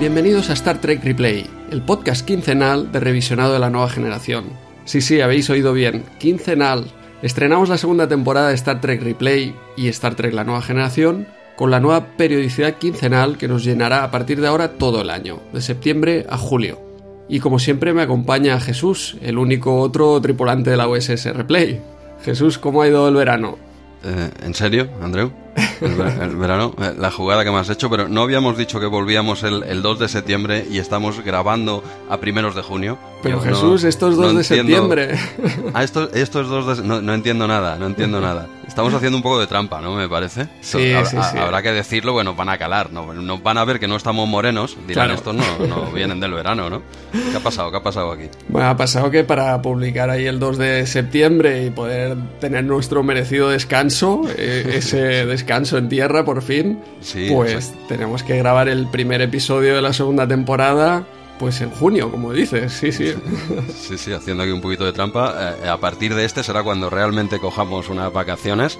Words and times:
Bienvenidos 0.00 0.48
a 0.48 0.54
Star 0.54 0.80
Trek 0.80 1.04
Replay, 1.04 1.44
el 1.70 1.82
podcast 1.82 2.24
quincenal 2.24 2.90
de 2.90 3.00
revisionado 3.00 3.52
de 3.52 3.58
la 3.58 3.68
nueva 3.68 3.90
generación. 3.90 4.46
Sí, 4.86 5.02
sí, 5.02 5.20
habéis 5.20 5.50
oído 5.50 5.74
bien, 5.74 6.04
quincenal. 6.18 6.86
Estrenamos 7.20 7.68
la 7.68 7.76
segunda 7.76 8.08
temporada 8.08 8.48
de 8.48 8.54
Star 8.54 8.80
Trek 8.80 9.02
Replay 9.02 9.54
y 9.76 9.88
Star 9.88 10.14
Trek 10.14 10.32
La 10.32 10.42
Nueva 10.42 10.62
Generación 10.62 11.26
con 11.54 11.70
la 11.70 11.80
nueva 11.80 12.16
periodicidad 12.16 12.78
quincenal 12.78 13.36
que 13.36 13.46
nos 13.46 13.62
llenará 13.62 14.02
a 14.02 14.10
partir 14.10 14.40
de 14.40 14.46
ahora 14.46 14.72
todo 14.78 15.02
el 15.02 15.10
año, 15.10 15.40
de 15.52 15.60
septiembre 15.60 16.24
a 16.30 16.38
julio. 16.38 16.80
Y 17.28 17.40
como 17.40 17.58
siempre 17.58 17.92
me 17.92 18.00
acompaña 18.00 18.58
Jesús, 18.58 19.18
el 19.20 19.36
único 19.36 19.80
otro 19.80 20.18
tripulante 20.22 20.70
de 20.70 20.78
la 20.78 20.88
USS 20.88 21.26
Replay. 21.36 21.78
Jesús, 22.24 22.56
¿cómo 22.56 22.80
ha 22.80 22.88
ido 22.88 23.06
el 23.06 23.16
verano? 23.16 23.58
Eh, 24.02 24.30
¿En 24.44 24.54
serio, 24.54 24.88
Andreu? 25.02 25.30
El, 25.80 26.36
verano, 26.36 26.74
eh, 26.80 26.94
la 26.96 27.10
jugada 27.10 27.44
que 27.44 27.50
me 27.50 27.58
has 27.58 27.70
hecho, 27.70 27.88
pero 27.88 28.08
no 28.08 28.22
habíamos 28.22 28.56
dicho 28.56 28.80
que 28.80 28.86
volvíamos 28.86 29.42
el, 29.42 29.82
2 29.82 29.98
de 29.98 30.08
septiembre 30.08 30.66
y 30.70 30.78
estamos 30.78 31.24
grabando 31.24 31.82
a 32.08 32.18
primeros 32.18 32.54
de 32.54 32.62
junio. 32.62 32.98
Pero 33.22 33.40
Jesús, 33.40 33.84
esto 33.84 34.10
es 34.10 34.16
2 34.16 34.36
de 34.36 34.44
septiembre. 34.44 35.18
Ah, 35.72 35.84
esto, 35.84 36.10
esto 36.12 36.40
es 36.40 36.48
2 36.48 36.78
de 36.78 36.82
no, 36.84 37.00
no 37.00 37.14
entiendo 37.14 37.46
nada, 37.46 37.76
no 37.76 37.86
entiendo 37.86 38.20
nada. 38.20 38.46
Estamos 38.66 38.94
haciendo 38.94 39.16
un 39.16 39.22
poco 39.22 39.40
de 39.40 39.46
trampa, 39.46 39.80
¿no? 39.80 39.94
Me 39.94 40.08
parece. 40.08 40.44
Sí, 40.60 40.92
sí, 41.04 41.16
sí. 41.30 41.38
Habrá 41.38 41.62
que 41.62 41.72
decirlo, 41.72 42.12
bueno, 42.12 42.34
van 42.34 42.48
a 42.48 42.58
calar, 42.58 42.92
¿no? 42.92 43.12
Nos 43.12 43.42
van 43.42 43.58
a 43.58 43.64
ver 43.64 43.80
que 43.80 43.88
no 43.88 43.96
estamos 43.96 44.28
morenos, 44.28 44.76
dirán 44.86 45.10
estos 45.10 45.34
no, 45.34 45.44
no 45.66 45.86
vienen 45.94 46.20
del 46.20 46.32
verano, 46.32 46.70
¿no? 46.70 46.82
¿Qué 47.12 47.36
ha 47.36 47.40
pasado? 47.40 47.70
¿Qué 47.70 47.78
ha 47.78 47.82
pasado 47.82 48.12
aquí? 48.12 48.28
Bueno, 48.48 48.68
ha 48.68 48.76
pasado 48.76 49.10
que 49.10 49.24
para 49.24 49.60
publicar 49.60 50.10
ahí 50.10 50.26
el 50.26 50.38
2 50.38 50.58
de 50.58 50.86
septiembre 50.86 51.64
y 51.66 51.70
poder 51.70 52.16
tener 52.40 52.64
nuestro 52.64 53.02
merecido 53.02 53.50
descanso, 53.50 54.22
eh, 54.36 54.72
ese 54.74 55.26
descanso 55.26 55.49
en 55.78 55.88
tierra 55.88 56.24
por 56.24 56.42
fin, 56.42 56.80
pues 57.28 57.74
tenemos 57.88 58.22
que 58.22 58.36
grabar 58.36 58.68
el 58.68 58.86
primer 58.86 59.20
episodio 59.20 59.74
de 59.74 59.82
la 59.82 59.92
segunda 59.92 60.26
temporada 60.28 61.06
pues 61.40 61.62
en 61.62 61.70
junio, 61.70 62.10
como 62.10 62.34
dices, 62.34 62.70
sí, 62.70 62.92
sí. 62.92 63.14
Sí, 63.74 63.96
sí, 63.96 64.12
haciendo 64.12 64.42
aquí 64.42 64.52
un 64.52 64.60
poquito 64.60 64.84
de 64.84 64.92
trampa. 64.92 65.56
Eh, 65.64 65.68
a 65.68 65.78
partir 65.78 66.14
de 66.14 66.26
este 66.26 66.42
será 66.42 66.62
cuando 66.62 66.90
realmente 66.90 67.40
cojamos 67.40 67.88
unas 67.88 68.12
vacaciones. 68.12 68.78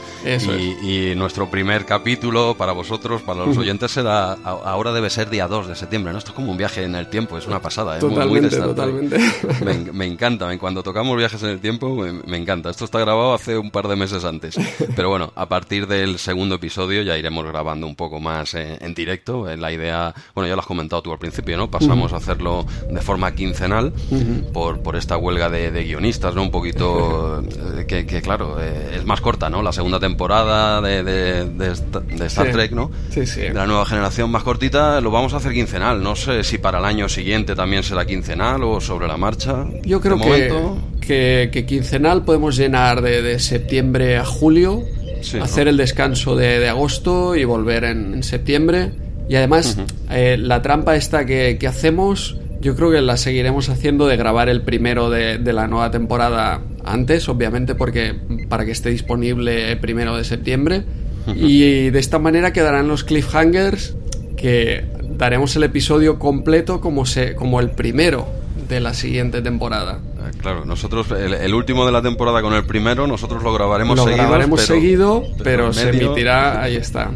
y, 0.83 1.15
nuestro 1.17 1.51
primer 1.51 1.87
capítulo 1.87 2.55
para 2.57 2.73
vosotros, 2.73 3.23
para 3.23 3.47
los 3.47 3.57
oyentes, 3.57 3.91
será. 3.91 4.33
Ahora 4.45 4.93
debe 4.93 5.09
ser 5.09 5.31
día 5.31 5.49
2 5.49 5.69
de 5.69 5.75
septiembre, 5.75 6.13
¿no? 6.13 6.19
Esto 6.19 6.33
es 6.33 6.35
como 6.35 6.53
un 6.53 6.59
viaje 6.59 6.85
en 6.85 6.95
el 6.95 7.09
tiempo, 7.09 7.39
es 7.39 7.47
una 7.47 7.61
pasada. 7.61 7.97
¿eh? 7.97 8.01
Totalmente, 8.01 8.55
totalmente. 8.57 9.19
Me, 9.93 10.07
encanta, 10.07 10.57
cuando 10.59 10.83
tocamos 10.83 11.17
viajes 11.17 11.43
en 11.43 11.51
el 11.51 11.61
tiempo, 11.61 12.05
me, 12.27 12.37
encanta. 12.37 12.69
Esto 12.69 12.85
está 12.85 12.99
grabado 12.99 13.33
hace 13.33 13.57
un 13.57 13.71
par 13.71 13.89
de 13.89 13.97
meses 13.97 14.25
antes. 14.25 14.57
Pero 14.97 15.09
bueno, 15.09 15.33
a 15.35 15.49
partir 15.49 15.87
del 15.87 16.19
segundo 16.19 16.57
episodio 16.57 17.03
ya 17.03 17.17
iremos 17.17 17.47
grabando 17.47 17.87
un 17.87 17.97
poco 17.97 18.21
más 18.21 18.55
eh, 18.55 18.77
en 18.81 18.95
directo. 18.95 19.47
La 19.57 19.73
idea, 19.73 20.15
bueno, 20.35 20.49
ya 20.49 20.55
lo 20.55 20.61
has 20.61 20.67
comentado 20.67 21.01
tú 21.01 21.13
al 21.13 21.19
principio, 21.19 21.57
¿no? 21.57 21.71
Pasamos 21.71 22.13
a 22.13 22.17
hacerlo 22.17 22.50
de 22.91 23.01
forma 23.01 23.35
quincenal 23.35 23.93
por, 24.53 24.81
por 24.81 24.97
esta 24.97 25.17
huelga 25.17 25.49
de, 25.49 25.85
guionistas, 25.85 26.35
¿no? 26.35 26.43
Un 26.43 26.51
poquito 26.51 27.43
eh, 27.79 27.87
que, 27.87 28.23
claro, 28.23 28.57
eh, 28.61 28.97
es 28.97 29.05
más 29.05 29.21
corta, 29.21 29.49
¿no? 29.49 29.63
La 29.63 29.73
segunda 29.73 29.99
temporada 29.99 30.81
de, 30.81 31.03
de, 31.03 32.27
Star 32.27 32.51
Trek, 32.53 32.73
¿no? 32.73 32.91
Sí, 33.11 33.27
sí. 33.27 33.41
De 33.41 33.55
la 33.55 33.67
nueva 33.67 33.87
generación 33.87 34.31
más 34.31 34.43
cortita, 34.43 35.01
lo 35.01 35.11
vamos 35.11 35.35
a 35.35 35.39
hacer 35.39 35.53
quincenal. 35.53 36.03
No 36.03 36.17
sé 36.17 36.45
si 36.45 36.59
para 36.59 36.79
el 36.79 36.85
año 36.85 37.09
siguiente 37.09 37.55
también 37.55 37.83
será 37.83 38.05
quincenal 38.05 38.63
o 38.65 38.81
sobre 38.81 39.07
la 39.07 39.17
marcha. 39.17 39.65
Yo 39.85 40.01
creo 40.01 40.19
que, 41.01 41.51
que, 41.53 41.67
quincenal 41.67 42.25
podemos 42.25 42.57
llenar 42.57 43.03
de, 43.03 43.39
septiembre 43.39 44.17
a 44.17 44.25
julio. 44.25 44.83
hacer 45.41 45.69
el 45.69 45.77
descanso 45.77 46.37
de, 46.37 46.69
agosto 46.69 47.37
y 47.37 47.45
volver 47.45 47.85
en 47.85 48.23
septiembre 48.23 48.93
y 49.31 49.37
además, 49.37 49.79
eh, 50.11 50.37
la 50.37 50.61
trampa 50.61 50.97
esta 50.97 51.25
que, 51.25 51.57
hacemos, 51.69 52.37
yo 52.61 52.75
creo 52.75 52.91
que 52.91 53.01
la 53.01 53.17
seguiremos 53.17 53.69
haciendo 53.69 54.09
de 54.09 54.17
grabar 54.17 54.49
el 54.49 54.63
primero 54.63 55.09
de, 55.09 55.39
la 55.53 55.69
nueva 55.69 55.93
temporada 55.93 56.63
antes, 56.85 57.29
obviamente, 57.29 57.77
porque 57.77 58.17
para 58.49 58.65
que 58.65 58.73
esté 58.73 58.91
disponible 58.91 59.71
el 59.71 59.79
primero 59.79 60.17
de 60.17 60.25
septiembre. 60.25 60.83
Y 61.37 61.91
de 61.91 61.99
esta 62.01 62.19
manera 62.19 62.53
quedarán 62.53 62.89
los 62.89 63.05
cliffhangers 63.05 63.95
que 64.37 64.85
daremos 65.17 65.55
el 65.55 65.63
episodio 65.63 66.19
completo 66.19 66.81
como, 66.81 67.07
se, 67.07 67.37
como 67.37 67.61
el 67.61 67.71
primero 67.71 68.27
de 68.69 68.81
la 68.81 68.95
siguiente 68.95 69.43
temporada. 69.43 70.01
Ah, 70.19 70.33
claro, 70.41 70.65
nosotros 70.65 71.07
el, 71.13 71.55
último 71.55 71.87
de 71.87 71.93
la 71.93 72.03
temporada 72.03 72.43
con 72.43 72.53
el 72.55 72.65
primero, 72.65 73.07
nosotros 73.07 73.45
lo 73.45 73.53
grabaremos 73.53 73.97
lo 73.97 74.07
grabaremos 74.07 74.63
seguido, 74.63 75.23
pero, 75.45 75.73
se 75.73 75.91
emitirá, 75.91 76.61
ahí 76.65 76.75
está. 76.75 77.13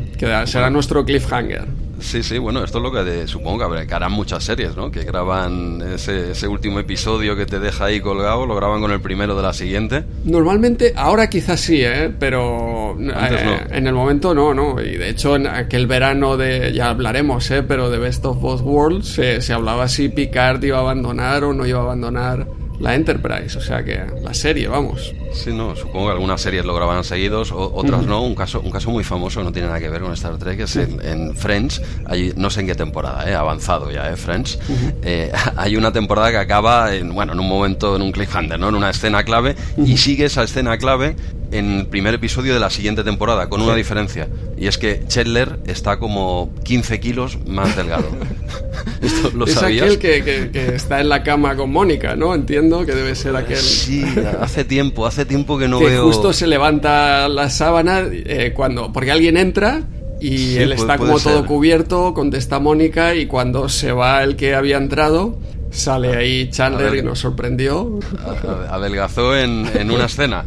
Será 0.47 0.71
nuestro 0.71 1.05
cliffhanger. 1.05 1.83
Sí, 2.04 2.22
sí, 2.22 2.37
bueno, 2.37 2.62
esto 2.62 2.78
es 2.78 2.84
lo 2.84 2.92
que 2.92 3.26
supongo 3.26 3.70
que, 3.72 3.94
harán 3.94 4.12
muchas 4.12 4.44
series, 4.44 4.76
¿no? 4.76 4.91
Que 4.91 5.04
graban 5.04 5.81
ese, 5.81 6.47
último 6.47 6.78
episodio 6.78 7.34
que 7.34 7.47
te 7.47 7.59
deja 7.59 7.87
ahí 7.87 8.00
colgado, 8.00 8.44
lo 8.44 8.54
graban 8.54 8.82
con 8.82 8.91
el 8.92 9.00
primero 9.00 9.34
de 9.34 9.42
la 9.42 9.54
siguiente. 9.54 10.04
Normalmente, 10.25 10.92
ahora 10.97 11.31
quizás 11.31 11.60
sí, 11.60 11.81
¿eh? 11.82 12.12
Pero 12.16 12.94
eh, 13.00 13.66
en 13.70 13.87
el 13.87 13.94
momento 13.94 14.34
no, 14.34 14.53
¿no? 14.53 14.81
Y 14.82 14.98
de 14.98 15.09
hecho, 15.09 15.34
en 15.34 15.47
aquel 15.47 15.87
verano 15.87 16.37
de, 16.37 16.75
ya 16.75 16.91
hablaremos, 16.91 17.50
¿eh? 17.50 17.62
Pero 17.62 17.88
de 17.88 17.98
Best 17.98 18.25
of 18.26 18.38
Both 18.38 18.60
Worlds 18.60 19.09
se, 19.09 19.41
se 19.41 19.53
hablaba 19.54 19.88
si 19.88 20.10
Picard 20.10 20.62
iba 20.62 20.76
a 20.76 20.81
abandonar 20.82 21.42
o 21.42 21.54
no 21.54 21.66
iba 21.66 21.81
a 21.81 21.82
abandonar 21.82 22.47
la 22.81 22.95
Enterprise, 22.95 23.57
o 23.57 23.61
sea 23.61 23.85
que 23.85 24.05
la 24.23 24.35
serie, 24.35 24.69
vamos. 24.69 25.15
Sí, 25.33 25.53
no, 25.53 25.75
supongo 25.75 26.07
que 26.07 26.12
algunas 26.12 26.41
series 26.41 26.65
lo 26.65 26.75
grabarán 26.75 27.05
seguidos, 27.05 27.53
otras 27.53 28.07
no. 28.07 28.23
Un 28.23 28.35
caso, 28.35 28.61
un 28.61 28.71
caso 28.71 28.91
muy 28.91 29.05
famoso 29.05 29.43
no 29.43 29.53
tiene 29.53 29.69
nada 29.69 29.81
que 29.81 29.89
ver 29.89 30.03
con 30.03 30.12
Star 30.12 30.37
Trek 30.39 30.61
es 30.61 30.77
en, 30.77 31.34
Friends, 31.34 31.83
hay, 32.07 32.33
no 32.37 32.51
sé 32.51 32.61
en 32.61 32.67
qué 32.67 32.75
temporada, 32.75 33.29
eh, 33.29 33.34
avanzado 33.34 33.91
ya, 33.91 34.11
eh, 34.11 34.17
Friends. 34.17 34.59
Eh, 35.03 35.33
hay 35.57 35.77
una 35.77 35.93
temporada 35.93 36.31
que 36.31 36.39
acaba 36.39 36.95
en, 36.95 37.15
bueno, 37.15 37.33
en 37.33 37.41
un 37.41 37.49
momento, 37.49 37.97
en 37.97 38.03
un 38.03 38.13
cliffhanger, 38.13 38.59
¿no? 38.59 38.69
En 38.69 38.75
una 38.75 38.91
escena 38.91 39.25
clave, 39.25 39.57
y 39.77 39.97
sigue 39.97 40.27
esa 40.27 40.43
escena 40.43 40.79
clave 40.79 41.17
en 41.54 41.78
el 41.78 41.87
primer 41.87 42.15
episodio 42.15 42.53
de 42.53 42.60
la 42.60 42.69
siguiente 42.69 43.04
temporada, 43.04 43.48
con 43.48 43.62
una 43.62 43.76
diferencia. 43.76 44.28
Y 44.59 44.66
es 44.66 44.76
que 44.76 45.04
Chandler 45.06 45.60
está 45.66 45.98
como 45.98 46.53
15 46.65 46.98
kilos 46.98 47.38
más 47.47 47.76
delgado. 47.76 48.09
¿Esto 49.00 49.31
lo 49.34 49.47
es 49.47 49.62
aquel 49.62 49.98
que, 49.98 50.50
está 50.75 51.00
en 51.00 51.09
la 51.09 51.22
cama 51.22 51.54
con 51.54 51.70
Mónica, 51.70 52.16
¿no? 52.16 52.34
Entiendo 52.34 52.84
que 52.84 52.92
debe 52.92 53.15
ser 53.15 53.37
aquel. 53.37 53.56
Sí, 53.56 54.04
hace 54.41 54.65
tiempo, 54.65 55.06
hace 55.06 55.25
tiempo 55.25 55.56
que 55.56 55.69
no 55.69 55.78
que 55.78 55.87
veo. 55.87 56.06
Justo 56.06 56.32
se 56.32 56.48
levanta 56.48 57.28
la 57.28 57.48
sábana 57.48 58.03
eh, 58.10 58.53
cuando. 58.54 58.92
Porque 58.92 59.12
alguien 59.12 59.36
entra 59.36 59.84
y 60.21 60.56
él 60.56 60.72
está 60.72 60.98
como 60.98 61.21
todo 61.21 61.47
cubierto, 61.47 62.15
contesta 62.15 62.59
Mónica, 62.59 63.15
y 63.15 63.26
cuando 63.26 63.69
se 63.69 63.92
va 63.92 64.25
el 64.25 64.34
que 64.34 64.54
había 64.54 64.76
entrado 64.76 65.38
Sale 65.75 66.17
ahí 66.17 66.51
Chandler 66.51 66.95
y 66.97 67.03
nos 67.03 67.19
sorprendió. 67.19 67.98
Adelgazó 68.71 69.37
en, 69.37 69.71
en 69.75 69.91
una 69.91 70.07
escena. 70.07 70.45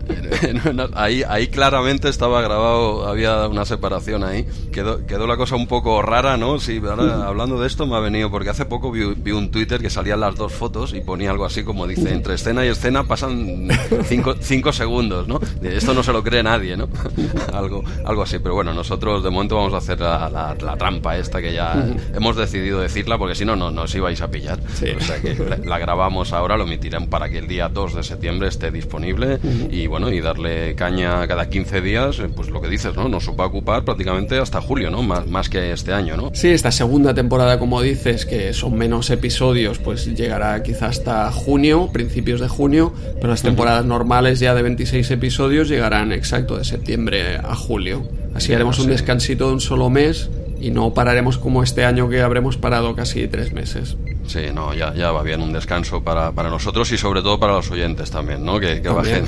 ahí, 0.93 1.23
ahí 1.27 1.47
claramente 1.47 2.09
estaba 2.09 2.41
grabado, 2.41 3.07
había 3.07 3.47
una 3.47 3.65
separación 3.65 4.23
ahí. 4.23 4.45
Quedó, 4.71 5.05
quedó 5.05 5.27
la 5.27 5.37
cosa 5.37 5.55
un 5.55 5.67
poco 5.67 6.01
rara, 6.01 6.37
¿no? 6.37 6.59
Sí, 6.59 6.81
hablando 6.85 7.59
de 7.59 7.67
esto 7.67 7.87
me 7.87 7.95
ha 7.95 7.99
venido, 7.99 8.29
porque 8.29 8.49
hace 8.49 8.65
poco 8.65 8.91
vi, 8.91 9.31
un 9.31 9.51
Twitter 9.51 9.81
que 9.81 9.89
salían 9.89 10.19
las 10.19 10.35
dos 10.35 10.53
fotos 10.53 10.93
y 10.93 11.01
ponía 11.01 11.31
algo 11.31 11.45
así 11.45 11.63
como 11.63 11.87
dice, 11.87 12.13
entre 12.13 12.35
escena 12.35 12.65
y 12.65 12.69
escena 12.69 13.03
pasan 13.03 13.67
cinco, 14.05 14.35
cinco 14.39 14.71
segundos, 14.71 15.27
¿no? 15.27 15.39
Esto 15.61 15.93
no 15.93 16.03
se 16.03 16.13
lo 16.13 16.23
cree 16.23 16.43
nadie, 16.43 16.77
¿no? 16.77 16.87
algo, 17.53 17.83
algo 18.05 18.23
así, 18.23 18.39
pero 18.39 18.55
bueno, 18.55 18.73
nosotros 18.73 19.23
de 19.23 19.29
momento 19.29 19.55
vamos 19.55 19.73
a 19.73 19.77
hacer 19.77 19.99
la, 19.99 20.29
la, 20.29 20.77
trampa 20.77 21.17
esta 21.17 21.41
que 21.41 21.53
ya 21.53 21.85
hemos 22.13 22.35
decidido 22.35 22.79
decirla, 22.79 23.17
porque 23.17 23.35
si 23.35 23.45
no, 23.45 23.55
no 23.55 23.71
nos 23.71 23.93
ibais 23.95 24.21
a 24.21 24.29
pillar. 24.29 24.59
Sí 24.73 24.87
sea 25.07 25.16
que 25.21 25.35
la, 25.65 25.79
grabamos 25.79 26.33
ahora, 26.33 26.57
lo 26.57 26.63
emitirán 26.63 27.07
para 27.07 27.29
que 27.29 27.39
el 27.39 27.47
día 27.47 27.69
2 27.69 27.95
de 27.95 28.03
septiembre 28.03 28.47
esté 28.47 28.71
disponible 28.71 29.39
y 29.71 29.87
bueno, 29.87 30.11
y 30.11 30.21
darle 30.21 30.75
caña 30.75 31.27
cada 31.27 31.49
15 31.49 31.81
días, 31.81 32.19
eh, 32.19 32.29
pues 32.33 32.49
lo 32.49 32.61
que 32.61 32.69
dices, 32.69 32.95
¿no? 32.95 33.07
Nos 33.07 33.29
va 33.29 33.45
a 33.45 33.47
ocupar 33.47 33.83
prácticamente 33.83 34.37
hasta 34.37 34.61
julio, 34.61 34.89
¿no? 34.89 35.03
Más, 35.03 35.27
más 35.27 35.49
que 35.49 35.71
este 35.71 35.93
año, 35.93 36.17
¿no? 36.17 36.31
Sí, 36.33 36.49
esta 36.49 36.71
segunda 36.71 37.13
temporada, 37.13 37.59
como 37.59 37.81
dices, 37.81 38.25
que 38.25 38.53
son 38.53 38.77
menos 38.77 39.09
episodios, 39.09 39.79
pues 39.79 40.05
llegará 40.15 40.61
quizá 40.63 40.87
hasta 40.87 41.31
junio, 41.31 41.89
principios 41.91 42.39
de 42.39 42.47
junio, 42.47 42.93
pero 43.15 43.29
las 43.29 43.41
temporadas 43.41 43.85
normales 43.85 44.39
ya 44.39 44.53
de 44.53 44.61
26 44.61 45.09
episodios 45.11 45.69
llegarán 45.69 46.11
exacto 46.11 46.57
de 46.57 46.63
septiembre 46.63 47.37
a 47.37 47.55
julio. 47.55 48.07
Así 48.33 48.53
haremos 48.53 48.79
un 48.79 48.87
descansito 48.87 49.47
de 49.47 49.53
un 49.53 49.61
solo 49.61 49.89
mes 49.89 50.29
y 50.59 50.71
no 50.71 50.93
pararemos 50.93 51.37
como 51.37 51.63
este 51.63 51.85
año 51.85 52.09
que 52.09 52.21
habremos 52.21 52.57
parado 52.57 52.95
casi 52.95 53.27
tres 53.27 53.53
meses. 53.53 53.97
Sí, 54.27 54.47
no, 54.53 54.73
ya, 54.73 54.93
ya 54.93 55.11
va 55.11 55.23
bien 55.23 55.41
un 55.41 55.53
descanso 55.53 56.03
para, 56.03 56.31
para 56.33 56.49
nosotros 56.49 56.91
y 56.91 56.97
sobre 56.97 57.21
todo 57.21 57.39
para 57.39 57.53
los 57.53 57.71
oyentes 57.71 58.11
también, 58.11 58.43
¿no? 58.43 58.59
Que, 58.59 58.79
bajen 58.81 59.25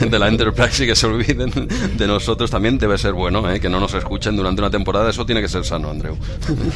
de 0.10 0.18
la 0.18 0.28
Enterprise 0.28 0.84
y 0.84 0.86
que 0.86 0.94
se 0.94 1.06
olviden 1.06 1.50
de 1.96 2.06
nosotros 2.06 2.50
también 2.50 2.78
debe 2.78 2.96
ser 2.98 3.12
bueno, 3.12 3.50
¿eh? 3.50 3.58
Que 3.58 3.68
no 3.68 3.80
nos 3.80 3.94
escuchen 3.94 4.36
durante 4.36 4.60
una 4.62 4.70
temporada, 4.70 5.10
eso 5.10 5.26
tiene 5.26 5.40
que 5.40 5.48
ser 5.48 5.64
sano, 5.64 5.90
Andreu. 5.90 6.16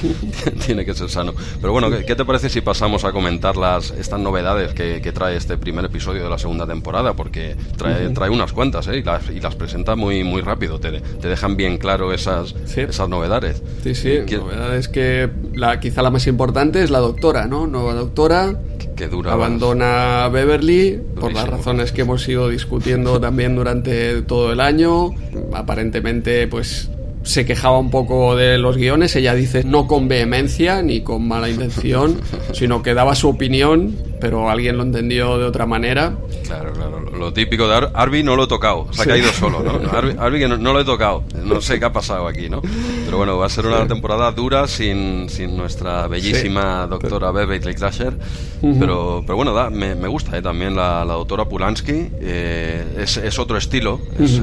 tiene 0.66 0.84
que 0.84 0.92
ser 0.94 1.08
sano. 1.08 1.34
Pero 1.60 1.72
bueno, 1.72 1.88
¿qué, 1.90 2.14
te 2.16 2.24
parece 2.24 2.48
si 2.48 2.60
pasamos 2.60 3.04
a 3.04 3.12
comentar 3.12 3.56
las, 3.56 3.90
estas 3.92 4.18
novedades 4.18 4.74
que, 4.74 5.00
que, 5.00 5.12
trae 5.12 5.36
este 5.36 5.56
primer 5.56 5.84
episodio 5.84 6.24
de 6.24 6.28
la 6.28 6.38
segunda 6.38 6.66
temporada? 6.66 7.14
Porque 7.14 7.56
trae, 7.76 8.08
trae 8.10 8.30
unas 8.30 8.52
cuantas, 8.52 8.88
¿eh? 8.88 8.98
Y 8.98 9.02
las, 9.02 9.30
y 9.30 9.40
las 9.40 9.54
presenta 9.54 9.94
muy, 9.94 10.24
muy 10.24 10.42
rápido, 10.42 10.80
te, 10.80 11.00
te 11.00 11.28
dejan 11.28 11.56
bien 11.56 11.78
claro 11.78 12.12
esas, 12.12 12.54
esas 12.76 13.08
novedades. 13.08 13.62
Sí, 13.84 13.94
sí, 13.94 14.18
novedades 14.36 14.88
que 14.88 15.30
la, 15.54 15.78
quizá 15.78 16.02
la 16.02 16.10
más 16.10 16.26
importante 16.26 16.82
es 16.82 16.90
la 16.90 16.98
doctora, 16.98 17.46
¿no? 17.46 17.51
Nueva 17.52 17.94
doctora. 17.94 18.54
Que 18.96 19.08
dura 19.08 19.32
abandona 19.32 20.28
Beverly 20.28 21.00
por 21.20 21.32
las 21.32 21.48
razones 21.48 21.92
que 21.92 22.02
hemos 22.02 22.26
ido 22.28 22.48
discutiendo 22.48 23.20
también 23.20 23.54
durante 23.54 24.22
todo 24.22 24.52
el 24.52 24.60
año. 24.60 25.10
Aparentemente, 25.52 26.48
pues 26.48 26.90
se 27.24 27.46
quejaba 27.46 27.78
un 27.78 27.90
poco 27.90 28.36
de 28.36 28.58
los 28.58 28.76
guiones. 28.76 29.14
Ella 29.16 29.34
dice 29.34 29.64
no 29.64 29.86
con 29.86 30.08
vehemencia 30.08 30.82
ni 30.82 31.00
con 31.02 31.26
mala 31.26 31.48
intención, 31.48 32.20
sino 32.52 32.82
que 32.82 32.94
daba 32.94 33.14
su 33.14 33.28
opinión, 33.28 33.96
pero 34.20 34.50
alguien 34.50 34.76
lo 34.76 34.82
entendió 34.82 35.38
de 35.38 35.44
otra 35.44 35.66
manera. 35.66 36.14
Claro, 36.44 36.72
claro. 36.72 37.00
Lo 37.22 37.32
típico 37.32 37.68
de 37.68 37.88
Arby 37.94 38.24
no 38.24 38.34
lo 38.34 38.44
he 38.44 38.46
tocado, 38.48 38.88
se 38.92 39.02
ha 39.02 39.06
caído 39.06 39.32
solo, 39.32 39.62
¿no? 39.62 39.80
Arby, 40.20 40.40
que 40.40 40.48
no, 40.48 40.72
lo 40.72 40.80
he 40.80 40.84
tocado, 40.84 41.22
no 41.44 41.60
sé 41.60 41.78
qué 41.78 41.84
ha 41.84 41.92
pasado 41.92 42.26
aquí, 42.26 42.48
¿no? 42.48 42.60
Pero 43.04 43.16
bueno, 43.16 43.38
va 43.38 43.46
a 43.46 43.48
ser 43.48 43.66
una 43.66 43.86
temporada 43.86 44.32
dura 44.32 44.66
sin, 44.66 45.28
sin 45.28 45.56
nuestra 45.56 46.08
bellísima 46.08 46.86
doctora 46.88 47.30
Beverly 47.30 47.74
Crusher. 47.74 48.14
pero, 48.60 49.22
pero 49.24 49.36
bueno, 49.36 49.52
da, 49.52 49.70
me, 49.70 49.94
me, 49.94 50.08
gusta 50.08 50.36
¿eh? 50.36 50.42
también 50.42 50.74
la, 50.74 51.04
la 51.04 51.14
doctora 51.14 51.44
Pulansky. 51.44 52.08
Eh, 52.20 52.84
es, 52.98 53.18
es, 53.18 53.38
otro 53.38 53.56
estilo, 53.56 54.00
es, 54.18 54.40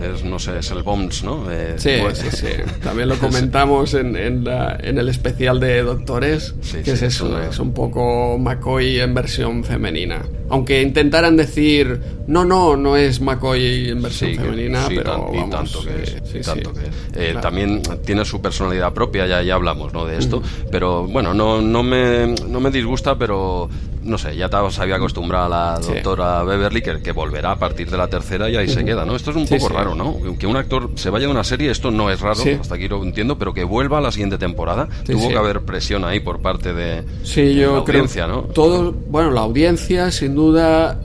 es, 0.00 0.24
no 0.24 0.38
sé, 0.38 0.58
es 0.58 0.70
el 0.70 0.82
Bombs, 0.82 1.24
¿no? 1.24 1.50
Eh, 1.50 1.74
sí, 1.76 1.90
pues, 2.00 2.21
sí, 2.30 2.36
sí. 2.36 2.46
También 2.82 3.08
lo 3.08 3.18
comentamos 3.18 3.94
en, 3.94 4.16
en, 4.16 4.44
la, 4.44 4.78
en 4.82 4.98
el 4.98 5.08
especial 5.08 5.60
de 5.60 5.82
Doctores, 5.82 6.54
que 6.84 6.92
es 6.92 7.02
eso, 7.02 7.40
es 7.42 7.58
un 7.58 7.72
poco 7.72 8.38
McCoy 8.38 9.00
en 9.00 9.14
versión 9.14 9.64
femenina. 9.64 10.22
Aunque 10.52 10.82
intentaran 10.82 11.34
decir, 11.34 11.98
no, 12.26 12.44
no, 12.44 12.76
no 12.76 12.94
es 12.94 13.22
McCoy 13.22 13.88
en 13.88 14.02
versión 14.02 14.34
femenina, 14.34 14.84
pero 14.86 15.30
y 15.32 15.50
tanto 15.50 15.80
que 15.82 16.02
es. 16.02 16.46
tanto 16.46 16.74
que 16.74 17.30
es. 17.30 17.40
También 17.40 17.80
tiene 18.04 18.22
su 18.26 18.42
personalidad 18.42 18.92
propia, 18.92 19.26
ya, 19.26 19.42
ya 19.42 19.54
hablamos 19.54 19.94
¿no? 19.94 20.04
de 20.04 20.18
esto, 20.18 20.42
pero 20.70 21.06
bueno, 21.06 21.32
no, 21.32 21.62
no, 21.62 21.82
me, 21.82 22.34
no 22.48 22.60
me 22.60 22.70
disgusta, 22.70 23.16
pero 23.16 23.70
no 24.04 24.18
sé, 24.18 24.36
ya 24.36 24.50
se 24.70 24.82
había 24.82 24.96
acostumbrado 24.96 25.46
a 25.46 25.48
la 25.48 25.78
doctora 25.78 26.42
Beverly 26.42 26.82
que, 26.82 27.02
que, 27.02 27.12
volverá 27.12 27.52
a 27.52 27.56
partir 27.56 27.90
de 27.90 27.96
la 27.96 28.08
tercera 28.08 28.50
y 28.50 28.56
ahí 28.56 28.68
se 28.68 28.84
queda, 28.84 29.04
¿no? 29.04 29.14
Esto 29.14 29.30
es 29.30 29.36
un 29.36 29.46
poco 29.46 29.68
raro, 29.68 29.94
¿no? 29.94 30.16
Que 30.38 30.46
un 30.46 30.56
actor 30.56 30.90
se 30.96 31.10
vaya 31.10 31.26
de 31.26 31.32
una 31.32 31.44
serie, 31.44 31.70
esto 31.70 31.90
no 31.90 32.10
es 32.10 32.20
raro, 32.20 32.42
hasta 32.60 32.74
aquí 32.74 32.88
lo 32.88 33.02
entiendo, 33.02 33.38
pero 33.38 33.54
que 33.54 33.64
vuelva 33.64 33.98
a 33.98 34.00
la 34.00 34.12
siguiente 34.12 34.38
temporada, 34.38 34.88
tuvo 35.04 35.28
que 35.28 35.36
haber 35.36 35.62
presión 35.62 36.04
ahí 36.04 36.20
por 36.20 36.40
parte 36.40 36.72
de, 36.72 37.04
sí, 37.22 37.54
yo 37.54 37.72
la 37.72 37.78
audiencia, 37.78 38.26
¿no? 38.26 38.42
Todo, 38.42 38.92
bueno, 38.92 39.30
la 39.30 39.42
audiencia, 39.42 40.10
sin 40.10 40.34
duda, 40.34 40.41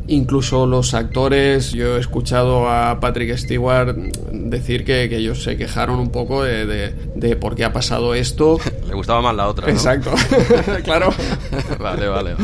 incluso 0.08 0.66
los 0.66 0.94
actores, 0.94 1.72
yo 1.72 1.98
he 1.98 2.00
escuchado 2.00 2.70
a 2.70 3.00
Patrick 3.00 3.36
Stewart 3.38 3.96
decir 4.32 4.86
que, 4.86 5.10
que 5.10 5.18
ellos 5.18 5.44
se 5.44 5.58
quejaron 5.58 6.00
un 6.00 6.12
poco 6.12 6.44
de, 6.44 6.66
de, 7.16 7.36
por 7.36 7.56
qué 7.56 7.66
ha 7.66 7.74
pasado 7.74 8.14
esto. 8.14 8.60
Le 8.88 8.94
gustaba 8.94 9.22
más 9.22 9.36
la 9.36 9.48
otra, 9.48 9.68
¿no? 9.68 9.74
Exacto, 9.74 10.12
claro. 10.84 11.10
vale, 11.80 12.08
vale 12.08 12.36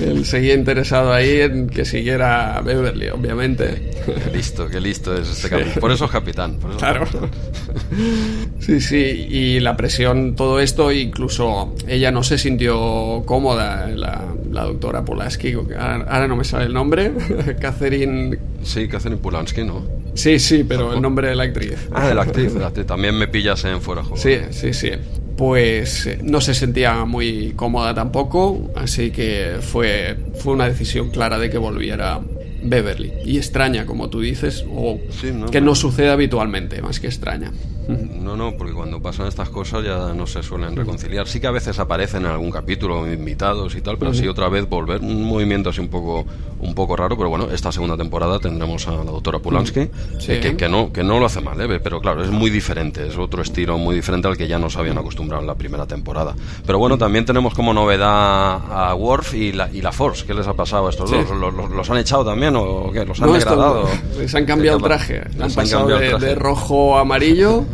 él 0.00 0.24
seguía 0.24 0.54
interesado 0.54 1.12
ahí 1.12 1.40
en 1.40 1.68
que 1.68 1.84
siguiera 1.84 2.60
Beverly, 2.64 3.08
obviamente. 3.08 3.90
Qué 4.04 4.36
listo, 4.36 4.68
qué 4.68 4.80
listo 4.80 5.14
es 5.16 5.28
este 5.28 5.48
capitán. 5.48 5.80
Por 5.80 5.92
eso 5.92 6.04
es 6.06 6.10
capitán. 6.10 6.58
claro. 6.78 7.06
Sí, 8.60 8.80
sí, 8.80 8.96
y 8.96 9.60
la 9.60 9.76
presión, 9.76 10.34
todo 10.34 10.60
esto, 10.60 10.92
incluso 10.92 11.74
ella 11.86 12.10
no 12.10 12.22
se 12.22 12.38
sintió 12.38 13.22
cómoda, 13.26 13.88
la, 13.88 14.24
doctora 14.64 15.04
Pulaski, 15.04 15.52
ahora 15.52 16.28
no 16.32 16.36
me 16.36 16.44
sale 16.44 16.64
el 16.64 16.72
nombre, 16.72 17.12
Catherine... 17.60 18.38
Sí, 18.62 18.88
Catherine 18.88 19.20
Pulansky, 19.20 19.64
¿no? 19.64 19.84
Sí, 20.14 20.38
sí, 20.38 20.64
pero 20.64 20.94
el 20.94 21.02
nombre 21.02 21.28
de 21.28 21.34
la 21.34 21.42
actriz. 21.42 21.76
Ah, 21.92 22.08
de 22.08 22.14
la 22.14 22.22
actriz, 22.22 22.54
de 22.54 22.60
la 22.60 22.68
actriz. 22.68 22.86
También 22.86 23.18
me 23.18 23.28
pillas 23.28 23.62
en 23.64 23.82
fuera 23.82 24.02
juego. 24.02 24.16
Sí, 24.16 24.38
sí, 24.50 24.72
sí 24.72 24.92
pues 25.36 26.06
eh, 26.06 26.18
no 26.22 26.40
se 26.40 26.54
sentía 26.54 27.04
muy 27.04 27.52
cómoda 27.56 27.94
tampoco, 27.94 28.70
así 28.76 29.10
que 29.10 29.56
fue, 29.60 30.16
fue 30.36 30.52
una 30.52 30.68
decisión 30.68 31.10
clara 31.10 31.38
de 31.38 31.50
que 31.50 31.58
volviera 31.58 32.20
Beverly. 32.62 33.12
Y 33.24 33.38
extraña, 33.38 33.86
como 33.86 34.08
tú 34.08 34.20
dices, 34.20 34.64
o 34.70 35.00
que 35.50 35.60
no 35.60 35.74
sucede 35.74 36.10
habitualmente, 36.10 36.80
más 36.80 37.00
que 37.00 37.08
extraña. 37.08 37.50
No, 37.88 38.36
no, 38.36 38.52
porque 38.56 38.72
cuando 38.72 39.00
pasan 39.00 39.26
estas 39.26 39.48
cosas 39.48 39.84
ya 39.84 40.12
no 40.14 40.26
se 40.26 40.42
suelen 40.42 40.76
reconciliar. 40.76 41.26
Sí 41.26 41.40
que 41.40 41.46
a 41.46 41.50
veces 41.50 41.78
aparecen 41.78 42.24
en 42.24 42.32
algún 42.32 42.50
capítulo 42.50 43.10
invitados 43.12 43.74
y 43.74 43.80
tal, 43.80 43.98
pero 43.98 44.12
así 44.12 44.28
otra 44.28 44.48
vez 44.48 44.68
volver, 44.68 45.00
un 45.00 45.24
movimiento 45.24 45.70
así 45.70 45.80
un 45.80 45.88
poco, 45.88 46.24
un 46.60 46.74
poco 46.74 46.96
raro, 46.96 47.16
pero 47.16 47.28
bueno, 47.28 47.48
esta 47.50 47.72
segunda 47.72 47.96
temporada 47.96 48.38
tendremos 48.38 48.86
a 48.88 48.92
la 48.92 49.10
doctora 49.10 49.38
Pulansky, 49.38 49.80
eh, 50.28 50.54
que, 50.56 50.68
no, 50.68 50.92
que 50.92 51.02
no 51.02 51.18
lo 51.18 51.26
hace 51.26 51.40
mal, 51.40 51.60
¿eh? 51.60 51.80
pero 51.80 52.00
claro, 52.00 52.22
es 52.22 52.30
muy 52.30 52.50
diferente, 52.50 53.06
es 53.06 53.18
otro 53.18 53.42
estilo 53.42 53.78
muy 53.78 53.94
diferente 53.94 54.28
al 54.28 54.36
que 54.36 54.46
ya 54.46 54.58
nos 54.58 54.76
habían 54.76 54.98
acostumbrado 54.98 55.42
en 55.42 55.46
la 55.46 55.54
primera 55.54 55.86
temporada. 55.86 56.34
Pero 56.64 56.78
bueno, 56.78 56.96
también 56.96 57.24
tenemos 57.24 57.54
como 57.54 57.74
novedad 57.74 58.60
a 58.70 58.94
Worf 58.94 59.34
y 59.34 59.52
la, 59.52 59.70
y 59.72 59.82
la 59.82 59.92
Force, 59.92 60.24
¿qué 60.24 60.34
les 60.34 60.46
ha 60.46 60.54
pasado 60.54 60.86
a 60.86 60.90
estos 60.90 61.10
dos? 61.10 61.30
¿Los, 61.30 61.90
han 61.90 61.98
echado 61.98 62.24
también 62.24 62.54
o 62.56 62.90
qué? 62.92 63.04
¿Los 63.04 63.20
han 63.20 63.32
degradado? 63.32 63.88
les 64.18 64.34
han 64.34 64.44
cambiado 64.44 64.78
el 64.78 64.84
traje, 64.84 65.22
han 65.40 65.52
pasado 65.52 65.88
de 65.88 66.34
rojo 66.34 66.96
a 66.96 67.00
amarillo 67.00 67.64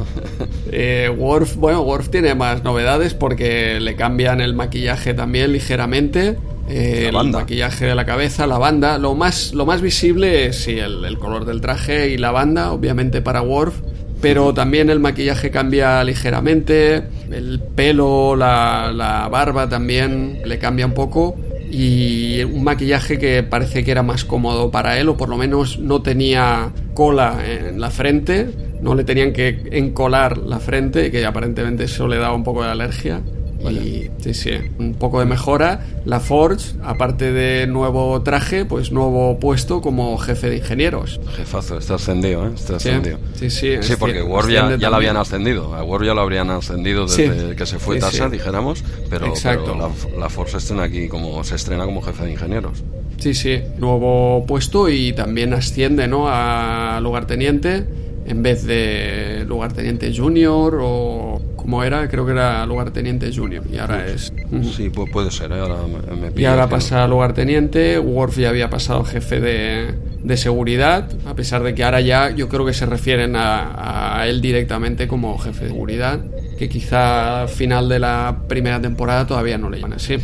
Eh, 0.71 1.09
Worf, 1.09 1.57
bueno, 1.57 1.81
Worf 1.83 2.11
tiene 2.11 2.35
más 2.35 2.63
novedades 2.63 3.15
porque 3.15 3.81
le 3.81 3.97
cambian 3.97 4.41
el 4.41 4.55
maquillaje 4.55 5.15
también 5.15 5.53
ligeramente. 5.53 6.37
Eh, 6.69 7.11
el 7.13 7.31
maquillaje 7.31 7.87
de 7.87 7.95
la 7.95 8.05
cabeza, 8.05 8.47
la 8.47 8.59
banda. 8.59 8.99
Lo 8.99 9.15
más, 9.15 9.55
lo 9.55 9.65
más 9.65 9.81
visible 9.81 10.47
es 10.47 10.65
sí, 10.65 10.79
el, 10.79 11.19
color 11.19 11.47
del 11.47 11.61
traje 11.61 12.11
y 12.11 12.19
la 12.19 12.31
banda, 12.31 12.73
obviamente 12.73 13.23
para 13.23 13.41
Worf. 13.41 13.77
Pero 14.21 14.53
también 14.53 14.91
el 14.91 15.01
maquillaje 15.01 15.51
cambia 15.51 16.05
ligeramente. 16.05 17.05
El 17.31 17.61
pelo, 17.75 18.37
la, 18.37 18.93
la 18.95 19.29
barba 19.29 19.69
también 19.69 20.41
le 20.45 20.59
cambia 20.59 20.87
un 20.87 20.95
poco 20.95 21.37
y 21.71 22.43
un 22.45 22.65
maquillaje 22.65 23.19
que 23.19 23.43
parece 23.43 23.85
que 23.85 23.91
era 23.91 24.03
más 24.03 24.25
cómodo 24.25 24.71
para 24.71 24.99
él 24.99 25.09
o 25.11 25.17
por 25.17 25.29
lo 25.29 25.37
menos 25.37 25.79
no 25.79 26.01
tenía 26.01 26.73
cola 26.95 27.41
en 27.47 27.79
la 27.79 27.91
frente 27.91 28.49
no 28.81 28.95
le 28.95 29.05
tenían 29.05 29.33
que 29.33 29.69
encolar 29.73 30.39
la 30.39 30.61
frente, 30.61 31.11
que 31.11 31.25
aparentemente 31.25 31.85
eso 31.85 32.07
le 32.09 32.19
daba 32.19 32.35
un 32.35 32.45
poco 32.45 32.63
de 32.63 32.71
alergia. 32.71 33.23
Y 33.61 34.09
sí, 34.23 34.35
sí, 34.35 34.51
un 34.79 34.95
poco 34.95 35.19
de 35.19 35.27
mejora. 35.27 35.85
La 36.05 36.21
Forge, 36.21 36.77
aparte 36.83 37.33
de 37.33 37.67
nuevo 37.67 38.23
traje, 38.23 38.65
pues 38.65 38.93
nuevo 38.93 39.39
puesto 39.41 39.81
como 39.81 40.17
jefe 40.19 40.49
de 40.49 40.57
ingenieros. 40.59 41.21
Jefazo, 41.37 41.79
está 41.79 41.97
ascendido, 41.97 42.47
¿eh? 42.47 42.53
Está 42.55 42.77
ascendido. 42.77 43.19
Sí, 43.35 43.51
sí. 43.51 43.75
Sí, 43.81 43.95
porque 43.99 44.23
Worf 44.23 44.49
ya, 44.49 44.77
ya, 44.77 44.91
lo 44.91 44.97
habían 44.97 45.17
ascendido. 45.17 45.75
A 45.75 45.83
Worf 45.83 46.07
ya 46.07 46.15
lo 46.15 46.21
habrían 46.21 46.51
ascendido 46.51 47.07
desde 47.07 47.57
que 47.57 47.67
se 47.67 47.79
fue 47.79 47.99
Tasa, 47.99 48.29
dijéramos. 48.29 48.85
Pero, 49.11 49.35
la, 49.45 49.91
la 50.19 50.31
Forge 50.31 50.59
estrena 50.59 50.85
aquí 50.85 51.09
como, 51.09 51.43
se 51.43 51.57
estrena 51.57 51.85
como 51.85 52.01
jefe 52.01 52.25
de 52.25 52.33
ingenieros. 52.33 52.85
Sí, 53.19 53.35
sí. 53.35 53.61
Nuevo 53.79 54.45
puesto 54.47 54.89
y 54.89 55.13
también 55.13 55.53
asciende, 55.53 56.07
¿no? 56.07 56.27
A 56.29 57.01
lugarteniente 57.03 57.85
en 58.29 58.43
vez 58.43 58.65
de 58.65 59.45
lugarteniente 59.47 60.15
junior 60.15 60.79
o 60.83 61.41
como 61.57 61.83
era, 61.83 62.09
creo 62.09 62.25
que 62.27 62.33
era 62.33 62.65
lugarteniente 62.67 63.31
junior 63.35 63.65
y 63.71 63.79
ahora 63.79 64.07
es... 64.07 64.33
Sí, 64.75 64.91
puede 64.91 65.31
ser, 65.31 65.53
¿eh? 65.53 65.61
ahora 65.61 65.77
me, 65.87 66.41
Y 66.41 66.45
ahora 66.45 66.69
pasa 66.69 67.05
a 67.05 67.09
lugarteniente, 67.09 67.99
Worf 67.99 68.39
ya 68.39 68.51
había 68.51 68.71
pasado 68.71 69.05
jefe 69.05 69.41
de, 69.41 69.95
de, 70.23 70.37
seguridad, 70.37 71.11
a 71.27 71.35
pesar 71.35 71.63
de 71.63 71.75
que 71.75 71.85
ahora 71.85 72.01
ya 72.01 72.31
yo 72.31 72.49
creo 72.49 72.65
que 72.65 72.75
se 72.75 72.87
refieren 72.87 73.35
a, 73.37 74.21
a 74.21 74.29
él 74.29 74.41
directamente 74.41 75.09
como 75.09 75.37
jefe 75.39 75.65
de 75.65 75.71
seguridad, 75.71 76.21
que 76.59 76.69
quizá 76.69 77.43
al 77.43 77.49
final 77.49 77.89
de 77.89 77.99
la 77.99 78.43
primera 78.47 78.81
temporada 78.81 79.27
todavía 79.27 79.59
no 79.59 79.71
le 79.71 79.79
llaman 79.79 79.95
así. 79.95 80.17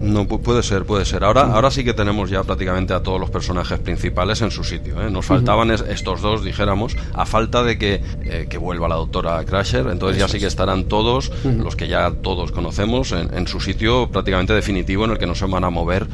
No, 0.00 0.26
puede 0.26 0.62
ser, 0.62 0.84
puede 0.84 1.04
ser. 1.04 1.24
Ahora, 1.24 1.42
ahora 1.52 1.70
sí 1.70 1.82
que 1.82 1.94
tenemos 1.94 2.28
ya 2.28 2.42
prácticamente 2.42 2.92
a 2.92 3.02
todos 3.02 3.18
los 3.18 3.30
personajes 3.30 3.78
principales 3.78 4.42
en 4.42 4.50
su 4.50 4.62
sitio. 4.62 5.00
¿eh? 5.00 5.10
Nos 5.10 5.24
faltaban 5.24 5.70
estos 5.70 6.20
dos, 6.20 6.44
dijéramos, 6.44 6.96
a 7.14 7.24
falta 7.24 7.62
de 7.62 7.78
que, 7.78 8.02
eh, 8.22 8.46
que, 8.48 8.58
vuelva 8.58 8.88
la 8.88 8.96
doctora 8.96 9.42
Crasher. 9.44 9.86
Entonces 9.88 10.18
ya 10.18 10.28
sí 10.28 10.38
que 10.38 10.46
estarán 10.46 10.84
todos, 10.84 11.32
los 11.44 11.76
que 11.76 11.88
ya 11.88 12.10
todos 12.10 12.52
conocemos, 12.52 13.12
en, 13.12 13.46
su 13.46 13.60
sitio 13.60 14.10
prácticamente 14.10 14.52
definitivo 14.52 15.04
en 15.04 15.12
el 15.12 15.18
que 15.18 15.26
no 15.26 15.34
se 15.34 15.46
van 15.46 15.64
a 15.64 15.70
mover 15.70 16.06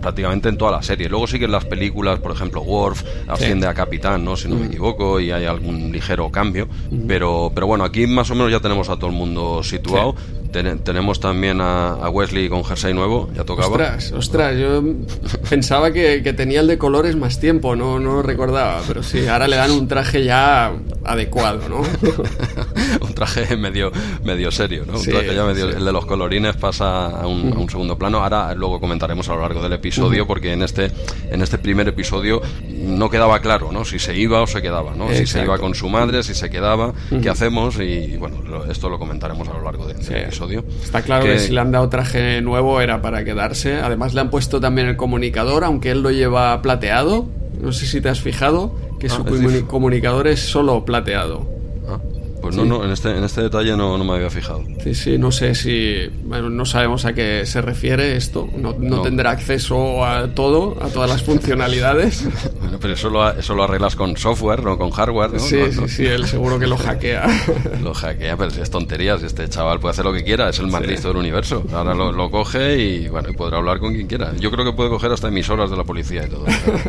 prácticamente 0.00 0.48
en 0.48 0.58
toda 0.58 0.72
la 0.72 0.82
serie. 0.82 1.08
Luego 1.08 1.26
sí 1.26 1.38
que 1.38 1.46
en 1.46 1.52
las 1.52 1.64
películas, 1.64 2.20
por 2.20 2.32
ejemplo, 2.32 2.60
Worf 2.62 3.02
asciende 3.28 3.66
a 3.66 3.74
capitán, 3.74 4.24
¿no? 4.24 4.36
si 4.36 4.48
no 4.48 4.56
me 4.56 4.66
equivoco, 4.66 5.18
y 5.18 5.30
hay 5.30 5.46
algún 5.46 5.90
ligero 5.90 6.30
cambio. 6.30 6.68
pero, 7.08 7.50
pero 7.54 7.66
bueno, 7.66 7.84
aquí 7.84 8.06
más 8.06 8.30
o 8.30 8.34
menos 8.34 8.52
ya 8.52 8.60
tenemos 8.60 8.88
a 8.88 8.96
todo 8.96 9.08
el 9.08 9.16
mundo 9.16 9.62
situado 9.62 10.14
tenemos 10.50 11.20
también 11.20 11.60
a, 11.60 12.08
Wesley 12.10 12.48
con 12.48 12.64
jersey 12.64 12.92
nuevo, 12.92 13.30
ya 13.34 13.44
tocaba. 13.44 13.68
Ostras, 13.68 14.12
ostras, 14.12 14.56
yo 14.58 14.82
pensaba 15.48 15.92
que, 15.92 16.20
tenía 16.32 16.60
el 16.60 16.66
de 16.66 16.78
colores 16.78 17.16
más 17.16 17.40
tiempo, 17.40 17.76
no, 17.76 17.98
no 17.98 18.14
lo 18.14 18.22
recordaba, 18.22 18.82
pero 18.86 19.02
sí, 19.02 19.26
ahora 19.26 19.48
le 19.48 19.56
dan 19.56 19.70
un 19.70 19.88
traje 19.88 20.24
ya 20.24 20.72
adecuado, 21.04 21.68
¿no? 21.68 21.80
un 23.00 23.14
traje 23.14 23.56
medio, 23.56 23.90
medio 24.24 24.50
serio, 24.50 24.84
¿no? 24.86 24.98
un 24.98 25.04
traje 25.04 25.34
ya 25.34 25.44
medio, 25.44 25.68
el 25.68 25.84
de 25.84 25.92
los 25.92 26.06
colorines 26.06 26.56
pasa 26.56 27.06
a 27.06 27.26
un, 27.26 27.68
segundo 27.70 27.96
plano. 27.96 28.22
Ahora 28.22 28.54
luego 28.54 28.80
comentaremos 28.80 29.28
a 29.28 29.34
lo 29.34 29.42
largo 29.42 29.62
del 29.62 29.72
episodio, 29.72 30.26
porque 30.26 30.52
en 30.52 30.62
este, 30.62 30.90
en 31.30 31.40
este 31.42 31.58
primer 31.58 31.88
episodio 31.88 32.40
no 32.68 33.08
quedaba 33.10 33.40
claro, 33.40 33.70
¿no? 33.72 33.84
Si 33.84 33.98
se 33.98 34.16
iba 34.16 34.42
o 34.42 34.46
se 34.46 34.60
quedaba, 34.62 34.94
¿no? 34.94 35.12
Si 35.12 35.26
se 35.26 35.42
iba 35.42 35.58
con 35.58 35.74
su 35.74 35.88
madre, 35.88 36.22
si 36.22 36.34
se 36.34 36.50
quedaba, 36.50 36.92
¿qué 37.22 37.28
hacemos? 37.28 37.78
Y 37.78 38.16
bueno, 38.16 38.64
esto 38.70 38.88
lo 38.88 38.98
comentaremos 38.98 39.48
a 39.48 39.52
lo 39.52 39.62
largo 39.62 39.86
del 39.86 39.96
episodio. 39.96 40.39
Está 40.82 41.02
claro 41.02 41.24
que... 41.24 41.38
si 41.38 41.52
le 41.52 41.60
han 41.60 41.72
dado 41.72 41.88
traje 41.88 42.40
nuevo 42.42 42.80
era 42.80 43.02
para 43.02 43.24
quedarse. 43.24 43.74
Además 43.74 44.14
le 44.14 44.20
han 44.20 44.30
puesto 44.30 44.60
también 44.60 44.88
el 44.88 44.96
comunicador, 44.96 45.64
aunque 45.64 45.90
él 45.90 46.02
lo 46.02 46.10
lleva 46.10 46.60
plateado. 46.62 47.28
No 47.60 47.72
sé 47.72 47.86
si 47.86 48.00
te 48.00 48.08
has 48.08 48.20
fijado 48.20 48.74
que 48.98 49.08
ah, 49.08 49.10
su 49.10 49.66
comunicador 49.66 50.28
es 50.28 50.40
solo 50.40 50.84
plateado. 50.84 51.59
Pues 52.40 52.56
no, 52.56 52.64
no, 52.64 52.84
en 52.84 52.90
este, 52.90 53.16
en 53.16 53.24
este 53.24 53.42
detalle 53.42 53.76
no, 53.76 53.98
no, 53.98 54.04
me 54.04 54.14
había 54.14 54.30
fijado. 54.30 54.64
Sí, 54.82 54.94
sí, 54.94 55.18
no 55.18 55.30
sé 55.30 55.54
si. 55.54 56.08
Bueno, 56.24 56.50
no 56.50 56.64
sabemos 56.64 57.04
a 57.04 57.12
qué 57.12 57.44
se 57.44 57.60
refiere 57.60 58.16
esto. 58.16 58.48
No, 58.56 58.74
no, 58.78 59.02
tendrá 59.02 59.30
acceso 59.30 60.04
a 60.04 60.28
todo, 60.28 60.76
a 60.82 60.88
todas 60.88 61.10
las 61.10 61.22
funcionalidades. 61.22 62.24
bueno, 62.60 62.78
pero 62.80 62.94
eso 62.94 63.10
lo, 63.10 63.30
eso 63.30 63.54
lo 63.54 63.64
arreglas 63.64 63.96
con 63.96 64.16
software, 64.16 64.62
no 64.62 64.78
con 64.78 64.90
hardware, 64.90 65.32
¿no? 65.32 65.38
Sí, 65.38 65.72
sí, 65.72 65.88
sí, 65.88 66.06
él 66.06 66.26
seguro 66.26 66.58
que 66.58 66.66
lo 66.66 66.76
hackea. 66.76 67.26
lo 67.82 67.94
hackea, 67.94 68.36
pero 68.36 68.50
si 68.50 68.60
es 68.60 68.70
tonterías, 68.70 69.22
este 69.22 69.48
chaval 69.48 69.80
puede 69.80 69.92
hacer 69.92 70.04
lo 70.04 70.12
que 70.12 70.24
quiera, 70.24 70.48
es 70.48 70.58
el 70.58 70.68
más 70.68 70.86
listo 70.86 71.08
del 71.08 71.18
universo. 71.18 71.64
Ahora 71.72 71.94
lo, 71.94 72.12
lo, 72.12 72.30
coge 72.30 72.78
y, 72.78 73.08
bueno, 73.08 73.28
y 73.30 73.34
podrá 73.34 73.58
hablar 73.58 73.78
con 73.80 73.92
quien 73.94 74.06
quiera. 74.06 74.32
Yo 74.36 74.50
creo 74.50 74.64
que 74.64 74.72
puede 74.72 74.90
coger 74.90 75.12
hasta 75.12 75.28
emisoras 75.28 75.70
de 75.70 75.76
la 75.76 75.84
policía 75.84 76.26
y 76.26 76.30
todo. 76.30 76.44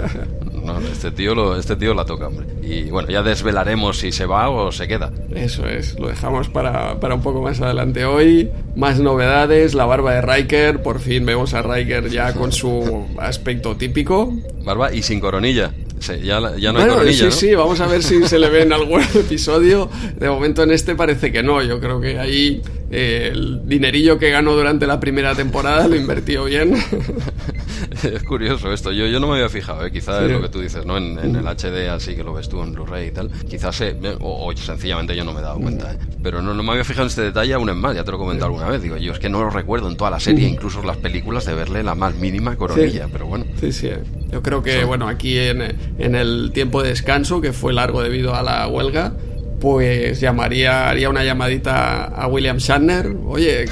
no, 0.63 0.79
este 0.79 1.11
tío, 1.11 1.35
lo, 1.35 1.57
este 1.57 1.75
tío 1.75 1.93
la 1.93 2.05
toca, 2.05 2.27
hombre. 2.27 2.47
Y 2.61 2.89
bueno, 2.89 3.09
ya 3.09 3.21
desvelaremos 3.23 3.97
si 3.97 4.11
se 4.11 4.25
va 4.25 4.49
o 4.49 4.71
se 4.71 4.87
queda. 4.87 5.11
Eso 5.41 5.67
es, 5.67 5.99
lo 5.99 6.07
dejamos 6.07 6.49
para, 6.49 6.99
para, 6.99 7.15
un 7.15 7.23
poco 7.23 7.41
más 7.41 7.59
adelante 7.61 8.05
hoy. 8.05 8.51
Más 8.75 8.99
novedades, 8.99 9.73
la 9.73 9.85
barba 9.85 10.13
de 10.13 10.21
Riker, 10.21 10.83
por 10.83 10.99
fin 10.99 11.25
vemos 11.25 11.55
a 11.55 11.63
Riker 11.63 12.09
ya 12.09 12.33
con 12.33 12.51
su 12.51 13.07
aspecto 13.17 13.75
típico. 13.75 14.31
Barba 14.63 14.93
y 14.93 15.01
sin 15.01 15.19
coronilla. 15.19 15.73
ya, 15.99 16.55
ya, 16.57 16.71
no 16.71 16.79
hay 16.79 16.87
coronilla, 16.87 17.31
sí, 17.31 17.47
sí, 17.47 17.55
vamos 17.55 17.79
a 17.81 17.87
ver 17.87 18.03
si 18.03 18.23
se 18.27 18.37
le 18.37 18.49
ve 18.51 18.61
en 18.61 18.73
algún 18.73 19.01
episodio. 19.15 19.89
De 20.15 20.29
momento 20.29 20.61
en 20.61 20.71
este 20.71 20.93
parece 20.93 21.31
que 21.31 21.41
no. 21.41 21.63
Yo 21.63 21.79
creo 21.79 21.99
que 21.99 22.19
ahí 22.19 22.61
eh, 22.91 23.29
el 23.31 23.61
dinerillo 23.67 24.19
que 24.19 24.29
ganó 24.29 24.53
durante 24.53 24.85
la 24.85 24.99
primera 24.99 25.33
temporada 25.33 25.87
lo 25.87 25.95
invirtió 25.95 26.43
bien. 26.43 26.73
es 28.03 28.23
curioso 28.23 28.71
esto. 28.73 28.91
Yo, 28.91 29.07
yo 29.07 29.19
no 29.21 29.27
me 29.27 29.35
había 29.35 29.47
fijado, 29.47 29.85
¿eh? 29.85 29.91
quizás 29.91 30.23
es 30.23 30.31
lo 30.31 30.41
que 30.41 30.49
tú 30.49 30.59
dices, 30.59 30.85
¿no? 30.85 30.97
En, 30.97 31.17
el 31.17 31.47
HD, 31.47 31.89
así 31.89 32.15
que 32.15 32.23
lo 32.23 32.33
ves 32.33 32.49
tú 32.49 32.61
en 32.61 32.73
Blu-ray 32.73 33.07
y 33.07 33.11
tal. 33.11 33.31
Quizás, 33.49 33.79
eh, 33.79 33.95
o, 34.19 34.51
sencillamente 34.55 35.15
yo 35.15 35.23
no 35.23 35.31
me 35.31 35.39
he 35.39 35.43
dado 35.43 35.59
cuenta, 35.59 35.93
¿eh? 35.93 35.97
Pero 36.21 36.41
no, 36.41 36.53
no, 36.53 36.63
me 36.63 36.71
había 36.71 36.83
fijado 36.83 37.03
en 37.03 37.09
este 37.09 37.21
detalle 37.21 37.53
aún 37.53 37.69
en 37.69 37.77
más, 37.77 37.95
ya 37.95 38.03
te 38.03 38.11
lo 38.11 38.17
he 38.17 38.19
comentado 38.19 38.47
alguna 38.47 38.67
vez. 38.67 38.81
Digo, 38.81 38.97
yo 38.97 39.13
es 39.13 39.19
que 39.19 39.29
no 39.29 39.39
lo 39.39 39.49
recuerdo 39.49 39.89
en 39.89 39.95
toda 39.95 40.11
la 40.11 40.19
serie, 40.19 40.47
incluso 40.49 40.81
en 40.81 40.87
las 40.87 40.97
películas, 40.97 41.45
de 41.45 41.53
verle 41.53 41.83
la 41.83 41.95
más 41.95 42.15
mínima 42.15 42.57
coronilla, 42.57 43.07
pero 43.09 43.25
bueno. 43.25 43.45
Sí, 43.59 43.71
sí. 43.71 43.89
Yo 44.31 44.41
creo 44.41 44.61
que, 44.61 44.83
bueno, 44.83 45.07
aquí 45.07 45.37
en, 45.37 45.61
en 45.97 46.15
el 46.15 46.51
tiempo 46.53 46.83
de 46.83 46.89
descanso, 46.89 47.39
que 47.39 47.53
fue 47.53 47.71
largo 47.71 48.03
debido 48.03 48.35
a 48.35 48.43
la 48.43 48.67
huelga, 48.67 49.13
pues 49.61 50.19
llamaría, 50.19 50.89
haría 50.89 51.07
una 51.07 51.23
llamadita 51.23 52.05
a 52.05 52.27
William 52.27 52.57
Shatner. 52.57 53.15
Oye, 53.27 53.65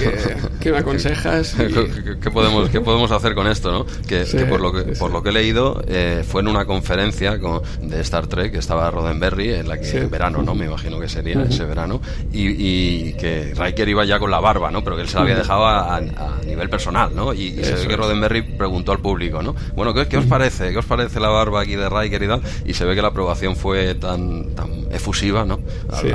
¿qué, 0.62 0.72
me 0.72 0.78
aconsejas? 0.78 1.56
¿Qué, 1.56 2.30
podemos, 2.30 2.70
¿Qué 2.70 2.80
podemos 2.80 3.12
hacer 3.12 3.34
con 3.34 3.48
esto, 3.48 3.72
no? 3.72 3.86
Que, 4.08 4.24
por, 4.48 4.62
lo 4.62 4.72
que 4.72 4.94
por 4.94 5.10
lo 5.10 5.24
que 5.24 5.30
he 5.30 5.32
leído 5.32 5.84
eh, 5.88 6.24
fue 6.26 6.42
en 6.42 6.48
una 6.48 6.66
conferencia 6.66 7.38
de 7.82 8.02
Star 8.02 8.28
Trek 8.28 8.52
que 8.52 8.60
estaba 8.60 8.92
Roddenberry, 8.92 9.56
en 9.56 9.68
la 9.68 9.80
que 9.80 9.90
en 9.90 10.12
verano, 10.12 10.44
¿no? 10.44 10.54
Me 10.54 10.68
imagino 10.68 11.00
que 11.00 11.10
sería 11.10 11.42
ese 11.42 11.66
verano, 11.66 12.00
y, 12.32 13.14
que 13.14 13.54
Riker 13.58 13.90
iba 13.90 14.06
ya 14.06 14.20
con 14.20 14.30
la 14.30 14.40
barba, 14.40 14.70
¿no? 14.70 14.84
Pero 14.84 14.96
que 14.96 15.02
él 15.02 15.10
se 15.10 15.16
la 15.16 15.24
había 15.24 15.36
dejado 15.36 15.66
a, 15.66 16.00
nivel 16.46 16.70
personal, 16.70 17.16
¿no? 17.16 17.34
Y, 17.34 17.64
se 17.64 17.74
ve 17.74 17.88
que 17.88 17.98
Roddenberry 17.98 18.44
preguntó 18.44 18.92
al 18.92 19.00
público, 19.00 19.42
¿no? 19.42 19.56
Bueno, 19.76 19.94
¿qué, 19.96 20.18
os 20.18 20.26
parece? 20.26 20.72
¿Qué 20.72 20.78
os 20.78 20.86
parece 20.86 21.20
la 21.20 21.30
barba 21.30 21.62
aquí 21.62 21.76
de 21.76 21.90
Riker 21.90 22.22
y 22.22 22.28
tal? 22.28 22.42
Y 22.66 22.76
se 22.76 22.86
ve 22.86 22.94
que 22.94 23.02
la 23.02 23.08
aprobación 23.08 23.56
fue 23.56 23.96
tan, 23.96 24.54
tan 24.54 24.88
efusiva, 24.92 25.46
¿no? 25.46 25.60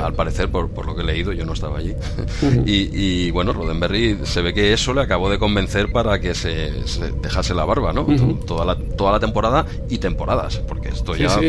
Al, 0.01 0.13
parecer, 0.13 0.49
por, 0.49 0.69
por, 0.69 0.85
lo 0.85 0.95
que 0.95 1.01
he 1.01 1.05
leído, 1.05 1.31
yo 1.33 1.45
no 1.45 1.53
estaba 1.53 1.79
allí. 1.79 1.93
y, 2.65 3.31
bueno, 3.31 3.53
Roddenberry 3.53 4.19
se 4.23 4.41
ve 4.41 4.53
que 4.53 4.73
eso 4.73 4.93
le 4.93 5.01
acabó 5.01 5.29
de 5.29 5.37
convencer 5.37 5.91
para 5.91 6.19
que 6.19 6.33
se, 6.35 6.71
dejase 7.21 7.53
la 7.53 7.65
barba, 7.65 7.93
¿no? 7.93 8.05
toda, 8.45 8.65
la, 8.65 8.75
toda 8.75 9.13
la 9.13 9.19
temporada 9.19 9.65
y 9.89 9.97
temporadas, 9.97 10.57
porque 10.67 10.89
esto 10.89 11.15
ya... 11.15 11.39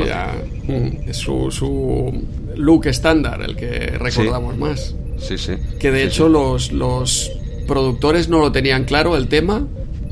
Es 1.07 1.17
su, 1.17 1.51
su 1.51 2.13
look 2.57 2.87
estándar, 2.87 3.43
el 3.43 3.57
que 3.57 3.97
recordamos 3.99 4.57
más. 4.57 4.95
Sí, 5.19 5.39
sí. 5.39 5.55
Que 5.79 5.91
de 5.91 6.05
hecho 6.05 6.29
Los, 6.29 6.73
los 6.73 7.33
productores 7.67 8.29
no 8.29 8.39
lo 8.39 8.53
tenían 8.53 8.85
claro 8.85 9.17
el 9.17 9.29
tema 9.29 9.67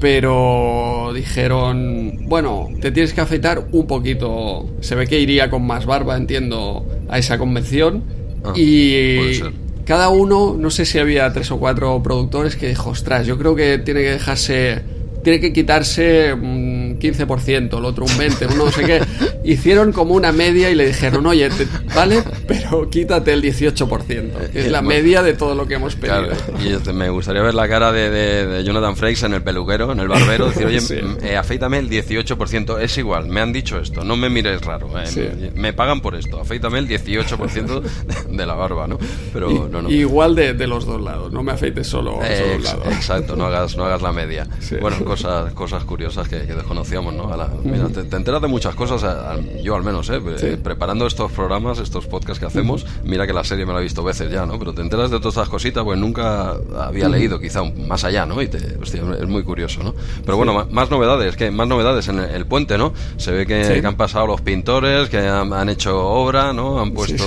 pero 0.04 1.12
dijeron, 1.14 2.26
bueno, 2.26 2.68
te 2.78 2.90
tienes 2.90 3.14
que 3.14 3.22
afeitar 3.22 3.68
un 3.72 3.86
poquito. 3.86 4.68
Se 4.80 4.94
ve 4.94 5.06
que 5.06 5.18
iría 5.18 5.48
con 5.48 5.66
más 5.66 5.86
barba, 5.86 6.14
entiendo, 6.14 6.86
a 7.08 7.18
esa 7.18 7.38
convención. 7.38 8.04
Ah, 8.44 8.52
y 8.54 9.40
cada 9.86 10.10
uno, 10.10 10.56
no 10.58 10.68
sé 10.68 10.84
si 10.84 10.98
había 10.98 11.32
tres 11.32 11.50
o 11.52 11.58
cuatro 11.58 12.02
productores 12.02 12.54
que 12.54 12.68
dijo, 12.68 12.90
ostras, 12.90 13.26
yo 13.26 13.38
creo 13.38 13.56
que 13.56 13.78
tiene 13.78 14.02
que 14.02 14.10
dejarse, 14.10 14.82
tiene 15.22 15.40
que 15.40 15.54
quitarse 15.54 16.34
un 16.34 16.73
15%, 17.04 17.78
el 17.78 17.84
otro 17.84 18.04
un 18.04 18.10
20%, 18.12 18.54
uno 18.54 18.64
no 18.64 18.70
sé 18.70 18.84
qué. 18.84 19.00
Hicieron 19.44 19.92
como 19.92 20.14
una 20.14 20.32
media 20.32 20.70
y 20.70 20.74
le 20.74 20.86
dijeron, 20.86 21.26
oye, 21.26 21.50
vale, 21.94 22.22
pero 22.46 22.88
quítate 22.88 23.32
el 23.32 23.42
18%, 23.42 24.54
es 24.54 24.70
la 24.70 24.80
media 24.80 25.22
de 25.22 25.34
todo 25.34 25.54
lo 25.54 25.66
que 25.66 25.74
hemos 25.74 25.96
pedido. 25.96 26.28
y 26.58 26.92
me 26.92 27.10
gustaría 27.10 27.42
ver 27.42 27.54
la 27.54 27.68
cara 27.68 27.92
de, 27.92 28.62
Jonathan 28.64 28.96
Frakes 28.96 29.22
en 29.24 29.34
el 29.34 29.42
peluquero, 29.42 29.92
en 29.92 30.00
el 30.00 30.08
barbero, 30.08 30.48
decir, 30.48 30.66
oye, 30.66 30.78
eh, 31.22 31.36
afeítame 31.36 31.78
el 31.78 31.90
18%, 31.90 32.80
es 32.80 32.96
igual, 32.98 33.28
me 33.28 33.40
han 33.40 33.52
dicho 33.52 33.78
esto, 33.78 34.02
no 34.02 34.16
me 34.16 34.30
mires 34.30 34.62
raro, 34.62 34.88
eh, 34.98 35.52
me, 35.54 35.72
pagan 35.72 36.00
por 36.00 36.14
esto, 36.14 36.40
afeítame 36.40 36.78
el 36.78 36.88
18% 36.88 37.82
de, 38.30 38.46
la 38.46 38.54
barba, 38.54 38.86
¿no? 38.86 38.98
Pero 39.32 39.68
no, 39.70 39.82
no. 39.82 39.90
Igual 39.90 40.34
de, 40.34 40.66
los 40.66 40.86
dos 40.86 41.00
lados, 41.00 41.32
no 41.32 41.42
me 41.42 41.52
afeites 41.52 41.86
solo, 41.86 42.22
a 42.22 42.56
un 42.56 42.62
lado. 42.62 42.82
Exacto, 42.90 43.36
no 43.36 43.44
hagas, 43.44 43.76
no 43.76 43.84
hagas 43.84 44.00
la 44.02 44.12
media. 44.12 44.46
Bueno, 44.80 45.02
cosas, 45.04 45.52
cosas 45.54 45.84
curiosas 45.84 46.28
que, 46.28 46.36
desconocíamos, 46.94 47.14
¿no? 47.14 47.60
mira, 47.64 47.88
te, 47.88 48.16
enteras 48.16 48.40
de 48.42 48.48
muchas 48.48 48.74
cosas, 48.74 49.04
yo 49.62 49.74
al 49.74 49.82
menos, 49.82 50.10
¿eh? 50.10 50.20
Preparando 50.62 51.06
estos 51.06 51.32
programas, 51.32 51.78
estos 51.78 52.06
podcasts 52.06 52.38
que 52.38 52.46
hacemos. 52.46 52.86
Mira 53.04 53.26
que 53.26 53.32
la 53.32 53.44
serie 53.44 53.66
me 53.66 53.72
la 53.72 53.80
he 53.80 53.82
visto 53.82 54.02
veces 54.02 54.30
ya, 54.30 54.46
¿no? 54.46 54.58
Pero 54.58 54.72
te 54.72 54.82
enteras 54.82 55.10
de 55.10 55.18
todas 55.18 55.34
esas 55.34 55.48
cositas, 55.48 55.84
pues 55.84 55.98
nunca 55.98 56.56
había 56.78 57.08
leído 57.08 57.40
quizá 57.40 57.62
más 57.64 58.04
allá, 58.04 58.26
¿no? 58.26 58.40
Y 58.42 58.48
te, 58.48 58.58
es 58.58 59.28
muy 59.28 59.42
curioso, 59.42 59.82
¿no? 59.82 59.94
Pero 60.24 60.36
bueno, 60.36 60.66
más 60.70 60.90
novedades, 60.90 61.36
que 61.36 61.50
más 61.50 61.68
novedades 61.68 62.08
en 62.08 62.18
el, 62.18 62.46
puente, 62.46 62.78
¿no? 62.78 62.92
Se 63.16 63.32
ve 63.32 63.46
que, 63.46 63.82
han 63.84 63.96
pasado 63.96 64.26
los 64.26 64.40
pintores, 64.40 65.08
que 65.08 65.18
han, 65.18 65.68
hecho 65.68 65.98
obra, 65.98 66.52
¿no? 66.52 66.80
Han 66.80 66.92
puesto 66.92 67.24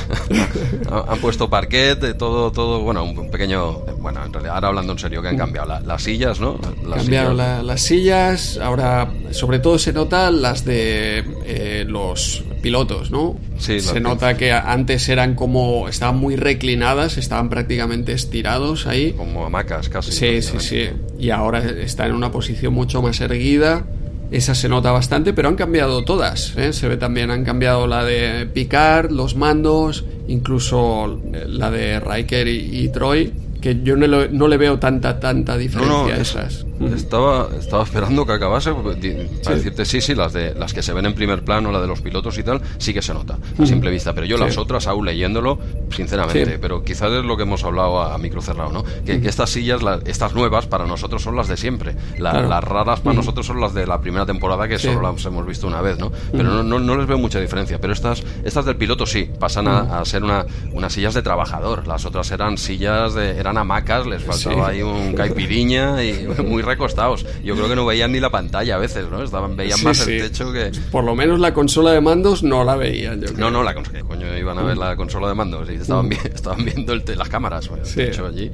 han 1.08 1.18
puesto 1.20 1.48
parquet, 1.48 2.16
todo, 2.16 2.52
todo, 2.52 2.80
bueno, 2.80 3.04
un 3.04 3.30
pequeño, 3.30 3.80
bueno, 3.98 4.24
en 4.24 4.32
realidad 4.32 4.56
ahora 4.56 4.68
hablando 4.68 4.92
en 4.92 4.98
serio, 4.98 5.22
que 5.22 5.28
han 5.28 5.38
cambiado 5.38 5.80
las 5.84 6.02
sillas, 6.02 6.40
¿no? 6.40 6.58
Las 6.86 7.02
cambiado 7.02 7.32
las 7.34 7.80
sillas, 7.80 8.58
ahora 8.58 9.12
sobre 9.30 9.58
todo 9.58 9.78
se 9.78 9.92
nota 9.92 10.30
las 10.30 10.64
de 10.64 11.24
eh, 11.44 11.84
los 11.86 12.44
pilotos, 12.62 13.10
¿no? 13.10 13.36
Sí, 13.58 13.80
se 13.80 14.00
nota 14.00 14.36
que 14.36 14.52
antes 14.52 15.08
eran 15.08 15.34
como, 15.34 15.88
estaban 15.88 16.16
muy 16.16 16.36
reclinadas, 16.36 17.18
estaban 17.18 17.48
prácticamente 17.50 18.12
estirados 18.12 18.86
ahí. 18.86 19.12
Como 19.12 19.44
hamacas 19.44 19.88
casi. 19.88 20.12
Sí, 20.12 20.40
sí, 20.42 20.60
sí. 20.60 20.90
Y 21.18 21.30
ahora 21.30 21.58
está 21.58 22.06
en 22.06 22.14
una 22.14 22.30
posición 22.30 22.72
mucho 22.72 23.02
más 23.02 23.20
erguida. 23.20 23.84
Esa 24.32 24.54
se 24.54 24.68
nota 24.68 24.90
bastante, 24.90 25.34
pero 25.34 25.48
han 25.48 25.56
cambiado 25.56 26.04
todas. 26.04 26.56
¿eh? 26.56 26.72
Se 26.72 26.88
ve 26.88 26.96
también, 26.96 27.30
han 27.30 27.44
cambiado 27.44 27.86
la 27.86 28.02
de 28.02 28.46
Picard, 28.46 29.10
los 29.10 29.36
mandos, 29.36 30.04
incluso 30.26 31.20
la 31.46 31.70
de 31.70 32.00
Riker 32.00 32.48
y, 32.48 32.88
Troy, 32.88 33.30
que 33.60 33.82
yo 33.82 33.94
no, 33.94 34.48
le 34.48 34.56
veo 34.56 34.78
tanta, 34.78 35.20
tanta 35.20 35.58
diferencia 35.58 36.14
a 36.14 36.16
esas. 36.16 36.64
Estaba, 36.94 37.48
estaba 37.58 37.82
esperando 37.82 38.26
que 38.26 38.32
acabase 38.32 38.72
para 38.72 39.56
decirte 39.56 39.84
sí, 39.84 40.00
sí, 40.00 40.14
las 40.14 40.32
de 40.32 40.54
las 40.54 40.72
que 40.72 40.82
se 40.82 40.92
ven 40.92 41.06
en 41.06 41.14
primer 41.14 41.44
plano, 41.44 41.72
la 41.72 41.80
de 41.80 41.86
los 41.86 42.00
pilotos 42.00 42.38
y 42.38 42.42
tal, 42.42 42.60
sí 42.78 42.92
que 42.92 43.02
se 43.02 43.14
nota 43.14 43.38
a 43.58 43.66
simple 43.66 43.90
vista. 43.90 44.14
Pero 44.14 44.26
yo 44.26 44.36
las 44.36 44.58
otras, 44.58 44.86
aún 44.86 45.06
leyéndolo, 45.06 45.58
sinceramente, 45.90 46.58
pero 46.58 46.82
quizás 46.82 47.12
es 47.12 47.24
lo 47.24 47.36
que 47.36 47.44
hemos 47.44 47.64
hablado 47.64 48.00
a, 48.00 48.18
micro 48.18 48.40
cerrado, 48.40 48.70
¿no? 48.70 48.84
Que, 49.04 49.20
estas 49.26 49.50
sillas, 49.50 49.80
estas 50.06 50.34
nuevas, 50.34 50.66
para 50.66 50.86
nosotros 50.86 51.22
son 51.22 51.36
las 51.36 51.48
de 51.48 51.56
siempre. 51.56 51.96
Las 52.18 52.64
raras 52.64 53.00
para 53.00 53.16
nosotros 53.16 53.46
son 53.46 53.60
las 53.60 53.74
de 53.74 53.86
la 53.86 54.00
primera 54.00 54.26
temporada 54.26 54.68
que 54.68 54.78
solo 54.78 55.00
las 55.00 55.24
hemos 55.24 55.46
visto 55.46 55.66
una 55.66 55.80
vez, 55.80 55.98
¿no? 55.98 56.12
Pero 56.32 56.62
no, 56.62 56.78
no, 56.78 56.96
les 56.96 57.06
veo 57.06 57.18
mucha 57.18 57.40
diferencia. 57.40 57.80
Pero 57.80 57.92
estas, 57.92 58.22
estas 58.44 58.64
del 58.64 58.76
piloto 58.76 59.06
sí, 59.06 59.28
pasan 59.38 59.68
a, 59.68 60.04
ser 60.04 60.24
una, 60.24 60.46
unas 60.72 60.92
sillas 60.92 61.14
de 61.14 61.22
trabajador. 61.22 61.86
Las 61.86 62.04
otras 62.04 62.30
eran 62.30 62.58
sillas 62.58 63.14
de, 63.14 63.38
eran 63.38 63.58
hamacas, 63.58 64.06
les 64.06 64.22
faltaba 64.22 64.68
ahí 64.68 64.82
un 64.82 65.14
caipiriña 65.14 66.02
y 66.02 66.26
muy 66.44 66.62
recostados. 66.72 67.26
Yo 67.44 67.54
creo 67.54 67.68
que 67.68 67.76
no 67.76 67.86
veían 67.86 68.12
ni 68.12 68.20
la 68.20 68.30
pantalla 68.30 68.76
a 68.76 68.78
veces, 68.78 69.06
¿no? 69.10 69.22
Estaban, 69.22 69.56
veían 69.56 69.82
más 69.82 70.06
el 70.06 70.22
techo 70.22 70.52
que... 70.52 70.72
Por 70.90 71.04
lo 71.04 71.14
menos 71.14 71.38
la 71.38 71.52
consola 71.52 71.92
de 71.92 72.00
mandos 72.00 72.42
no 72.42 72.64
la 72.64 72.76
veían, 72.76 73.20
yo 73.20 73.32
No, 73.36 73.50
no, 73.50 73.62
la 73.62 73.74
consola, 73.74 74.00
coño, 74.00 74.36
iban 74.36 74.58
a 74.58 74.62
ver 74.62 74.76
la 74.76 74.96
consola 74.96 75.28
de 75.28 75.34
mandos 75.34 75.68
y 75.70 75.74
estaban, 75.74 76.10
estaban 76.34 76.64
viendo 76.64 76.92
el 76.92 77.02
las 77.16 77.28
cámaras, 77.28 77.68
el 77.96 78.24
allí. 78.24 78.50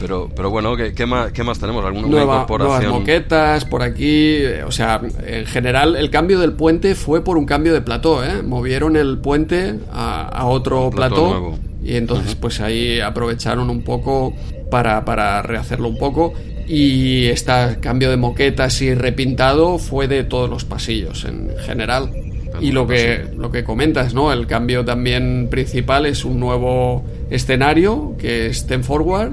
Pero, 0.00 0.30
pero 0.34 0.50
bueno, 0.50 0.76
¿qué, 0.76 0.92
qué, 0.92 1.06
más, 1.06 1.32
qué 1.32 1.44
más 1.44 1.58
tenemos? 1.58 1.84
¿Alguna 1.84 2.22
incorporación? 2.22 2.82
Nuevas 2.82 3.00
moquetas 3.00 3.64
por 3.64 3.82
aquí, 3.82 4.36
eh, 4.36 4.64
o 4.64 4.72
sea, 4.72 5.00
en 5.26 5.46
general 5.46 5.96
el 5.96 6.10
cambio 6.10 6.40
del 6.40 6.52
puente 6.52 6.94
fue 6.94 7.22
por 7.22 7.36
un 7.36 7.46
cambio 7.46 7.72
de 7.72 7.82
plató, 7.82 8.24
¿eh? 8.24 8.42
Movieron 8.42 8.96
el 8.96 9.18
puente 9.18 9.78
a, 9.92 10.46
otro 10.46 10.90
plató, 10.90 11.58
y 11.82 11.96
entonces 11.96 12.34
pues 12.34 12.60
ahí 12.60 13.00
aprovecharon 13.00 13.70
un 13.70 13.82
poco 13.82 14.34
para, 14.70 15.04
para 15.04 15.42
rehacerlo 15.42 15.88
un 15.88 15.98
poco 15.98 16.32
y 16.72 17.26
este 17.26 17.52
cambio 17.80 18.10
de 18.10 18.16
moquetas 18.16 18.80
y 18.80 18.94
repintado 18.94 19.78
fue 19.78 20.06
de 20.06 20.22
todos 20.22 20.48
los 20.48 20.64
pasillos 20.64 21.24
en 21.24 21.50
general. 21.58 22.10
Y 22.60 22.70
lo 22.70 22.86
que, 22.86 23.24
lo 23.36 23.50
que 23.50 23.64
comentas, 23.64 24.14
¿no? 24.14 24.32
El 24.32 24.46
cambio 24.46 24.84
también 24.84 25.48
principal 25.50 26.06
es 26.06 26.24
un 26.24 26.38
nuevo 26.38 27.04
escenario 27.28 28.14
que 28.20 28.46
es 28.46 28.66
Ten 28.66 28.84
Forward 28.84 29.32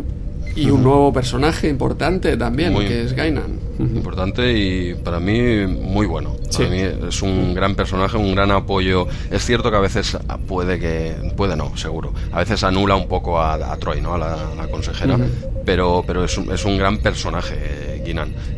y 0.56 0.72
un 0.72 0.82
nuevo 0.82 1.14
personaje 1.14 1.70
importante 1.70 2.38
también, 2.38 2.76
que 2.80 3.04
es 3.04 3.14
Gainan. 3.14 3.67
Importante 3.80 4.54
y 4.54 4.96
para 4.96 5.20
mí 5.20 5.68
muy 5.68 6.06
bueno. 6.06 6.36
Para 6.52 6.70
mí 6.70 6.80
es 6.80 7.22
un 7.22 7.54
gran 7.54 7.76
personaje, 7.76 8.18
un 8.18 8.34
gran 8.34 8.52
apoyo. 8.52 9.08
Es 9.30 9.46
cierto 9.46 9.70
que 9.70 9.78
a 9.78 9.82
veces 9.82 10.18
puede 10.48 10.80
que, 10.80 11.16
puede 11.36 11.56
no, 11.56 11.76
seguro. 11.78 12.14
A 12.32 12.40
veces 12.40 12.64
anula 12.64 12.96
un 12.96 13.08
poco 13.08 13.40
a, 13.40 13.78
Troy, 13.78 14.02
¿no? 14.02 14.16
A 14.16 14.18
la, 14.18 14.68
consejera, 14.72 15.18
pero, 15.66 16.04
pero 16.06 16.24
es 16.24 16.38
un, 16.38 16.52
es 16.52 16.66
un 16.66 16.78
gran 16.78 16.98
personaje 16.98 17.88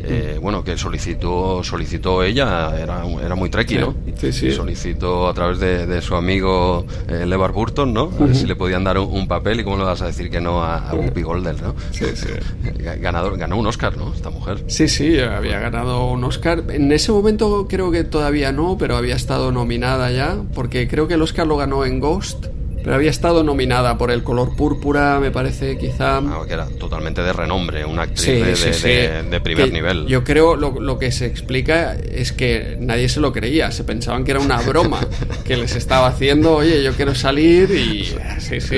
eh, 0.02 0.38
bueno, 0.40 0.62
que 0.62 0.76
solicitó 0.76 1.62
solicitó 1.64 2.22
ella, 2.22 2.78
era, 2.78 3.02
era 3.24 3.34
muy 3.34 3.50
treki, 3.50 3.78
¿no? 3.78 3.94
Sí, 4.16 4.32
sí. 4.32 4.52
Solicitó 4.52 5.28
a 5.28 5.34
través 5.34 5.58
de, 5.58 6.00
su 6.02 6.14
amigo 6.14 6.86
eh, 7.08 7.26
Levar 7.26 7.52
Burton, 7.52 7.92
¿no? 7.92 8.10
A 8.18 8.24
ver 8.24 8.36
si 8.36 8.46
le 8.46 8.56
podían 8.56 8.84
dar 8.84 8.98
un, 8.98 9.28
papel 9.28 9.60
y 9.60 9.64
cómo 9.64 9.76
le 9.76 9.84
vas 9.84 10.02
a 10.02 10.06
decir 10.06 10.30
que 10.30 10.40
no 10.40 10.62
a, 10.62 10.90
a 10.90 10.94
Whoopi 10.94 11.22
Goldberg, 11.22 11.62
¿no? 11.62 11.74
Sí, 11.90 12.06
sí. 12.14 12.28
Ganador, 13.00 13.36
ganó 13.38 13.56
un 13.56 13.66
Oscar, 13.66 13.96
¿no? 13.96 14.12
Esta 14.14 14.30
mujer. 14.30 14.64
Sí, 14.66 14.88
sí, 14.88 15.09
había 15.18 15.58
ganado 15.58 16.10
un 16.10 16.24
Oscar. 16.24 16.64
En 16.70 16.92
ese 16.92 17.12
momento 17.12 17.66
creo 17.68 17.90
que 17.90 18.04
todavía 18.04 18.52
no, 18.52 18.76
pero 18.78 18.96
había 18.96 19.16
estado 19.16 19.52
nominada 19.52 20.10
ya, 20.10 20.36
porque 20.54 20.88
creo 20.88 21.08
que 21.08 21.14
el 21.14 21.22
Oscar 21.22 21.46
lo 21.46 21.56
ganó 21.56 21.84
en 21.84 22.00
Ghost 22.00 22.46
pero 22.82 22.94
había 22.94 23.10
estado 23.10 23.42
nominada 23.42 23.98
por 23.98 24.10
El 24.10 24.22
color 24.22 24.56
púrpura, 24.56 25.20
me 25.20 25.30
parece, 25.30 25.76
quizá. 25.76 26.18
Ah, 26.18 26.42
que 26.46 26.54
era 26.54 26.66
totalmente 26.66 27.22
de 27.22 27.32
renombre, 27.32 27.84
una 27.84 28.02
actriz 28.02 28.82
de, 28.82 29.40
primer 29.42 29.72
nivel. 29.72 30.06
Yo 30.06 30.24
creo 30.24 30.56
lo, 30.56 30.80
lo 30.80 30.98
que 30.98 31.12
se 31.12 31.26
explica 31.26 31.94
es 31.94 32.32
que 32.32 32.76
nadie 32.80 33.08
se 33.08 33.20
lo 33.20 33.32
creía, 33.32 33.70
se 33.70 33.84
pensaban 33.84 34.24
que 34.24 34.32
era 34.32 34.40
una 34.40 34.60
broma 34.62 35.00
que 35.44 35.56
les 35.56 35.76
estaba 35.76 36.06
haciendo, 36.06 36.54
oye, 36.54 36.82
yo 36.82 36.92
quiero 36.94 37.14
salir 37.14 37.70
y. 37.70 38.04
Sí, 38.38 38.60
sí, 38.60 38.76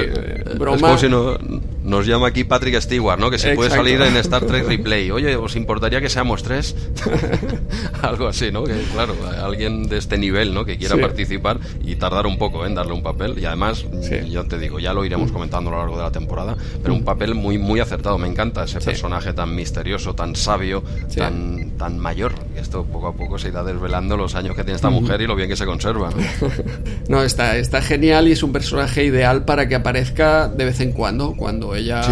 broma. 0.58 0.76
Es 0.76 0.82
como 0.82 0.98
si 0.98 1.08
no, 1.08 1.38
nos 1.84 2.06
llama 2.06 2.28
aquí 2.28 2.44
Patrick 2.44 2.80
Stewart, 2.80 3.18
¿no? 3.18 3.30
Que 3.30 3.38
se 3.38 3.54
puede 3.54 3.70
salir 3.70 4.00
en 4.00 4.16
Star 4.16 4.44
Trek 4.44 4.66
Replay. 4.68 5.10
Oye, 5.10 5.36
¿os 5.36 5.56
importaría 5.56 6.00
que 6.00 6.08
seamos 6.08 6.42
tres? 6.42 6.74
Algo 8.02 8.28
así, 8.28 8.50
¿no? 8.52 8.64
Que 8.64 8.74
claro, 8.92 9.14
alguien 9.42 9.88
de 9.88 9.98
este 9.98 10.18
nivel, 10.18 10.54
¿no? 10.54 10.64
Que 10.64 10.78
quiera 10.78 10.96
participar 10.96 11.58
y 11.82 11.96
tardar 11.96 12.26
un 12.26 12.38
poco 12.38 12.66
en 12.66 12.74
darle 12.74 12.92
un 12.92 13.02
papel. 13.02 13.38
Y 13.38 13.44
además, 13.44 13.84
yo 14.28 14.44
te 14.44 14.58
digo, 14.58 14.78
ya 14.78 14.92
lo 14.92 15.04
iremos 15.04 15.32
comentando 15.32 15.70
a 15.70 15.72
lo 15.74 15.78
largo 15.78 15.96
de 15.96 16.02
la 16.02 16.12
temporada, 16.12 16.56
pero 16.82 16.94
un 16.94 17.04
papel 17.04 17.34
muy, 17.34 17.58
muy 17.58 17.80
acertado. 17.80 18.18
Me 18.18 18.28
encanta 18.28 18.64
ese 18.64 18.80
personaje 18.80 19.32
tan 19.32 19.54
misterioso, 19.54 20.14
tan 20.14 20.36
sabio, 20.36 20.82
tan, 21.16 21.72
tan 21.78 21.98
mayor. 21.98 22.32
Y 22.54 22.58
esto 22.58 22.84
poco 22.84 23.08
a 23.08 23.14
poco 23.14 23.38
se 23.38 23.48
irá 23.48 23.62
desvelando 23.64 24.16
los 24.16 24.34
años 24.34 24.54
que 24.56 24.62
tiene 24.62 24.76
esta 24.76 24.90
mujer 24.90 25.20
y 25.20 25.26
lo 25.26 25.36
bien 25.36 25.48
que 25.48 25.56
se 25.56 25.66
conserva. 25.66 26.10
No, 27.08 27.22
está, 27.22 27.56
está 27.56 27.82
genial 27.82 28.28
y 28.28 28.32
es 28.32 28.42
un 28.42 28.52
personaje 28.52 29.04
ideal 29.04 29.44
para 29.44 29.68
que 29.68 29.74
aparezca 29.74 30.48
de 30.48 30.64
vez 30.64 30.80
en 30.80 30.92
cuando, 30.92 31.34
cuando 31.36 31.71
ella 31.74 32.02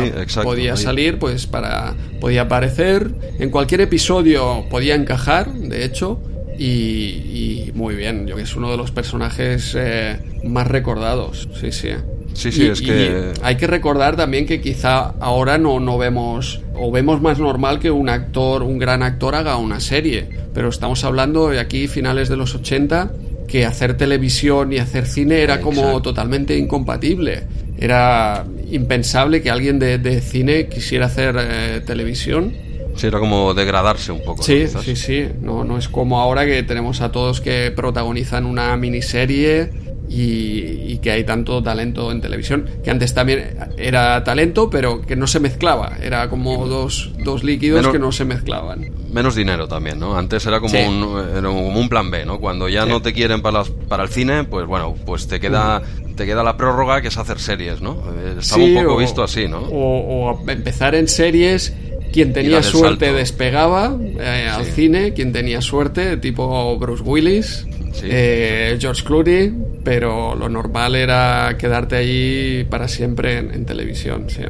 podía 0.43 0.77
salir, 0.77 1.19
pues 1.19 1.47
para 1.47 1.95
podía 2.21 2.43
aparecer 2.43 3.11
en 3.39 3.51
cualquier 3.51 3.83
episodio 3.83 4.67
podía 4.71 4.95
encajar, 4.95 5.53
de 5.53 5.85
hecho, 5.85 6.21
y, 6.59 7.71
muy 7.75 7.95
bien. 7.95 8.27
Yo 8.27 8.37
que 8.37 8.43
es 8.43 8.55
uno 8.55 8.71
de 8.71 8.77
los 8.77 8.91
personajes 8.91 9.75
eh, 9.79 10.19
más 10.45 10.67
recordados, 10.67 11.49
sí, 11.59 11.73
sí. 11.73 11.91
Sí, 12.33 12.53
sí, 12.53 12.67
es 12.67 12.81
que... 12.81 13.33
hay 13.43 13.57
que 13.57 13.67
recordar 13.67 14.17
también 14.17 14.47
que 14.47 14.61
quizá 14.61 15.15
ahora 15.21 15.59
no, 15.59 15.81
no 15.81 15.99
vemos, 15.99 16.61
o 16.75 16.91
vemos 16.93 17.21
más 17.21 17.39
normal 17.39 17.81
que 17.81 17.91
un 17.91 18.09
actor, 18.09 18.63
un 18.63 18.79
gran 18.79 19.03
actor 19.03 19.35
haga 19.35 19.57
una 19.57 19.81
serie, 19.81 20.29
pero 20.55 20.69
estamos 20.69 21.03
hablando 21.03 21.49
de 21.49 21.59
aquí 21.59 21.89
finales 21.89 22.29
de 22.29 22.37
los 22.37 22.55
80 22.55 23.11
que 23.49 23.67
hacer 23.67 23.97
televisión 23.97 24.73
y 24.73 24.79
hacer 24.79 25.07
cine 25.07 25.43
era 25.43 25.61
como 25.61 26.01
totalmente 26.03 26.57
incompatible. 26.57 27.43
Era 27.79 28.47
impensable 28.71 29.43
que 29.43 29.51
alguien 29.51 29.79
de, 29.79 30.21
cine 30.21 30.69
quisiera 30.69 31.07
hacer 31.07 31.37
eh, 31.39 31.81
televisión. 31.85 32.55
Sí, 32.97 33.07
era 33.07 33.19
como 33.19 33.55
degradarse 33.55 34.13
un 34.13 34.23
poco. 34.23 34.43
Sí, 34.43 34.67
sí, 34.67 34.97
sí. 34.97 35.29
No, 35.41 35.65
no 35.65 35.79
es 35.79 35.89
como 35.89 36.21
ahora 36.21 36.45
que 36.45 36.63
tenemos 36.63 37.01
a 37.01 37.13
todos 37.13 37.41
que 37.41 37.73
protagonizan 37.75 38.47
una 38.47 38.77
miniserie 38.77 39.71
y, 40.13 40.99
que 40.99 41.13
hay 41.13 41.25
tanto 41.25 41.63
talento 41.63 42.11
en 42.11 42.21
televisión, 42.21 42.69
que 42.83 42.91
antes 42.91 43.15
también 43.15 43.57
era 43.79 44.23
talento, 44.25 44.69
pero 44.69 45.01
que 45.01 45.15
no 45.17 45.27
se 45.27 45.39
mezclaba, 45.39 45.97
era 46.03 46.29
como 46.29 46.67
dos, 46.67 47.13
dos 47.25 47.45
líquidos 47.45 47.87
que 47.89 47.99
no 47.99 48.11
se 48.11 48.25
mezclaban. 48.25 48.91
Menos 49.13 49.35
dinero 49.35 49.69
también, 49.69 49.99
¿no? 49.99 50.17
Antes 50.17 50.45
era 50.47 50.61
como, 50.61 50.75
un, 50.79 51.47
un 51.47 51.89
plan 51.89 52.11
B, 52.11 52.27
¿no? 52.27 52.41
Cuando 52.41 52.69
ya 52.69 52.87
no 52.87 53.01
te 53.01 53.13
quieren 53.13 53.41
para, 53.41 53.63
para 53.89 54.03
el 54.03 54.09
cine, 54.09 54.45
pues 54.45 54.67
bueno, 54.67 54.95
pues 55.07 55.29
te 55.29 55.39
queda, 55.39 55.81
te 56.17 56.27
queda 56.27 56.43
la 56.43 56.57
prórroga 56.57 57.01
que 57.01 57.09
es 57.09 57.17
hacer 57.17 57.39
series, 57.39 57.81
¿no? 57.81 58.03
Eh, 58.19 58.37
estaba 58.41 58.65
un 58.65 58.75
poco 58.75 58.97
visto 58.97 59.23
así, 59.23 59.47
¿no? 59.47 59.61
O, 59.61 60.33
o 60.33 60.51
empezar 60.51 60.95
en 60.97 61.07
series 61.07 61.73
quien 62.13 62.33
tenía 62.33 62.63
suerte 62.63 63.13
despegaba 63.13 63.97
eh, 64.01 64.49
al 64.53 64.65
cine, 64.65 65.13
quien 65.13 65.33
tenía 65.33 65.61
suerte, 65.61 66.17
tipo 66.17 66.77
Bruce 66.79 67.03
Willis, 67.05 67.67
eh, 68.03 68.77
George 68.81 69.05
Clooney, 69.05 69.53
pero 69.85 70.35
lo 70.35 70.49
normal 70.49 70.95
era 70.95 71.57
quedarte 71.59 71.97
allí 71.97 72.65
para 72.65 72.89
siempre 72.89 73.39
en, 73.39 73.65
televisión. 73.65 74.25
Sí. 74.29 74.43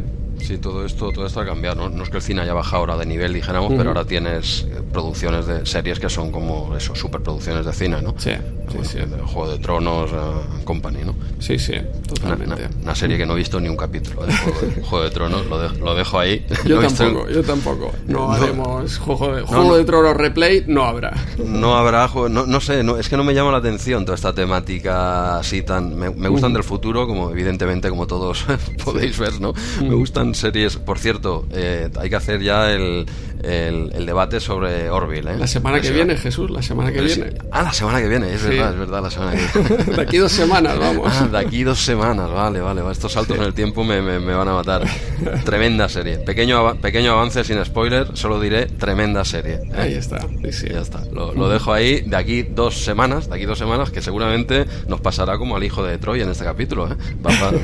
Sí, 0.42 0.58
todo 0.58 0.84
esto, 0.84 1.10
todo 1.12 1.26
esto 1.26 1.40
ha 1.40 1.46
cambiado. 1.46 1.88
No, 1.88 2.02
es 2.02 2.10
que 2.10 2.16
el 2.16 2.22
cine 2.22 2.42
haya 2.42 2.54
bajado 2.54 2.78
ahora 2.78 2.96
de 2.96 3.06
nivel, 3.06 3.32
dijéramos, 3.32 3.72
pero 3.76 3.90
ahora 3.90 4.04
tienes 4.04 4.66
eh, 4.68 4.82
producciones 4.92 5.46
de 5.46 5.66
series 5.66 6.00
que 6.00 6.08
son 6.08 6.32
como 6.32 6.76
eso, 6.76 6.94
superproducciones 6.94 7.66
de 7.66 7.72
cine, 7.72 8.02
¿no? 8.02 8.14
Sí, 8.18 8.32
sí, 8.70 8.78
sí. 8.82 8.98
Juego 9.26 9.50
de 9.50 9.58
Tronos, 9.58 10.10
uh, 10.12 10.64
Company, 10.64 11.04
¿no? 11.04 11.14
Sí, 11.38 11.58
sí, 11.58 11.74
totalmente. 12.06 12.68
Una, 12.82 12.94
serie 12.94 13.16
que 13.16 13.26
no 13.26 13.34
he 13.34 13.36
visto 13.36 13.60
ni 13.60 13.68
un 13.68 13.76
capítulo 13.76 14.26
de 14.26 14.32
Juego 14.32 15.02
de, 15.02 15.10
Tronos, 15.20 15.46
lo, 15.46 15.68
lo, 15.68 15.94
dejo 15.94 16.18
ahí. 16.18 16.44
Yo 16.66 16.80
tampoco, 16.88 17.28
yo 17.28 17.42
tampoco. 17.42 17.92
No, 18.06 18.32
haremos 18.32 18.98
Juego 18.98 19.34
de, 19.34 19.42
Juego 19.42 19.76
de 19.76 19.84
Tronos 19.84 20.16
replay, 20.16 20.64
no 20.66 20.84
habrá. 20.84 21.12
No 21.38 21.76
habrá, 21.76 22.08
no, 22.28 22.46
no 22.46 22.60
sé, 22.60 22.82
no, 22.82 22.96
es 22.96 23.08
que 23.08 23.16
no 23.16 23.24
me 23.24 23.34
llama 23.34 23.52
la 23.52 23.58
atención 23.58 24.04
toda 24.04 24.16
esta 24.16 24.34
temática 24.34 25.38
así 25.38 25.62
tan... 25.62 25.96
Me, 25.96 26.28
gustan 26.28 26.52
del 26.52 26.64
futuro, 26.64 27.06
como 27.06 27.30
evidentemente 27.30 27.88
como 27.88 28.06
todos 28.06 28.44
podéis 28.84 29.18
ver, 29.18 29.40
¿no? 29.40 29.52
Me 29.80 29.94
gustan 29.94 30.29
series. 30.34 30.76
Por 30.76 30.98
cierto, 30.98 31.46
eh, 31.52 31.88
hay 31.98 32.10
que 32.10 32.16
hacer 32.16 32.42
ya 32.42 32.70
el, 32.70 33.06
el, 33.42 34.06
debate 34.06 34.40
sobre 34.40 34.90
Orville. 34.90 35.32
¿eh? 35.32 35.38
La 35.38 35.46
semana 35.46 35.80
que 35.80 35.90
viene, 35.90 36.16
Jesús, 36.16 36.50
la 36.50 36.62
semana 36.62 36.92
que 36.92 37.00
viene. 37.00 37.32
Ah, 37.50 37.62
la 37.62 37.72
semana 37.72 38.00
que 38.00 38.08
viene, 38.08 38.32
es 38.32 38.42
verdad, 38.42 38.72
es 38.72 38.78
verdad, 38.78 39.02
la 39.02 39.10
semana 39.10 39.32
que 39.32 39.58
viene. 39.58 39.84
de 39.96 40.02
aquí 40.02 40.18
dos 40.18 40.32
semanas, 40.32 40.78
vamos. 40.78 41.12
Ah, 41.12 41.26
de 41.26 41.38
aquí 41.38 41.62
dos 41.62 41.78
semanas, 41.78 42.30
vale, 42.30 42.60
vale. 42.60 42.82
Estos 42.90 43.12
saltos 43.12 43.36
en 43.36 43.44
el 43.44 43.54
tiempo 43.54 43.84
me, 43.84 44.00
me, 44.00 44.34
van 44.34 44.48
a 44.48 44.54
matar. 44.54 44.84
tremenda 45.44 45.88
serie. 45.88 46.18
Pequeño, 46.18 46.76
pequeño 46.76 47.12
avance 47.12 47.44
sin 47.44 47.64
spoiler, 47.64 48.08
solo 48.14 48.40
diré 48.40 48.66
tremenda 48.66 49.24
serie. 49.24 49.54
¿eh? 49.54 49.72
Ahí 49.74 49.94
está, 49.94 50.18
sí, 50.50 50.68
Ya 50.68 50.80
está. 50.80 51.04
Lo, 51.12 51.34
lo, 51.34 51.48
dejo 51.48 51.72
ahí 51.72 52.00
de 52.02 52.16
aquí 52.16 52.42
dos 52.42 52.82
semanas, 52.82 53.28
de 53.28 53.36
aquí 53.36 53.44
dos 53.44 53.58
semanas, 53.58 53.90
que 53.90 54.02
seguramente 54.02 54.66
nos 54.86 55.00
pasará 55.00 55.38
como 55.38 55.56
al 55.56 55.64
hijo 55.64 55.82
de 55.82 55.98
Troy 55.98 56.20
en 56.20 56.30
este 56.30 56.44
capítulo. 56.44 56.88
Vamos, 57.20 57.54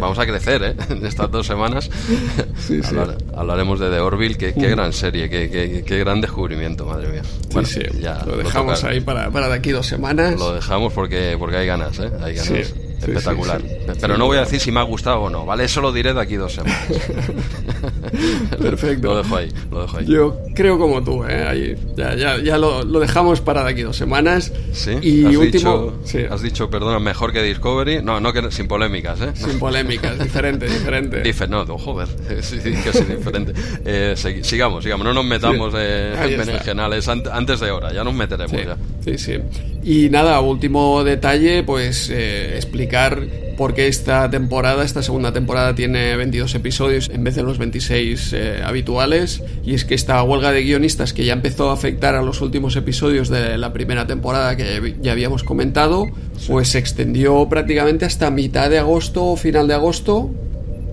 vamos 0.00 0.18
a 0.18 0.26
crecer 0.26 0.62
¿eh? 0.62 0.76
en 0.88 1.04
estas 1.04 1.30
dos 1.30 1.46
semanas 1.46 1.90
hablaremos 3.36 3.80
de 3.80 3.90
The 3.90 4.00
Orville, 4.00 4.36
qué, 4.36 4.54
qué 4.54 4.68
gran 4.70 4.92
serie, 4.92 5.28
qué, 5.28 5.82
qué, 5.86 5.98
gran 5.98 6.20
descubrimiento, 6.20 6.86
madre 6.86 7.08
mía. 7.08 7.22
Bueno, 7.52 7.68
ya 8.00 8.22
lo 8.26 8.36
dejamos 8.36 8.84
ahí 8.84 9.00
para, 9.00 9.30
para 9.30 9.48
de 9.48 9.54
aquí 9.54 9.70
dos 9.70 9.86
semanas. 9.86 10.38
Lo 10.38 10.54
dejamos 10.54 10.92
porque, 10.92 11.36
porque 11.38 11.56
hay 11.56 11.66
ganas, 11.66 11.98
¿eh? 11.98 12.10
Hay 12.22 12.34
ganas. 12.34 12.74
Espectacular. 13.02 13.62
Pero 14.00 14.16
no 14.16 14.26
voy 14.26 14.38
a 14.38 14.40
decir 14.40 14.60
si 14.60 14.70
me 14.70 14.80
ha 14.80 14.84
gustado 14.84 15.22
o 15.22 15.30
no, 15.30 15.44
¿vale? 15.44 15.64
Eso 15.64 15.80
lo 15.80 15.92
diré 15.92 16.14
de 16.14 16.20
aquí 16.20 16.36
dos 16.36 16.52
semanas. 16.52 16.86
Perfecto. 18.60 19.08
lo 19.08 19.22
dejo 19.22 19.36
ahí, 19.36 19.52
lo 19.70 19.82
dejo 19.82 19.98
ahí. 19.98 20.06
Yo 20.06 20.38
creo 20.54 20.78
como 20.78 21.02
tú, 21.02 21.24
¿eh? 21.24 21.46
Ahí, 21.48 21.76
ya 21.96 22.14
ya, 22.14 22.38
ya 22.38 22.58
lo, 22.58 22.82
lo, 22.84 23.00
dejamos 23.00 23.40
para 23.40 23.64
de 23.64 23.70
aquí 23.70 23.82
dos 23.82 23.96
semanas. 23.96 24.52
Sí, 24.72 24.92
y 25.02 25.24
has 25.24 25.36
último. 25.36 25.94
Dicho, 26.04 26.32
Has 26.32 26.42
dicho, 26.42 26.70
perdona, 26.70 26.98
mejor 26.98 27.32
que 27.32 27.42
Discovery. 27.42 28.02
No, 28.02 28.20
no 28.20 28.32
que 28.32 28.50
sin 28.50 28.68
polémicas, 28.68 29.20
¿eh? 29.20 29.32
Sin 29.34 29.58
polémicas, 29.58 30.18
diferente, 30.18 30.66
diferente. 30.66 31.20
Dice, 31.24 31.48
no, 31.48 31.66
joder, 31.78 32.08
sí, 32.42 32.60
sí, 32.60 32.72
que 32.72 32.92
sí, 32.92 33.04
diferente. 33.04 33.52
Eh, 33.84 34.14
sigamos, 34.42 34.84
sigamos, 34.84 35.04
no 35.04 35.12
nos 35.12 35.24
metamos 35.24 35.74
eh, 35.76 36.14
en 36.20 36.38
berenjenales 36.38 37.08
antes 37.08 37.60
de 37.60 37.70
hora, 37.70 37.92
ya 37.92 38.04
nos 38.04 38.14
meteremos 38.14 38.52
ya. 38.52 38.76
Sí, 39.04 39.18
sí. 39.18 39.38
Y 39.84 40.10
nada, 40.10 40.40
último 40.40 41.02
detalle, 41.02 41.64
pues 41.64 42.08
eh, 42.10 42.54
explicar 42.56 42.91
por 43.56 43.74
qué 43.74 43.88
esta 43.88 44.28
temporada, 44.30 44.84
esta 44.84 45.02
segunda 45.02 45.32
temporada 45.32 45.74
tiene 45.74 46.14
22 46.16 46.54
episodios 46.54 47.10
en 47.12 47.24
vez 47.24 47.34
de 47.34 47.42
los 47.42 47.58
26 47.58 48.32
eh, 48.32 48.62
habituales. 48.64 49.42
Y 49.64 49.74
es 49.74 49.84
que 49.84 49.94
esta 49.94 50.22
huelga 50.22 50.52
de 50.52 50.62
guionistas 50.62 51.12
que 51.12 51.24
ya 51.24 51.32
empezó 51.32 51.70
a 51.70 51.74
afectar 51.74 52.14
a 52.14 52.22
los 52.22 52.40
últimos 52.40 52.76
episodios 52.76 53.28
de 53.28 53.56
la 53.56 53.72
primera 53.72 54.06
temporada 54.06 54.56
que 54.56 54.96
ya 55.00 55.12
habíamos 55.12 55.42
comentado, 55.42 56.06
pues 56.46 56.68
se 56.68 56.78
extendió 56.78 57.48
prácticamente 57.48 58.04
hasta 58.04 58.30
mitad 58.30 58.68
de 58.68 58.78
agosto 58.78 59.24
o 59.24 59.36
final 59.36 59.68
de 59.68 59.74
agosto 59.74 60.30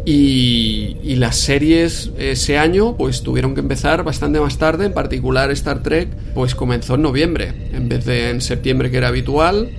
y, 0.05 1.15
las 1.17 1.35
series 1.35 2.11
ese 2.17 2.57
año 2.57 2.95
pues 2.95 3.23
tuvieron 3.23 3.53
que 3.53 3.59
empezar 3.59 4.03
bastante 4.03 4.39
más 4.39 4.57
tarde, 4.57 4.85
en 4.85 4.93
particular 4.93 5.51
Star 5.51 5.83
Trek 5.83 6.07
pues 6.33 6.55
comenzó 6.55 6.95
en 6.95 7.01
noviembre, 7.01 7.53
en 7.73 7.89
vez 7.89 8.05
de 8.05 8.29
en 8.29 8.39
septiembre 8.39 8.89
que 8.89 8.97
era 8.97 9.09
habitual. 9.09 9.69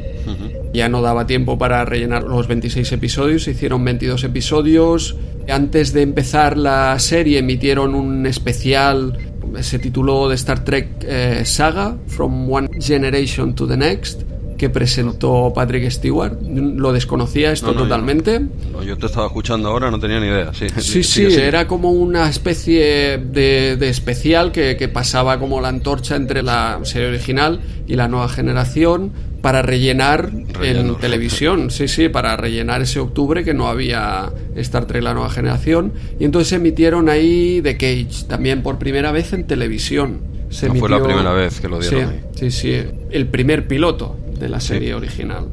Ya 0.72 0.88
no 0.88 1.02
daba 1.02 1.26
tiempo 1.26 1.58
para 1.58 1.84
rellenar 1.84 2.24
los 2.24 2.46
26 2.46 2.92
episodios, 2.92 3.44
se 3.44 3.52
hicieron 3.52 3.84
22 3.84 4.24
episodios. 4.24 5.16
Antes 5.48 5.92
de 5.92 6.02
empezar 6.02 6.56
la 6.56 6.98
serie 6.98 7.38
emitieron 7.38 7.94
un 7.94 8.26
especial, 8.26 9.18
se 9.60 9.78
tituló 9.78 10.28
de 10.28 10.36
Star 10.36 10.64
Trek 10.64 10.88
eh, 11.02 11.42
Saga, 11.44 11.96
From 12.06 12.50
One 12.50 12.68
Generation 12.80 13.54
to 13.54 13.66
the 13.66 13.76
Next 13.76 14.22
que 14.60 14.68
presentó 14.68 15.52
Patrick 15.54 15.90
Stewart. 15.90 16.38
Lo 16.42 16.92
desconocía 16.92 17.50
esto 17.50 17.72
totalmente. 17.72 18.42
Yo, 18.84 18.98
te 18.98 19.06
estaba 19.06 19.24
escuchando 19.24 19.70
ahora, 19.70 19.90
no 19.90 19.98
tenía 19.98 20.20
ni 20.20 20.26
idea. 20.26 20.52
Sí, 20.52 20.66
sí, 20.76 21.02
sí, 21.02 21.34
era 21.34 21.66
como 21.66 21.92
una 21.92 22.28
especie 22.28 23.16
de, 23.16 23.78
especial 23.88 24.52
que, 24.52 24.90
pasaba 24.92 25.38
como 25.38 25.62
la 25.62 25.68
antorcha 25.68 26.14
entre 26.14 26.42
la 26.42 26.78
serie 26.82 27.08
original 27.08 27.62
y 27.86 27.96
la 27.96 28.06
nueva 28.08 28.28
generación 28.28 29.12
para 29.42 29.62
rellenar 29.62 30.30
en 30.62 30.96
televisión, 30.96 31.70
sí, 31.70 31.88
sí, 31.88 32.08
para 32.08 32.36
rellenar 32.36 32.82
ese 32.82 33.00
octubre 33.00 33.44
que 33.44 33.54
no 33.54 33.68
había 33.68 34.32
Star 34.56 34.86
Trek 34.86 35.02
la 35.02 35.14
nueva 35.14 35.30
generación. 35.30 35.92
Y 36.18 36.24
entonces 36.24 36.52
emitieron 36.52 37.08
ahí 37.08 37.60
The 37.62 37.76
Cage, 37.76 38.26
también 38.28 38.62
por 38.62 38.78
primera 38.78 39.12
vez 39.12 39.32
en 39.32 39.46
televisión. 39.46 40.20
no 40.62 40.74
fue 40.74 40.88
la 40.88 41.02
primera 41.02 41.32
vez 41.32 41.60
que 41.60 41.68
lo 41.68 41.78
dieron 41.78 42.14
Sí, 42.34 42.50
sí, 42.50 42.74
el 43.10 43.26
primer 43.28 43.66
piloto 43.66 44.16
de 44.40 44.48
la 44.48 44.58
serie 44.58 44.94
original. 44.94 45.46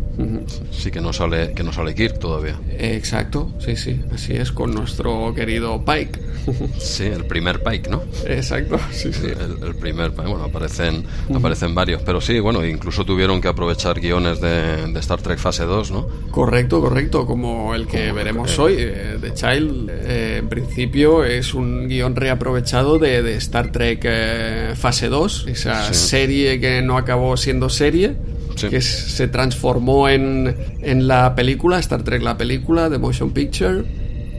Sí, 0.71 0.89
que 0.89 1.01
no 1.01 1.11
sale, 1.11 1.51
que 1.53 1.61
no 1.61 1.73
sale 1.73 1.93
Kirk 1.93 2.19
todavía. 2.19 2.57
Exacto, 2.79 3.51
sí, 3.59 3.75
sí, 3.75 4.01
así 4.13 4.33
es, 4.33 4.51
con 4.53 4.73
nuestro 4.73 5.33
querido 5.35 5.83
Pike. 5.83 6.19
sí, 6.79 7.03
el 7.03 7.25
primer 7.25 7.61
Pike, 7.61 7.89
¿no? 7.89 8.03
Exacto, 8.25 8.79
sí, 8.91 9.11
sí. 9.11 9.27
El, 9.27 9.75
primer 9.75 10.11
Pike, 10.11 10.29
bueno, 10.29 10.45
aparecen, 10.45 11.03
aparecen 11.35 11.75
varios, 11.75 12.01
pero 12.01 12.21
sí, 12.21 12.39
bueno, 12.39 12.65
incluso 12.65 13.03
tuvieron 13.03 13.41
que 13.41 13.49
aprovechar 13.49 13.99
guiones 13.99 14.39
de, 14.39 14.97
Star 14.99 15.21
Trek 15.21 15.37
fase 15.37 15.65
2, 15.65 15.91
¿no? 15.91 16.07
Correcto, 16.31 16.79
correcto, 16.79 17.25
como 17.25 17.75
el 17.75 17.87
que 17.87 18.13
veremos 18.13 18.57
hoy, 18.57 18.75
eh, 18.79 19.17
The 19.19 19.33
Child, 19.33 19.89
eh, 19.91 20.37
en 20.39 20.47
principio 20.47 21.25
es 21.25 21.53
un 21.53 21.89
guion 21.89 22.15
reaprovechado 22.15 22.97
de, 22.99 23.35
Star 23.35 23.71
Trek 23.71 23.99
eh, 24.03 24.73
fase 24.77 25.09
2, 25.09 25.47
esa 25.49 25.93
serie 25.93 26.59
que 26.61 26.81
no 26.81 26.97
acabó 26.97 27.35
siendo 27.35 27.69
serie 27.69 28.15
que 28.69 28.81
se 28.81 29.27
transformó 29.27 30.09
en, 30.09 30.55
en 30.81 31.07
la 31.07 31.35
película, 31.35 31.79
Star 31.79 32.03
Trek 32.03 32.21
la 32.21 32.37
película, 32.37 32.89
de 32.89 32.97
Motion 32.97 33.31
Picture, 33.31 33.83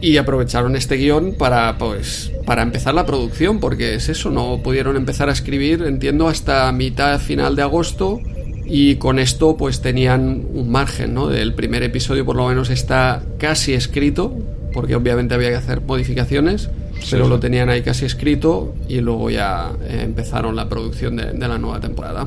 y 0.01 0.17
aprovecharon 0.17 0.77
este 0.77 0.97
guion 0.97 1.35
para 1.37 1.77
pues 1.79 2.33
para 2.47 2.63
empezar 2.63 2.95
la 2.95 3.05
producción 3.05 3.59
porque 3.59 3.95
es 3.95 4.09
eso 4.09 4.31
no 4.31 4.61
pudieron 4.63 4.97
empezar 4.97 5.29
a 5.29 5.33
escribir 5.33 5.83
entiendo 5.83 6.29
hasta 6.29 6.71
mitad 6.73 7.19
final 7.21 7.57
de 7.57 7.63
agosto 7.63 8.21
y 8.65 8.97
con 8.97 9.19
esto 9.19 9.57
pues 9.57 9.81
tenían 9.81 10.47
un 10.53 10.71
margen 10.71 11.15
no 11.15 11.29
del 11.29 11.55
primer 11.55 11.83
episodio 11.83 12.25
por 12.25 12.37
lo 12.37 12.47
menos 12.47 12.71
está 12.71 13.23
casi 13.39 13.75
escrito 13.75 14.37
porque 14.73 14.95
obviamente 14.95 15.35
había 15.35 15.51
que 15.51 15.57
hacer 15.57 15.81
modificaciones 15.81 16.71
pero 17.11 17.29
lo 17.29 17.41
tenían 17.41 17.69
ahí 17.69 17.83
casi 17.83 18.05
escrito 18.05 18.75
y 18.89 19.01
luego 19.01 19.31
ya 19.31 19.73
eh, 19.83 20.03
empezaron 20.05 20.55
la 20.55 20.69
producción 20.69 21.17
de 21.17 21.49
la 21.49 21.59
nueva 21.59 21.81
temporada 21.81 22.27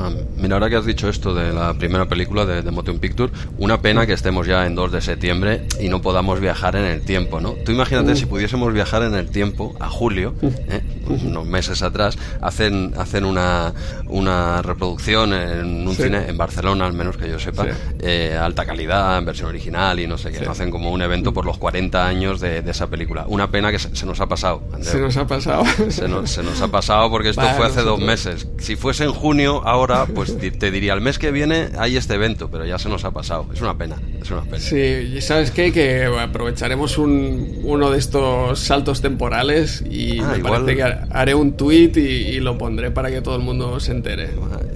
Ah, 0.00 0.10
mira, 0.38 0.54
ahora 0.54 0.70
que 0.70 0.76
has 0.76 0.86
dicho 0.86 1.10
esto 1.10 1.34
de 1.34 1.52
la 1.52 1.74
primera 1.74 2.08
película 2.08 2.46
de, 2.46 2.62
de, 2.62 2.70
Motion 2.70 2.98
Picture, 2.98 3.30
una 3.58 3.82
pena 3.82 4.06
que 4.06 4.14
estemos 4.14 4.46
ya 4.46 4.64
en 4.64 4.74
2 4.74 4.92
de 4.92 5.02
septiembre 5.02 5.66
y 5.78 5.90
no 5.90 6.00
podamos 6.00 6.40
viajar 6.40 6.74
en 6.74 6.86
el 6.86 7.02
tiempo, 7.02 7.38
¿no? 7.38 7.52
Tú 7.66 7.72
imagínate 7.72 8.16
si 8.16 8.24
pudiésemos 8.24 8.72
viajar 8.72 9.02
en 9.02 9.14
el 9.14 9.28
tiempo 9.28 9.76
a 9.78 9.90
julio, 9.90 10.34
¿eh? 10.42 10.80
Unos 11.10 11.46
meses 11.46 11.82
atrás, 11.82 12.16
hacen, 12.40 12.94
hacen 12.96 13.24
una, 13.24 13.72
una 14.06 14.62
reproducción 14.62 15.32
en 15.32 15.86
un 15.86 15.94
cine 15.94 16.28
en 16.28 16.36
Barcelona, 16.36 16.86
al 16.86 16.92
menos 16.92 17.16
que 17.16 17.28
yo 17.28 17.38
sepa, 17.38 17.66
eh, 18.00 18.38
alta 18.40 18.64
calidad, 18.64 19.18
en 19.18 19.24
versión 19.24 19.48
original 19.48 19.98
y 20.00 20.06
no 20.06 20.18
sé 20.18 20.30
qué. 20.32 20.46
Hacen 20.46 20.70
como 20.70 20.90
un 20.90 21.02
evento 21.02 21.32
por 21.32 21.44
los 21.44 21.58
40 21.58 22.06
años 22.06 22.40
de, 22.40 22.58
esa 22.70 22.88
película. 22.88 23.24
Una 23.26 23.50
pena 23.50 23.70
que 23.70 23.78
se, 23.78 24.06
nos 24.06 24.20
ha 24.20 24.26
pasado. 24.26 24.62
Se 24.80 24.98
nos 24.98 25.16
ha 25.16 25.26
pasado. 25.26 25.64
Se 25.90 26.08
nos, 26.08 26.30
se 26.30 26.42
nos 26.42 26.60
ha 26.60 26.68
pasado 26.68 27.10
porque 27.10 27.30
esto 27.30 27.42
fue 27.56 27.66
hace 27.66 27.82
dos 27.82 27.98
meses. 27.98 28.46
Si 28.58 28.76
fuese 28.76 29.04
en 29.04 29.12
junio, 29.12 29.62
ahora 29.64 30.06
pues 30.06 30.36
te 30.38 30.70
diría, 30.70 30.94
el 30.94 31.00
mes 31.00 31.18
que 31.18 31.30
viene 31.30 31.70
hay 31.78 31.96
este 31.96 32.14
evento, 32.14 32.50
pero 32.50 32.64
ya 32.64 32.78
se 32.78 32.88
nos 32.88 33.04
ha 33.04 33.10
pasado. 33.10 33.46
Es 33.52 33.60
una 33.60 33.76
pena, 33.76 33.96
es 34.20 34.30
una 34.30 34.42
pena. 34.42 34.58
Sí, 34.58 34.76
y 34.76 35.20
¿sabes 35.20 35.50
qué? 35.50 35.72
Que 35.72 36.04
aprovecharemos 36.04 36.98
un, 36.98 37.60
uno 37.64 37.90
de 37.90 37.98
estos 37.98 38.58
saltos 38.60 39.00
temporales 39.00 39.82
y 39.88 40.20
ah, 40.20 40.34
me 40.36 40.38
parece 40.38 40.76
que 40.76 40.82
haré 41.10 41.34
un 41.34 41.52
tweet 41.52 41.92
y, 41.96 42.40
lo 42.40 42.56
pondré 42.56 42.90
para 42.90 43.10
que 43.10 43.20
todo 43.20 43.36
el 43.36 43.42
mundo 43.42 43.78
se 43.80 43.92
entere. 43.92 44.30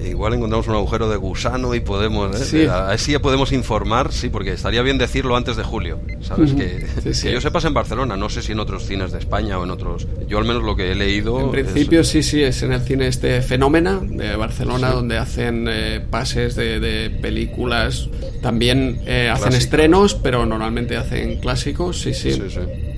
Igual 0.04 0.34
encontramos 0.34 0.66
un 0.68 0.74
agujero 0.74 1.08
de 1.08 1.16
gusano 1.16 1.74
y 1.74 1.80
podemos, 1.80 2.40
¿eh? 2.40 2.44
Sí. 2.44 2.66
Así 2.66 3.12
ya 3.12 3.20
podemos 3.20 3.52
informar, 3.52 4.12
sí, 4.12 4.28
porque 4.28 4.52
estaría 4.52 4.82
bien 4.82 4.98
decirlo 4.98 5.36
antes 5.36 5.56
de 5.56 5.62
julio, 5.62 6.00
¿sabes? 6.20 6.52
que, 6.52 6.86
yo 7.32 7.40
sepas 7.40 7.64
en 7.64 7.74
Barcelona, 7.74 8.16
no 8.16 8.28
sé 8.28 8.42
si 8.42 8.52
en 8.52 8.60
otros 8.60 8.84
cines 8.86 9.12
de 9.12 9.18
España 9.18 9.58
o 9.58 9.64
en 9.64 9.70
otros... 9.70 10.06
Yo 10.28 10.38
al 10.38 10.44
menos 10.44 10.62
lo 10.62 10.76
que 10.76 10.92
he 10.92 10.94
leído... 10.94 11.40
En 11.40 11.50
principio 11.50 12.04
sí, 12.04 12.22
sí, 12.22 12.42
es 12.42 12.62
en 12.62 12.72
el 12.72 12.80
cine 12.82 13.06
este 13.06 13.42
Fenómena 13.42 14.00
de 14.00 14.36
Barcelona, 14.36 14.90
donde 14.90 15.18
hacen 15.18 15.66
eh, 15.68 16.00
pases 16.08 16.54
de, 16.56 17.10
películas. 17.20 18.08
También 18.42 19.00
eh, 19.06 19.30
hacen 19.32 19.52
estrenos, 19.54 20.14
pero 20.14 20.44
normalmente 20.46 20.96
hacen 20.96 21.40
clásicos, 21.40 22.00
sí, 22.00 22.14
sí. 22.14 22.38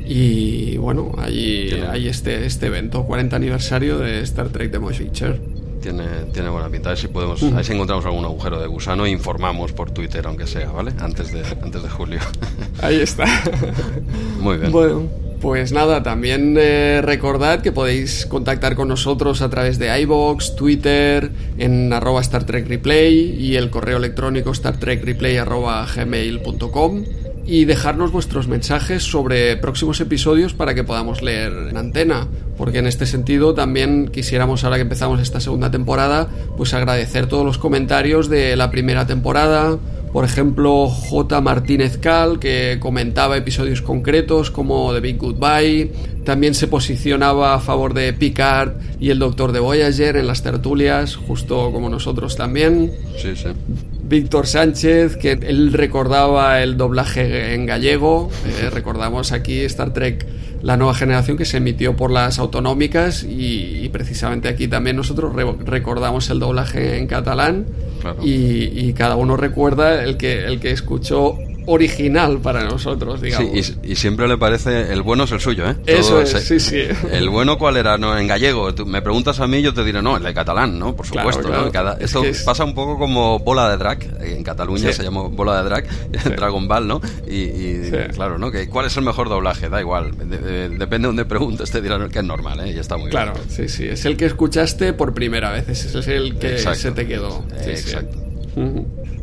Y 0.06 0.76
bueno, 0.76 1.12
allí 1.18 1.70
hay 1.88 2.06
este, 2.08 2.46
este 2.46 2.66
evento, 2.66 3.04
40 3.04 3.34
aniversario 3.34 3.98
de 3.98 4.20
Star 4.20 4.48
Trek 4.50 4.70
The 4.70 4.78
Motion 4.78 5.08
Picture. 5.08 5.40
Tiene, 5.80 6.04
tiene 6.32 6.48
buena 6.48 6.68
pinta. 6.68 6.90
A 6.90 6.92
ver 6.92 6.98
si 6.98 7.08
podemos, 7.08 7.42
a 7.42 7.50
ver 7.50 7.64
si 7.64 7.72
encontramos 7.72 8.04
algún 8.06 8.24
agujero 8.24 8.60
de 8.60 8.66
gusano 8.66 9.06
e 9.06 9.10
informamos 9.10 9.72
por 9.72 9.90
Twitter, 9.90 10.26
aunque 10.26 10.46
sea, 10.46 10.70
¿vale? 10.70 10.92
Antes 10.98 11.32
de, 11.32 11.42
antes 11.62 11.82
de 11.82 11.88
julio. 11.88 12.20
Ahí 12.82 12.96
está. 13.00 13.24
Muy 14.40 14.58
bien. 14.58 14.72
Bueno. 14.72 15.26
Pues 15.40 15.70
nada, 15.70 16.02
también 16.02 16.56
eh, 16.58 17.02
recordad 17.02 17.60
que 17.60 17.70
podéis 17.70 18.24
contactar 18.24 18.74
con 18.74 18.88
nosotros 18.88 19.42
a 19.42 19.50
través 19.50 19.78
de 19.78 20.00
iBox, 20.00 20.56
Twitter, 20.56 21.30
en 21.58 21.92
arroba 21.92 22.22
Star 22.22 22.44
Trek 22.44 22.66
Replay 22.66 23.36
y 23.38 23.56
el 23.56 23.68
correo 23.68 23.98
electrónico 23.98 24.54
startrekreplay 24.54 25.36
arroba 25.36 25.86
gmail.com 25.94 27.04
y 27.46 27.64
dejarnos 27.64 28.10
vuestros 28.10 28.48
mensajes 28.48 29.04
sobre 29.04 29.56
próximos 29.56 30.00
episodios 30.00 30.52
para 30.52 30.74
que 30.74 30.84
podamos 30.84 31.22
leer 31.22 31.52
en 31.70 31.76
antena. 31.76 32.26
Porque 32.58 32.78
en 32.78 32.86
este 32.86 33.06
sentido 33.06 33.54
también 33.54 34.08
quisiéramos, 34.08 34.64
ahora 34.64 34.76
que 34.76 34.82
empezamos 34.82 35.20
esta 35.20 35.40
segunda 35.40 35.70
temporada, 35.70 36.28
pues 36.56 36.74
agradecer 36.74 37.26
todos 37.26 37.44
los 37.44 37.58
comentarios 37.58 38.28
de 38.28 38.56
la 38.56 38.70
primera 38.70 39.06
temporada, 39.06 39.78
por 40.12 40.24
ejemplo, 40.24 40.88
J. 40.88 41.40
Martínez 41.42 41.98
Cal, 41.98 42.38
que 42.38 42.78
comentaba 42.80 43.36
episodios 43.36 43.82
concretos 43.82 44.50
como 44.50 44.92
The 44.94 45.00
Big 45.00 45.18
Goodbye. 45.18 45.92
También 46.24 46.54
se 46.54 46.68
posicionaba 46.68 47.54
a 47.54 47.60
favor 47.60 47.92
de 47.92 48.14
Picard 48.14 48.72
y 48.98 49.10
el 49.10 49.18
Doctor 49.18 49.52
de 49.52 49.60
Voyager 49.60 50.16
en 50.16 50.26
las 50.26 50.42
tertulias, 50.42 51.16
justo 51.16 51.70
como 51.70 51.90
nosotros 51.90 52.34
también. 52.34 52.92
Sí, 53.18 53.36
sí. 53.36 53.48
Víctor 54.08 54.46
Sánchez, 54.46 55.16
que 55.16 55.32
él 55.32 55.72
recordaba 55.72 56.62
el 56.62 56.76
doblaje 56.76 57.54
en 57.54 57.66
gallego. 57.66 58.30
Eh, 58.60 58.70
recordamos 58.70 59.32
aquí 59.32 59.60
Star 59.60 59.92
Trek 59.92 60.26
la 60.62 60.76
nueva 60.76 60.94
generación 60.94 61.36
que 61.36 61.44
se 61.44 61.58
emitió 61.58 61.96
por 61.96 62.10
las 62.10 62.38
autonómicas 62.38 63.24
y, 63.24 63.88
precisamente 63.92 64.48
aquí 64.48 64.68
también 64.68 64.96
nosotros 64.96 65.32
recordamos 65.64 66.28
el 66.30 66.40
doblaje 66.40 66.98
en 66.98 67.06
catalán 67.06 67.66
y, 68.22 68.32
y, 68.32 68.92
cada 68.94 69.16
uno 69.16 69.36
recuerda 69.36 70.02
el 70.02 70.16
que, 70.16 70.44
el 70.44 70.58
que 70.58 70.70
escuchó 70.70 71.36
original 71.66 72.38
para 72.40 72.64
nosotros, 72.64 73.20
digamos. 73.20 73.74
y, 73.82 73.96
siempre 73.96 74.26
le 74.28 74.38
parece, 74.38 74.92
el 74.92 75.02
bueno 75.02 75.24
es 75.24 75.32
el 75.32 75.40
suyo, 75.40 75.68
¿eh? 75.68 75.76
Eso 75.86 76.20
es, 76.20 76.30
sí, 76.30 76.60
sí. 76.60 76.82
El 77.10 77.28
bueno 77.28 77.58
cuál 77.58 77.76
era, 77.76 77.98
no, 77.98 78.16
en 78.16 78.26
gallego. 78.26 78.72
me 78.86 79.02
preguntas 79.02 79.40
a 79.40 79.46
mí, 79.46 79.62
yo 79.62 79.74
te 79.74 79.84
diré, 79.84 80.02
no, 80.02 80.16
el 80.16 80.22
de 80.22 80.34
catalán, 80.34 80.78
¿no? 80.78 80.94
Por 80.94 81.06
supuesto, 81.06 81.48
esto 82.00 82.22
pasa 82.44 82.64
un 82.64 82.74
poco 82.74 82.98
como 82.98 83.38
bola 83.38 83.70
de 83.70 83.76
drag, 83.76 83.98
en 84.20 84.42
Cataluña 84.42 84.92
se 84.92 85.02
llama 85.02 85.22
bola 85.22 85.62
de 85.62 85.68
drag, 85.68 85.86
Dragon 86.36 86.68
Ball, 86.68 86.86
¿no? 86.86 87.00
Y, 87.26 87.90
claro, 88.14 88.38
¿no? 88.38 88.50
Que, 88.50 88.68
¿Cuál 88.68 88.86
es 88.86 88.96
el 88.96 89.04
mejor 89.04 89.28
doblaje? 89.28 89.68
Da 89.68 89.80
igual, 89.80 90.12
depende 90.16 90.98
de 90.98 91.06
donde 91.06 91.24
preguntes, 91.24 91.70
te 91.70 91.80
dirán 91.80 92.08
que 92.08 92.20
es 92.20 92.24
normal, 92.24 92.60
¿eh? 92.60 92.72
Y 92.72 92.78
está 92.78 92.96
muy 92.96 93.10
claro, 93.10 93.34
bien. 93.34 93.46
sí, 93.48 93.68
sí, 93.68 93.86
es 93.88 94.04
el 94.04 94.16
que 94.16 94.26
escuchaste 94.26 94.92
por 94.92 95.14
primera 95.14 95.50
vez, 95.50 95.68
ese 95.68 95.98
es 95.98 96.08
el 96.08 96.38
que 96.38 96.58
se 96.58 96.92
te 96.92 97.06
quedó. 97.06 97.44
Exacto. 97.64 98.25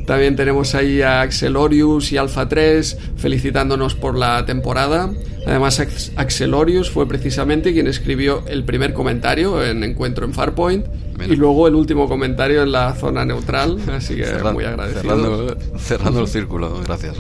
También 0.05 0.35
tenemos 0.35 0.75
ahí 0.75 1.01
a 1.01 1.21
Axelorius 1.21 2.11
y 2.11 2.17
Alpha 2.17 2.47
3 2.47 2.97
felicitándonos 3.15 3.95
por 3.95 4.17
la 4.17 4.45
temporada. 4.45 5.09
Además, 5.47 5.81
Axelorius 6.15 6.89
fue 6.89 7.07
precisamente 7.07 7.73
quien 7.73 7.87
escribió 7.87 8.43
el 8.47 8.63
primer 8.63 8.93
comentario 8.93 9.63
en 9.63 9.83
Encuentro 9.83 10.25
en 10.25 10.33
Farpoint 10.33 10.85
y 11.27 11.35
luego 11.35 11.67
el 11.67 11.75
último 11.75 12.07
comentario 12.07 12.63
en 12.63 12.71
la 12.71 12.93
zona 12.95 13.25
neutral. 13.25 13.77
Así 13.91 14.15
que 14.15 14.25
muy 14.53 14.65
agradecido. 14.65 15.57
Cerrando, 15.77 16.21
el 16.21 16.27
círculo, 16.27 16.81
gracias. 16.85 17.15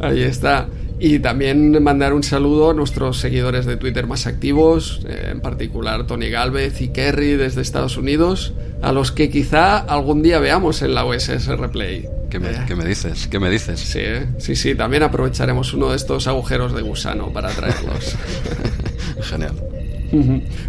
Ahí 0.00 0.22
está. 0.22 0.68
Y 1.06 1.18
también 1.18 1.82
mandar 1.82 2.14
un 2.14 2.22
saludo 2.22 2.70
a 2.70 2.72
nuestros 2.72 3.18
seguidores 3.20 3.66
de 3.66 3.76
Twitter 3.76 4.06
más 4.06 4.26
activos, 4.26 5.02
eh, 5.06 5.32
en 5.32 5.42
particular 5.42 6.06
Tony 6.06 6.30
Galvez 6.30 6.80
y 6.80 6.88
Kerry 6.88 7.36
desde 7.36 7.60
Estados 7.60 7.98
Unidos, 7.98 8.54
a 8.80 8.90
los 8.90 9.12
que 9.12 9.28
quizá 9.28 9.76
algún 9.76 10.22
día 10.22 10.38
veamos 10.38 10.80
en 10.80 10.94
la 10.94 11.04
USS 11.04 11.58
Replay. 11.58 12.08
¿Qué 12.30 12.38
me, 12.38 12.48
¿qué 12.66 12.74
me 12.74 12.86
dices? 12.86 13.26
¿Qué 13.26 13.38
me 13.38 13.50
dices? 13.50 13.80
Sí, 13.80 14.00
sí, 14.38 14.56
sí, 14.56 14.74
también 14.74 15.02
aprovecharemos 15.02 15.74
uno 15.74 15.90
de 15.90 15.96
estos 15.96 16.26
agujeros 16.26 16.74
de 16.74 16.80
gusano 16.80 17.30
para 17.34 17.50
traerlos. 17.50 18.16
Genial. 19.20 19.56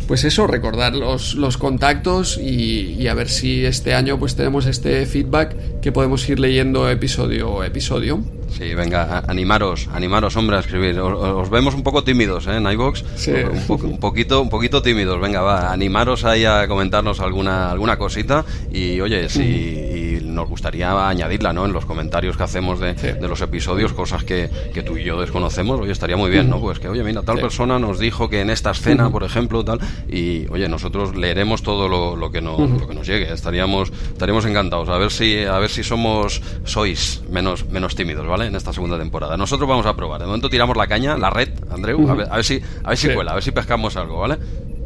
Pues 0.07 0.23
eso, 0.23 0.47
recordar 0.47 0.95
los, 0.95 1.35
los 1.35 1.57
contactos 1.57 2.37
y, 2.37 3.07
a 3.07 3.13
ver 3.13 3.29
si 3.29 3.65
este 3.65 3.93
año 3.93 4.17
pues 4.17 4.35
tenemos 4.35 4.65
este 4.65 5.05
feedback 5.05 5.79
que 5.81 5.91
podemos 5.91 6.27
ir 6.29 6.39
leyendo 6.39 6.89
episodio 6.89 7.61
a 7.61 7.67
episodio. 7.67 8.23
Sí, 8.49 8.73
venga, 8.73 9.23
animaros, 9.27 9.89
animaros, 9.91 10.35
hombre, 10.37 10.57
a 10.57 10.59
escribir. 10.59 10.99
Os, 10.99 11.49
vemos 11.49 11.73
un 11.75 11.83
poco 11.83 12.03
tímidos 12.03 12.47
¿eh? 12.47 12.55
en 12.55 12.71
iVox. 12.71 13.03
Sí. 13.15 13.31
Un, 13.67 13.99
poquito, 13.99 14.41
un 14.41 14.49
poquito 14.49 14.81
tímidos. 14.81 15.19
Venga, 15.19 15.41
va, 15.41 15.71
animaros 15.71 16.23
ahí 16.23 16.45
a 16.45 16.67
comentarnos 16.67 17.19
alguna, 17.19 17.71
alguna 17.71 17.97
cosita. 17.97 18.45
Y 18.71 19.01
oye, 19.01 19.27
si 19.29 20.14
nos 20.35 20.47
gustaría 20.47 21.07
añadirla 21.07 21.53
¿no? 21.53 21.65
en 21.65 21.73
los 21.73 21.85
comentarios 21.85 22.37
que 22.37 22.43
hacemos 22.43 22.79
de, 22.79 22.93
de 22.93 23.27
los 23.27 23.41
episodios, 23.41 23.93
cosas 23.93 24.23
que, 24.23 24.49
que, 24.73 24.83
tú 24.83 24.97
y 24.97 25.03
yo 25.03 25.19
desconocemos, 25.19 25.79
oye, 25.79 25.91
estaría 25.91 26.17
muy 26.17 26.29
bien, 26.29 26.49
¿no? 26.49 26.59
Pues 26.59 26.79
que, 26.79 26.87
oye, 26.87 27.03
mira, 27.03 27.21
tal 27.23 27.39
persona 27.39 27.79
nos 27.79 27.99
dijo 27.99 28.29
que 28.29 28.41
en 28.41 28.49
esta 28.49 28.71
escena, 28.71 29.09
por 29.09 29.23
ejemplo, 29.23 29.63
tal. 29.63 29.79
Y 30.07 30.47
oye, 30.49 30.67
nosotros 30.67 31.15
leeremos 31.15 31.63
todo 31.63 31.87
lo, 31.87 32.15
lo 32.15 32.31
que, 32.31 32.41
nos, 32.41 32.59
lo 32.59 32.87
que 32.87 32.93
nos 32.93 33.07
llegue. 33.07 33.31
Estaríamos, 33.31 33.91
estaríamos 34.11 34.45
encantados. 34.45 34.89
A 34.89 34.97
ver 34.97 35.11
si, 35.11 35.43
a 35.43 35.57
ver 35.59 35.69
si 35.69 35.83
somos, 35.83 36.41
sois 36.65 37.21
menos, 37.29 37.67
menos 37.69 37.95
tímidos, 37.95 38.27
¿vale? 38.27 38.47
En 38.47 38.55
esta 38.55 38.73
segunda 38.73 38.97
temporada. 38.97 39.37
Nosotros 39.37 39.67
vamos 39.67 39.85
a 39.85 39.95
probar. 39.95 40.19
De 40.19 40.27
momento 40.27 40.49
tiramos 40.49 40.77
la 40.77 40.87
caña, 40.87 41.17
la 41.17 41.29
red, 41.29 41.49
Andreu, 41.71 42.09
a, 42.09 42.13
ver, 42.13 42.43
si, 42.43 42.61
a 42.83 42.89
ver 42.89 42.97
si 42.97 43.09
cuela, 43.09 43.31
a 43.31 43.35
ver 43.35 43.43
si 43.43 43.51
pescamos 43.51 43.95
algo, 43.97 44.19
¿vale? 44.19 44.37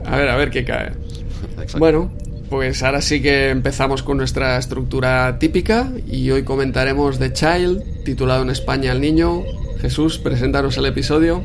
A 0.05 0.15
ver, 0.15 0.29
a 0.29 0.38
ver 0.38 0.49
qué 0.49 0.63
cae. 0.63 0.91
Bueno, 1.77 2.12
pues 2.49 2.83
ahora 2.83 3.01
sí 3.01 3.21
que 3.21 3.49
empezamos 3.49 4.03
con 4.03 4.17
nuestra 4.17 4.57
estructura 4.57 5.38
típica 5.39 5.91
y 6.07 6.31
hoy 6.31 6.43
comentaremos 6.43 7.19
The 7.19 7.33
Child, 7.33 8.03
titulado 8.03 8.43
en 8.43 8.49
España 8.49 8.91
El 8.91 9.01
Niño. 9.01 9.43
Jesús, 9.81 10.17
preséntanos 10.17 10.77
el 10.77 10.88
episodio. 10.88 11.43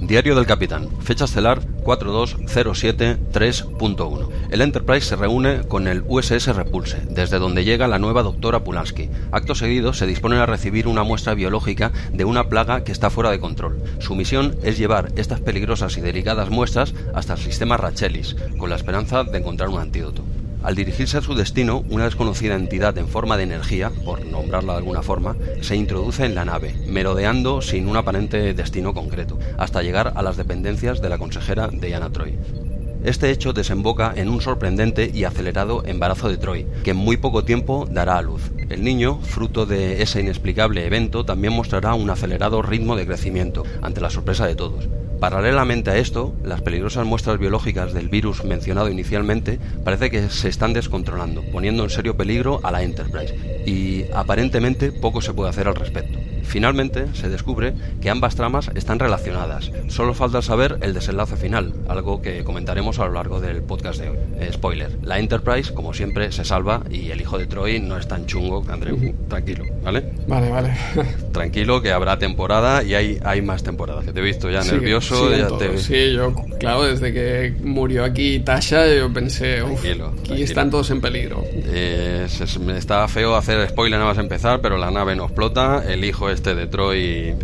Diario 0.00 0.34
del 0.34 0.46
Capitán, 0.46 0.88
fecha 1.02 1.26
estelar 1.26 1.60
42073.1. 1.84 4.28
El 4.50 4.62
Enterprise 4.62 5.06
se 5.06 5.14
reúne 5.14 5.60
con 5.68 5.86
el 5.86 6.02
USS 6.08 6.56
Repulse, 6.56 7.02
desde 7.10 7.38
donde 7.38 7.64
llega 7.64 7.86
la 7.86 7.98
nueva 7.98 8.22
doctora 8.22 8.64
Pulaski. 8.64 9.10
Acto 9.30 9.54
seguido 9.54 9.92
se 9.92 10.06
disponen 10.06 10.38
a 10.38 10.46
recibir 10.46 10.88
una 10.88 11.02
muestra 11.02 11.34
biológica 11.34 11.92
de 12.14 12.24
una 12.24 12.48
plaga 12.48 12.82
que 12.82 12.92
está 12.92 13.10
fuera 13.10 13.30
de 13.30 13.40
control. 13.40 13.78
Su 13.98 14.14
misión 14.14 14.56
es 14.62 14.78
llevar 14.78 15.12
estas 15.16 15.40
peligrosas 15.40 15.98
y 15.98 16.00
delicadas 16.00 16.48
muestras 16.48 16.94
hasta 17.14 17.34
el 17.34 17.40
sistema 17.40 17.76
Rachelis, 17.76 18.36
con 18.58 18.70
la 18.70 18.76
esperanza 18.76 19.24
de 19.24 19.36
encontrar 19.36 19.68
un 19.68 19.80
antídoto. 19.80 20.24
Al 20.62 20.74
dirigirse 20.74 21.16
a 21.16 21.22
su 21.22 21.34
destino, 21.34 21.84
una 21.88 22.04
desconocida 22.04 22.54
entidad 22.54 22.98
en 22.98 23.08
forma 23.08 23.38
de 23.38 23.44
energía, 23.44 23.90
por 24.04 24.26
nombrarla 24.26 24.74
de 24.74 24.78
alguna 24.78 25.02
forma, 25.02 25.34
se 25.62 25.74
introduce 25.74 26.26
en 26.26 26.34
la 26.34 26.44
nave, 26.44 26.74
merodeando 26.86 27.62
sin 27.62 27.88
un 27.88 27.96
aparente 27.96 28.52
destino 28.52 28.92
concreto, 28.92 29.38
hasta 29.56 29.82
llegar 29.82 30.12
a 30.14 30.22
las 30.22 30.36
dependencias 30.36 31.00
de 31.00 31.08
la 31.08 31.16
consejera 31.16 31.68
Diana 31.72 32.10
Troy. 32.10 32.38
Este 33.02 33.30
hecho 33.30 33.54
desemboca 33.54 34.12
en 34.14 34.28
un 34.28 34.42
sorprendente 34.42 35.10
y 35.14 35.24
acelerado 35.24 35.82
embarazo 35.86 36.28
de 36.28 36.36
Troy, 36.36 36.66
que 36.84 36.90
en 36.90 36.98
muy 36.98 37.16
poco 37.16 37.42
tiempo 37.44 37.88
dará 37.90 38.18
a 38.18 38.22
luz. 38.22 38.50
El 38.68 38.84
niño, 38.84 39.18
fruto 39.22 39.64
de 39.64 40.02
ese 40.02 40.20
inexplicable 40.20 40.84
evento, 40.84 41.24
también 41.24 41.54
mostrará 41.54 41.94
un 41.94 42.10
acelerado 42.10 42.60
ritmo 42.60 42.96
de 42.96 43.06
crecimiento, 43.06 43.64
ante 43.80 44.02
la 44.02 44.10
sorpresa 44.10 44.46
de 44.46 44.56
todos. 44.56 44.86
Paralelamente 45.20 45.90
a 45.90 45.98
esto, 45.98 46.34
las 46.42 46.62
peligrosas 46.62 47.04
muestras 47.04 47.38
biológicas 47.38 47.92
del 47.92 48.08
virus 48.08 48.42
mencionado 48.42 48.88
inicialmente 48.88 49.58
parece 49.84 50.10
que 50.10 50.30
se 50.30 50.48
están 50.48 50.72
descontrolando, 50.72 51.42
poniendo 51.52 51.84
en 51.84 51.90
serio 51.90 52.16
peligro 52.16 52.60
a 52.62 52.72
la 52.72 52.82
Enterprise, 52.82 53.34
y 53.66 54.06
aparentemente 54.14 54.92
poco 54.92 55.20
se 55.20 55.34
puede 55.34 55.50
hacer 55.50 55.68
al 55.68 55.76
respecto. 55.76 56.18
Finalmente, 56.44 57.06
se 57.14 57.28
descubre 57.28 57.74
que 58.00 58.10
ambas 58.10 58.36
tramas 58.36 58.70
están 58.74 58.98
relacionadas. 58.98 59.70
Solo 59.88 60.14
falta 60.14 60.42
saber 60.42 60.78
el 60.82 60.94
desenlace 60.94 61.36
final, 61.36 61.74
algo 61.88 62.22
que 62.22 62.44
comentaremos 62.44 62.98
a 62.98 63.06
lo 63.06 63.12
largo 63.12 63.40
del 63.40 63.62
podcast 63.62 64.00
de 64.00 64.10
hoy. 64.10 64.18
Eh, 64.38 64.50
spoiler, 64.52 64.98
la 65.02 65.18
Enterprise, 65.18 65.72
como 65.74 65.94
siempre, 65.94 66.32
se 66.32 66.44
salva 66.44 66.82
y 66.90 67.10
el 67.10 67.20
hijo 67.20 67.38
de 67.38 67.46
Troy 67.46 67.80
no 67.80 67.96
es 67.96 68.08
tan 68.08 68.26
chungo 68.26 68.64
que 68.64 68.72
Andreu. 68.72 69.14
Tranquilo, 69.28 69.64
¿vale? 69.82 70.12
Vale, 70.26 70.50
vale. 70.50 70.76
Tranquilo, 71.32 71.82
que 71.82 71.92
habrá 71.92 72.18
temporada 72.18 72.82
y 72.82 72.94
hay, 72.94 73.18
hay 73.24 73.42
más 73.42 73.62
temporadas. 73.62 74.04
Que 74.04 74.12
te 74.12 74.20
he 74.20 74.22
visto 74.22 74.50
ya 74.50 74.62
nervioso. 74.62 75.30
Ya 75.34 75.48
te... 75.56 75.78
Sí, 75.78 76.12
yo, 76.14 76.34
claro, 76.58 76.84
desde 76.84 77.12
que 77.12 77.54
murió 77.62 78.04
aquí 78.04 78.40
Tasha, 78.40 78.86
yo 78.94 79.12
pensé, 79.12 79.62
uff, 79.62 79.84
aquí 80.30 80.42
están 80.42 80.70
todos 80.70 80.90
en 80.90 81.00
peligro. 81.00 81.42
Eh, 81.44 82.26
está 82.76 83.06
feo 83.08 83.36
hacer 83.36 83.68
spoiler 83.68 83.98
nada 83.98 84.10
más 84.10 84.18
empezar, 84.18 84.60
pero 84.60 84.78
la 84.78 84.90
nave 84.90 85.16
no 85.16 85.24
explota, 85.24 85.82
el 85.86 86.04
hijo 86.04 86.29
es 86.30 86.40
este 86.40 86.54
de 86.54 86.66
Troy, 86.66 87.00
eh, 87.00 87.36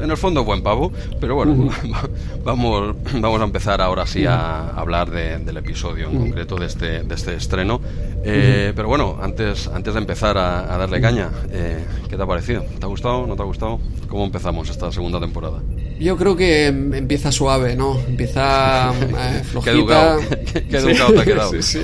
en 0.00 0.10
el 0.10 0.16
fondo 0.16 0.44
buen 0.44 0.62
pavo, 0.62 0.92
pero 1.20 1.34
bueno, 1.34 1.70
vamos, 2.44 2.94
vamos 3.14 3.40
a 3.40 3.44
empezar 3.44 3.80
ahora 3.80 4.06
sí 4.06 4.26
a 4.26 4.68
hablar 4.70 5.10
del 5.10 5.56
episodio 5.56 6.08
en 6.08 6.18
concreto 6.18 6.56
de 6.56 6.66
este, 6.66 7.02
de 7.02 7.14
este 7.14 7.34
estreno. 7.34 7.80
Eh, 8.26 8.72
pero 8.74 8.88
bueno, 8.88 9.18
antes, 9.20 9.68
antes 9.68 9.94
de 9.94 10.00
empezar 10.00 10.38
a, 10.38 10.78
darle 10.78 11.00
caña, 11.00 11.30
eh, 11.50 11.84
¿qué 12.08 12.16
te 12.16 12.22
ha 12.22 12.26
parecido? 12.26 12.62
¿Te 12.62 12.84
ha 12.84 12.88
gustado? 12.88 13.26
¿No 13.26 13.36
te 13.36 13.42
ha 13.42 13.44
gustado? 13.44 13.80
¿Cómo 14.08 14.24
empezamos 14.24 14.70
esta 14.70 14.90
segunda 14.92 15.20
temporada? 15.20 15.60
Yo 15.98 16.16
creo 16.16 16.36
que 16.36 16.66
empieza 16.66 17.30
suave, 17.30 17.76
¿no? 17.76 17.98
Empieza 18.08 18.92
flojita. 19.50 19.64
Qué 19.64 19.78
educado, 19.78 20.20
qué, 20.52 20.76
educado 20.76 21.12
te 21.12 21.20
ha 21.20 21.24
quedado. 21.24 21.50
sí, 21.62 21.62
sí. 21.62 21.80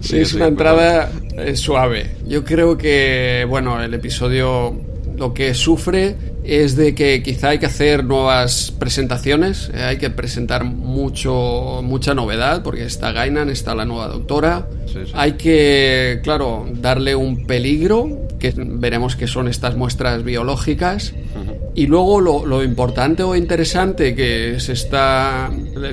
sí, 0.00 0.18
es 0.18 0.34
una 0.34 0.46
entrada 0.46 1.10
suave. 1.54 2.16
Yo 2.26 2.44
creo 2.44 2.78
que, 2.78 3.44
bueno, 3.48 3.82
el 3.82 3.92
episodio 3.94 4.87
lo 5.18 5.34
que 5.34 5.52
sufre 5.54 6.16
es 6.44 6.76
de 6.76 6.94
que 6.94 7.22
quizá 7.22 7.50
hay 7.50 7.58
que 7.58 7.66
hacer 7.66 8.04
nuevas 8.04 8.72
presentaciones, 8.78 9.70
eh, 9.74 9.82
hay 9.82 9.98
que 9.98 10.10
presentar 10.10 10.64
mucho 10.64 11.80
mucha 11.82 12.14
novedad 12.14 12.62
porque 12.62 12.84
está 12.84 13.12
Gainan, 13.12 13.50
está 13.50 13.74
la 13.74 13.84
nueva 13.84 14.08
doctora. 14.08 14.68
Hay 15.14 15.32
que, 15.32 16.20
claro, 16.22 16.66
darle 16.72 17.14
un 17.14 17.46
peligro, 17.46 18.26
que 18.38 18.54
veremos 18.56 19.16
que 19.16 19.26
son 19.26 19.48
estas 19.48 19.76
muestras 19.76 20.24
biológicas. 20.24 21.12
Y 21.78 21.86
luego 21.86 22.20
lo, 22.20 22.64
importante 22.64 23.22
o 23.22 23.36
interesante 23.36 24.12
que 24.16 24.58
se 24.58 24.72
está 24.72 25.48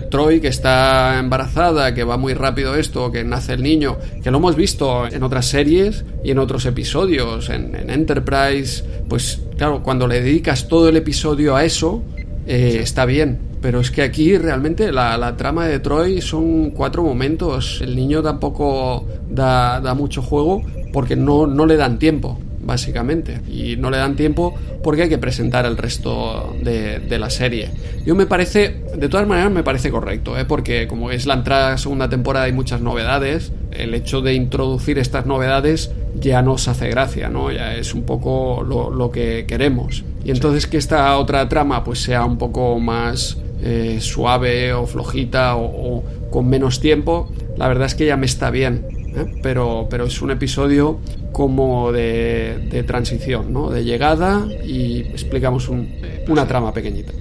Troy, 0.10 0.42
que 0.42 0.48
está 0.48 1.20
embarazada, 1.20 1.94
que 1.94 2.04
va 2.04 2.18
muy 2.18 2.34
rápido 2.34 2.74
esto, 2.74 3.12
que 3.12 3.24
nace 3.24 3.54
el 3.54 3.62
niño, 3.62 4.00
que 4.24 4.32
lo 4.32 4.40
hemos 4.40 4.56
visto 4.56 5.06
en 5.06 5.22
otras 5.22 5.46
series 5.46 6.04
y 6.24 6.32
en 6.32 6.40
otros 6.40 6.66
episodios, 6.66 7.52
en, 7.52 7.88
Enterprise, 7.88 8.84
pues 9.08 9.44
claro, 9.60 9.84
cuando 9.84 10.08
le 10.08 10.22
dedicas 10.22 10.68
todo 10.68 10.90
el 10.90 10.98
episodio 10.98 11.56
a 11.56 11.64
eso, 11.64 12.02
eh, 12.48 12.80
está 12.82 13.06
bien. 13.06 13.38
Pero 13.62 13.80
es 13.80 13.92
que 13.92 14.02
aquí 14.02 14.40
realmente 14.40 14.92
la, 14.92 15.38
trama 15.38 15.68
de 15.68 15.78
Troy 15.78 16.20
son 16.20 16.72
cuatro 16.72 17.04
momentos. 17.04 17.80
El 17.84 17.96
niño 17.96 18.24
tampoco 18.24 19.06
da, 19.30 19.80
da 19.82 19.94
mucho 19.94 20.24
juego 20.24 20.64
porque 20.92 21.16
no, 21.16 21.46
no 21.46 21.68
le 21.68 21.78
dan 21.78 22.00
tiempo. 22.00 22.40
Básicamente. 22.66 23.40
Y 23.48 23.78
no 23.78 23.90
le 23.90 23.98
dan 23.98 24.16
tiempo 24.16 24.56
porque 24.84 25.04
hay 25.04 25.10
que 25.10 25.18
presentar 25.18 25.66
el 25.66 25.78
resto 25.78 26.56
de, 26.62 27.18
la 27.18 27.30
serie. 27.30 27.70
Yo 28.06 28.14
me 28.14 28.26
parece, 28.26 28.82
de 28.98 29.08
todas 29.08 29.26
maneras, 29.26 29.52
me 29.52 29.64
parece 29.64 29.90
correcto, 29.90 30.38
¿eh? 30.38 30.44
porque 30.44 30.88
como 30.88 31.12
es 31.12 31.26
la 31.26 31.36
entrada 31.36 31.74
a 31.74 31.78
segunda 31.78 32.10
temporada 32.10 32.46
hay 32.46 32.52
muchas 32.52 32.82
novedades, 32.82 33.54
el 33.72 33.94
hecho 33.94 34.22
de 34.22 34.34
introducir 34.34 35.00
estas 35.00 35.26
novedades 35.26 35.92
ya 36.20 36.42
nos 36.42 36.68
hace 36.68 36.90
gracia, 36.90 37.30
¿no? 37.30 37.52
Ya 37.52 37.76
es 37.76 37.94
un 37.94 38.04
poco 38.04 38.64
lo, 38.64 39.12
que 39.12 39.46
queremos. 39.48 40.04
Y 40.26 40.32
entonces 40.32 40.68
que 40.68 40.78
esta 40.78 41.18
otra 41.18 41.48
trama 41.48 41.84
pues 41.84 42.00
sea 42.02 42.26
un 42.26 42.38
poco 42.38 42.80
más 42.80 43.38
eh, 43.62 44.00
suave 44.02 44.74
o 44.74 44.88
flojita 44.88 45.56
o, 45.56 46.04
con 46.32 46.50
menos 46.50 46.80
tiempo, 46.80 47.32
la 47.56 47.68
verdad 47.68 47.86
es 47.86 47.96
que 47.96 48.06
ya 48.06 48.18
me 48.18 48.26
está 48.26 48.50
bien. 48.50 48.95
¿Eh? 49.16 49.40
Pero, 49.42 49.88
pero 49.90 50.06
es 50.06 50.22
un 50.22 50.32
episodio 50.32 51.00
como 51.32 51.92
de, 51.92 52.84
transición, 52.88 53.52
¿no? 53.52 53.70
De 53.70 53.84
llegada 53.84 54.48
y 54.66 55.02
explicamos 55.02 55.70
una 55.70 56.48
trama 56.48 56.74
pequeñita. 56.74 57.12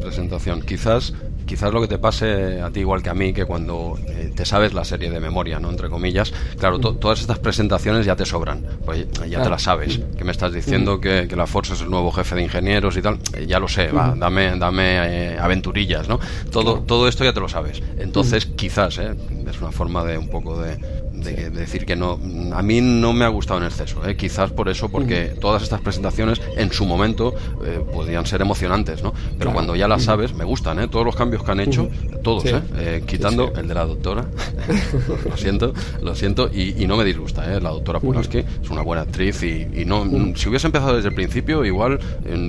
Presentación. 0.00 0.62
Quizás 0.62 1.12
quizás 1.48 1.72
lo 1.72 1.80
que 1.80 1.88
te 1.88 1.98
pase 1.98 2.60
a 2.60 2.70
ti 2.70 2.80
igual 2.80 3.02
que 3.02 3.08
a 3.08 3.14
mí, 3.14 3.32
que 3.32 3.46
cuando 3.46 3.98
eh, 4.06 4.30
te 4.36 4.44
sabes 4.44 4.74
la 4.74 4.84
serie 4.84 5.10
de 5.10 5.18
memoria, 5.18 5.58
¿no? 5.58 5.70
Entre 5.70 5.88
comillas, 5.88 6.32
claro, 6.58 6.78
todas 6.78 7.20
estas 7.20 7.40
presentaciones 7.40 8.06
ya 8.06 8.14
te 8.14 8.26
sobran, 8.26 8.64
pues 8.84 9.06
ya 9.28 9.42
te 9.42 9.50
las 9.50 9.62
sabes. 9.62 9.98
Que 10.16 10.24
me 10.24 10.30
estás 10.30 10.52
diciendo 10.52 11.00
que, 11.00 11.26
la 11.38 11.46
Force 11.46 11.72
es 11.72 11.80
el 11.80 11.90
nuevo 11.90 12.12
jefe 12.12 12.34
de 12.34 12.42
ingenieros 12.42 12.96
y 12.96 13.02
tal, 13.02 13.18
eh, 13.32 13.46
ya 13.46 13.58
lo 13.58 13.68
sé, 13.68 13.88
va, 13.88 14.14
dame, 14.16 14.56
dame 14.58 15.32
eh, 15.32 15.38
aventurillas, 15.38 16.08
¿no? 16.08 16.20
Todo, 16.50 16.80
todo 16.80 17.08
esto 17.08 17.24
ya 17.24 17.32
te 17.32 17.40
lo 17.40 17.48
sabes. 17.48 17.82
Entonces, 17.96 18.46
quizás, 18.46 18.98
es 18.98 19.60
una 19.60 19.72
forma 19.72 20.04
de 20.04 20.18
un 20.18 20.28
poco 20.28 20.60
de 20.60 20.78
de, 21.20 21.50
decir 21.50 21.84
que 21.86 21.96
no. 21.96 22.18
A 22.52 22.62
mí 22.62 22.80
no 22.80 23.12
me 23.12 23.24
ha 23.24 23.28
gustado 23.28 23.60
en 23.60 23.66
exceso, 23.66 24.04
¿eh? 24.06 24.16
quizás 24.16 24.50
por 24.50 24.68
eso, 24.68 24.88
porque 24.88 25.34
todas 25.40 25.62
estas 25.62 25.80
presentaciones 25.80 26.40
en 26.56 26.72
su 26.72 26.86
momento 26.86 27.34
eh, 27.64 27.84
podían 27.92 28.26
ser 28.26 28.40
emocionantes, 28.40 29.02
¿no? 29.02 29.12
Pero 29.38 29.52
cuando 29.52 29.76
ya 29.76 29.88
las 29.88 30.04
sabes, 30.04 30.34
me 30.34 30.44
gustan, 30.44 30.78
¿eh? 30.80 30.88
Todos 30.88 31.04
los 31.04 31.16
cambios 31.16 31.42
que 31.42 31.52
han 31.52 31.60
hecho, 31.60 31.88
todos, 32.22 32.44
¿eh? 32.46 32.62
¿eh? 32.76 33.04
Quitando 33.06 33.52
el 33.56 33.68
de 33.68 33.74
la 33.74 33.84
doctora, 33.84 34.26
lo 35.28 35.36
siento, 35.36 35.72
lo 36.02 36.14
siento, 36.14 36.50
y, 36.52 36.86
no 36.86 36.96
me 36.96 37.04
disgusta, 37.04 37.54
¿eh? 37.54 37.60
La 37.60 37.70
doctora 37.70 38.00
Pulaski 38.00 38.38
es 38.38 38.70
una 38.70 38.82
buena 38.82 39.02
actriz 39.02 39.42
y, 39.42 39.84
no. 39.84 40.04
Si 40.36 40.48
hubiese 40.48 40.66
empezado 40.66 40.96
desde 40.96 41.08
el 41.08 41.14
principio, 41.14 41.64
igual 41.64 41.98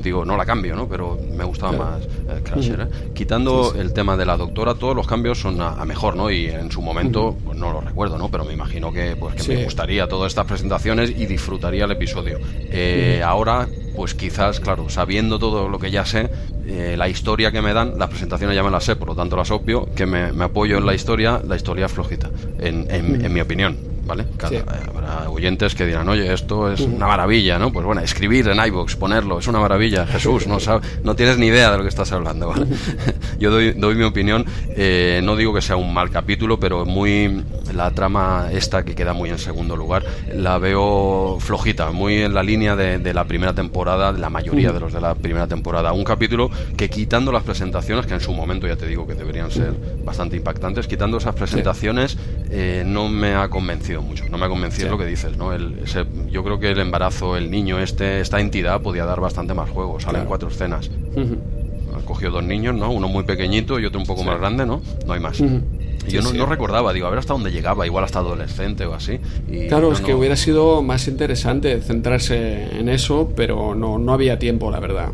digo, 0.01 0.25
no 0.25 0.38
la 0.38 0.45
cambio, 0.45 0.75
¿no? 0.75 0.88
Pero 0.88 1.19
me 1.36 1.43
gustaba 1.43 1.73
más 1.73 2.08
Crasher, 2.43 2.89
Quitando 3.13 3.73
el 3.75 3.93
tema 3.93 4.15
de 4.17 4.25
la 4.25 4.38
doctora, 4.38 4.75
todos 4.75 4.95
los 4.95 5.08
cambios 5.08 5.39
son 5.39 5.62
a, 5.62 5.84
mejor, 5.86 6.15
¿no? 6.15 6.29
Y 6.32 6.47
en 6.47 6.71
su 6.71 6.82
momento, 6.82 7.36
pues 7.45 7.58
no 7.58 7.71
lo 7.71 7.82
recuerdo, 7.82 8.17
¿no? 8.17 8.29
Pero 8.29 8.45
me 8.45 8.53
imagino 8.60 8.91
que, 8.91 9.15
pues, 9.15 9.36
que 9.36 9.56
me 9.56 9.63
gustaría 9.63 10.08
todas 10.08 10.32
estas 10.32 10.45
presentaciones 10.45 11.10
y 11.12 11.26
disfrutaría 11.26 11.86
el 11.86 11.91
episodio. 11.91 12.39
Eh, 12.69 13.22
ahora, 13.26 13.67
pues 13.95 14.13
quizás, 14.13 14.60
claro, 14.60 14.89
sabiendo 14.89 15.39
todo 15.39 15.69
lo 15.69 15.80
que 15.80 15.91
ya 15.91 16.06
sé, 16.06 16.30
eh, 16.67 16.95
la 16.98 17.08
historia 17.08 17.54
que 17.54 17.62
me 17.62 17.74
dan, 17.74 17.98
las 17.98 18.10
presentaciones 18.10 18.56
ya 18.56 18.63
me 18.63 18.69
las 18.69 18.84
sé, 18.84 18.98
por 18.98 19.08
lo 19.08 19.15
tanto 19.15 19.38
las 19.38 19.50
opio, 19.50 19.88
que 19.95 20.06
me, 20.06 20.43
apoyo 20.43 20.78
en 20.78 20.86
la 20.86 20.93
historia, 20.93 21.41
la 21.48 21.56
historia 21.56 21.88
flojita, 21.88 22.30
en, 22.60 22.86
en 22.89 23.34
mi 23.34 23.39
opinión. 23.39 23.88
¿Vale? 24.10 24.26
Habrá 24.41 25.30
oyentes 25.30 25.76
que 25.76 25.86
dirán, 25.86 26.10
oye, 26.10 26.34
esto 26.34 26.72
es 26.72 26.82
una 26.82 27.06
maravilla, 27.06 27.60
¿no? 27.60 27.72
Pues 27.72 27.86
bueno, 27.86 28.02
escribir 28.02 28.48
en 28.48 28.58
iVoox, 28.65 28.95
ponerlo, 28.95 29.38
es 29.38 29.48
una 29.48 29.60
maravilla. 29.60 30.08
Jesús, 30.08 30.48
no, 30.48 30.58
no 31.04 31.15
tienes 31.15 31.38
ni 31.38 31.48
idea 31.48 31.72
de 31.72 31.78
lo 31.78 31.84
que 31.84 31.89
estás 31.89 32.12
hablando, 32.12 32.50
¿vale? 32.50 32.65
Yo 33.39 33.52
doy, 33.52 33.74
doy 33.74 33.95
mi 33.95 34.04
opinión, 34.04 34.45
eh, 34.69 35.22
no 35.24 35.36
digo 35.36 35.54
que 35.54 35.62
sea 35.62 35.76
un 35.76 35.93
mal 35.93 36.10
capítulo, 36.10 36.60
pero 36.60 36.86
muy 36.86 37.43
la 37.74 37.91
trama 37.91 38.50
esta 38.52 38.84
que 38.84 38.95
queda 38.95 39.13
muy 39.13 39.30
en 39.30 39.38
segundo 39.38 39.76
lugar, 39.76 40.04
la 40.34 40.58
veo 40.58 41.38
flojita, 41.39 41.91
muy 41.91 42.24
en 42.24 42.34
la 42.34 42.41
línea 42.41 42.76
de, 42.76 43.13
la 43.13 43.26
primera 43.26 43.54
temporada, 43.54 44.12
de 44.12 44.19
la 44.19 44.30
mayoría 44.30 44.72
de 44.72 44.80
los 44.80 44.91
de 44.91 45.02
la 45.02 45.13
primera 45.13 45.48
temporada. 45.48 45.93
Un 45.93 46.04
capítulo 46.04 46.50
que 46.76 46.89
quitando 46.89 47.32
las 47.32 47.43
presentaciones, 47.43 48.08
que 48.08 48.15
en 48.15 48.22
su 48.22 48.34
momento 48.34 48.67
ya 48.67 48.76
te 48.76 48.88
digo 48.88 49.06
que 49.06 49.13
deberían 49.13 49.52
ser 49.52 49.74
bastante 50.04 50.36
impactantes, 50.36 50.88
quitando 50.88 51.17
esas 51.17 51.36
presentaciones, 51.36 52.17
eh, 52.50 52.84
no 52.86 53.08
me 53.08 53.36
ha 53.36 53.50
convencido 53.50 53.99
mucho. 54.02 54.26
No 54.30 54.38
me 54.38 54.46
ha 54.46 54.50
convencido 54.50 54.90
lo 54.90 54.98
que 54.98 55.06
dices, 55.06 55.38
¿no? 55.38 55.54
El, 55.54 55.84
yo 56.32 56.44
creo 56.44 56.60
que 56.60 56.72
el 56.72 56.80
embarazo, 56.80 57.38
el 57.38 57.50
niño, 57.52 57.80
este, 57.80 58.20
esta 58.22 58.40
entidad 58.40 58.82
podía 58.82 59.06
dar 59.06 59.20
bastante 59.20 59.54
más 59.54 59.70
juego. 59.70 60.00
Salen 60.00 60.26
cuatro 60.26 60.50
escenas. 60.50 60.90
Han 61.16 62.04
cogido 62.06 62.32
dos 62.32 62.44
niños, 62.44 62.76
¿no? 62.76 62.92
Uno 62.92 63.08
muy 63.08 63.24
pequeñito 63.24 63.80
y 63.80 63.86
otro 63.86 64.00
un 64.00 64.06
poco 64.06 64.24
más 64.24 64.40
grande, 64.40 64.66
¿no? 64.66 64.82
No 65.06 65.14
hay 65.14 65.20
más. 65.20 65.38
yo 65.38 66.22
no, 66.22 66.46
recordaba, 66.46 66.94
digo, 66.94 67.08
a 67.08 67.10
ver 67.10 67.20
hasta 67.20 67.34
dónde 67.34 67.52
llegaba, 67.52 67.86
igual 67.86 68.04
hasta 68.04 68.20
adolescente 68.20 68.86
o 68.86 68.94
así. 68.94 69.20
claro, 69.68 69.92
es 69.92 70.02
que 70.02 70.14
hubiera 70.14 70.36
sido 70.36 70.82
más 70.82 71.08
interesante 71.08 71.82
centrarse 71.82 72.80
en 72.80 72.90
eso, 72.90 73.32
pero 73.36 73.76
no, 73.76 73.98
no 73.98 74.14
había 74.14 74.40
tiempo, 74.40 74.72
la 74.72 74.80
verdad. 74.80 75.10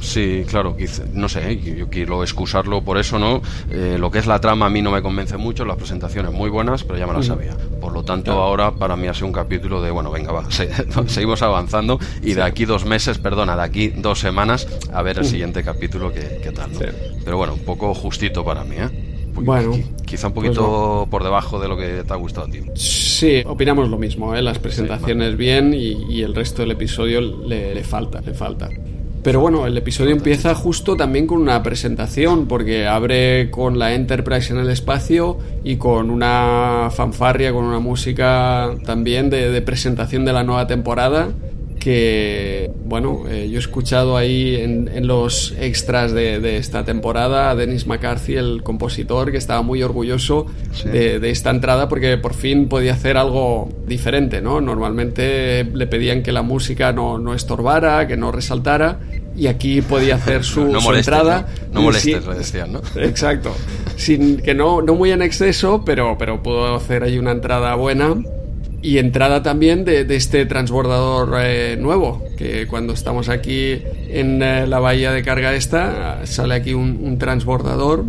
Sí, 0.00 0.44
claro, 0.48 0.76
no 1.12 1.28
sé, 1.28 1.58
yo 1.58 1.88
quiero 1.88 2.22
excusarlo 2.22 2.82
por 2.82 2.98
eso, 2.98 3.18
¿no? 3.18 3.42
Eh, 3.70 3.96
lo 3.98 4.10
que 4.10 4.18
es 4.18 4.26
la 4.26 4.40
trama 4.40 4.66
a 4.66 4.70
mí 4.70 4.80
no 4.80 4.90
me 4.90 5.02
convence 5.02 5.36
mucho, 5.36 5.64
las 5.64 5.76
presentaciones 5.76 6.32
muy 6.32 6.50
buenas, 6.50 6.84
pero 6.84 6.98
ya 6.98 7.06
me 7.06 7.12
las 7.12 7.26
sabía. 7.26 7.56
Por 7.80 7.92
lo 7.92 8.04
tanto, 8.04 8.32
ahora 8.32 8.70
para 8.72 8.96
mí 8.96 9.06
ha 9.08 9.14
sido 9.14 9.26
un 9.26 9.32
capítulo 9.32 9.82
de, 9.82 9.90
bueno, 9.90 10.10
venga, 10.10 10.32
va, 10.32 10.44
seguimos 11.06 11.42
avanzando 11.42 11.98
y 12.22 12.34
de 12.34 12.42
aquí 12.42 12.64
dos 12.64 12.84
meses, 12.84 13.18
perdona, 13.18 13.56
de 13.56 13.62
aquí 13.62 13.88
dos 13.88 14.20
semanas, 14.20 14.68
a 14.92 15.02
ver 15.02 15.18
el 15.18 15.24
siguiente 15.24 15.62
capítulo 15.62 16.12
que, 16.12 16.52
tal, 16.54 16.72
¿no? 16.72 16.80
Pero 17.24 17.36
bueno, 17.36 17.54
un 17.54 17.64
poco 17.64 17.92
justito 17.94 18.44
para 18.44 18.64
mí, 18.64 18.76
¿eh? 18.76 19.08
Bueno, 19.40 19.72
quizá 20.04 20.28
un 20.28 20.32
pues 20.32 20.48
poquito 20.48 21.06
por 21.10 21.22
debajo 21.22 21.60
de 21.60 21.68
lo 21.68 21.76
que 21.76 22.02
te 22.02 22.12
ha 22.12 22.16
gustado 22.16 22.46
a 22.46 22.50
ti. 22.50 22.60
Sí, 22.74 23.42
opinamos 23.46 23.88
lo 23.88 23.98
mismo, 23.98 24.34
¿eh? 24.34 24.42
las 24.42 24.58
presentaciones 24.58 25.36
bien 25.36 25.74
y, 25.74 26.22
el 26.22 26.34
resto 26.34 26.62
del 26.62 26.72
episodio 26.72 27.20
le, 27.20 27.74
le 27.74 27.84
falta, 27.84 28.20
le 28.20 28.34
falta. 28.34 28.68
Pero 29.22 29.40
bueno, 29.40 29.66
el 29.66 29.76
episodio 29.76 30.12
empieza 30.12 30.54
justo 30.54 30.96
también 30.96 31.26
con 31.26 31.38
una 31.38 31.62
presentación, 31.62 32.46
porque 32.46 32.86
abre 32.86 33.50
con 33.50 33.78
la 33.78 33.92
Enterprise 33.92 34.52
en 34.52 34.60
el 34.60 34.70
espacio 34.70 35.38
y 35.64 35.76
con 35.76 36.10
una 36.10 36.88
fanfarria, 36.92 37.52
con 37.52 37.64
una 37.64 37.80
música 37.80 38.70
también 38.86 39.28
de, 39.28 39.60
presentación 39.62 40.24
de 40.24 40.32
la 40.32 40.44
nueva 40.44 40.66
temporada 40.66 41.28
que, 41.78 42.70
bueno, 42.84 43.24
eh, 43.28 43.48
yo 43.50 43.56
he 43.56 43.60
escuchado 43.60 44.16
ahí 44.16 44.56
en, 44.56 45.06
los 45.06 45.54
extras 45.58 46.12
de, 46.12 46.56
esta 46.56 46.84
temporada 46.84 47.50
a 47.50 47.54
Dennis 47.54 47.86
McCarthy, 47.86 48.36
el 48.36 48.62
compositor, 48.62 49.30
que 49.30 49.38
estaba 49.38 49.62
muy 49.62 49.82
orgulloso 49.82 50.46
de, 50.84 51.30
esta 51.30 51.50
entrada 51.50 51.88
porque 51.88 52.18
por 52.18 52.34
fin 52.34 52.68
podía 52.68 52.92
hacer 52.92 53.16
algo 53.16 53.68
diferente, 53.86 54.42
¿no? 54.42 54.60
Normalmente 54.60 55.64
le 55.64 55.86
pedían 55.86 56.22
que 56.22 56.32
la 56.32 56.42
música 56.42 56.92
no, 56.92 57.18
no 57.18 57.34
estorbara, 57.34 58.06
que 58.06 58.16
no 58.16 58.32
resaltara, 58.32 59.00
y 59.36 59.46
aquí 59.46 59.80
podía 59.82 60.16
hacer 60.16 60.44
su, 60.44 60.62
entrada. 60.94 61.46
No, 61.72 61.82
molestes, 61.82 62.24
lo 62.24 62.34
decían, 62.34 62.72
¿no? 62.72 62.82
Exacto. 63.00 63.54
Sin, 63.96 64.38
que 64.38 64.54
no, 64.54 64.82
no 64.82 64.94
muy 64.94 65.12
en 65.12 65.22
exceso, 65.22 65.82
pero, 65.84 66.16
pero 66.18 66.42
pudo 66.42 66.76
hacer 66.76 67.02
ahí 67.02 67.18
una 67.18 67.30
entrada 67.30 67.74
buena 67.74 68.14
y 68.80 68.98
entrada 68.98 69.42
también 69.42 69.84
de, 69.84 70.06
este 70.14 70.46
transbordador 70.46 71.36
eh, 71.40 71.76
nuevo, 71.78 72.24
que 72.36 72.66
cuando 72.66 72.92
estamos 72.92 73.28
aquí 73.28 73.82
en 74.08 74.42
eh, 74.42 74.66
la 74.66 74.78
bahía 74.78 75.12
de 75.12 75.22
carga 75.22 75.54
esta, 75.54 76.24
sale 76.26 76.54
aquí 76.54 76.74
un, 76.74 77.18
transbordador 77.18 78.04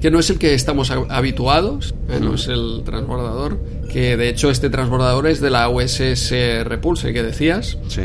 que 0.00 0.10
no 0.10 0.18
es 0.18 0.30
el 0.30 0.38
que 0.38 0.54
estamos 0.54 0.90
habituados, 0.90 1.94
eh, 2.08 2.18
no 2.20 2.34
es 2.34 2.48
el 2.48 2.82
transbordador, 2.84 3.58
que 3.92 4.16
de 4.16 4.28
hecho 4.28 4.50
este 4.50 4.68
transbordador 4.68 5.28
es 5.28 5.40
de 5.40 5.50
la 5.50 5.68
USS 5.68 6.32
Repulse 6.64 7.12
que 7.12 7.22
decías. 7.22 7.78
Sí. 7.86 8.02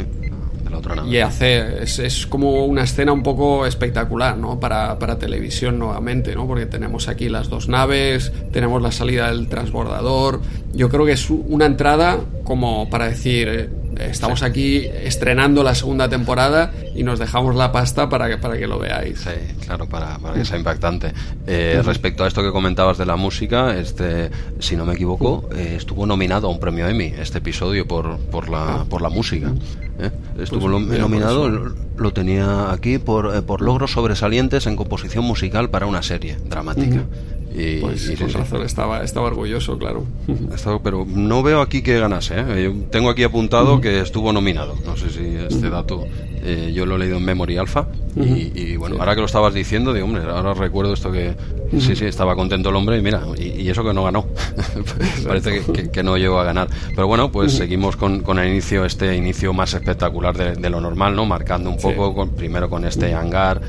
Y 1.08 1.18
hace, 1.20 1.84
es, 1.84 2.28
como 2.28 2.66
una 2.66 2.84
escena 2.84 3.12
un 3.12 3.24
poco 3.24 3.66
espectacular, 3.66 4.38
¿no? 4.38 4.60
Para, 4.60 4.98
para, 5.00 5.18
televisión 5.18 5.80
nuevamente, 5.80 6.36
¿no? 6.36 6.48
Porque 6.48 6.66
tenemos 6.66 7.08
aquí 7.08 7.30
las 7.30 7.50
dos 7.50 7.68
naves, 7.68 8.32
tenemos 8.52 8.82
la 8.82 8.92
salida 8.92 9.30
del 9.30 9.48
transbordador. 9.48 10.42
Yo 10.74 10.90
creo 10.90 11.06
que 11.06 11.14
es 11.14 11.30
una 11.30 11.66
entrada 11.66 12.20
como 12.44 12.90
para 12.90 13.08
decir, 13.10 13.48
eh, 13.48 13.70
estamos 14.00 14.44
aquí 14.44 14.86
estrenando 15.04 15.64
la 15.64 15.76
segunda 15.76 16.10
temporada 16.10 16.72
y 16.96 17.04
nos 17.04 17.20
dejamos 17.20 17.56
la 17.56 17.72
pasta 17.72 18.10
para 18.10 18.28
que, 18.30 18.38
para 18.38 18.58
que 18.58 18.68
lo 18.68 18.80
veáis. 18.80 19.20
Sí, 19.20 19.56
claro, 19.66 19.88
para, 19.88 20.18
para 20.20 20.36
que 20.36 20.46
sea 20.46 20.58
impactante. 20.58 21.14
Eh, 21.46 21.82
respecto 21.84 22.24
a 22.24 22.28
esto 22.28 22.42
que 22.42 22.52
comentabas 22.52 22.98
de 22.98 23.06
la 23.06 23.16
música, 23.16 23.78
este, 23.78 24.30
si 24.60 24.76
no 24.76 24.86
me 24.86 24.94
equivoco, 24.94 25.50
eh, 25.56 25.76
estuvo 25.78 26.06
nominado 26.06 26.48
a 26.48 26.52
un 26.52 26.60
premio 26.60 26.88
Emmy 26.88 27.14
este 27.18 27.40
episodio 27.40 27.88
por, 27.88 28.18
por, 28.18 28.50
la, 28.50 28.86
por 28.90 29.02
la 29.02 29.10
música. 29.10 29.52
¿eh? 30.00 30.12
Estuvo 30.40 30.70
pues 30.70 31.00
nominado, 31.00 31.50
lo, 31.98 32.14
tenía 32.14 32.72
aquí, 32.72 32.98
por, 32.98 33.44
por 33.46 33.62
logros 33.62 33.92
sobresalientes 33.92 34.68
en 34.68 34.76
composición 34.76 35.24
musical 35.24 35.70
para 35.70 35.86
una 35.86 36.04
serie 36.04 36.38
dramática. 36.46 37.04
Y, 37.56 37.80
pues 37.80 38.12
con 38.20 38.32
razón 38.34 38.62
estaba, 38.64 39.04
estaba 39.04 39.28
orgulloso, 39.28 39.78
claro. 39.78 40.06
pero 40.84 41.06
no 41.08 41.42
veo 41.44 41.62
aquí 41.62 41.82
que 41.82 42.00
ganase. 42.00 42.36
¿eh? 42.38 42.74
tengo 42.92 43.10
aquí 43.10 43.24
apuntado 43.24 43.82
que 43.82 44.00
estuvo 44.00 44.32
nominado. 44.34 44.76
No 44.86 44.96
sé 44.96 45.10
si 45.10 45.26
este 45.26 45.70
dato 45.70 46.06
eh, 46.44 46.72
yo 46.74 46.86
lo 46.86 46.96
he 46.96 47.00
leído 47.00 47.18
en 47.18 47.26
Memory 47.26 47.58
Alpha 47.58 47.88
y, 48.16 48.76
bueno, 48.78 48.96
ahora 49.00 49.14
que 49.14 49.22
lo 49.22 49.28
estabas 49.28 49.54
diciendo, 49.54 49.94
digo, 49.94 50.06
hombre, 50.06 50.24
ahora 50.24 50.54
recuerdo 50.54 50.94
esto 50.94 51.12
que 51.12 51.36
sí, 51.80 51.96
sí, 51.96 52.06
estaba 52.06 52.36
contento 52.36 52.70
el 52.70 52.76
hombre 52.76 52.98
y 52.98 53.02
mira, 53.02 53.22
y, 53.38 53.70
eso 53.70 53.84
que 53.84 53.94
no 53.94 54.06
ganó. 54.06 54.26
Parece 55.28 55.62
que, 55.92 56.04
no 56.04 56.18
llegó 56.18 56.40
a 56.40 56.44
ganar. 56.44 56.68
Pero 56.96 57.06
bueno, 57.06 57.32
pues 57.32 57.54
seguimos 57.54 57.96
con, 57.96 58.22
con, 58.22 58.40
el 58.40 58.50
inicio, 58.50 58.86
este 58.86 59.16
inicio 59.16 59.54
más 59.54 59.74
espectacular 59.74 60.36
de, 60.36 60.70
lo 60.70 60.82
normal, 60.82 61.16
¿no? 61.16 61.26
Marcando 61.26 61.70
un 61.70 61.78
poco, 61.78 62.16
con, 62.16 62.30
primero 62.30 62.70
con 62.70 62.86
este 62.86 63.14
hangar, 63.14 63.62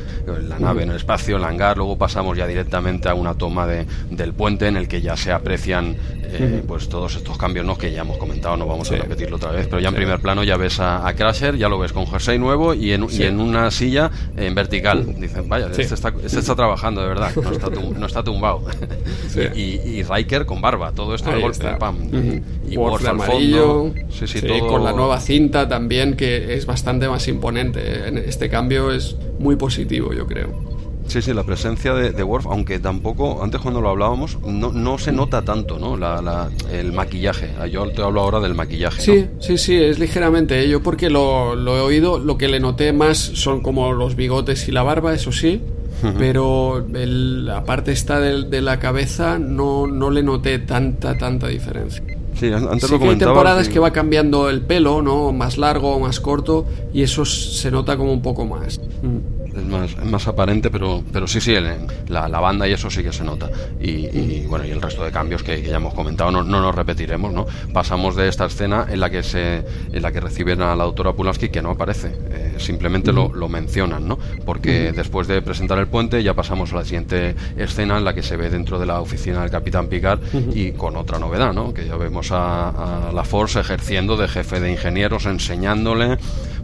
la 0.49 0.59
nave 0.59 0.85
en 0.85 0.91
el 0.91 0.97
espacio, 0.97 1.37
el 1.37 1.45
hangar, 1.45 1.77
luego 1.77 1.99
pasamos 1.99 2.37
ya 2.37 2.47
directamente 2.47 3.09
a 3.09 3.15
una 3.15 3.35
toma 3.35 3.67
de, 3.67 3.78
del 4.11 4.33
puente 4.33 4.67
en 4.67 4.77
el 4.77 4.89
que 4.89 5.01
ya 5.01 5.17
se 5.17 5.33
aprecian 5.33 5.97
eh, 6.31 6.63
pues 6.67 6.89
todos 6.89 7.17
estos 7.17 7.39
cambios 7.39 7.65
¿no? 7.65 7.79
que 7.79 7.91
ya 7.91 8.03
hemos 8.03 8.19
comentado, 8.19 8.57
no 8.57 8.67
vamos 8.67 8.91
a 8.91 8.97
repetirlo 8.97 9.37
otra 9.37 9.51
vez, 9.51 9.67
pero 9.67 9.81
ya 9.81 9.89
en 9.89 9.95
primer 9.95 10.21
plano 10.21 10.45
ya 10.45 10.57
ves 10.57 10.79
a, 10.81 11.13
Crasher, 11.17 11.57
ya 11.57 11.69
lo 11.69 11.79
ves 11.79 11.93
con 11.93 12.07
jersey 12.07 12.39
nuevo 12.39 12.75
y 12.75 12.93
en, 12.93 13.07
y 13.11 13.23
en 13.23 13.41
una 13.41 13.71
silla 13.71 14.11
en 14.37 14.55
vertical. 14.55 15.15
Dicen, 15.19 15.49
vaya, 15.49 15.69
este 15.71 15.83
está, 15.95 16.13
este, 16.23 16.39
está, 16.39 16.55
trabajando 16.55 17.01
de 17.01 17.09
verdad, 17.09 17.35
no 17.35 17.51
está, 17.51 17.71
no 17.71 18.07
está 18.07 18.23
tumbado. 18.23 18.63
y, 19.55 19.61
y, 19.61 20.03
Riker 20.03 20.45
con 20.45 20.61
barba, 20.61 20.93
todo 20.93 21.15
esto 21.15 21.31
de 21.31 21.41
golpe, 21.41 21.67
pam. 21.79 21.97
Y 22.69 22.77
Worf 22.77 23.07
al 23.07 23.21
fondo. 23.21 23.95
Sí, 24.11 24.27
sí, 24.27 24.43
todo... 24.43 24.69
Con 24.69 24.85
la 24.85 24.93
nueva 24.93 25.21
cinta 25.21 25.69
también, 25.69 26.15
que 26.15 26.55
es 26.55 26.67
bastante 26.67 27.09
más 27.09 27.27
imponente. 27.29 28.29
Este 28.29 28.49
cambio 28.49 28.93
es 28.93 29.17
muy 29.39 29.57
positivo, 29.57 30.13
yo 30.13 30.27
creo. 30.27 30.78
Sí, 31.09 31.23
sí, 31.23 31.33
la 31.33 31.43
presencia 31.43 31.95
de, 31.95 32.13
de 32.13 32.23
Worf, 32.23 32.47
aunque 32.47 32.79
tampoco, 32.79 33.43
antes 33.43 33.63
cuando 33.63 33.81
lo 33.81 33.89
hablábamos, 33.89 34.39
no, 34.45 34.73
no 34.73 34.99
se 34.99 35.11
nota 35.11 35.43
tanto, 35.43 35.79
¿no? 35.79 35.97
La, 35.97 36.51
el 36.71 36.93
maquillaje. 36.93 37.51
Ah, 37.59 37.67
yo 37.67 37.89
te 37.91 38.03
hablo 38.03 38.21
ahora 38.21 38.41
del 38.41 38.55
maquillaje. 38.55 39.01
Sí, 39.01 39.27
sí, 39.41 39.57
sí, 39.57 39.75
es 39.75 39.99
ligeramente. 39.99 40.63
¿eh? 40.63 40.69
Yo 40.69 40.83
porque 40.83 41.09
lo, 41.09 41.57
lo, 41.57 41.79
he 41.79 41.81
oído, 41.81 42.19
lo 42.19 42.37
que 42.37 42.49
le 42.49 42.61
noté 42.61 42.93
más 42.93 43.17
son 43.17 43.63
como 43.63 43.95
los 43.95 44.17
bigotes 44.17 44.69
y 44.69 44.73
la 44.73 44.83
barba, 44.83 45.15
eso 45.15 45.33
sí. 45.33 45.63
Pero 46.17 46.87
el, 46.95 47.45
la 47.45 47.65
parte 47.65 47.91
esta 47.91 48.21
de, 48.21 48.45
de, 48.45 48.61
la 48.61 48.79
cabeza 48.79 49.41
no, 49.41 49.89
no 49.89 50.11
le 50.11 50.23
noté 50.23 50.61
tanta, 50.61 51.19
tanta 51.19 51.49
diferencia. 51.49 52.05
Sí, 52.39 52.53
antes 52.53 52.85
sí 52.85 52.93
lo 52.93 53.01
que 53.01 53.09
hay 53.09 53.17
temporadas 53.17 53.69
que 53.69 53.81
va 53.81 53.93
cambiando 53.93 54.49
el 54.49 54.61
pelo, 54.61 55.03
¿no? 55.03 55.33
Más 55.33 55.59
largo, 55.59 55.99
más 55.99 56.21
corto, 56.21 56.67
y 56.95 57.03
eso 57.03 57.25
se 57.25 57.73
nota 57.73 57.97
como 57.97 58.13
un 58.13 58.23
poco 58.23 58.45
más. 58.45 58.79
Mm 59.03 59.38
es 59.57 59.65
más, 59.65 60.05
más 60.05 60.29
aparente, 60.29 60.71
pero, 60.71 61.03
pero 61.13 61.27
sí, 61.27 61.41
sí, 61.41 61.55
la, 62.09 62.29
la, 62.29 62.41
banda 62.41 62.69
y 62.69 62.73
eso 62.73 62.91
sí 62.91 63.03
que 63.03 63.13
se 63.13 63.25
nota. 63.25 63.51
Y, 63.81 64.47
bueno, 64.47 64.65
y 64.65 64.71
el 64.71 64.81
resto 64.81 65.05
de 65.05 65.11
cambios 65.11 65.43
que, 65.43 65.63
ya 65.63 65.77
hemos 65.77 65.95
comentado 65.95 66.31
no, 66.31 66.43
no, 66.43 66.61
nos 66.61 66.75
repetiremos, 66.75 67.33
¿no? 67.33 67.47
Pasamos 67.73 68.17
de 68.17 68.29
esta 68.29 68.47
escena 68.47 68.87
en 68.89 69.01
la 69.01 69.11
que 69.11 69.23
se 69.23 69.65
en 69.93 70.03
la 70.03 70.13
que 70.13 70.21
reciben 70.21 70.63
a 70.63 70.75
la 70.77 70.85
doctora 70.85 71.13
Pulaski 71.13 71.49
que 71.49 71.63
no 71.63 71.71
aparece, 71.71 72.13
eh, 72.31 72.55
simplemente 72.59 73.13
lo, 73.13 73.33
lo, 73.33 73.49
mencionan, 73.49 74.07
¿no? 74.07 74.19
Porque 74.45 74.93
después 74.93 75.27
de 75.27 75.43
presentar 75.43 75.79
el 75.79 75.87
puente 75.87 76.23
ya 76.23 76.35
pasamos 76.35 76.73
a 76.73 76.77
la 76.77 76.85
siguiente 76.85 77.35
escena 77.57 77.99
en 77.99 78.05
la 78.05 78.15
que 78.15 78.23
se 78.23 78.37
ve 78.37 78.51
dentro 78.51 78.79
de 78.79 78.87
la 78.87 79.01
oficina 79.01 79.41
del 79.43 79.51
Capitán 79.51 79.89
Picard 79.89 80.21
y 80.55 80.73
con 80.73 80.97
otra 80.97 81.19
novedad, 81.19 81.53
¿no? 81.53 81.73
Que 81.73 81.87
ya 81.87 81.97
vemos 81.97 82.31
a, 82.33 83.09
a 83.09 83.13
la 83.13 83.25
Force 83.25 83.59
ejerciendo 83.61 84.17
de 84.17 84.29
jefe 84.29 84.61
de 84.61 84.71
ingenieros, 84.71 85.27
enseñándole 85.27 86.19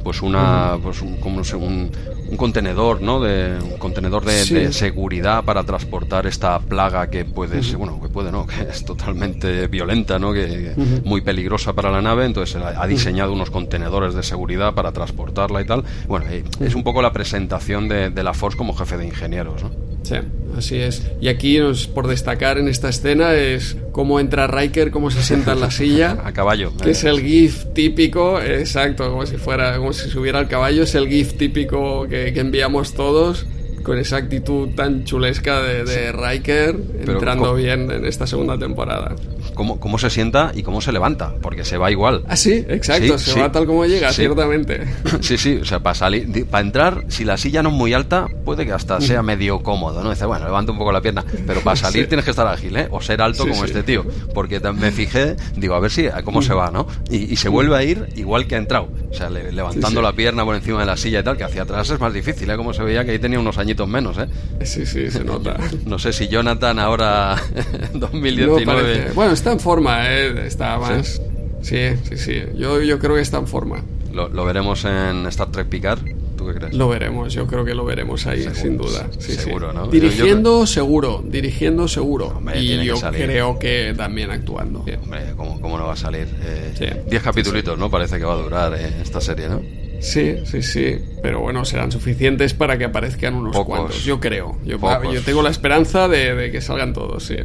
pues 0.04 0.20
una 0.20 0.78
pues 0.82 1.00
un, 1.00 1.16
como 1.16 1.40
un, 1.40 1.90
un 2.34 2.36
contenedor, 2.36 3.00
¿no? 3.00 3.20
De, 3.20 3.56
un 3.62 3.78
contenedor 3.78 4.24
de, 4.24 4.72
seguridad 4.72 5.44
para 5.44 5.62
transportar 5.62 6.26
esta 6.26 6.58
plaga 6.58 7.08
que 7.08 7.24
puede 7.24 7.62
ser, 7.62 7.76
bueno, 7.76 8.00
que 8.02 8.08
puede 8.08 8.32
no, 8.32 8.44
que 8.48 8.60
es 8.62 8.84
totalmente 8.84 9.68
violenta, 9.68 10.18
¿no? 10.18 10.32
Que, 10.32 10.74
muy 11.04 11.20
peligrosa 11.20 11.74
para 11.74 11.92
la 11.92 12.02
nave, 12.02 12.26
entonces 12.26 12.60
ha 12.60 12.86
diseñado 12.88 13.32
unos 13.32 13.50
contenedores 13.50 14.14
de 14.14 14.24
seguridad 14.24 14.74
para 14.74 14.90
transportarla 14.90 15.62
y 15.62 15.64
tal. 15.64 15.84
Bueno, 16.08 16.26
es 16.60 16.74
un 16.74 16.82
poco 16.82 17.02
la 17.02 17.12
presentación 17.12 17.88
de, 17.88 18.10
de 18.10 18.22
la 18.24 18.34
Force 18.34 18.58
como 18.58 18.74
jefe 18.74 18.96
de 18.96 19.06
ingenieros, 19.06 19.62
¿no? 19.62 19.93
Sí, 20.04 20.16
así 20.56 20.76
es. 20.76 21.02
Y 21.20 21.28
aquí, 21.28 21.58
por 21.94 22.06
destacar 22.06 22.58
en 22.58 22.68
esta 22.68 22.90
escena, 22.90 23.34
es 23.34 23.76
cómo 23.90 24.20
entra 24.20 24.46
Riker, 24.46 24.90
cómo 24.90 25.10
se 25.10 25.22
sienta 25.22 25.52
en 25.52 25.60
la 25.60 25.70
silla. 25.70 26.18
A 26.24 26.32
caballo. 26.32 26.72
Que 26.76 26.90
es 26.90 27.04
el 27.04 27.20
GIF 27.20 27.72
típico, 27.72 28.40
exacto, 28.40 29.10
como 29.10 29.24
si 29.24 29.38
fuera, 29.38 29.78
como 29.78 29.92
si 29.94 30.10
subiera 30.10 30.38
al 30.38 30.48
caballo, 30.48 30.82
es 30.82 30.94
el 30.94 31.08
GIF 31.08 31.34
típico 31.34 32.06
que, 32.06 32.28
enviamos 32.38 32.92
todos 32.92 33.46
con 33.84 33.98
esa 33.98 34.16
actitud 34.16 34.70
tan 34.70 35.04
chulesca 35.04 35.62
de, 35.62 36.10
Riker 36.12 36.76
entrando 37.00 37.54
bien 37.54 37.90
en 37.90 38.04
esta 38.04 38.26
segunda 38.26 38.58
temporada 38.58 39.14
cómo, 39.54 39.80
cómo 39.80 39.98
se 39.98 40.10
sienta 40.10 40.52
y 40.54 40.62
cómo 40.62 40.80
se 40.80 40.92
levanta, 40.92 41.34
porque 41.40 41.64
se 41.64 41.78
va 41.78 41.90
igual. 41.90 42.24
Ah, 42.28 42.36
sí, 42.36 42.64
exacto, 42.68 43.18
se 43.18 43.40
va 43.40 43.50
tal 43.50 43.66
como 43.66 43.86
llega, 43.86 44.12
ciertamente. 44.12 44.84
Sí, 45.20 45.38
sí, 45.38 45.58
o 45.62 45.64
sea, 45.64 45.80
para 45.80 45.94
salir, 45.94 46.46
para 46.46 46.64
entrar, 46.64 47.04
si 47.08 47.24
la 47.24 47.36
silla 47.36 47.62
no 47.62 47.70
es 47.70 47.74
muy 47.74 47.94
alta, 47.94 48.26
puede 48.44 48.66
que 48.66 48.72
hasta 48.72 49.00
sea 49.00 49.22
medio 49.22 49.62
cómodo, 49.62 50.02
¿no? 50.02 50.10
Dice, 50.10 50.26
bueno, 50.26 50.44
levanta 50.44 50.72
un 50.72 50.78
poco 50.78 50.92
la 50.92 51.00
pierna, 51.00 51.24
pero 51.46 51.60
para 51.60 51.76
salir 51.80 52.08
tienes 52.08 52.24
que 52.24 52.32
estar 52.32 52.46
ágil, 52.46 52.76
¿eh? 52.76 52.88
O 52.90 53.00
ser 53.00 53.22
alto 53.22 53.46
como 53.46 53.64
este 53.64 53.82
tío, 53.82 54.04
porque 54.34 54.60
me 54.60 54.90
fijé, 54.90 55.36
digo, 55.56 55.74
a 55.74 55.80
ver 55.80 55.90
si, 55.90 56.06
cómo 56.24 56.42
se 56.42 56.52
va, 56.52 56.70
¿no? 56.70 56.86
Y, 57.10 57.34
se 57.36 57.48
vuelve 57.48 57.76
a 57.76 57.82
ir 57.82 58.08
igual 58.16 58.46
que 58.46 58.54
ha 58.54 58.58
entrado, 58.58 58.88
o 59.10 59.14
sea, 59.14 59.28
levantando 59.28 60.00
la 60.00 60.12
pierna 60.12 60.44
por 60.44 60.54
encima 60.54 60.80
de 60.80 60.86
la 60.86 60.96
silla 60.96 61.20
y 61.20 61.22
tal, 61.22 61.36
que 61.36 61.44
hacia 61.44 61.62
atrás 61.62 61.88
es 61.90 62.00
más 62.00 62.12
difícil, 62.12 62.50
¿eh? 62.50 62.56
Como 62.56 62.72
se 62.72 62.82
veía 62.82 63.04
que 63.04 63.12
ahí 63.12 63.18
tenía 63.18 63.38
unos 63.38 63.58
añitos 63.58 63.73
menos, 63.86 64.18
¿eh? 64.18 64.26
Sí, 64.64 64.86
sí, 64.86 65.10
se 65.10 65.24
nota. 65.24 65.56
no 65.86 65.98
sé 65.98 66.12
si 66.12 66.28
Jonathan 66.28 66.78
ahora, 66.78 67.36
2019... 67.94 69.12
bueno, 69.14 69.32
está 69.32 69.52
en 69.52 69.60
forma, 69.60 70.10
¿eh? 70.10 70.46
Está 70.46 70.78
más... 70.78 71.20
¿Sí? 71.62 71.78
sí, 72.08 72.18
sí, 72.18 72.42
Yo, 72.56 72.82
yo 72.82 72.98
creo 72.98 73.16
que 73.16 73.22
está 73.22 73.38
en 73.38 73.46
forma. 73.46 73.82
¿Lo, 74.12 74.44
veremos 74.44 74.84
en 74.84 75.26
Star 75.26 75.50
Trek 75.50 75.66
Picard? 75.66 75.98
¿Tú 76.36 76.46
qué 76.46 76.54
crees? 76.54 76.74
Lo 76.74 76.88
veremos, 76.88 77.32
yo 77.32 77.46
creo 77.46 77.64
que 77.64 77.74
lo 77.74 77.84
veremos 77.84 78.26
ahí, 78.26 78.46
sin 78.54 78.76
duda. 78.76 79.08
seguro, 79.18 79.72
¿no? 79.72 79.88
Dirigiendo, 79.88 80.66
seguro. 80.66 81.22
Dirigiendo, 81.24 81.88
seguro. 81.88 82.40
y 82.54 82.84
yo 82.84 82.96
creo 83.10 83.58
que 83.58 83.94
también 83.96 84.30
actuando. 84.30 84.80
Hombre, 85.02 85.32
¿cómo, 85.36 85.60
¿cómo, 85.60 85.78
no 85.78 85.86
va 85.86 85.94
a 85.94 85.96
salir? 85.96 86.28
Eh, 86.42 87.04
diez 87.08 87.22
capítulos, 87.22 87.78
¿no? 87.78 87.90
Parece 87.90 88.18
que 88.18 88.24
va 88.24 88.34
a 88.34 88.42
durar 88.42 88.74
eh, 88.74 89.00
esta 89.02 89.20
serie, 89.20 89.48
¿no? 89.48 89.83
Sí, 90.04 90.36
sí, 90.44 90.62
sí. 90.62 90.98
Pero 91.22 91.40
bueno, 91.40 91.64
serán 91.64 91.90
suficientes 91.90 92.54
para 92.54 92.76
que 92.78 92.84
aparezcan 92.84 93.34
unos 93.34 93.58
cuantos. 93.64 94.04
Yo 94.04 94.20
creo. 94.20 94.58
Yo, 94.64 94.78
yo 95.12 95.22
tengo 95.22 95.42
la 95.42 95.50
esperanza 95.50 96.08
de, 96.08 96.34
de 96.34 96.50
que 96.50 96.60
salgan 96.60 96.92
todos, 96.92 97.24
sí 97.24 97.36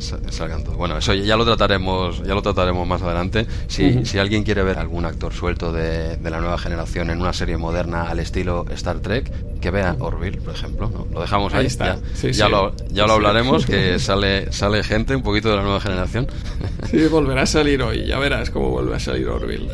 salgan 0.00 0.64
todos. 0.64 0.76
Bueno, 0.76 0.98
eso 0.98 1.14
ya 1.14 1.36
lo 1.36 1.44
trataremos, 1.44 2.22
ya 2.22 2.34
lo 2.34 2.42
trataremos 2.42 2.86
más 2.86 3.02
adelante. 3.02 3.46
Si, 3.66 4.04
si 4.04 4.18
alguien 4.18 4.44
quiere 4.44 4.62
ver 4.62 4.78
algún 4.78 5.04
actor 5.04 5.32
suelto 5.32 5.72
de, 5.72 6.16
de, 6.16 6.30
la 6.30 6.40
nueva 6.40 6.58
generación 6.58 7.10
en 7.10 7.20
una 7.20 7.32
serie 7.32 7.56
moderna 7.56 8.08
al 8.08 8.18
estilo 8.18 8.66
Star 8.70 9.00
Trek, 9.00 9.30
que 9.60 9.70
vea 9.70 9.96
Orville, 9.98 10.40
por 10.40 10.54
ejemplo. 10.54 10.90
¿no? 10.90 11.06
Lo 11.12 11.20
dejamos 11.20 11.52
ahí. 11.54 11.66
está. 11.66 11.98
Ya, 12.32 12.48
Lo, 12.48 12.74
ya 12.90 13.06
lo 13.06 13.14
hablaremos, 13.14 13.66
que 13.66 13.98
sale, 13.98 14.52
sale 14.52 14.82
gente 14.82 15.14
un 15.16 15.22
poquito 15.22 15.50
de 15.50 15.56
la 15.56 15.62
nueva 15.62 15.80
generación. 15.80 16.26
Sí, 16.90 17.06
volverá 17.06 17.42
a 17.42 17.46
salir 17.46 17.82
hoy. 17.82 18.06
Ya 18.06 18.18
verás 18.18 18.50
cómo 18.50 18.70
vuelve 18.70 18.96
a 18.96 19.00
salir 19.00 19.28
Orville. 19.28 19.68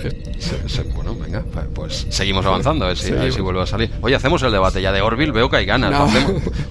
bueno, 0.96 1.14
venga, 1.14 1.44
pues 1.74 2.06
seguimos 2.08 2.44
avanzando, 2.44 2.86
a 2.86 2.88
ver, 2.88 2.96
si, 2.96 3.12
a 3.12 3.16
ver 3.16 3.32
si 3.32 3.40
vuelve 3.40 3.62
a 3.62 3.66
salir. 3.66 3.90
Oye, 4.00 4.16
hacemos 4.16 4.42
el 4.42 4.50
debate 4.50 4.82
ya 4.82 4.90
de 4.90 5.00
Orville, 5.00 5.30
veo 5.30 5.48
que 5.48 5.58
hay 5.58 5.66
ganas. 5.66 5.94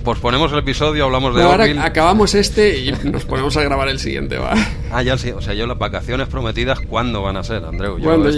pues 0.04 0.20
ponemos 0.20 0.52
el 0.54 0.60
episodio, 0.60 1.06
hablamos 1.06 1.36
de 1.36 1.46
Orville. 1.46 1.72
Ahora 1.78 1.86
acabamos 1.86 2.36
este 2.36 2.80
y 2.80 2.92
nos 3.04 3.26
ponemos 3.26 3.43
a 3.52 3.62
grabar 3.62 3.90
el 3.90 4.00
siguiente, 4.00 4.38
va. 4.38 4.54
Ah, 4.92 5.04
ya 5.04 5.18
sí, 5.18 5.32
o 5.32 5.42
sea, 5.42 5.54
yo 5.54 5.68
las 5.68 5.78
vacaciones 5.78 6.28
prometidas, 6.28 6.80
¿cuándo 6.80 7.22
van 7.22 7.38
a 7.38 7.44
ser, 7.44 7.64
Andreu? 7.66 7.98
Yo, 7.98 8.06
¿Cuándo 8.06 8.30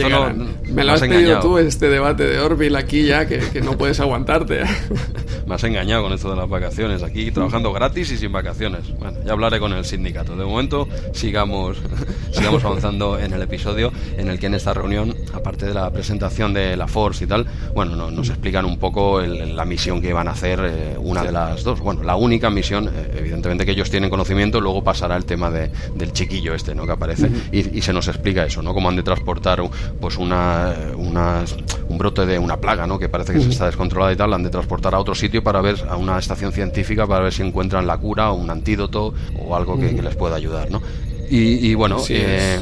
Me 0.71 0.83
lo 0.83 0.93
has, 0.93 1.01
pedido 1.01 1.39
tú, 1.39 1.57
este 1.57 1.89
debate 1.89 2.25
de 2.25 2.39
Orville 2.39 2.77
aquí 2.77 3.05
ya, 3.05 3.27
que, 3.27 3.39
que 3.39 3.61
no 3.61 3.77
puedes 3.77 3.99
aguantarte. 3.99 4.63
Me 5.45 5.53
has 5.53 5.63
engañado 5.63 6.01
con 6.01 6.13
esto 6.13 6.31
de 6.31 6.35
las 6.37 6.49
vacaciones. 6.49 7.03
Aquí 7.03 7.29
trabajando 7.29 7.71
gratis 7.71 8.11
y 8.11 8.17
sin 8.17 8.31
vacaciones. 8.31 8.97
Bueno, 8.97 9.19
ya 9.23 9.33
hablaré 9.33 9.59
con 9.59 9.73
el 9.73 9.85
sindicato. 9.85 10.35
De 10.35 10.43
momento, 10.43 10.87
sigamos, 11.13 11.77
sigamos 12.31 12.63
avanzando 12.63 13.19
en 13.19 13.31
el 13.31 13.41
episodio 13.43 13.91
en 14.17 14.29
el 14.29 14.39
que 14.39 14.47
en 14.47 14.55
esta 14.55 14.73
reunión, 14.73 15.15
aparte 15.33 15.67
de 15.67 15.75
la 15.75 15.91
presentación 15.91 16.53
de 16.53 16.75
la 16.75 16.87
Force 16.87 17.25
y 17.25 17.27
tal, 17.27 17.45
bueno, 17.75 18.09
nos 18.09 18.29
explican 18.29 18.65
un 18.65 18.79
poco 18.79 19.21
la 19.21 19.65
misión 19.65 20.01
que 20.01 20.09
iban 20.09 20.27
a 20.27 20.31
hacer 20.31 20.59
eh, 20.63 20.95
una 20.97 21.23
de 21.23 21.31
las 21.31 21.63
dos. 21.63 21.79
Bueno, 21.79 22.01
la 22.01 22.15
única 22.15 22.49
misión, 22.49 22.87
eh, 22.87 23.17
evidentemente 23.19 23.65
que 23.65 23.71
ellos 23.71 23.91
tienen 23.91 24.09
conocimiento, 24.09 24.59
luego 24.59 24.83
pasará 24.95 25.17
el 25.17 25.25
tema 25.25 25.51
de, 25.51 25.69
del 25.93 26.13
chiquillo 26.13 26.53
este, 26.53 26.73
¿no? 26.73 26.85
Que 26.85 26.93
aparece. 26.93 27.29
Y, 27.51 27.81
se 27.81 27.91
nos 27.91 28.07
explica 28.07 28.45
eso, 28.45 28.61
¿no? 28.61 28.73
Cómo 28.73 28.87
han 28.87 28.95
de 28.95 29.03
transportar 29.03 29.61
pues 29.99 30.17
una, 30.17 30.73
un 30.97 31.97
brote 31.97 32.25
de 32.25 32.39
una 32.39 32.57
plaga, 32.57 32.87
¿no? 32.87 32.97
Que 32.97 33.09
parece 33.09 33.33
que 33.33 33.41
se 33.41 33.49
está 33.49 33.65
descontrolada 33.65 34.13
y 34.13 34.15
tal, 34.15 34.33
han 34.33 34.43
de 34.43 34.49
transportar 34.49 34.95
a 34.95 34.99
otro 34.99 35.13
sitio 35.13 35.43
para 35.43 35.59
ver, 35.59 35.75
a 35.89 35.97
una 35.97 36.17
estación 36.17 36.53
científica 36.53 37.05
para 37.05 37.25
ver 37.25 37.33
si 37.33 37.43
encuentran 37.43 37.85
la 37.85 37.97
cura 37.97 38.31
o 38.31 38.35
un 38.35 38.49
antídoto 38.49 39.13
o 39.37 39.55
algo 39.55 39.77
que, 39.77 39.91
les 39.91 40.15
pueda 40.15 40.37
ayudar, 40.37 40.71
¿no? 40.71 40.81
Y, 41.29 41.73
bueno, 41.73 41.97
eh, 42.07 42.61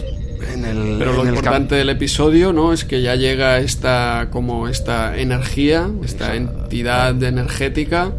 pero 0.98 1.14
lo 1.14 1.28
importante 1.28 1.76
del 1.76 1.90
episodio 1.90 2.52
no 2.52 2.74
es 2.74 2.84
que 2.84 3.02
ya 3.02 3.16
llega 3.16 3.60
esta 3.60 4.30
como 4.32 4.68
esta 4.68 5.18
energía 5.18 5.90
esta 6.04 6.36
entidad 6.36 7.22
energética 7.22 8.12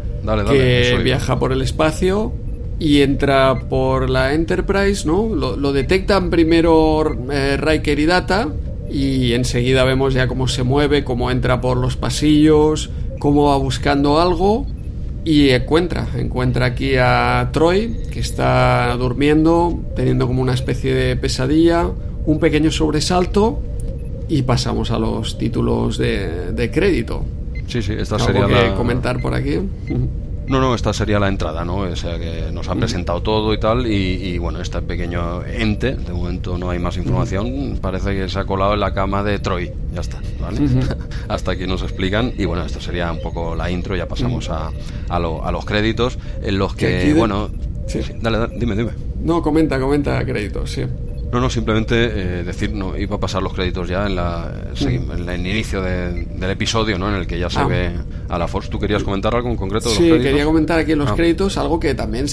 que 0.47 0.99
viaja 1.03 1.37
por 1.37 1.51
el 1.51 1.61
espacio 1.61 2.33
y 2.79 3.01
entra 3.01 3.67
por 3.69 4.09
la 4.09 4.33
Enterprise 4.33 5.05
no 5.07 5.33
lo, 5.33 5.73
detectan 5.73 6.29
primero 6.29 7.03
eh, 7.31 7.57
Riker 7.57 7.99
y 7.99 8.05
Data 8.05 8.49
y 8.89 9.33
enseguida 9.33 9.83
vemos 9.83 10.13
ya 10.13 10.27
cómo 10.27 10.47
se 10.47 10.63
mueve 10.63 11.03
cómo 11.03 11.31
entra 11.31 11.61
por 11.61 11.77
los 11.77 11.95
pasillos 11.97 12.89
cómo 13.19 13.45
va 13.45 13.57
buscando 13.57 14.19
algo 14.19 14.65
y 15.25 15.49
encuentra, 15.49 16.07
encuentra 16.15 16.67
aquí 16.67 16.97
a 16.97 17.49
Troy, 17.51 17.97
que 18.11 18.19
está 18.19 18.95
durmiendo, 18.95 19.79
teniendo 19.95 20.27
como 20.27 20.39
una 20.39 20.53
especie 20.53 20.93
de 20.93 21.15
pesadilla, 21.15 21.89
un 22.27 22.39
pequeño 22.39 22.69
sobresalto 22.69 23.59
y 24.29 24.43
pasamos 24.43 24.91
a 24.91 24.99
los 24.99 25.39
títulos 25.39 25.97
de, 25.97 26.69
crédito. 26.71 27.25
Sí, 27.67 27.81
sí, 27.81 27.93
esta 27.97 28.19
sería 28.19 28.45
que 28.45 28.75
comentar 28.75 29.19
por 29.19 29.33
aquí? 29.33 29.59
No, 30.47 30.59
no, 30.59 30.75
esta 30.75 30.93
sería 30.93 31.19
la 31.19 31.27
entrada, 31.27 31.65
¿no? 31.65 31.77
O 31.77 31.95
sea, 31.95 32.19
que 32.19 32.49
nos 32.53 32.67
han 32.69 32.79
presentado 32.79 33.21
todo 33.21 33.53
y 33.53 33.59
tal, 33.59 33.87
y, 33.87 34.37
bueno, 34.37 34.61
este 34.61 34.81
pequeño 34.81 35.43
ente, 35.43 35.95
de 35.95 36.13
momento 36.13 36.57
no 36.57 36.69
hay 36.69 36.79
más 36.79 36.97
información, 36.97 37.79
parece 37.81 38.15
que 38.15 38.29
se 38.29 38.39
ha 38.39 38.45
colado 38.45 38.73
en 38.75 38.79
la 38.79 38.93
cama 38.93 39.23
de 39.23 39.39
Troy, 39.39 39.71
ya 39.93 40.01
está, 40.01 40.21
¿vale? 40.39 40.59
Hasta 41.27 41.51
aquí 41.51 41.65
nos 41.65 41.81
explican, 41.81 42.33
y 42.37 42.45
bueno, 42.45 42.63
esto 42.63 42.79
sería 42.79 43.11
un 43.11 43.21
poco 43.21 43.55
la 43.55 43.71
intro, 43.71 43.95
ya 43.95 44.07
pasamos 44.07 44.49
a, 44.49 44.71
a, 45.09 45.19
los 45.19 45.65
créditos, 45.65 46.19
en 46.41 46.59
los 46.59 46.75
que, 46.75 47.13
bueno... 47.13 47.49
Sí. 47.87 47.99
Dale, 48.19 48.39
dale, 48.39 48.55
dime, 48.57 48.75
dime. 48.75 48.91
No, 49.23 49.43
comenta, 49.43 49.79
comenta 49.79 50.25
créditos, 50.25 50.71
sí. 50.71 50.85
No, 51.35 51.41
no, 51.41 51.49
simplemente 51.49 51.95
eh, 51.95 52.43
decir, 52.45 52.71
no, 52.71 52.95
iba 52.95 53.17
a 53.17 53.19
pasar 53.19 53.43
los 53.43 53.53
créditos 53.53 53.89
ya 53.89 54.05
en, 54.05 54.15
la, 54.15 54.53
en 54.79 55.29
el 55.29 55.45
inicio 55.45 55.81
del 55.81 56.49
episodio, 56.49 56.97
¿no? 56.97 57.09
En 57.09 57.15
el 57.15 57.27
que 57.27 57.37
ya 57.37 57.49
se 57.49 57.59
ah. 57.59 57.67
ve 57.67 57.91
a 58.29 58.37
la 58.37 58.47
Force. 58.47 58.69
¿Tú 58.69 58.79
querías 58.79 59.03
comentar 59.03 59.35
algo 59.35 59.49
en 59.49 59.57
concreto 59.57 59.89
de 59.89 59.95
sí, 59.97 60.09
quería 60.23 60.45
comentar 60.45 60.79
aquí 60.79 60.93
en 60.93 60.99
los 60.99 61.11
ah. 61.11 61.13
créditos 61.13 61.57
algo 61.57 61.77
que 61.77 61.93
también 61.93 62.27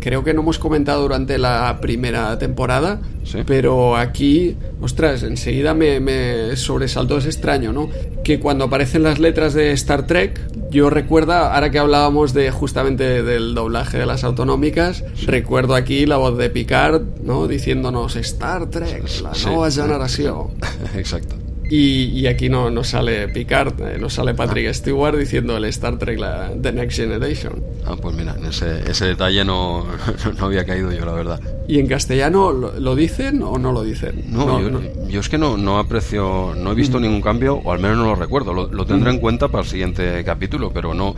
creo 0.00 0.24
que 0.24 0.32
no 0.32 0.40
hemos 0.40 0.58
comentado 0.58 1.02
durante 1.02 1.36
la 1.36 1.80
primera 1.82 2.38
temporada, 2.38 3.02
pero 3.44 3.94
aquí, 3.94 4.56
ostras, 4.80 5.22
enseguida 5.22 5.74
me, 5.74 6.00
me 6.00 6.56
sobresaltó, 6.56 7.18
es 7.18 7.26
extraño, 7.26 7.74
¿no? 7.74 7.90
Que 8.24 8.40
cuando 8.40 8.64
aparecen 8.64 9.02
las 9.02 9.18
letras 9.18 9.52
de 9.52 9.72
Star 9.72 10.06
Trek, 10.06 10.40
yo 10.70 10.90
recuerdo, 10.90 11.32
ahora 11.32 11.70
que 11.70 11.78
hablábamos 11.78 12.32
de 12.32 12.50
justamente 12.50 13.22
del 13.22 13.54
doblaje 13.54 13.98
de 13.98 14.06
las 14.06 14.24
autonómicas, 14.24 15.04
recuerdo 15.26 15.74
aquí 15.74 16.06
la 16.06 16.16
voz 16.16 16.38
de 16.38 16.50
Picard, 16.50 17.02
¿no? 17.22 17.48
Diciéndonos 17.48 18.16
Star 18.16 18.66
Trek, 18.66 19.04
la 19.22 19.32
nueva 19.44 19.70
generación. 19.70 20.48
Exacto. 20.96 21.49
Y, 21.70 22.26
aquí 22.26 22.48
no, 22.48 22.68
no 22.68 22.82
sale 22.82 23.28
Picard, 23.28 23.80
eh, 23.80 23.96
no 23.98 24.10
sale 24.10 24.34
Patrick 24.34 24.68
ah. 24.68 24.74
Stewart 24.74 25.16
diciendo 25.16 25.56
el 25.56 25.64
Star 25.66 25.98
Trek 25.98 26.18
la, 26.18 26.50
The 26.60 26.72
Next 26.72 26.96
Generation. 26.96 27.62
Ah, 27.86 27.94
pues 28.00 28.14
mira, 28.16 28.36
ese, 28.48 28.90
ese 28.90 29.06
detalle 29.06 29.44
no, 29.44 29.86
no, 30.38 30.44
había 30.44 30.64
caído 30.64 30.90
yo, 30.90 31.04
la 31.04 31.12
verdad. 31.12 31.40
¿Y 31.68 31.78
en 31.78 31.86
castellano 31.86 32.50
lo, 32.50 32.96
dicen 32.96 33.42
o 33.44 33.56
no 33.56 33.70
lo 33.70 33.84
dicen? 33.84 34.24
No, 34.26 34.60
yo, 35.08 35.20
es 35.20 35.28
que 35.28 35.38
no, 35.38 35.56
no 35.56 35.78
aprecio, 35.78 36.54
no 36.56 36.72
he 36.72 36.74
visto 36.74 36.98
mm. 36.98 37.02
ningún 37.02 37.22
cambio, 37.22 37.60
o 37.62 37.70
al 37.70 37.78
menos 37.78 37.98
no 37.98 38.06
lo 38.06 38.14
recuerdo. 38.16 38.52
Lo, 38.52 38.84
tendré 38.84 39.12
mm. 39.12 39.14
en 39.14 39.20
cuenta 39.20 39.48
para 39.48 39.62
el 39.62 39.68
siguiente 39.68 40.24
capítulo, 40.24 40.72
pero 40.72 40.92
no. 40.92 41.14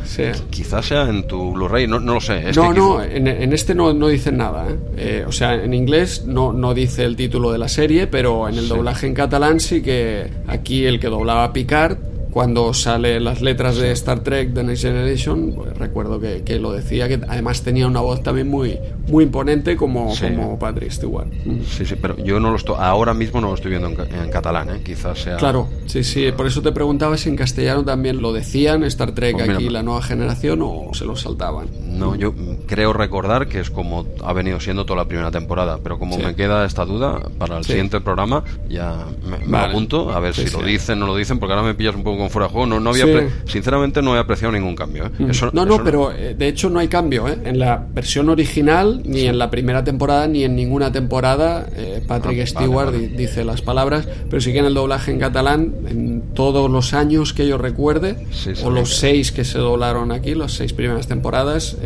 Quizás 0.51 0.85
sea 0.85 1.09
en 1.09 1.27
tu 1.27 1.53
Blu-ray, 1.53 1.87
no, 1.87 1.99
no 1.99 2.15
lo 2.15 2.21
sé. 2.21 2.53
no, 2.53 2.75
no, 2.75 3.03
en, 3.03 3.27
en, 3.27 3.53
este 3.55 3.75
no, 3.75 3.95
no 3.95 4.09
dicen 4.09 4.37
nada. 4.37 4.69
¿eh? 4.69 4.77
Eh, 4.97 5.25
o 5.27 5.33
sea, 5.33 5.55
en 5.55 5.73
inglés 5.73 6.25
no, 6.27 6.53
no 6.53 6.75
dice 6.75 7.05
el 7.05 7.17
título 7.17 7.53
de 7.53 7.59
la 7.59 7.69
serie, 7.69 8.07
pero 8.07 8.49
en 8.49 8.57
el 8.57 8.69
doblaje 8.69 9.07
en 9.07 9.15
catalán 9.15 9.59
sí 9.59 9.83
que 9.83 10.42
Aquí 10.53 10.85
el 10.85 11.01
que 11.01 11.07
doblaba 11.09 11.51
Picard 11.55 12.12
cuando 12.33 12.73
sale 12.73 13.21
las 13.21 13.43
letras 13.43 13.77
de 13.77 13.93
Star 13.93 14.21
Trek 14.21 14.55
The 14.55 14.63
Next 14.63 14.83
Generation, 14.83 15.53
pues 15.55 15.77
recuerdo 15.77 16.19
que, 16.19 16.43
que, 16.43 16.59
lo 16.59 16.73
decía, 16.73 17.07
que 17.07 17.21
además 17.29 17.63
tenía 17.63 17.87
una 17.87 18.01
voz 18.01 18.23
también 18.23 18.49
muy, 18.49 18.79
muy 19.09 19.25
imponente 19.25 19.77
como, 19.77 20.15
como 20.19 20.59
Patrick 20.59 20.91
Stewart. 20.91 21.29
Sí, 21.69 21.85
sí, 21.85 21.95
pero 22.01 22.17
yo 22.17 22.41
no 22.41 22.51
lo 22.51 22.57
estoy, 22.57 22.77
ahora 22.79 23.13
mismo 23.13 23.43
no 23.43 23.49
lo 23.49 23.55
estoy 23.55 23.73
viendo 23.73 23.89
en, 23.89 24.31
catalán, 24.31 24.71
¿eh? 24.71 24.81
quizás 24.83 25.19
sea... 25.19 25.37
Claro, 25.37 25.69
sí, 25.85 26.03
sí, 26.03 26.33
por 26.35 26.47
eso 26.47 26.63
te 26.63 26.73
preguntaba 26.73 27.19
si 27.19 27.29
en 27.29 27.37
castellano 27.37 27.85
también 27.85 28.23
lo 28.23 28.33
decían 28.33 28.83
Star 28.85 29.13
Trek 29.13 29.37
pues 29.37 29.51
aquí, 29.51 29.69
la 29.69 29.83
nueva 29.83 30.01
generación, 30.01 30.61
o 30.63 30.91
se 30.95 31.05
lo 31.05 31.17
saltaban. 31.17 31.67
No, 31.87 32.15
yo 32.15 32.33
creo 32.67 32.95
recordar 32.95 33.47
que 33.47 33.61
es 33.61 33.69
como 33.69 34.07
ha 34.25 34.33
venido 34.33 34.59
siendo 34.59 34.87
toda 34.87 35.01
la 35.01 35.05
primera 35.07 35.31
temporada, 35.31 35.81
pero 35.83 35.99
como 35.99 36.17
me 36.17 36.35
queda 36.35 36.65
esta 36.65 36.87
duda, 36.87 37.21
para 37.39 37.59
el 37.59 37.65
siguiente 37.65 38.01
programa 38.01 38.43
ya 38.71 39.07
me, 39.47 39.59
apunto 39.59 40.11
a 40.11 40.21
ver 40.21 40.35
si 40.35 40.49
lo 40.51 40.63
dicen 40.63 40.97
o 40.99 41.01
no 41.03 41.07
lo 41.09 41.17
dicen, 41.17 41.39
porque 41.39 41.53
ahora 41.53 41.67
me 41.67 41.75
pillas 41.75 41.95
un 41.95 42.03
poco 42.03 42.22
fuera 42.31 42.47
de 42.47 42.53
juego. 42.53 42.67
No, 42.67 42.81
no 42.81 42.91
había 42.91 43.29
Sinceramente 43.47 44.03
no 44.03 44.17
he 44.17 44.19
apreciado 44.19 44.53
ningún 44.53 44.75
cambio. 44.75 45.07
¿eh? 45.07 45.33
no, 45.53 45.67
no, 45.67 45.83
pero 45.85 46.13
eh, 46.13 46.35
de 46.37 46.49
hecho 46.49 46.71
no 46.71 46.79
hay 46.79 46.89
cambio. 46.89 47.29
¿eh? 47.29 47.39
En 47.45 47.59
la 47.59 47.85
versión 47.93 48.29
original, 48.29 49.03
ni 49.05 49.23
en 49.23 49.39
la 49.39 49.51
primera 49.51 49.85
temporada, 49.85 50.27
ni 50.27 50.45
en 50.45 50.57
ninguna 50.57 50.93
temporada, 50.93 51.67
Patrick 52.07 52.41
ah, 52.43 52.47
Stewart 52.47 52.93
dice 52.93 53.45
las 53.45 53.63
palabras, 53.63 54.09
pero 54.29 54.41
sí 54.41 54.53
que 54.53 54.59
en 54.59 54.67
el 54.67 54.75
doblaje 54.75 55.13
en 55.13 55.19
catalán, 55.19 55.75
en 55.89 56.23
todos 56.35 56.71
los 56.71 56.95
años 56.95 57.33
que 57.33 57.47
yo 57.47 57.59
recuerde, 57.59 58.17
o 58.65 58.71
los 58.71 58.97
seis 58.97 59.33
que 59.33 59.45
se 59.45 59.59
doblaron 59.59 60.13
aquí, 60.13 60.35
las 60.35 60.53
seis 60.53 60.73
primeras 60.73 61.07
temporadas, 61.07 61.77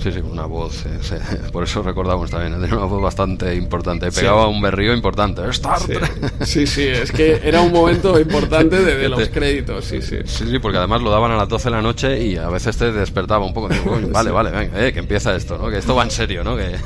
Sí, 0.00 0.12
sí, 0.12 0.20
una 0.20 0.46
voz. 0.46 0.86
Eh, 0.86 1.18
por 1.52 1.64
eso 1.64 1.82
recordamos 1.82 2.30
también, 2.30 2.60
tenía 2.60 2.76
una 2.76 2.86
voz 2.86 3.02
bastante 3.02 3.54
importante. 3.54 4.10
Pegaba 4.12 4.46
un 4.48 4.60
berrío 4.60 4.94
importante. 4.94 5.42
¡Star 5.50 5.78
sí. 6.44 6.66
sí, 6.66 6.86
es 6.86 7.10
que 7.10 7.40
era 7.42 7.60
un 7.60 7.72
momento 7.72 8.18
importante 8.18 8.82
de, 8.82 9.08
los 9.08 9.28
créditos. 9.28 9.84
Sí, 9.84 10.00
sí. 10.02 10.18
Sí, 10.24 10.44
sí, 10.48 10.58
porque 10.58 10.78
además 10.78 11.02
lo 11.02 11.10
daban 11.10 11.32
a 11.32 11.36
las 11.36 11.48
12 11.48 11.64
de 11.64 11.70
la 11.70 11.82
noche 11.82 12.24
y 12.24 12.36
a 12.36 12.48
veces 12.48 12.76
te 12.76 12.92
despertaba 12.92 13.44
un 13.44 13.52
poco. 13.52 13.68
vale, 14.12 14.30
vale, 14.30 14.50
venga, 14.50 14.86
eh, 14.86 14.92
que 14.92 15.00
empieza 15.00 15.34
esto, 15.34 15.58
¿no? 15.58 15.68
Que 15.68 15.78
esto 15.78 15.94
va 15.94 16.04
en 16.04 16.10
serio, 16.10 16.44
¿no? 16.44 16.56
Que... 16.56 16.76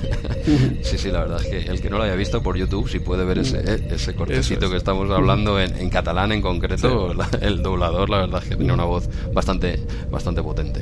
sí, 0.82 0.98
sí, 0.98 1.10
la 1.10 1.20
verdad 1.20 1.40
es 1.42 1.48
que 1.48 1.70
el 1.70 1.80
que 1.80 1.90
no 1.90 1.98
lo 1.98 2.04
haya 2.04 2.14
visto 2.14 2.42
por 2.42 2.56
YouTube, 2.56 2.88
si 2.88 2.98
puede 2.98 3.24
ver 3.24 3.38
ese, 3.38 3.58
eh, 3.58 3.88
ese 3.90 4.14
cortecito 4.14 4.70
que 4.70 4.76
estamos 4.76 5.10
hablando 5.10 5.60
en, 5.60 5.90
catalán 5.90 6.32
en 6.32 6.40
concreto, 6.40 7.12
el 7.40 7.62
doblador, 7.62 8.08
la 8.08 8.18
verdad 8.18 8.42
es 8.42 8.48
que 8.48 8.56
tenía 8.56 8.72
una 8.72 8.84
voz 8.84 9.08
bastante, 9.32 9.80
bastante 10.10 10.42
potente. 10.42 10.80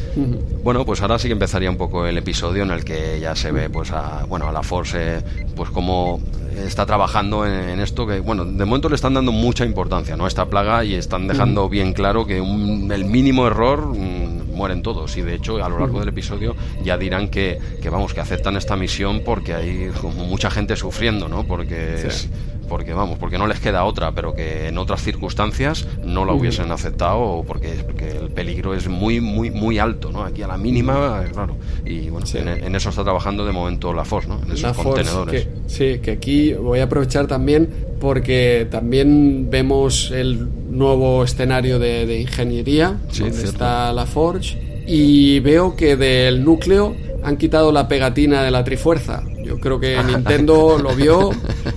Bueno, 0.63 0.85
pues 0.85 1.03
ahora 1.03 1.19
sí 1.19 1.29
que 1.29 1.33
empezaría 1.33 1.71
un 1.71 1.77
poco 1.77 2.07
el 2.07 2.20
episodio 2.21 2.63
en 2.63 2.71
el 2.71 2.85
que 2.85 3.19
ya 3.21 3.35
se 3.35 3.53
ve 3.53 3.69
pues 3.69 3.91
a, 3.93 4.25
bueno, 4.29 4.49
a 4.49 4.53
la 4.53 4.63
Force 4.63 5.23
pues 5.57 5.71
como 5.71 6.21
está 6.57 6.87
trabajando 6.87 7.47
en, 7.47 7.81
esto 7.81 8.07
que 8.07 8.21
bueno 8.21 8.45
de 8.45 8.65
momento 8.65 8.89
le 8.89 8.95
están 8.95 9.15
dando 9.15 9.33
mucha 9.33 9.65
importancia 9.65 10.17
no 10.17 10.25
a 10.25 10.29
esta 10.29 10.47
plaga 10.47 10.85
y 10.85 10.95
están 10.95 11.27
dejando 11.29 11.69
bien 11.69 11.93
claro 11.93 12.27
que 12.27 12.39
el 12.39 13.05
mínimo 13.05 13.47
error 13.47 13.87
mm, 13.87 14.41
mueren 14.61 14.83
todos. 14.83 15.17
Y 15.17 15.23
de 15.23 15.35
hecho 15.35 15.65
a 15.65 15.69
lo 15.69 15.79
largo 15.79 16.01
del 16.01 16.11
episodio 16.11 16.55
ya 16.85 16.99
dirán 16.99 17.29
que, 17.29 17.59
que, 17.81 17.89
vamos 17.89 18.13
que 18.13 18.21
aceptan 18.21 18.57
esta 18.57 18.77
misión 18.77 19.23
porque 19.25 19.55
hay 19.55 19.91
como 20.01 20.27
mucha 20.27 20.51
gente 20.51 20.77
sufriendo 20.77 21.29
no 21.29 21.45
porque 21.45 22.07
es, 22.07 22.29
porque 22.71 22.95
vamos, 22.95 23.19
porque 23.19 23.37
no 23.37 23.49
les 23.49 23.59
queda 23.59 23.85
otra, 23.85 24.13
pero 24.13 24.33
que 24.33 24.69
en 24.69 24.79
otras 24.79 25.03
circunstancias 25.03 25.89
no 26.05 26.25
la 26.25 26.33
hubiesen 26.33 26.71
aceptado 26.71 27.43
porque, 27.45 27.71
porque 27.85 28.17
el 28.17 28.31
peligro 28.31 28.75
es 28.75 28.87
muy, 28.87 29.21
muy, 29.21 29.51
muy 29.51 29.81
alto, 29.81 30.13
¿no? 30.13 30.23
Aquí 30.23 30.43
a 30.43 30.47
la 30.47 30.57
mínima, 30.57 31.25
claro. 31.33 31.57
Y 31.85 32.11
bueno, 32.11 32.27
en, 32.33 32.75
eso 32.77 32.91
está 32.91 33.03
trabajando 33.03 33.45
de 33.45 33.51
momento 33.51 33.93
la 33.93 34.05
FOS, 34.05 34.29
¿no? 34.29 34.41
En 34.47 34.53
esos 34.53 34.77
contenedores. 34.77 35.49
sí, 35.67 35.99
que 36.01 36.13
aquí 36.13 36.53
voy 36.53 36.79
a 36.79 36.85
aprovechar 36.85 37.27
también 37.27 37.69
porque 38.01 38.69
también 38.71 39.49
vemos 39.51 40.13
el 40.13 40.49
nuevo 40.71 41.25
escenario 41.25 41.81
de, 41.81 42.21
ingeniería, 42.21 43.01
donde 43.19 43.43
está 43.43 43.93
la 43.93 44.07
Forge, 44.07 44.85
y 44.87 45.41
veo 45.41 45.75
que 45.75 45.97
del 45.97 46.45
núcleo 46.45 46.95
han 47.25 47.37
quitado 47.37 47.73
la 47.73 47.89
pegatina 47.89 48.45
de 48.45 48.53
la 48.53 48.63
Trifuerza. 48.63 49.25
Yo 49.51 49.59
creo 49.59 49.81
que 49.81 50.01
Nintendo 50.05 50.79
lo 50.81 50.95
vio 50.95 51.31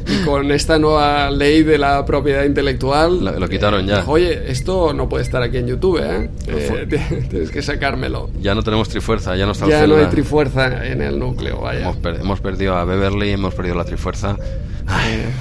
y 0.05 0.23
con 0.23 0.51
esta 0.51 0.77
nueva 0.77 1.31
ley 1.31 1.63
de 1.63 1.79
la 1.79 2.05
propiedad 2.05 2.43
intelectual... 2.43 3.39
Lo, 3.39 3.49
quitaron 3.49 3.87
ya. 3.87 4.03
Oye, 4.05 4.51
esto 4.51 4.93
no 4.93 5.09
puede 5.09 5.23
estar 5.23 5.41
aquí 5.41 5.57
en 5.57 5.65
YouTube, 5.65 5.97
¿eh? 5.97 6.29
eh 6.45 7.25
tienes 7.31 7.49
que 7.49 7.63
sacármelo. 7.63 8.29
Ya 8.39 8.53
no 8.53 8.61
tenemos 8.61 8.89
Trifuerza, 8.89 9.35
ya 9.35 9.47
no 9.47 9.53
está 9.53 9.67
Ya 9.67 9.87
no 9.87 9.95
hay 9.95 10.05
Trifuerza 10.05 10.85
en 10.85 11.01
el 11.01 11.17
núcleo, 11.17 11.61
vaya. 11.61 11.89
Hemos, 11.89 11.97
hemos 12.19 12.41
perdido 12.41 12.75
a 12.75 12.85
Beverly, 12.85 13.31
hemos 13.31 13.55
perdido 13.55 13.73
la 13.73 13.85
Trifuerza. 13.85 14.37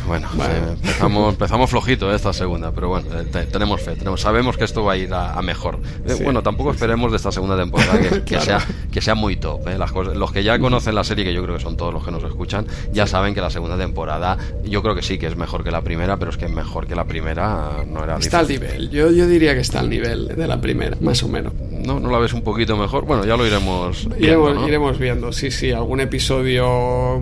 Bueno, 0.07 0.29
empezamos, 0.73 1.33
empezamos 1.33 1.71
flojito 1.71 2.15
esta 2.15 2.33
segunda, 2.33 2.73
pero 2.73 2.89
bueno, 2.89 3.09
eh, 3.13 3.47
tenemos 3.51 3.81
fe, 3.81 3.97
tenemos, 3.97 4.21
sabemos 4.21 4.57
que 4.57 4.65
esto 4.65 4.85
va 4.85 4.93
a 4.93 4.97
ir 4.97 5.13
a, 5.13 5.41
mejor. 5.43 5.79
Eh, 6.07 6.19
bueno, 6.23 6.43
tampoco 6.43 6.71
esperemos 6.71 7.11
de 7.11 7.17
esta 7.17 7.33
segunda 7.33 7.57
temporada 7.57 7.99
que, 8.25 8.41
sea, 8.41 8.61
que 8.91 9.01
sea 9.01 9.15
muy 9.15 9.37
top. 9.37 9.69
Eh, 9.69 9.79
las 9.79 9.93
cosas, 9.93 10.17
los 10.17 10.33
que 10.33 10.45
ya 10.45 10.59
conocen 10.59 10.95
la 10.95 11.05
serie, 11.05 11.25
que 11.25 11.33
yo 11.33 11.43
creo 11.43 11.57
que 11.57 11.63
son 11.63 11.77
todos 11.77 11.93
los 11.93 12.05
que 12.05 12.11
nos 12.11 12.23
escuchan, 12.25 12.67
ya 12.93 13.07
saben 13.07 13.35
que 13.35 13.41
la 13.41 13.51
segunda 13.51 13.77
temporada, 13.77 14.39
yo 14.65 14.83
creo 14.83 14.95
que 14.95 15.03
sí, 15.03 15.19
que 15.19 15.27
es 15.27 15.37
mejor 15.37 15.65
que 15.65 15.71
la 15.71 15.83
primera, 15.83 16.17
pero 16.17 16.31
es 16.31 16.37
que 16.37 16.49
mejor 16.49 16.87
que 16.87 16.95
la 16.95 17.05
primera 17.05 17.85
no 17.87 18.05
era 18.05 18.19
Está 18.19 18.41
al 18.41 18.49
nivel, 18.49 18.91
yo, 18.91 19.11
yo 19.11 19.27
diría 19.27 19.55
que 19.55 19.61
está 19.61 19.81
al 19.81 19.91
nivel 19.91 20.29
de 20.29 20.47
la 20.47 20.61
primera, 20.61 20.97
más 21.01 21.23
o 21.23 21.29
menos. 21.29 21.53
¿No? 21.71 21.99
¿No 21.99 22.11
la 22.11 22.19
ves 22.19 22.33
un 22.33 22.43
poquito 22.43 22.77
mejor? 22.77 23.05
Bueno, 23.05 23.25
ya 23.25 23.37
lo 23.37 23.47
iremos 23.47 24.09
viendo. 24.09 24.25
Iremos, 24.25 24.69
iremos 24.69 24.99
viendo, 24.99 25.33
sí, 25.33 25.51
sí, 25.51 25.73
algún 25.73 26.01
episodio 26.01 27.21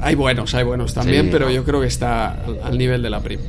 hay 0.00 0.14
buenos, 0.14 0.54
hay 0.54 0.64
buenos 0.64 0.94
también, 0.94 1.28
pero 1.30 1.50
yo 1.50 1.64
creo 1.64 1.80
que 1.80 1.86
está 1.86 2.36
al, 2.62 2.78
nivel 2.78 3.02
de 3.02 3.10
la 3.10 3.20
prim. 3.20 3.40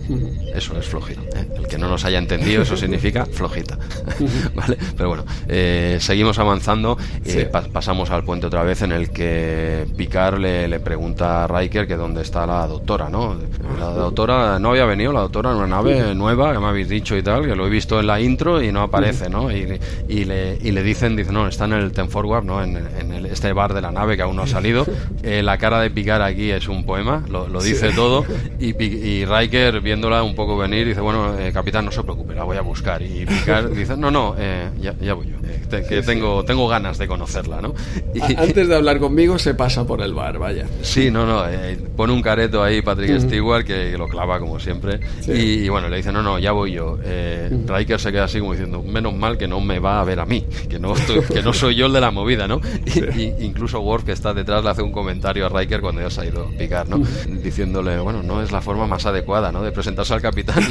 Eso 0.53 0.77
es 0.77 0.87
flojito. 0.87 1.21
¿eh? 1.35 1.47
El 1.55 1.67
que 1.67 1.77
no 1.77 1.87
nos 1.87 2.05
haya 2.05 2.17
entendido, 2.17 2.63
eso 2.63 2.75
significa 2.75 3.25
flojita. 3.25 3.77
¿Vale? 4.55 4.77
Pero 4.97 5.09
bueno, 5.09 5.25
eh, 5.47 5.97
seguimos 5.99 6.39
avanzando. 6.39 6.97
Eh, 7.25 7.49
pasamos 7.71 8.09
al 8.09 8.23
puente 8.23 8.47
otra 8.47 8.63
vez 8.63 8.81
en 8.81 8.91
el 8.91 9.11
que 9.11 9.85
Picard 9.95 10.39
le, 10.39 10.67
le, 10.67 10.79
pregunta 10.79 11.43
a 11.43 11.47
Riker 11.47 11.87
que 11.87 11.95
dónde 11.95 12.21
está 12.21 12.45
la 12.47 12.65
doctora, 12.65 13.09
¿no? 13.09 13.37
La 13.77 13.89
doctora 13.89 14.57
no 14.59 14.71
había 14.71 14.85
venido, 14.85 15.13
la 15.13 15.21
doctora 15.21 15.51
en 15.51 15.57
una 15.57 15.67
nave 15.67 16.15
nueva, 16.15 16.53
que 16.53 16.59
me 16.59 16.65
habéis 16.65 16.89
dicho 16.89 17.15
y 17.15 17.21
tal, 17.21 17.45
que 17.45 17.55
lo 17.55 17.67
he 17.67 17.69
visto 17.69 17.99
en 17.99 18.07
la 18.07 18.19
intro 18.19 18.61
y 18.61 18.71
no 18.71 18.81
aparece, 18.81 19.29
¿no? 19.29 19.51
Y, 19.51 19.79
y, 20.07 20.25
le, 20.25 20.57
y 20.61 20.71
le 20.71 20.81
dicen, 20.81 21.15
dice, 21.15 21.31
no, 21.31 21.47
está 21.47 21.65
en 21.65 21.73
el 21.73 21.91
Ten 21.91 22.09
Forward, 22.09 22.43
¿no? 22.43 22.63
En, 22.63 22.77
en 22.77 23.13
el, 23.13 23.25
este 23.27 23.53
bar 23.53 23.73
de 23.73 23.81
la 23.81 23.91
nave 23.91 24.15
que 24.15 24.23
aún 24.23 24.35
no 24.35 24.43
ha 24.43 24.47
salido. 24.47 24.85
la 25.23 25.57
cara 25.57 25.79
de 25.81 25.91
Picard 25.91 26.21
aquí 26.21 26.38
es 26.47 26.67
un 26.67 26.85
poema, 26.85 27.23
lo, 27.29 27.61
dice 27.61 27.91
todo. 27.91 28.25
Y, 28.59 28.75
y, 28.83 29.25
Riker, 29.25 29.79
viéndola 29.79 30.21
un 30.23 30.35
poco 30.35 30.57
venir, 30.57 30.85
dice, 30.85 30.99
bueno, 30.99 31.37
eh, 31.39 31.51
capitán, 31.53 31.85
no 31.85 31.91
se 31.91 32.03
preocupe, 32.03 32.35
la 32.35 32.43
voy 32.43 32.57
a 32.57 32.61
buscar. 32.61 33.01
Y 33.01 33.25
Picard 33.25 33.69
dice, 33.75 33.95
no, 33.95 34.11
no, 34.11 34.35
eh, 34.37 34.69
ya, 34.79 35.13
voy 35.13 35.27
yo, 35.27 35.37
eh, 35.71 35.85
que 35.87 36.01
tengo, 36.01 36.43
tengo 36.43 36.67
ganas 36.67 36.97
de 36.97 37.07
conocerla, 37.07 37.61
¿no? 37.61 37.73
Y, 38.13 38.35
Antes 38.35 38.67
de 38.67 38.75
hablar 38.75 38.99
conmigo 38.99 39.39
se 39.39 39.53
pasa 39.53 39.85
por 39.85 40.01
el 40.01 40.13
bar, 40.13 40.37
vaya. 40.37 40.65
Sí, 40.81 41.11
no, 41.11 41.25
no, 41.25 41.43
pone 41.95 42.13
un 42.13 42.21
careto 42.21 42.63
ahí 42.63 42.81
Patrick 42.81 43.19
Stewart 43.19 43.65
que 43.65 43.97
lo 43.97 44.07
clava 44.07 44.39
como 44.39 44.59
siempre. 44.59 44.99
Y, 45.27 45.67
bueno, 45.69 45.89
le 45.89 45.97
dice, 45.97 46.11
no, 46.11 46.21
no, 46.21 46.39
ya 46.39 46.51
voy 46.51 46.73
yo. 46.73 46.97
Riker 47.67 47.99
se 47.99 48.11
queda 48.11 48.25
así 48.25 48.39
como 48.39 48.51
diciendo, 48.51 48.83
menos 48.83 49.13
mal 49.13 49.37
que 49.37 49.47
no 49.47 49.59
me 49.61 49.79
va 49.79 50.01
a 50.01 50.03
ver 50.03 50.19
a 50.19 50.25
mí, 50.25 50.45
que 50.69 50.79
no, 50.79 50.93
que 51.31 51.41
no 51.41 51.53
soy 51.53 51.75
yo 51.75 51.85
el 51.85 51.93
de 51.93 52.01
la 52.01 52.11
movida, 52.11 52.47
¿no? 52.47 52.61
Y, 52.85 53.33
incluso 53.43 53.79
Worf, 53.79 54.05
que 54.05 54.11
está 54.11 54.33
detrás, 54.33 54.63
le 54.63 54.69
hace 54.69 54.81
un 54.81 54.91
comentario 54.91 55.45
a 55.45 55.49
Riker 55.49 55.81
cuando 55.81 56.01
ya 56.01 56.09
se 56.09 56.21
ha 56.21 56.25
ido 56.25 56.43
a 56.43 56.57
picar, 56.57 56.87
¿no? 56.89 57.01
Diciéndole, 57.41 57.99
bueno, 57.99 58.23
no 58.23 58.41
es 58.41 58.51
la 58.51 58.61
forma 58.61 58.87
más 58.87 59.05
adecuada, 59.05 59.51
¿no? 59.51 59.61
De 59.61 59.71
presentarse 59.71 60.13
al 60.13 60.21
capitán. 60.21 60.63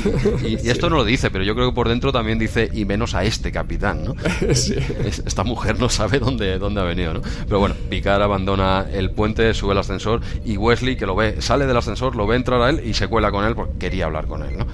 Y, 0.44 0.54
esto 0.68 0.90
no 0.90 0.96
lo 0.96 1.04
dice, 1.04 1.30
pero 1.30 1.44
yo 1.44 1.54
creo 1.54 1.70
que 1.70 1.74
por 1.74 1.88
dentro 1.88 2.12
también 2.12 2.38
dice, 2.38 2.70
y 2.72 2.84
menos 2.84 3.14
a 3.14 3.24
este 3.24 3.52
capitán, 3.52 4.04
¿no? 4.04 4.14
esta 4.70 5.44
mujer 5.44 5.78
no 5.78 5.88
sabe 5.88 6.18
dónde, 6.18 6.58
dónde 6.58 6.80
ha 6.80 6.84
venido, 6.84 7.14
¿no? 7.14 7.20
Pero 7.46 7.58
bueno, 7.58 7.74
Picard 7.88 8.22
abandona 8.22 8.86
el 8.92 9.10
puente, 9.10 9.54
sube 9.54 9.72
el 9.72 9.78
ascensor 9.78 10.20
y 10.44 10.56
Wesley, 10.56 10.96
que 10.96 11.06
lo 11.06 11.14
ve, 11.14 11.40
sale 11.40 11.66
del 11.66 11.76
ascensor, 11.76 12.16
lo 12.16 12.26
ve 12.26 12.36
entrar 12.36 12.60
a 12.62 12.70
él 12.70 12.82
y 12.84 12.94
se 12.94 13.08
cuela 13.08 13.30
con 13.30 13.44
él 13.44 13.54
porque 13.54 13.78
quería 13.78 14.06
hablar 14.06 14.26
con 14.26 14.42
él, 14.42 14.58
¿no? 14.58 14.66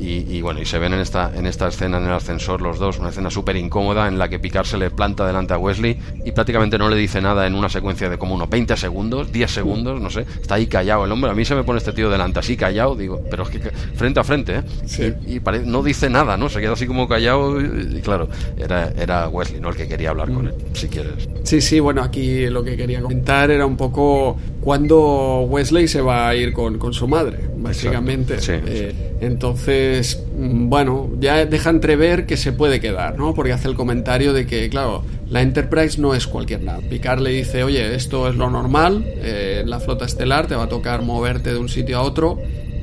y, 0.00 0.40
bueno, 0.42 0.60
y 0.60 0.66
se 0.66 0.78
ven 0.78 0.92
en 0.94 1.00
esta, 1.00 1.30
en 1.34 1.46
esta 1.46 1.68
escena 1.68 1.98
en 1.98 2.04
el 2.04 2.12
ascensor 2.12 2.60
los 2.60 2.78
dos, 2.78 2.98
una 2.98 3.10
escena 3.10 3.30
súper 3.30 3.56
incómoda 3.56 4.08
en 4.08 4.18
la 4.18 4.28
que 4.28 4.38
Picard 4.38 4.66
se 4.66 4.78
le 4.78 4.90
planta 4.90 5.26
delante 5.26 5.54
a 5.54 5.58
Wesley 5.58 5.98
y 6.24 6.32
prácticamente 6.32 6.78
no 6.78 6.88
le 6.88 6.96
dice 6.96 7.20
nada 7.20 7.46
en 7.46 7.54
una 7.54 7.68
secuencia 7.68 8.08
de 8.08 8.18
como 8.18 8.34
unos 8.34 8.48
20 8.48 8.76
segundos, 8.76 9.32
10 9.32 9.50
segundos, 9.50 10.00
no 10.00 10.10
sé, 10.10 10.26
está 10.40 10.56
ahí 10.56 10.66
callado 10.66 11.04
el 11.04 11.12
hombre. 11.12 11.30
A 11.30 11.34
mí 11.34 11.44
se 11.44 11.54
me 11.54 11.64
pone 11.64 11.78
este 11.78 11.92
tío 11.92 12.10
delante 12.10 12.38
así 12.38 12.56
callado, 12.56 12.94
digo, 12.96 13.22
pero 13.30 13.44
es 13.44 13.50
que 13.50 13.70
frente 13.70 14.20
a 14.20 14.24
frente, 14.24 14.56
¿eh? 14.56 14.62
Sí. 14.86 15.12
Y, 15.26 15.40
no 15.64 15.82
dice 15.82 16.10
nada, 16.10 16.36
¿no? 16.36 16.48
Se 16.48 16.60
queda 16.60 16.72
así 16.72 16.86
como 16.86 17.08
callado 17.08 17.60
y, 17.60 18.00
claro, 18.02 18.28
era, 18.56 18.90
era 18.98 19.28
Wesley, 19.28 19.39
¿no? 19.60 19.70
El 19.70 19.76
que 19.76 19.88
quería 19.88 20.10
hablar 20.10 20.32
con 20.32 20.46
él, 20.46 20.54
si 20.72 20.88
quieres. 20.88 21.28
Sí, 21.44 21.60
sí, 21.60 21.80
bueno, 21.80 22.02
aquí 22.02 22.46
lo 22.46 22.62
que 22.62 22.76
quería 22.76 23.00
comentar 23.00 23.50
era 23.50 23.66
un 23.66 23.76
poco 23.76 24.36
cuando 24.60 25.46
Wesley 25.48 25.88
se 25.88 26.00
va 26.00 26.28
a 26.28 26.36
ir 26.36 26.52
con, 26.52 26.78
con 26.78 26.92
su 26.92 27.08
madre, 27.08 27.38
básicamente. 27.56 28.36
Eh, 28.48 29.16
entonces, 29.20 30.22
mm, 30.36 30.68
bueno, 30.68 31.10
ya 31.18 31.44
deja 31.46 31.70
entrever 31.70 32.26
que 32.26 32.36
se 32.36 32.52
puede 32.52 32.80
quedar, 32.80 33.18
¿no? 33.18 33.34
Porque 33.34 33.52
hace 33.52 33.68
el 33.68 33.74
comentario 33.74 34.32
de 34.32 34.46
que, 34.46 34.68
claro, 34.68 35.02
la 35.28 35.42
Enterprise 35.42 36.00
no 36.00 36.14
es 36.14 36.26
cualquier 36.26 36.62
nada. 36.62 36.80
Picard 36.80 37.20
le 37.20 37.30
dice, 37.30 37.64
oye, 37.64 37.94
esto 37.94 38.28
es 38.28 38.36
lo 38.36 38.50
normal, 38.50 39.04
eh, 39.06 39.62
la 39.66 39.80
flota 39.80 40.04
estelar 40.04 40.46
te 40.46 40.54
va 40.54 40.64
a 40.64 40.68
tocar 40.68 41.02
moverte 41.02 41.52
de 41.52 41.58
un 41.58 41.68
sitio 41.68 41.98
a 41.98 42.02
otro 42.02 42.38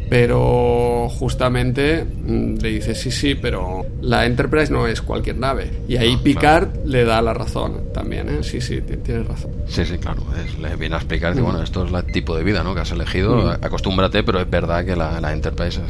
pero 0.10 1.10
justamente 1.10 2.04
mm, 2.04 2.58
le 2.62 2.70
dice, 2.70 2.96
sí, 2.96 3.12
sí, 3.12 3.36
pero 3.36 3.86
la 4.02 4.26
Enterprise 4.26 4.72
no 4.72 4.88
es 4.88 5.02
cualquier 5.02 5.38
nave. 5.38 5.72
Y 5.88 5.98
ahí 5.98 6.18
Picard 6.18 6.86
le 6.86 7.04
da 7.04 7.22
la 7.22 7.34
razón 7.34 7.94
también, 7.94 8.30
¿eh? 8.30 8.44
Sí, 8.44 8.62
sí, 8.62 8.82
tienes 8.82 9.28
razón. 9.28 9.52
Sí, 9.68 9.86
sí, 9.86 9.98
claro. 9.98 10.24
le 10.62 10.76
viene 10.76 10.96
a 10.96 11.00
explicar 11.00 11.34
que, 11.34 11.42
mm. 11.42 11.44
bueno, 11.44 11.62
esto 11.62 11.86
es 11.86 11.94
el 11.94 12.12
tipo 12.12 12.36
de 12.36 12.44
vida 12.44 12.64
¿no? 12.64 12.74
que 12.74 12.82
has 12.82 12.92
elegido. 12.92 13.36
Mm. 13.36 13.66
Acostúmbrate, 13.66 14.24
pero 14.24 14.40
es 14.40 14.50
verdad 14.50 14.86
que 14.86 14.96
la, 14.96 15.32
Enterprise 15.32 15.82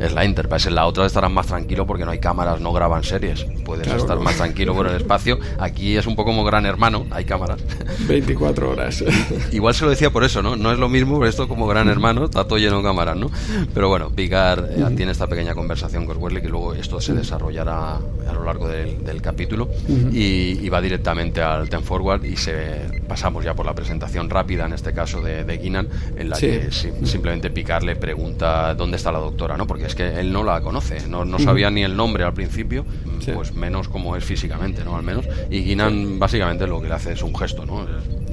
es, 0.00 0.12
la 0.12 0.24
Enterprise. 0.24 0.68
En 0.68 0.74
la 0.74 0.86
otra 0.86 1.06
estarás 1.06 1.30
más 1.30 1.46
tranquilo 1.46 1.86
porque 1.86 2.04
no 2.04 2.10
hay 2.10 2.20
cámaras, 2.20 2.60
no 2.60 2.72
graban 2.72 3.02
series. 3.02 3.44
Puedes 3.64 3.86
estar 3.88 4.18
más 4.20 4.36
tranquilo 4.36 4.74
por 4.74 4.86
el 4.86 4.96
espacio. 4.96 5.38
Aquí 5.58 5.96
es 5.96 6.06
un 6.06 6.14
poco 6.14 6.30
como 6.30 6.44
gran 6.44 6.64
hermano, 6.66 7.06
hay 7.10 7.24
cámaras. 7.24 7.60
24 8.08 8.70
horas. 8.70 9.04
Igual 9.52 9.74
se 9.74 9.84
lo 9.84 9.90
decía 9.90 10.10
por 10.10 10.24
eso, 10.24 10.42
¿no? 10.42 10.56
No 10.56 10.72
es 10.72 10.78
lo 10.78 10.88
mismo, 10.88 11.18
pero 11.18 11.28
esto 11.28 11.48
como 11.48 11.66
gran 11.66 11.88
hermano, 11.88 12.24
está 12.24 12.44
todo 12.44 12.58
lleno 12.58 12.78
de 12.78 12.82
cámaras, 12.82 13.16
¿no? 13.16 13.30
Pero 13.72 13.88
bueno, 13.88 14.10
Picard 14.10 14.64
eh, 14.70 14.94
tiene 14.96 15.12
esta 15.12 15.26
pequeña 15.26 15.54
conversación 15.54 16.06
con 16.06 16.22
Wesley 16.22 16.42
que 16.42 16.48
luego 16.48 16.74
esto 16.74 17.00
se 17.00 17.14
desarrollará 17.14 17.96
a 17.96 18.32
lo 18.32 18.44
largo 18.44 18.68
del, 18.68 18.94
capítulo 19.22 19.68
y, 20.12 20.68
va 20.68 20.80
directamente 20.80 21.40
al 21.40 21.68
Ten 21.68 21.82
Forward 21.82 22.24
y 22.24 22.36
se 22.36 23.00
pasamos 23.06 23.44
ya 23.44 23.54
por 23.54 23.64
la 23.64 23.74
presentación 23.74 24.28
rápida, 24.28 24.66
en 24.66 24.72
este 24.72 24.92
caso 24.92 25.22
de, 25.22 25.44
de 25.44 25.56
Guinan, 25.56 25.88
en 26.16 26.30
la 26.30 26.36
que 26.36 26.70
simplemente 26.70 27.50
Picard 27.50 27.84
le 27.84 27.96
pregunta 27.96 28.74
dónde 28.74 28.96
está 28.96 29.12
la 29.12 29.20
doctora, 29.20 29.56
¿no? 29.56 29.66
Porque 29.66 29.86
es 29.86 29.94
que 29.94 30.20
él 30.20 30.32
no 30.32 30.42
la 30.42 30.60
conoce, 30.60 31.06
no, 31.08 31.24
no 31.24 31.38
sabía 31.38 31.70
ni 31.70 31.84
el 31.84 31.96
nombre 31.96 32.24
al 32.24 32.34
principio, 32.34 32.84
pues 33.32 33.54
menos 33.54 33.88
como 33.88 34.16
es 34.16 34.24
físicamente, 34.24 34.84
¿no? 34.84 34.96
Al 34.96 35.02
menos. 35.02 35.26
Y 35.50 35.60
Guinan 35.60 36.18
básicamente 36.18 36.66
lo 36.66 36.80
que 36.80 36.88
le 36.88 36.94
hace 36.94 37.12
es 37.12 37.22
un 37.22 37.34
gesto, 37.34 37.64
¿no? 37.64 37.86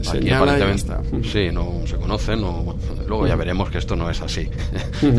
Aquí 0.09 0.29
aparentemente, 0.31 0.93
sí, 1.23 1.49
no 1.51 1.81
se 1.85 1.97
conocen, 1.97 2.41
no, 2.41 2.75
luego 3.07 3.27
ya 3.27 3.35
veremos 3.35 3.69
que 3.69 3.77
esto 3.77 3.95
no 3.95 4.09
es 4.09 4.21
así. 4.21 4.49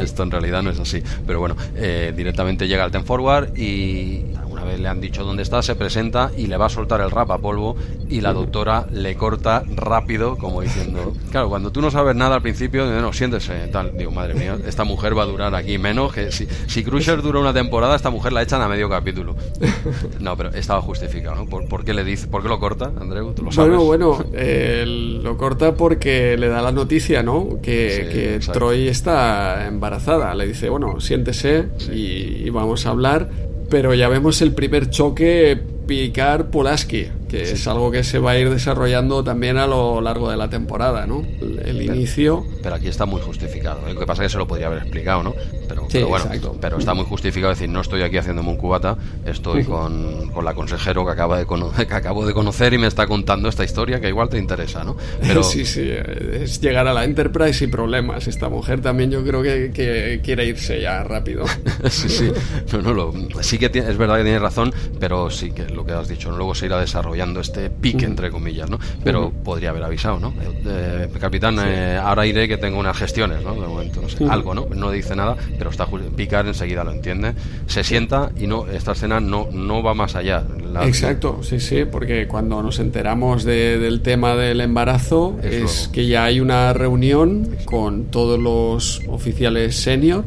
Esto 0.02 0.22
en 0.22 0.30
realidad 0.30 0.62
no 0.62 0.70
es 0.70 0.78
así. 0.78 1.02
Pero 1.26 1.40
bueno, 1.40 1.56
eh, 1.76 2.12
directamente 2.16 2.68
llega 2.68 2.84
al 2.84 2.90
Ten 2.90 3.04
Forward 3.04 3.56
y 3.56 4.24
una 4.52 4.64
vez 4.64 4.78
le 4.78 4.88
han 4.88 5.00
dicho 5.00 5.24
dónde 5.24 5.42
está, 5.42 5.62
se 5.62 5.74
presenta 5.74 6.30
y 6.36 6.46
le 6.46 6.56
va 6.56 6.66
a 6.66 6.68
soltar 6.68 7.00
el 7.00 7.10
rap 7.10 7.30
a 7.30 7.38
polvo 7.38 7.76
y 8.08 8.20
la 8.20 8.32
doctora 8.32 8.86
le 8.92 9.14
corta 9.16 9.64
rápido, 9.74 10.36
como 10.36 10.60
diciendo, 10.60 11.14
claro, 11.30 11.48
cuando 11.48 11.72
tú 11.72 11.80
no 11.80 11.90
sabes 11.90 12.14
nada 12.14 12.36
al 12.36 12.42
principio, 12.42 12.84
no, 12.86 13.12
siéntese, 13.12 13.68
tal, 13.68 13.96
digo, 13.96 14.10
madre 14.10 14.34
mía, 14.34 14.58
esta 14.66 14.84
mujer 14.84 15.16
va 15.16 15.22
a 15.22 15.26
durar 15.26 15.54
aquí 15.54 15.78
menos 15.78 16.12
que 16.12 16.30
si, 16.30 16.46
si 16.66 16.84
Crusher 16.84 17.22
dura 17.22 17.40
una 17.40 17.54
temporada, 17.54 17.96
esta 17.96 18.10
mujer 18.10 18.32
la 18.32 18.42
echan 18.42 18.60
a 18.60 18.68
medio 18.68 18.88
capítulo. 18.88 19.34
No, 20.20 20.36
pero 20.36 20.50
estaba 20.50 20.80
justificado, 20.80 21.34
¿no? 21.34 21.46
¿Por, 21.46 21.84
qué 21.84 21.94
le 21.94 22.04
dice, 22.04 22.28
por 22.28 22.42
qué 22.42 22.48
lo 22.48 22.60
corta, 22.60 22.92
Andreu? 23.00 23.32
¿Tú 23.32 23.42
lo 23.42 23.50
sabes? 23.50 23.76
Bueno, 23.76 23.84
bueno, 23.84 24.24
eh, 24.32 24.84
lo 24.86 25.36
corta 25.36 25.74
porque 25.74 26.36
le 26.36 26.48
da 26.48 26.62
la 26.62 26.70
noticia, 26.70 27.22
¿no? 27.22 27.60
Que, 27.60 28.40
Troy 28.52 28.88
está 28.88 29.66
embarazada. 29.66 30.34
Le 30.34 30.46
dice, 30.46 30.68
bueno, 30.68 31.00
siéntese 31.00 31.68
y 31.92 32.48
vamos 32.50 32.86
a 32.86 32.90
hablar 32.90 33.28
pero 33.72 33.94
ya 33.94 34.06
vemos 34.10 34.42
el 34.42 34.52
primer 34.52 34.90
choque 34.90 35.58
picar 35.86 36.50
Pulaski 36.50 37.06
que 37.32 37.52
es 37.52 37.66
algo 37.66 37.90
que 37.90 38.04
se 38.04 38.18
va 38.18 38.32
a 38.32 38.38
ir 38.38 38.50
desarrollando 38.50 39.24
también 39.24 39.56
a 39.56 39.66
lo 39.66 40.00
largo 40.00 40.30
de 40.30 40.36
la 40.36 40.50
temporada, 40.50 41.06
¿no? 41.06 41.24
El, 41.40 41.80
inicio. 41.82 42.44
Pero 42.62 42.74
aquí 42.74 42.88
está 42.88 43.06
muy 43.06 43.20
justificado. 43.22 43.88
¿eh? 43.88 43.94
Lo 43.94 44.00
que 44.00 44.06
pasa 44.06 44.22
es 44.22 44.28
que 44.28 44.32
se 44.32 44.38
lo 44.38 44.46
podría 44.46 44.66
haber 44.66 44.80
explicado, 44.80 45.22
¿no? 45.22 45.34
Pero, 45.66 46.08
bueno, 46.08 46.26
pero 46.60 46.78
está 46.78 46.92
muy 46.94 47.04
justificado 47.04 47.50
decir, 47.50 47.68
no 47.68 47.80
estoy 47.80 48.02
aquí 48.02 48.18
haciéndome 48.18 48.50
un 48.50 48.56
cubata, 48.56 48.96
estoy 49.24 49.64
con, 49.64 50.30
con, 50.30 50.44
la 50.44 50.54
consejero 50.54 51.04
que, 51.04 51.12
acaba 51.12 51.38
de 51.38 51.46
que 51.86 51.94
acabo 51.94 52.26
de 52.26 52.34
conocer 52.34 52.74
y 52.74 52.78
me 52.78 52.86
está 52.86 53.06
contando 53.06 53.48
esta 53.48 53.64
historia 53.64 54.00
que 54.00 54.08
igual 54.08 54.28
te 54.28 54.38
interesa, 54.38 54.84
¿no? 54.84 54.96
Pero... 55.20 55.42
Sí, 55.52 55.66
sí, 55.66 55.86
es 55.86 56.60
llegar 56.60 56.86
a 56.86 56.94
la 56.94 57.04
Enterprise 57.04 57.64
y 57.64 57.66
problemas. 57.66 58.26
Esta 58.26 58.48
mujer 58.48 58.80
también 58.80 59.10
yo 59.10 59.22
creo 59.22 59.42
que, 59.42 59.70
que 59.74 60.20
quiere 60.24 60.46
irse 60.46 60.80
ya 60.80 61.02
rápido. 61.04 61.44
sí, 61.90 62.08
sí. 62.08 62.32
No, 62.72 62.80
no, 62.80 62.94
lo, 62.94 63.12
sí 63.42 63.58
que 63.58 63.66
es 63.66 63.98
verdad 63.98 64.16
que 64.16 64.22
tienes 64.22 64.40
razón, 64.40 64.72
pero 64.98 65.28
sí 65.30 65.50
que 65.50 65.68
lo 65.68 65.84
que 65.84 65.92
has 65.92 66.08
dicho, 66.08 66.30
luego 66.30 66.54
se 66.54 66.66
irá 66.66 66.80
desarrollando 66.80 67.21
este 67.40 67.70
pique, 67.70 68.04
entre 68.04 68.30
comillas, 68.30 68.68
¿no? 68.68 68.78
Pero 69.04 69.30
podría 69.30 69.70
haber 69.70 69.84
avisado, 69.84 70.18
¿no? 70.18 70.32
Eh, 70.66 71.08
capitán, 71.20 71.56
eh, 71.64 71.96
ahora 72.02 72.26
iré 72.26 72.48
que 72.48 72.56
tengo 72.56 72.78
unas 72.78 72.96
gestiones, 72.96 73.42
¿no? 73.42 73.54
De 73.54 73.66
momento, 73.66 74.00
no 74.00 74.08
sé, 74.08 74.24
algo, 74.24 74.54
¿no? 74.54 74.66
No 74.74 74.90
dice 74.90 75.14
nada, 75.16 75.36
pero 75.58 75.70
está 75.70 75.86
Picard 76.16 76.46
enseguida 76.46 76.84
lo 76.84 76.92
entiende, 76.92 77.34
se 77.66 77.84
sienta 77.84 78.30
y 78.36 78.46
no 78.46 78.66
esta 78.66 78.92
escena 78.92 79.20
no, 79.20 79.48
no 79.52 79.82
va 79.82 79.94
más 79.94 80.16
allá. 80.16 80.44
Exacto, 80.82 81.40
sí, 81.42 81.60
sí, 81.60 81.84
porque 81.84 82.26
cuando 82.26 82.62
nos 82.62 82.78
enteramos 82.78 83.44
del 83.44 84.00
tema 84.02 84.34
del 84.34 84.60
embarazo 84.60 85.38
es, 85.42 85.88
que 85.92 86.06
ya 86.06 86.24
hay 86.24 86.40
una 86.40 86.72
reunión 86.72 87.56
con 87.64 88.04
todos 88.06 88.38
los 88.40 89.02
oficiales 89.08 89.76
senior 89.76 90.24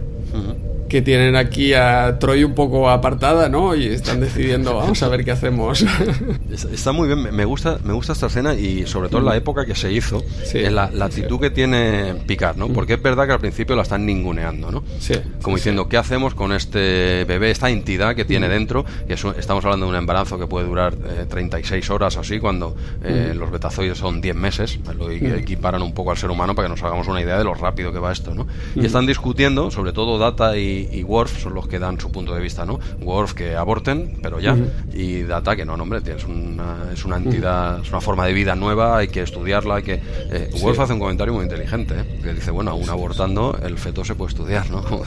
que 0.88 1.02
tienen 1.02 1.36
aquí 1.36 1.74
a 1.74 2.18
Troy 2.20 2.44
un 2.44 2.54
poco 2.54 2.90
apartada, 2.90 3.50
¿no? 3.50 3.76
Y 3.76 3.88
están 3.88 4.20
decidiendo, 4.20 4.76
vamos 4.76 5.02
a 5.04 5.08
ver 5.08 5.24
qué 5.26 5.32
hacemos. 5.32 5.86
Está 6.72 6.92
muy 6.92 7.08
bien, 7.08 7.36
me 7.36 7.46
gusta, 7.46 7.80
me 7.84 7.94
gusta 7.94 8.14
esta 8.14 8.28
escena 8.28 8.54
y 8.54 8.86
sobre 8.86 9.10
todo 9.10 9.22
la 9.22 9.36
época 9.36 9.66
que 9.66 9.76
se 9.76 9.92
hizo, 9.92 10.24
la, 10.54 10.84
actitud 11.06 11.40
que 11.40 11.50
tiene 11.50 12.16
Picard, 12.26 12.58
¿no? 12.58 12.70
Porque 12.70 12.94
es 12.94 13.02
verdad 13.02 13.26
que 13.26 13.34
al 13.34 13.40
principio 13.40 13.76
la 13.76 13.84
están 13.84 14.06
ninguneando, 14.06 14.72
¿no? 14.72 14.84
Sí. 15.00 15.16
Como 15.42 15.58
diciendo, 15.58 15.88
¿qué 15.88 15.98
hacemos 15.98 16.36
con 16.36 16.52
este 16.52 17.26
bebé, 17.26 17.52
esta 17.52 17.70
entidad 17.70 18.16
que 18.16 18.26
tiene 18.26 18.50
dentro? 18.50 18.86
Y 19.08 19.14
eso, 19.14 19.36
estamos 19.38 19.64
hablando 19.66 19.86
de 19.86 19.92
un 19.92 19.98
embarazo 19.98 20.38
que 20.40 20.48
puede 20.48 20.68
durar 20.68 20.96
36 20.96 21.90
eh, 21.90 21.94
horas 21.94 22.18
o 22.18 22.22
así, 22.22 22.40
cuando 22.40 22.76
eh, 23.04 23.34
los 23.36 23.52
betazoides 23.52 23.98
son 23.98 24.22
10 24.22 24.36
meses, 24.36 24.80
lo 24.98 25.10
equiparan 25.10 25.82
un 25.82 25.94
poco 25.94 26.12
al 26.12 26.18
ser 26.18 26.30
humano 26.30 26.56
para 26.56 26.68
que 26.68 26.72
nos 26.72 26.84
hagamos 26.84 27.08
una 27.08 27.22
idea 27.22 27.38
de 27.38 27.44
lo 27.44 27.54
rápido 27.54 27.92
que 27.92 28.00
va 28.00 28.12
esto, 28.12 28.34
¿no? 28.34 28.48
Y 28.76 28.86
están 28.86 29.06
discutiendo, 29.06 29.72
sobre 29.72 29.94
todo 29.94 30.18
Data 30.18 30.58
y, 30.58 30.75
y 30.92 31.04
Worf 31.04 31.42
son 31.42 31.54
los 31.54 31.68
que 31.68 31.80
dan 31.80 32.00
su 32.00 32.12
punto 32.12 32.34
de 32.34 32.42
vista, 32.42 32.66
¿no? 32.66 32.80
Worf 33.02 33.34
que 33.34 33.56
aborten, 33.56 34.18
pero 34.22 34.40
ya, 34.40 34.56
y 34.94 35.24
Data 35.24 35.56
que 35.56 35.66
no, 35.66 35.78
no 35.78 35.84
hombre, 35.84 36.02
es 36.06 36.26
una, 36.26 36.92
es 36.94 37.06
una 37.06 37.18
entidad, 37.18 37.82
es 37.82 37.90
una 37.90 38.02
forma 38.02 38.26
de 38.26 38.34
vida 38.34 38.56
nueva, 38.56 38.98
hay 38.98 39.08
que 39.08 39.22
estudiarla, 39.22 39.76
hay 39.76 39.84
que... 39.84 39.94
Eh, 39.94 40.50
Worf 40.62 40.80
hace 40.80 40.94
un 40.94 41.00
comentario 41.00 41.34
muy 41.34 41.44
inteligente, 41.44 41.96
¿eh? 42.00 42.20
que 42.22 42.34
dice, 42.34 42.52
bueno, 42.52 42.72
aún 42.72 42.90
abortando, 42.90 43.58
el 43.64 43.78
feto 43.78 44.04
se 44.04 44.16
puede 44.16 44.30
estudiar, 44.30 44.70
¿no? 44.70 44.84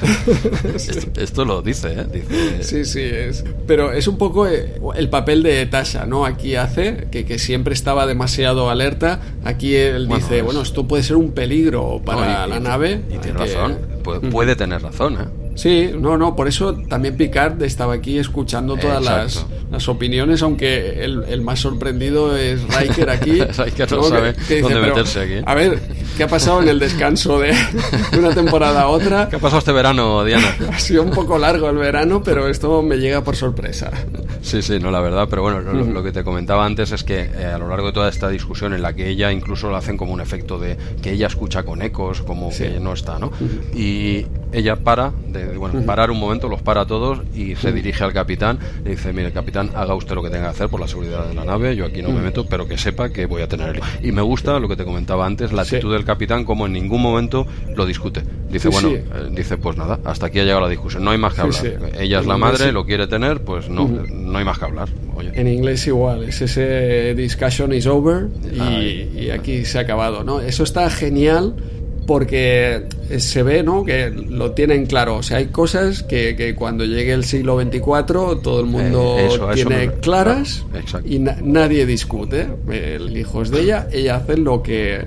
esto, 1.16 1.44
lo 1.44 1.62
dice, 1.62 2.00
¿eh? 2.00 2.06
Dice, 2.12 2.62
sí, 2.62 2.84
sí, 2.84 3.00
es... 3.02 3.44
Pero 3.66 3.92
es 3.92 4.08
un 4.08 4.18
poco 4.18 4.46
eh, 4.46 4.80
el 4.96 5.08
papel 5.08 5.42
de 5.42 5.66
Tasha, 5.66 6.06
¿no? 6.06 6.24
Aquí 6.24 6.56
hace, 6.56 7.08
que, 7.10 7.24
que 7.24 7.38
siempre 7.38 7.74
estaba 7.74 8.06
demasiado 8.06 8.70
alerta, 8.70 9.20
aquí 9.44 9.74
él 9.74 10.08
dice, 10.08 10.42
bueno, 10.42 10.62
esto 10.62 10.86
puede 10.86 11.02
ser 11.02 11.16
un 11.16 11.32
peligro 11.32 12.00
para 12.04 12.46
la 12.46 12.60
nave. 12.60 13.02
Y 13.10 13.18
tiene 13.18 13.38
razón, 13.38 13.78
puede 14.30 14.56
tener 14.56 14.82
razón, 14.82 15.14
¿eh? 15.14 15.47
Sí, 15.59 15.90
no, 15.92 16.16
no, 16.16 16.36
por 16.36 16.46
eso 16.46 16.72
también 16.72 17.16
Picard 17.16 17.61
estaba 17.64 17.94
aquí 17.94 18.16
escuchando 18.16 18.76
todas 18.76 19.04
las, 19.04 19.44
las, 19.72 19.88
opiniones, 19.88 20.40
aunque 20.42 21.02
el, 21.02 21.24
el, 21.24 21.42
más 21.42 21.59
sorprendido 21.59 22.36
es 22.36 22.62
Riker 22.76 23.11
aquí. 23.11 23.42
Riker 23.59 23.90
no, 23.90 24.04
sabe 24.04 24.34
dónde 24.62 24.80
meterse 24.80 25.20
aquí. 25.20 25.42
A 25.44 25.56
ver, 25.56 25.80
¿qué 26.16 26.22
ha 26.22 26.28
pasado 26.28 26.62
en 26.62 26.68
el 26.68 26.78
descanso 26.78 27.40
de, 27.40 27.52
una 28.16 28.32
temporada 28.32 28.82
a 28.82 28.86
otra? 28.86 29.28
¿Qué 29.28 29.34
ha 29.34 29.40
pasado 29.40 29.59
este 29.59 29.72
verano, 29.72 30.22
Diana? 30.22 30.46
ha 30.72 30.78
sido 30.78 31.02
un 31.02 31.11
poco 31.11 31.36
largo 31.38 31.68
el 31.68 31.76
verano, 31.76 32.22
pero 32.22 32.46
esto 32.46 32.80
me 32.80 32.98
llega 32.98 33.24
por 33.24 33.34
sorpresa. 33.34 33.90
Sí, 34.42 34.62
sí, 34.62 34.78
no, 34.78 34.92
la 34.92 35.00
verdad, 35.00 35.26
pero 35.28 35.42
bueno, 35.42 35.61
lo, 35.61 36.02
que 36.04 36.12
te 36.12 36.22
comentaba 36.22 36.64
antes 36.66 36.92
es 36.92 37.02
que 37.02 37.22
eh, 37.22 37.46
a 37.46 37.59
lo 37.59 37.68
largo 37.68 37.88
de 37.88 37.92
toda 37.94 38.09
esta 38.09 38.28
discusión 38.28 38.74
en 38.74 38.82
la 38.82 38.92
que 38.92 39.09
ella 39.09 39.32
incluso 39.32 39.68
lo 39.70 39.74
hacen 39.76 39.96
como 39.96 40.12
un 40.12 40.20
efecto 40.20 40.61
de 40.61 40.76
que 41.02 41.11
ella 41.11 41.26
escucha 41.26 41.64
con 41.64 41.82
ecos, 41.82 42.22
como 42.22 42.50
que 42.50 42.78
no 42.78 42.92
está, 42.92 43.18
¿no? 43.18 43.32
Y 43.74 44.24
ella 44.52 44.76
para 44.76 45.12
de 45.26 45.47
bueno, 45.57 45.80
parar 45.86 46.11
un 46.11 46.18
momento, 46.18 46.49
los 46.49 46.62
para 46.62 46.82
a 46.82 46.86
todos 46.86 47.20
y 47.34 47.57
se 47.57 47.72
dirige 47.72 48.05
al 48.05 48.12
capitán 48.12 48.59
y 48.84 48.90
dice, 48.90 49.12
mire, 49.12 49.32
capitán, 49.32 49.70
haga 49.74 49.94
usted 49.94 50.14
lo 50.14 50.22
que 50.22 50.30
tenga 50.30 50.44
que 50.44 50.51
hacer 50.51 50.68
por 50.68 50.80
la 50.80 50.88
seguridad 50.88 51.26
de 51.26 51.34
la 51.34 51.44
nave, 51.44 51.76
yo 51.76 51.86
aquí 51.86 52.03
no 52.03 52.11
me 52.11 52.20
meto, 52.20 52.46
pero 52.46 52.66
que 52.66 52.78
sepa 52.78 53.11
que 53.11 53.26
voy 53.26 53.42
a 53.42 53.49
tener 53.49 53.76
el... 53.76 54.07
Y 54.07 54.12
me 54.12 54.22
gusta 54.22 54.59
lo 54.59 54.68
que 54.68 54.76
te 54.76 54.84
comentaba 54.84 55.26
antes, 55.26 55.53
la 55.53 55.62
actitud 55.62 55.92
del 55.92 56.05
capitán, 56.05 56.44
como 56.44 56.66
en 56.66 56.72
ningún 56.72 57.03
momento 57.03 57.46
lo 57.74 57.86
discute. 57.86 58.22
Dice, 58.51 58.68
bueno, 58.68 58.90
eh, 58.90 59.05
dice, 59.30 59.59
pues 59.59 59.76
nada, 59.76 59.99
hasta 60.05 60.26
aquí 60.26 60.40
ha 60.40 60.44
llegado 60.44 60.62
la 60.62 60.68
discusión, 60.68 61.05
no 61.05 61.11
hay 61.11 61.18
más 61.18 61.34
que 61.34 61.40
hablar. 61.42 61.64
Ella 61.99 62.20
es 62.20 62.26
la 62.26 62.36
madre, 62.36 62.72
lo 62.72 62.84
quiere 62.84 63.07
tener, 63.07 63.42
pues 63.42 63.68
no, 63.68 63.88
no 63.88 64.38
hay 64.38 64.44
más 64.44 64.59
que 64.59 64.64
hablar. 64.64 64.88
En 65.34 65.49
inglés 65.49 65.86
igual, 65.86 66.24
es 66.24 66.40
ese 66.40 67.14
discussion 67.14 67.72
is 67.72 67.86
over 67.86 68.28
y, 68.53 69.18
y 69.18 69.30
aquí 69.30 69.64
se 69.64 69.78
ha 69.78 69.82
acabado, 69.82 70.24
¿no? 70.24 70.40
Eso 70.40 70.62
está 70.62 70.88
genial 70.90 71.55
porque 72.09 72.86
se 73.18 73.42
ve 73.42 73.62
¿no? 73.62 73.84
que 73.84 74.09
lo 74.09 74.52
tienen 74.52 74.86
claro. 74.86 75.16
O 75.16 75.22
sea, 75.22 75.36
hay 75.36 75.48
cosas 75.48 76.02
que, 76.02 76.34
que 76.36 76.54
cuando 76.54 76.86
llegue 76.86 77.12
el 77.12 77.22
siglo 77.22 77.61
XXIV 77.61 77.82
todo 78.42 78.61
el 78.61 78.66
mundo 78.66 79.16
eh, 79.18 79.28
tiene 79.52 79.92
claras 80.00 80.64
y 81.04 81.18
nadie 81.18 81.84
discute. 81.84 82.48
El 82.70 83.14
hijo 83.14 83.42
es 83.42 83.50
de 83.50 83.61
ella, 83.61 83.88
ella 83.92 84.16
hace 84.16 84.38
lo 84.38 84.62
que, 84.62 85.06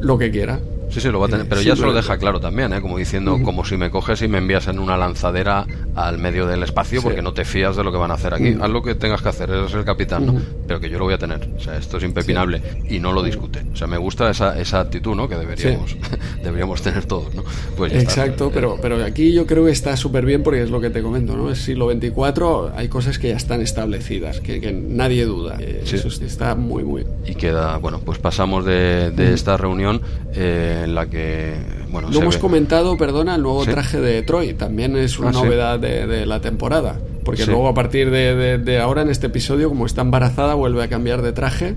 lo 0.00 0.16
que 0.16 0.30
quiera. 0.30 0.58
Sí, 0.92 1.00
sí, 1.00 1.08
lo 1.08 1.20
va 1.20 1.26
a 1.26 1.28
tener. 1.30 1.48
Pero 1.48 1.62
ya 1.62 1.74
se 1.74 1.82
lo 1.82 1.94
deja 1.94 2.18
claro 2.18 2.38
también, 2.38 2.72
¿eh? 2.74 2.82
como 2.82 2.98
diciendo, 2.98 3.40
como 3.42 3.64
si 3.64 3.78
me 3.78 3.90
coges 3.90 4.20
y 4.20 4.28
me 4.28 4.38
envías 4.38 4.68
en 4.68 4.78
una 4.78 4.98
lanzadera 4.98 5.66
al 5.96 6.18
medio 6.18 6.46
del 6.46 6.62
espacio 6.62 7.02
porque 7.02 7.22
no 7.22 7.32
te 7.32 7.44
fías 7.44 7.76
de 7.76 7.84
lo 7.84 7.90
que 7.90 7.98
van 7.98 8.10
a 8.10 8.14
hacer 8.14 8.34
aquí. 8.34 8.56
Haz 8.60 8.70
lo 8.70 8.82
que 8.82 8.94
tengas 8.94 9.22
que 9.22 9.28
hacer, 9.30 9.50
eres 9.50 9.72
el 9.72 9.84
capitán, 9.84 10.26
¿no? 10.26 10.34
Pero 10.66 10.80
que 10.80 10.90
yo 10.90 10.98
lo 10.98 11.04
voy 11.04 11.14
a 11.14 11.18
tener. 11.18 11.48
O 11.56 11.60
sea, 11.60 11.78
esto 11.78 11.96
es 11.96 12.04
impepinable. 12.04 12.60
Y 12.90 12.98
no 12.98 13.12
lo 13.12 13.22
discute. 13.22 13.64
O 13.72 13.76
sea, 13.76 13.86
me 13.86 13.96
gusta 13.96 14.30
esa, 14.30 14.58
esa 14.60 14.80
actitud, 14.80 15.14
¿no? 15.14 15.28
Que 15.28 15.36
deberíamos, 15.36 15.96
deberíamos 16.42 16.82
tener 16.82 17.06
todos, 17.06 17.34
¿no? 17.34 17.42
Pues 17.76 17.94
Exacto, 17.94 18.50
pero, 18.52 18.76
pero 18.80 19.02
aquí 19.02 19.32
yo 19.32 19.46
creo 19.46 19.64
que 19.64 19.72
está 19.72 19.96
súper 19.96 20.26
bien 20.26 20.42
porque 20.42 20.62
es 20.62 20.70
lo 20.70 20.80
que 20.80 20.90
te 20.90 21.02
comento, 21.02 21.36
¿no? 21.36 21.50
Es 21.50 21.62
siglo 21.62 21.90
XXIV, 21.90 22.72
hay 22.76 22.88
cosas 22.88 23.18
que 23.18 23.30
ya 23.30 23.36
están 23.36 23.62
establecidas, 23.62 24.40
que, 24.40 24.72
nadie 24.72 25.24
duda. 25.24 25.58
Eso 25.58 26.08
está 26.08 26.54
muy, 26.54 26.84
muy... 26.84 27.06
Y 27.26 27.34
queda, 27.34 27.78
bueno, 27.78 28.00
pues 28.00 28.18
pasamos 28.18 28.66
de, 28.66 29.10
de 29.10 29.32
esta 29.32 29.56
reunión... 29.56 30.02
Eh, 30.34 30.81
en 30.82 30.94
la 30.94 31.06
que... 31.06 31.54
Bueno, 31.90 32.10
Lo 32.10 32.20
hemos 32.20 32.38
comentado, 32.38 32.96
perdona, 32.96 33.36
el 33.36 33.42
nuevo 33.42 33.64
traje 33.64 34.00
de 34.00 34.22
Troy, 34.22 34.54
también 34.54 34.96
es 34.96 35.18
una 35.18 35.30
ah, 35.30 35.32
novedad 35.32 35.78
de, 35.78 36.26
la 36.26 36.40
temporada, 36.40 36.98
porque 37.24 37.46
luego 37.46 37.68
a 37.68 37.74
partir 37.74 38.10
de, 38.10 38.80
ahora 38.80 39.02
en 39.02 39.10
este 39.10 39.26
episodio, 39.26 39.68
como 39.68 39.86
está 39.86 40.00
embarazada, 40.02 40.54
vuelve 40.54 40.82
a 40.82 40.88
cambiar 40.88 41.22
de 41.22 41.32
traje. 41.32 41.74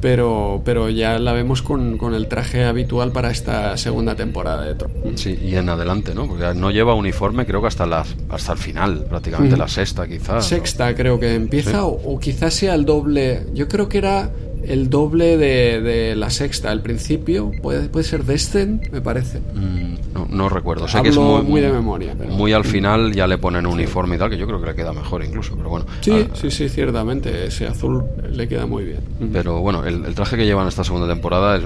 Pero, 0.00 0.60
pero 0.66 0.90
ya 0.90 1.18
la 1.18 1.32
vemos 1.32 1.62
con, 1.62 1.96
con, 1.96 2.12
el 2.12 2.28
traje 2.28 2.64
habitual 2.64 3.10
para 3.10 3.30
esta 3.30 3.74
segunda 3.78 4.14
temporada 4.14 4.62
de 4.62 4.74
Troy. 4.74 4.90
Sí, 5.14 5.38
y 5.42 5.54
en 5.54 5.66
adelante, 5.70 6.14
¿no? 6.14 6.28
Porque 6.28 6.52
no 6.54 6.70
lleva 6.70 6.92
uniforme 6.92 7.46
creo 7.46 7.62
que 7.62 7.68
hasta, 7.68 7.86
las, 7.86 8.14
hasta 8.28 8.52
el 8.52 8.58
final, 8.58 9.06
prácticamente 9.08 9.56
la 9.56 9.66
sexta 9.66 10.06
quizás. 10.06 10.44
Sexta 10.44 10.94
creo 10.94 11.18
que 11.18 11.34
empieza, 11.34 11.86
o, 11.86 11.92
o, 12.04 12.20
quizás 12.20 12.52
sea 12.52 12.74
el 12.74 12.84
doble. 12.84 13.46
Yo 13.54 13.66
creo 13.66 13.88
que 13.88 13.96
era 13.96 14.30
el 14.66 14.90
doble 14.90 15.36
de, 15.36 16.14
la 16.16 16.30
sexta 16.30 16.70
al 16.70 16.82
principio. 16.82 17.50
Puede, 17.62 17.88
puede 17.88 18.04
ser 18.04 18.24
Descent, 18.24 18.90
me 18.90 19.00
parece. 19.00 19.40
Mm, 19.40 20.36
no, 20.36 20.48
recuerdo. 20.48 20.88
Sé 20.88 21.02
que 21.02 21.08
es 21.08 21.16
muy, 21.16 21.60
de 21.60 21.72
memoria. 21.72 22.14
Muy 22.14 22.52
al 22.52 22.64
final 22.64 23.12
ya 23.12 23.26
le 23.26 23.38
ponen 23.38 23.66
uniforme 23.66 24.16
y 24.16 24.18
tal, 24.18 24.30
que 24.30 24.36
yo 24.36 24.46
creo 24.46 24.60
que 24.60 24.66
le 24.66 24.74
queda 24.74 24.92
mejor 24.92 25.24
incluso. 25.24 25.56
Pero 25.56 25.68
bueno. 25.68 25.86
Sí, 26.00 26.26
sí, 26.34 26.50
sí, 26.50 26.68
ciertamente. 26.68 27.46
Ese 27.46 27.66
azul 27.66 28.04
le 28.30 28.48
queda 28.48 28.66
muy 28.66 28.84
bien. 28.84 29.00
Pero 29.32 29.60
bueno, 29.60 29.84
el, 29.84 30.14
traje 30.14 30.36
que 30.36 30.44
llevan 30.44 30.68
esta 30.68 30.84
segunda 30.84 31.08
temporada 31.08 31.56
es 31.56 31.64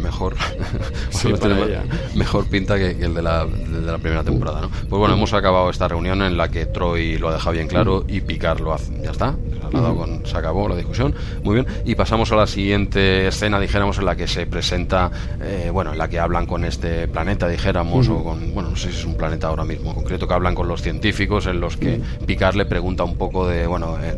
mejor. 0.00 0.34
mejor 2.14 2.46
pinta 2.48 2.76
que, 2.76 2.90
el 2.90 3.14
de 3.14 3.22
la, 3.22 3.46
de 3.46 3.92
la, 3.92 3.98
primera 3.98 4.24
temporada, 4.24 4.62
¿no? 4.62 4.70
Pues 4.70 4.98
bueno, 4.98 5.14
hemos 5.14 5.32
acabado 5.32 5.70
esta 5.70 5.88
reunión 5.88 6.22
en 6.22 6.36
la 6.36 6.48
que 6.48 6.66
Troy 6.66 7.18
lo 7.18 7.28
ha 7.28 7.34
dejado 7.34 7.52
bien 7.52 7.68
claro 7.68 8.04
y 8.08 8.20
Picard 8.20 8.60
lo 8.60 8.72
hace. 8.72 8.92
Ya 9.02 9.10
está. 9.10 9.36
con, 9.70 10.24
se 10.26 10.36
acabó 10.36 10.68
la 10.68 10.76
discusión. 10.76 11.14
Muy 11.42 11.54
bien. 11.54 11.66
Y 11.84 11.94
pasamos 11.94 12.29
a 12.34 12.38
la 12.38 12.46
siguiente 12.46 13.28
escena, 13.28 13.60
dijéramos, 13.60 13.98
en 13.98 14.04
la 14.04 14.16
que 14.16 14.26
se 14.26 14.46
presenta, 14.46 15.10
eh, 15.42 15.70
bueno, 15.72 15.92
en 15.92 15.98
la 15.98 16.08
que 16.08 16.18
hablan 16.18 16.46
con 16.46 16.64
este 16.64 17.08
planeta, 17.08 17.48
dijéramos, 17.48 18.08
o 18.08 18.22
con, 18.22 18.54
bueno, 18.54 18.70
no 18.70 18.76
sé 18.76 18.90
si 18.90 18.98
es 18.98 19.04
un 19.04 19.16
planeta 19.16 19.48
ahora 19.48 19.64
mismo 19.64 19.94
concreto, 19.94 20.26
que 20.26 20.34
hablan 20.34 20.54
con 20.54 20.68
los 20.68 20.82
científicos, 20.82 21.46
en 21.46 21.60
los 21.60 21.76
que 21.76 22.00
Picard 22.26 22.56
le 22.56 22.66
pregunta 22.66 23.04
un 23.04 23.16
poco 23.16 23.46
de, 23.46 23.66
bueno, 23.66 23.98
eh, 24.02 24.14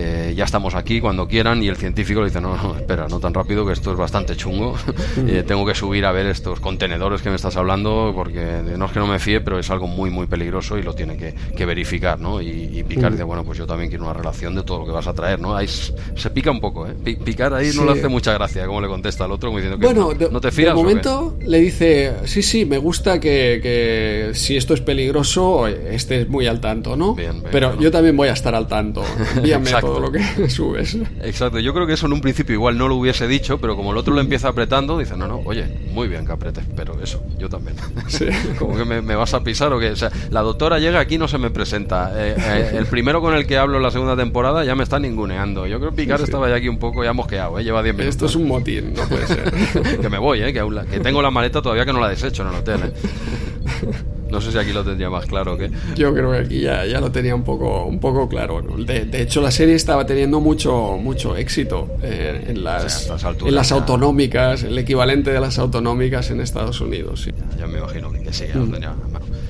eh, 0.00 0.34
ya 0.36 0.44
estamos 0.44 0.76
aquí 0.76 1.00
cuando 1.00 1.26
quieran 1.26 1.60
y 1.60 1.68
el 1.68 1.76
científico 1.76 2.20
le 2.20 2.26
dice, 2.26 2.40
no, 2.40 2.56
no, 2.56 2.76
espera, 2.76 3.08
no 3.08 3.18
tan 3.18 3.34
rápido 3.34 3.66
que 3.66 3.72
esto 3.72 3.90
es 3.90 3.98
bastante 3.98 4.36
chungo, 4.36 4.76
eh, 5.26 5.42
tengo 5.44 5.66
que 5.66 5.74
subir 5.74 6.06
a 6.06 6.12
ver 6.12 6.26
estos 6.26 6.60
contenedores 6.60 7.20
que 7.20 7.30
me 7.30 7.36
estás 7.36 7.56
hablando 7.56 8.12
porque 8.14 8.62
no 8.76 8.86
es 8.86 8.92
que 8.92 8.98
no 9.00 9.08
me 9.08 9.18
fíe, 9.18 9.40
pero 9.40 9.58
es 9.58 9.68
algo 9.70 9.88
muy, 9.88 10.10
muy 10.10 10.28
peligroso 10.28 10.78
y 10.78 10.82
lo 10.82 10.94
tiene 10.94 11.16
que, 11.16 11.66
verificar, 11.66 12.18
¿no? 12.18 12.40
Y, 12.40 12.82
Picar 12.88 13.12
dice, 13.12 13.24
bueno, 13.24 13.44
pues 13.44 13.58
yo 13.58 13.66
también 13.66 13.90
quiero 13.90 14.04
una 14.04 14.14
relación 14.14 14.54
de 14.54 14.62
todo 14.62 14.78
lo 14.78 14.86
que 14.86 14.92
vas 14.92 15.06
a 15.06 15.12
traer, 15.12 15.38
¿no? 15.38 15.54
Ahí 15.54 15.66
se 15.68 16.30
pica 16.30 16.50
un 16.50 16.60
poco, 16.60 16.86
¿eh? 16.86 16.94
Picar 16.94 17.52
ahí 17.52 17.70
no 17.74 17.84
le 17.84 17.92
hace 17.92 18.08
mucha 18.08 18.32
gracia, 18.32 18.64
como 18.66 18.80
le 18.80 18.88
contesta 18.88 19.24
al 19.24 19.32
otro, 19.32 19.50
como 19.50 19.58
diciendo 19.58 19.78
que 19.78 19.84
bueno, 19.84 20.12
no, 20.30 20.40
te 20.40 20.50
fías. 20.50 20.68
De 20.68 20.74
momento 20.74 21.36
le 21.44 21.58
dice, 21.58 22.14
sí, 22.24 22.42
sí, 22.42 22.64
me 22.64 22.78
gusta 22.78 23.20
que, 23.20 23.60
que, 23.62 24.30
si 24.32 24.56
esto 24.56 24.72
es 24.72 24.80
peligroso 24.80 25.66
estés 25.66 26.28
muy 26.28 26.46
al 26.46 26.60
tanto, 26.60 26.96
¿no? 26.96 27.16
pero 27.50 27.78
yo 27.78 27.90
también 27.90 28.16
voy 28.16 28.28
a 28.28 28.32
estar 28.32 28.54
al 28.54 28.66
tanto. 28.66 29.02
Envíame 29.36 29.70
todo 29.88 30.00
lo 30.00 30.12
que 30.12 30.20
subes. 30.50 30.96
Exacto, 31.22 31.58
yo 31.58 31.72
creo 31.74 31.86
que 31.86 31.94
eso 31.94 32.06
en 32.06 32.12
un 32.12 32.20
principio 32.20 32.54
igual 32.54 32.76
no 32.78 32.88
lo 32.88 32.96
hubiese 32.96 33.26
dicho, 33.26 33.58
pero 33.58 33.76
como 33.76 33.92
el 33.92 33.98
otro 33.98 34.14
lo 34.14 34.20
empieza 34.20 34.48
apretando, 34.48 34.98
dice, 34.98 35.16
no, 35.16 35.28
no, 35.28 35.40
oye, 35.44 35.66
muy 35.92 36.08
bien 36.08 36.26
que 36.26 36.32
apretes, 36.32 36.64
pero 36.76 37.00
eso, 37.02 37.22
yo 37.38 37.48
también. 37.48 37.76
como 38.58 38.76
que 38.76 38.84
me, 38.84 39.16
vas 39.16 39.34
a 39.34 39.42
pisar 39.42 39.72
o 39.72 39.78
que, 39.78 39.90
o 39.90 39.96
sea, 39.96 40.10
la 40.30 40.42
doctora 40.42 40.78
llega 40.78 41.00
aquí 41.00 41.18
no 41.18 41.28
se 41.28 41.38
me 41.38 41.50
presenta. 41.50 42.12
Eh, 42.14 42.36
eh, 42.38 42.70
el 42.76 42.86
primero 42.86 43.20
con 43.20 43.34
el 43.34 43.46
que 43.46 43.58
hablo 43.58 43.76
en 43.76 43.82
la 43.82 43.90
segunda 43.90 44.16
temporada 44.16 44.64
ya 44.64 44.74
me 44.74 44.82
está 44.82 44.98
ninguneando. 44.98 45.66
Yo 45.66 45.78
creo 45.78 45.90
que 45.90 45.96
Picar 45.96 46.20
estaba 46.20 46.48
ya 46.48 46.56
aquí 46.56 46.68
un 46.68 46.78
poco 46.78 47.02
ya 47.02 47.12
mosqueado, 47.12 47.58
¿eh? 47.58 47.64
lleva 47.64 47.82
10 47.82 47.94
minutos. 47.94 48.14
Esto 48.14 48.26
es 48.26 48.36
un 48.36 48.46
motín, 48.46 48.94
no 48.94 49.02
puede 49.04 49.26
ser. 49.26 49.98
que 50.00 50.08
me 50.08 50.18
voy, 50.18 50.42
¿eh? 50.42 50.52
que, 50.52 50.64
que 50.90 51.00
tengo 51.00 51.22
la 51.22 51.30
maleta 51.30 51.60
todavía 51.60 51.84
que 51.84 51.92
no 51.92 52.00
la 52.00 52.08
desecho 52.08 52.42
en 52.42 52.48
el 52.48 52.54
hotel. 52.56 52.80
¿eh? 52.84 54.17
No 54.30 54.40
sé 54.40 54.52
si 54.52 54.58
aquí 54.58 54.72
lo 54.72 54.84
tendría 54.84 55.10
más 55.10 55.26
claro 55.26 55.56
que. 55.56 55.70
Yo 55.96 56.12
creo 56.12 56.32
que 56.32 56.38
aquí 56.38 56.60
ya, 56.60 56.84
ya 56.86 57.00
lo 57.00 57.10
tenía 57.10 57.34
un 57.34 57.44
poco, 57.44 57.84
un 57.84 57.98
poco 57.98 58.28
claro. 58.28 58.62
De, 58.62 59.04
de, 59.04 59.22
hecho, 59.22 59.40
la 59.40 59.50
serie 59.50 59.74
estaba 59.74 60.06
teniendo 60.06 60.40
mucho, 60.40 60.96
mucho 61.00 61.36
éxito 61.36 61.88
eh, 62.02 62.46
en, 62.48 62.64
las, 62.64 63.10
en 63.44 63.54
las 63.54 63.72
autonómicas, 63.72 64.62
el 64.62 64.78
equivalente 64.78 65.30
de 65.30 65.40
las 65.40 65.58
autonómicas 65.58 66.30
en 66.30 66.40
Estados 66.40 66.80
Unidos. 66.80 67.22
Sí. 67.22 67.32
Ya, 67.58 67.66
me 67.66 67.78
imagino 67.78 68.10
que, 68.10 68.32
sí, 68.32 68.44
ya 68.48 68.56
lo 68.56 68.66
tenía. 68.66 68.94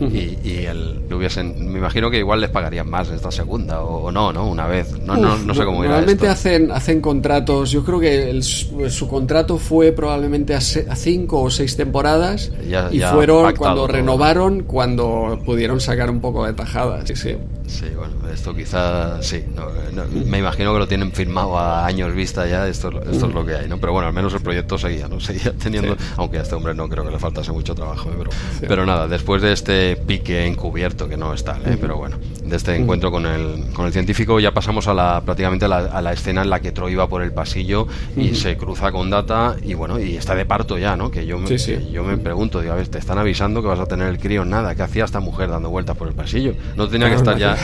y, 0.00 0.64
el, 0.64 1.00
hubiesen, 1.12 1.72
me 1.72 1.78
imagino 1.78 2.10
que 2.10 2.18
igual 2.18 2.40
les 2.40 2.50
pagarían 2.50 2.88
más 2.88 3.10
esta 3.10 3.30
segunda 3.30 3.82
o, 3.82 4.10
no, 4.12 4.32
¿no? 4.32 4.48
Una 4.48 4.66
vez, 4.66 4.98
no, 5.00 5.16
no, 5.16 5.36
no, 5.36 5.54
sé 5.54 5.64
cómo 5.64 5.84
irá 5.84 5.94
Normalmente 5.94 6.28
hacen 6.28 6.70
hacen 6.70 7.00
contratos, 7.00 7.70
yo 7.70 7.84
creo 7.84 8.00
que 8.00 8.40
su 8.42 9.08
contrato 9.08 9.58
fue 9.58 9.92
probablemente 9.92 10.54
a, 10.54 10.60
cinco 10.60 11.42
o 11.42 11.50
seis 11.50 11.76
temporadas 11.76 12.52
y 12.92 13.00
fueron 13.00 13.54
cuando 13.56 13.86
renovaron, 13.86 14.62
cuando 14.68 15.40
pudieron 15.44 15.80
sacar 15.80 16.10
un 16.10 16.20
poco 16.20 16.46
de 16.46 16.52
tajadas, 16.52 17.08
sí, 17.08 17.16
sí. 17.16 17.36
Sí, 17.68 17.86
bueno, 17.94 18.14
esto 18.32 18.54
quizás 18.54 19.24
sí. 19.24 19.44
me 20.24 20.38
imagino 20.38 20.72
que 20.72 20.78
lo 20.78 20.88
tienen 20.88 21.12
firmado 21.12 21.58
a 21.58 21.84
años 21.84 22.14
vista 22.14 22.46
ya. 22.46 22.66
Esto, 22.66 22.88
esto 23.02 23.26
es 23.26 23.34
lo 23.34 23.44
que 23.44 23.54
hay, 23.54 23.68
¿no? 23.68 23.78
Pero 23.78 23.92
bueno, 23.92 24.08
al 24.08 24.14
menos 24.14 24.32
el 24.32 24.40
proyecto 24.40 24.78
seguía, 24.78 25.06
¿no? 25.06 25.20
Seguía 25.28 25.52
teniendo. 25.52 25.96
Aunque 26.16 26.38
a 26.38 26.42
este 26.42 26.54
hombre 26.54 26.74
no 26.74 26.88
creo 26.88 27.04
que 27.04 27.10
le 27.10 27.18
faltase 27.18 27.52
mucho 27.52 27.74
trabajo, 27.74 28.08
¿eh? 28.08 28.14
pero, 28.16 28.30
pero 28.66 28.86
nada, 28.86 29.06
después 29.06 29.42
de 29.42 29.52
este 29.52 29.96
pique 29.96 30.46
encubierto, 30.46 31.08
que 31.08 31.18
no 31.18 31.34
es 31.34 31.44
tal, 31.44 31.60
¿eh? 31.66 31.76
Pero 31.78 31.98
bueno, 31.98 32.16
de 32.42 32.56
este 32.56 32.74
encuentro 32.74 33.10
con 33.10 33.26
el, 33.26 33.70
con 33.74 33.86
el 33.86 33.92
científico, 33.92 34.40
ya 34.40 34.52
pasamos 34.52 34.88
a 34.88 34.94
la 34.94 35.20
prácticamente 35.20 35.66
a 35.66 35.68
la, 35.68 36.12
escena 36.12 36.42
en 36.42 36.50
la 36.50 36.60
que 36.60 36.72
Troy 36.72 36.94
va 36.94 37.06
por 37.08 37.22
el 37.22 37.32
pasillo 37.32 37.86
y 38.16 38.34
se 38.34 38.56
cruza 38.56 38.90
con 38.92 39.10
Data 39.10 39.56
y 39.62 39.74
bueno, 39.74 40.00
y 40.00 40.16
está 40.16 40.34
de 40.34 40.46
parto 40.46 40.78
ya, 40.78 40.96
¿no? 40.96 41.10
Que 41.10 41.26
yo, 41.26 41.38
me, 41.38 41.56
yo 41.92 42.02
me 42.02 42.16
pregunto, 42.16 42.60
digo, 42.60 42.72
a 42.72 42.76
ver, 42.76 42.88
te 42.88 42.98
están 42.98 43.18
avisando 43.18 43.60
que 43.60 43.68
vas 43.68 43.80
a 43.80 43.86
tener 43.86 44.08
el 44.08 44.18
crío, 44.18 44.44
nada. 44.44 44.74
¿Qué 44.74 44.82
hacía 44.82 45.04
esta 45.04 45.20
mujer 45.20 45.50
dando 45.50 45.68
vueltas 45.68 45.96
por 45.96 46.08
el 46.08 46.14
pasillo? 46.14 46.54
No 46.76 46.88
tenía 46.88 47.08
que 47.08 47.16
estar 47.16 47.36
ya 47.36 47.57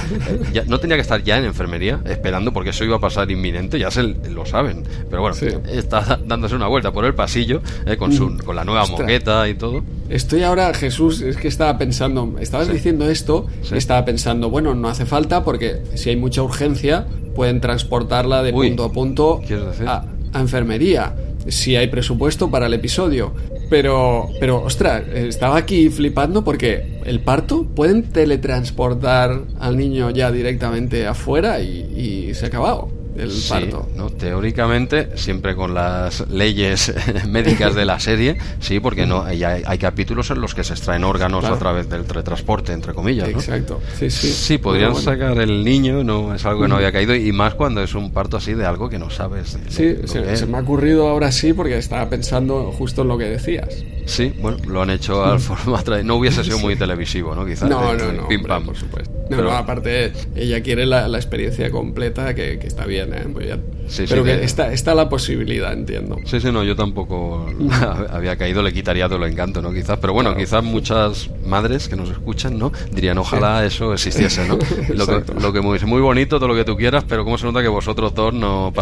no 0.67 0.81
tenía 0.81 0.97
que 0.97 1.03
estar 1.03 1.23
ya 1.23 1.39
en 1.39 1.45
enfermería 1.45 2.01
esperando 2.07 2.53
porque 2.53 2.71
eso 2.71 2.85
iba 2.85 2.97
a 2.97 3.01
pasar 3.01 3.31
inminente, 3.31 3.79
ya 3.79 3.91
se 3.91 4.03
lo 4.03 4.47
saben. 4.47 4.85
Pero 5.11 5.23
bueno, 5.23 5.37
está 5.71 6.19
dándose 6.25 6.55
una 6.55 6.69
vuelta 6.69 6.93
por 6.93 7.05
el 7.05 7.15
pasillo 7.15 7.63
eh, 7.87 7.97
con, 7.97 8.13
su, 8.13 8.37
con 8.39 8.57
la 8.57 8.65
nueva 8.65 8.87
moqueta 8.87 9.49
y 9.49 9.55
todo. 9.55 9.83
Estoy 10.09 10.43
ahora, 10.43 10.73
Jesús, 10.75 11.21
es 11.23 11.37
que 11.37 11.49
estaba 11.49 11.79
pensando, 11.79 12.37
estabas 12.41 12.69
diciendo 12.69 13.09
esto, 13.09 13.47
estaba 13.73 14.05
pensando, 14.05 14.51
bueno, 14.51 14.75
no 14.75 14.89
hace 14.89 15.07
falta 15.07 15.45
porque 15.45 15.81
si 15.95 16.11
hay 16.11 16.17
mucha 16.17 16.43
urgencia 16.43 17.07
pueden 17.35 17.61
transportarla 17.61 18.43
de 18.43 18.53
punto 18.53 18.85
a 18.85 18.93
punto 18.93 19.43
a, 19.87 20.05
a 20.33 20.41
enfermería 20.41 21.15
si 21.49 21.77
hay 21.77 21.89
presupuesto 21.89 22.51
para 22.51 22.67
el 22.67 22.75
episodio. 22.75 23.33
Pero, 23.75 24.31
pero, 24.39 24.63
ostras, 24.63 25.03
estaba 25.13 25.57
aquí 25.57 25.91
flipando 25.91 26.45
porque 26.45 27.01
el 27.05 27.19
parto 27.19 27.65
pueden 27.65 28.05
teletransportar 28.05 29.41
al 29.59 29.77
niño 29.77 30.11
ya 30.11 30.31
directamente 30.31 31.09
afuera 31.09 31.59
y, 31.59 32.29
y 32.29 32.35
se 32.35 32.45
ha 32.45 32.49
acabado 32.49 33.04
el 33.17 33.31
parto. 33.49 33.89
¿no? 33.97 34.11
Teóricamente, 34.11 35.17
siempre 35.17 35.55
con 35.55 35.75
las 35.75 36.29
leyes 36.29 36.93
médicas 37.29 37.75
de 37.75 37.85
la 37.85 38.01
serie, 38.01 38.39
sí, 38.61 38.81
porque 38.81 39.07
no 39.07 39.23
hay, 39.23 39.45
hay, 39.45 39.79
capítulos 39.79 40.31
en 40.31 40.41
los 40.41 40.55
que 40.55 40.65
se 40.65 40.73
extraen 40.73 41.05
órganos 41.05 41.45
a 41.45 41.59
través 41.59 41.89
del 41.89 42.05
transporte, 42.05 42.73
entre 42.73 42.95
comillas. 42.95 43.29
Exacto, 43.29 43.81
sí, 43.99 44.11
sí. 44.11 44.29
Sí, 44.29 44.59
podrían 44.59 44.95
sacar 44.97 45.39
el 45.39 45.65
niño, 45.65 46.03
no 46.05 46.35
es 46.35 46.45
algo 46.45 46.63
que 46.63 46.69
no 46.69 46.77
había 46.77 46.93
caído, 46.93 47.15
y 47.15 47.33
más 47.33 47.55
cuando 47.55 47.83
es 47.83 47.95
un 47.95 48.13
parto 48.13 48.37
así 48.37 48.55
de 48.55 48.67
algo 48.67 48.89
que 48.89 48.99
no 48.99 49.11
sabes. 49.11 49.59
sí, 49.69 49.97
se, 50.07 50.47
me 50.47 50.59
ha 50.59 50.61
ocurrido 50.61 51.09
ahora 51.09 51.33
sí, 51.33 51.53
porque 51.53 51.79
estaba 51.79 52.09
pensando 52.09 52.73
justo 52.73 53.03
en 53.03 53.09
lo 53.09 53.19
que 53.19 53.25
decías. 53.25 53.85
Sí, 54.07 54.35
bueno, 54.39 54.59
lo 54.67 54.83
han 54.83 54.91
hecho 54.91 55.25
al 55.25 55.41
formato. 55.41 56.03
No 56.03 56.17
hubiese 56.17 56.45
sido 56.45 56.59
muy 56.59 56.77
televisivo, 56.77 57.35
¿no? 57.35 57.47
Quizás. 57.47 57.71
No, 57.71 57.95
no, 57.95 58.13
no. 58.13 58.29
Pim, 58.29 58.43
pam. 58.43 58.67
por 58.67 58.77
supuesto. 58.77 59.11
pero... 59.29 59.51
aparte, 59.51 60.13
ella 60.35 60.63
quiere 60.63 60.85
la, 60.85 61.07
experiencia 61.07 61.71
completa, 61.71 62.35
que, 62.35 62.59
que 62.59 62.67
está 62.67 62.85
bien 62.85 63.04
¿eh? 63.13 63.27
Pues 63.33 64.09
pero 64.09 64.25
que 64.25 64.43
está, 64.45 64.73
está 64.73 64.95
la 64.95 65.09
posibilidad, 65.09 65.73
entiendo. 65.73 66.17
Sí, 66.25 66.41
sí, 66.41 66.51
no, 66.51 66.65
yo 66.65 66.75
tampoco 66.75 67.47
había 68.11 68.37
caído, 68.37 68.63
le 68.63 68.73
quitaría 68.73 69.09
todo 69.09 69.25
el 69.25 69.31
encanto, 69.31 69.61
¿no? 69.61 69.73
Quizás, 69.73 69.99
pero 69.99 70.13
bueno, 70.13 70.35
quizás 70.37 70.65
muchas 70.65 71.31
madres 71.47 71.89
que 71.89 71.97
nos 71.97 72.11
escuchan, 72.11 72.59
¿no? 72.59 72.73
Dirían, 72.93 73.19
ojalá 73.19 73.65
eso 73.65 73.93
existiese, 73.93 74.47
¿no? 74.49 74.59
lo, 74.95 75.07
que, 75.07 75.33
lo 75.41 75.53
que 75.53 75.61
muy, 75.61 75.79
muy 75.81 76.01
bonito, 76.01 76.39
todo 76.39 76.49
lo 76.49 76.55
que 76.55 76.65
tú 76.65 76.77
quieras, 76.77 77.05
pero 77.07 77.25
cómo 77.25 77.37
se 77.37 77.47
nota 77.47 77.63
que 77.63 77.69
vosotros 77.69 78.15
dos 78.15 78.33
no, 78.33 78.73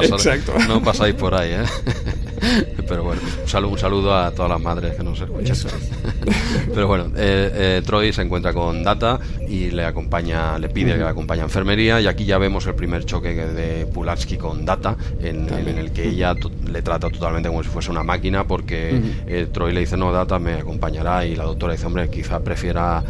no 0.68 0.82
pasáis 0.82 1.14
por 1.14 1.34
ahí, 1.34 1.52
¿eh? 1.52 1.64
Pero 2.88 3.05
bueno, 3.05 3.22
un 3.43 3.49
saludo, 3.49 3.72
un 3.72 3.78
saludo, 3.78 4.16
a 4.16 4.30
todas 4.32 4.51
las 4.51 4.61
madres 4.61 4.97
que 4.97 5.03
nos 5.03 5.20
escuchan. 5.20 5.57
Pero 6.74 6.88
bueno, 6.88 7.07
eh, 7.16 7.51
eh, 7.55 7.82
Troy 7.84 8.12
se 8.12 8.22
encuentra 8.22 8.53
con 8.53 8.82
Data 8.82 9.18
y 9.49 9.70
le 9.70 9.84
acompaña, 9.84 10.59
le 10.59 10.68
pide 10.68 10.93
que 10.93 10.99
le 10.99 11.09
acompañe 11.09 11.43
a 11.43 11.45
enfermería 11.45 12.01
y 12.01 12.07
aquí 12.07 12.24
ya 12.24 12.38
vemos 12.38 12.66
el 12.66 12.74
primer 12.74 13.05
choque 13.05 13.34
de 13.34 13.86
Pulaski 13.86 14.36
con 14.36 14.64
Data 14.64 14.97
en, 15.20 15.49
el 15.53 15.93
que 15.93 16.09
ella 16.09 16.34
le 16.70 16.82
trata 16.82 17.11
totalmente 17.11 17.49
como 17.49 17.62
si 17.62 17.68
fuese 17.68 17.90
una 17.90 18.03
máquina 18.03 18.47
porque 18.47 19.01
eh, 19.26 19.47
Troy 19.53 19.72
le 19.72 19.80
dice 19.80 19.97
no, 19.97 20.12
Data 20.12 20.38
me 20.38 20.55
acompañará 20.55 21.24
y 21.26 21.36
la 21.36 21.45
doctora 21.45 21.72
dice 21.72 21.86
hombre, 21.86 22.09
quizá 22.11 22.40
prefiera 22.40 23.03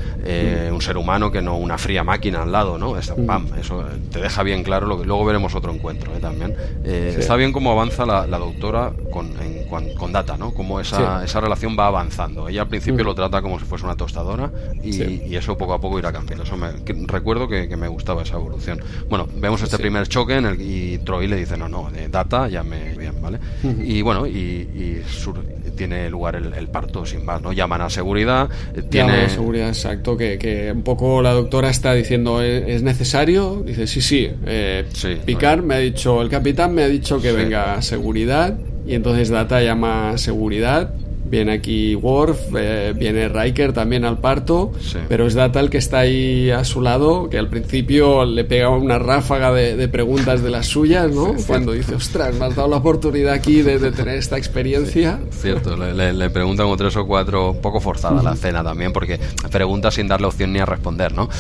un 0.73 0.83
ser 0.83 0.97
humano 0.97 1.31
que 1.31 1.41
no 1.43 1.57
una 1.57 1.79
fría 1.79 2.05
máquina 2.05 2.43
al 2.43 2.53
lado, 2.53 2.79
¿no? 2.79 2.99
Eso, 2.99 3.17
eso 3.59 3.85
te 4.11 4.21
deja 4.21 4.43
bien 4.43 4.63
claro, 4.63 4.87
lo 4.87 4.99
que, 4.99 5.07
luego 5.07 5.25
veremos 5.25 5.55
otro 5.55 5.73
encuentro 5.73 6.13
también. 6.13 6.55
Está 6.85 7.37
bien 7.37 7.53
cómo 7.53 7.71
avanza 7.71 8.05
la, 8.05 8.27
la 8.27 8.39
doctora 8.39 8.93
con 9.11 9.22
con, 9.69 10.13
Data, 10.13 10.37
¿no? 10.37 10.53
Cómo 10.53 10.81
esa, 10.81 11.25
esa 11.25 11.41
relación 11.41 11.77
va 11.79 11.87
avanzando. 11.87 12.49
Ella 12.49 12.63
al 12.63 12.69
principio 12.69 13.05
lo 13.05 13.15
trata 13.15 13.41
como 13.41 13.59
si 13.59 13.65
fuese 13.65 13.85
una 13.85 13.97
tostadora 13.97 14.51
y, 14.83 15.35
eso 15.35 15.57
poco 15.57 15.73
a 15.75 15.81
poco 15.81 15.99
irá 15.99 16.13
cambiando. 16.13 16.45
Eso 16.45 16.57
me, 16.57 16.73
recuerdo 17.07 17.49
que, 17.49 17.75
me 17.77 17.89
gustaba 17.89 18.23
esa 18.23 18.37
evolución. 18.37 18.81
Bueno, 19.09 19.27
vemos 19.37 19.63
este 19.63 19.79
primer 19.79 20.07
choque 20.09 20.37
en 20.37 20.45
el 20.47 20.61
y 20.61 20.99
Troy 20.99 21.27
le 21.27 21.37
dice, 21.37 21.57
no, 21.57 21.69
no, 21.69 21.91
de 21.91 22.09
Data 22.09 22.49
ya 22.49 22.63
me 22.63 22.95
bien, 22.95 23.21
¿vale? 23.21 23.39
Y 23.85 24.03
bueno, 24.03 24.27
y, 24.27 25.03
tiene 25.77 26.11
lugar 26.11 26.37
el, 26.37 26.69
parto 26.69 27.05
sin 27.07 27.25
más, 27.25 27.41
¿no? 27.41 27.53
Llaman 27.53 27.83
a 27.83 27.91
seguridad, 27.91 28.49
eh, 28.75 28.83
tiene... 28.83 29.29
seguridad, 29.29 29.69
exacto, 29.69 30.17
que, 30.17 30.71
un 30.75 30.83
poco 30.83 31.23
la 31.23 31.33
doctora 31.33 31.71
está 31.71 31.95
diciendo, 31.95 32.43
¿es, 32.43 32.83
necesario? 32.83 33.63
Dice, 33.65 33.87
sí, 33.87 34.01
sí, 34.01 34.31
eh, 34.47 34.85
Picard 35.25 35.63
me 35.63 35.75
ha 35.75 35.79
dicho, 35.79 36.23
el 36.23 36.29
capitán 36.29 36.75
me 36.75 36.83
ha 36.83 36.89
dicho 36.89 37.21
que 37.21 37.33
venga 37.33 37.75
a 37.75 37.83
seguridad 37.83 38.57
y 38.87 38.95
entonces 38.95 39.29
Data 39.31 39.63
llama 39.63 40.19
seguridad 40.19 40.93
Viene 41.33 41.53
aquí 41.53 41.95
Worf, 41.95 42.55
eh, 42.59 42.93
viene 42.95 43.27
Riker 43.27 43.73
también 43.73 44.05
al 44.05 44.19
parto, 44.19 44.71
pero 45.09 45.27
es 45.27 45.33
Data 45.33 45.61
el 45.61 45.71
que 45.71 45.79
está 45.79 46.01
ahí 46.01 46.51
a 46.51 46.63
su 46.63 46.83
lado, 46.83 47.31
que 47.31 47.39
al 47.39 47.49
principio 47.49 48.27
le 48.27 48.45
pega 48.45 48.69
una 48.69 48.99
ráfaga 48.99 49.51
de, 49.51 49.89
preguntas 49.89 50.43
de 50.43 50.51
las 50.51 50.67
suyas, 50.67 51.11
¿no? 51.11 51.35
Cuando 51.47 51.73
dice, 51.73 51.95
ostras, 51.95 52.35
me 52.35 52.45
has 52.45 52.55
dado 52.55 52.69
la 52.69 52.77
oportunidad 52.77 53.33
aquí 53.33 53.63
de, 53.63 53.79
tener 53.93 54.19
esta 54.19 54.37
experiencia. 54.37 55.21
Cierto, 55.31 55.75
le, 55.75 56.13
le, 56.13 56.29
preguntan 56.29 56.67
como 56.67 56.77
tres 56.77 56.95
o 56.97 57.07
cuatro, 57.07 57.53
un 57.53 57.63
poco 57.63 57.81
forzada 57.81 58.23
la 58.23 58.37
cena 58.37 58.63
también, 58.63 58.93
porque 58.93 59.19
pregunta 59.51 59.91
sin 59.91 60.09
darle 60.09 60.27
opción 60.27 60.53
ni 60.53 60.59
a 60.59 60.67
responder, 60.67 61.15
¿no? 61.15 61.31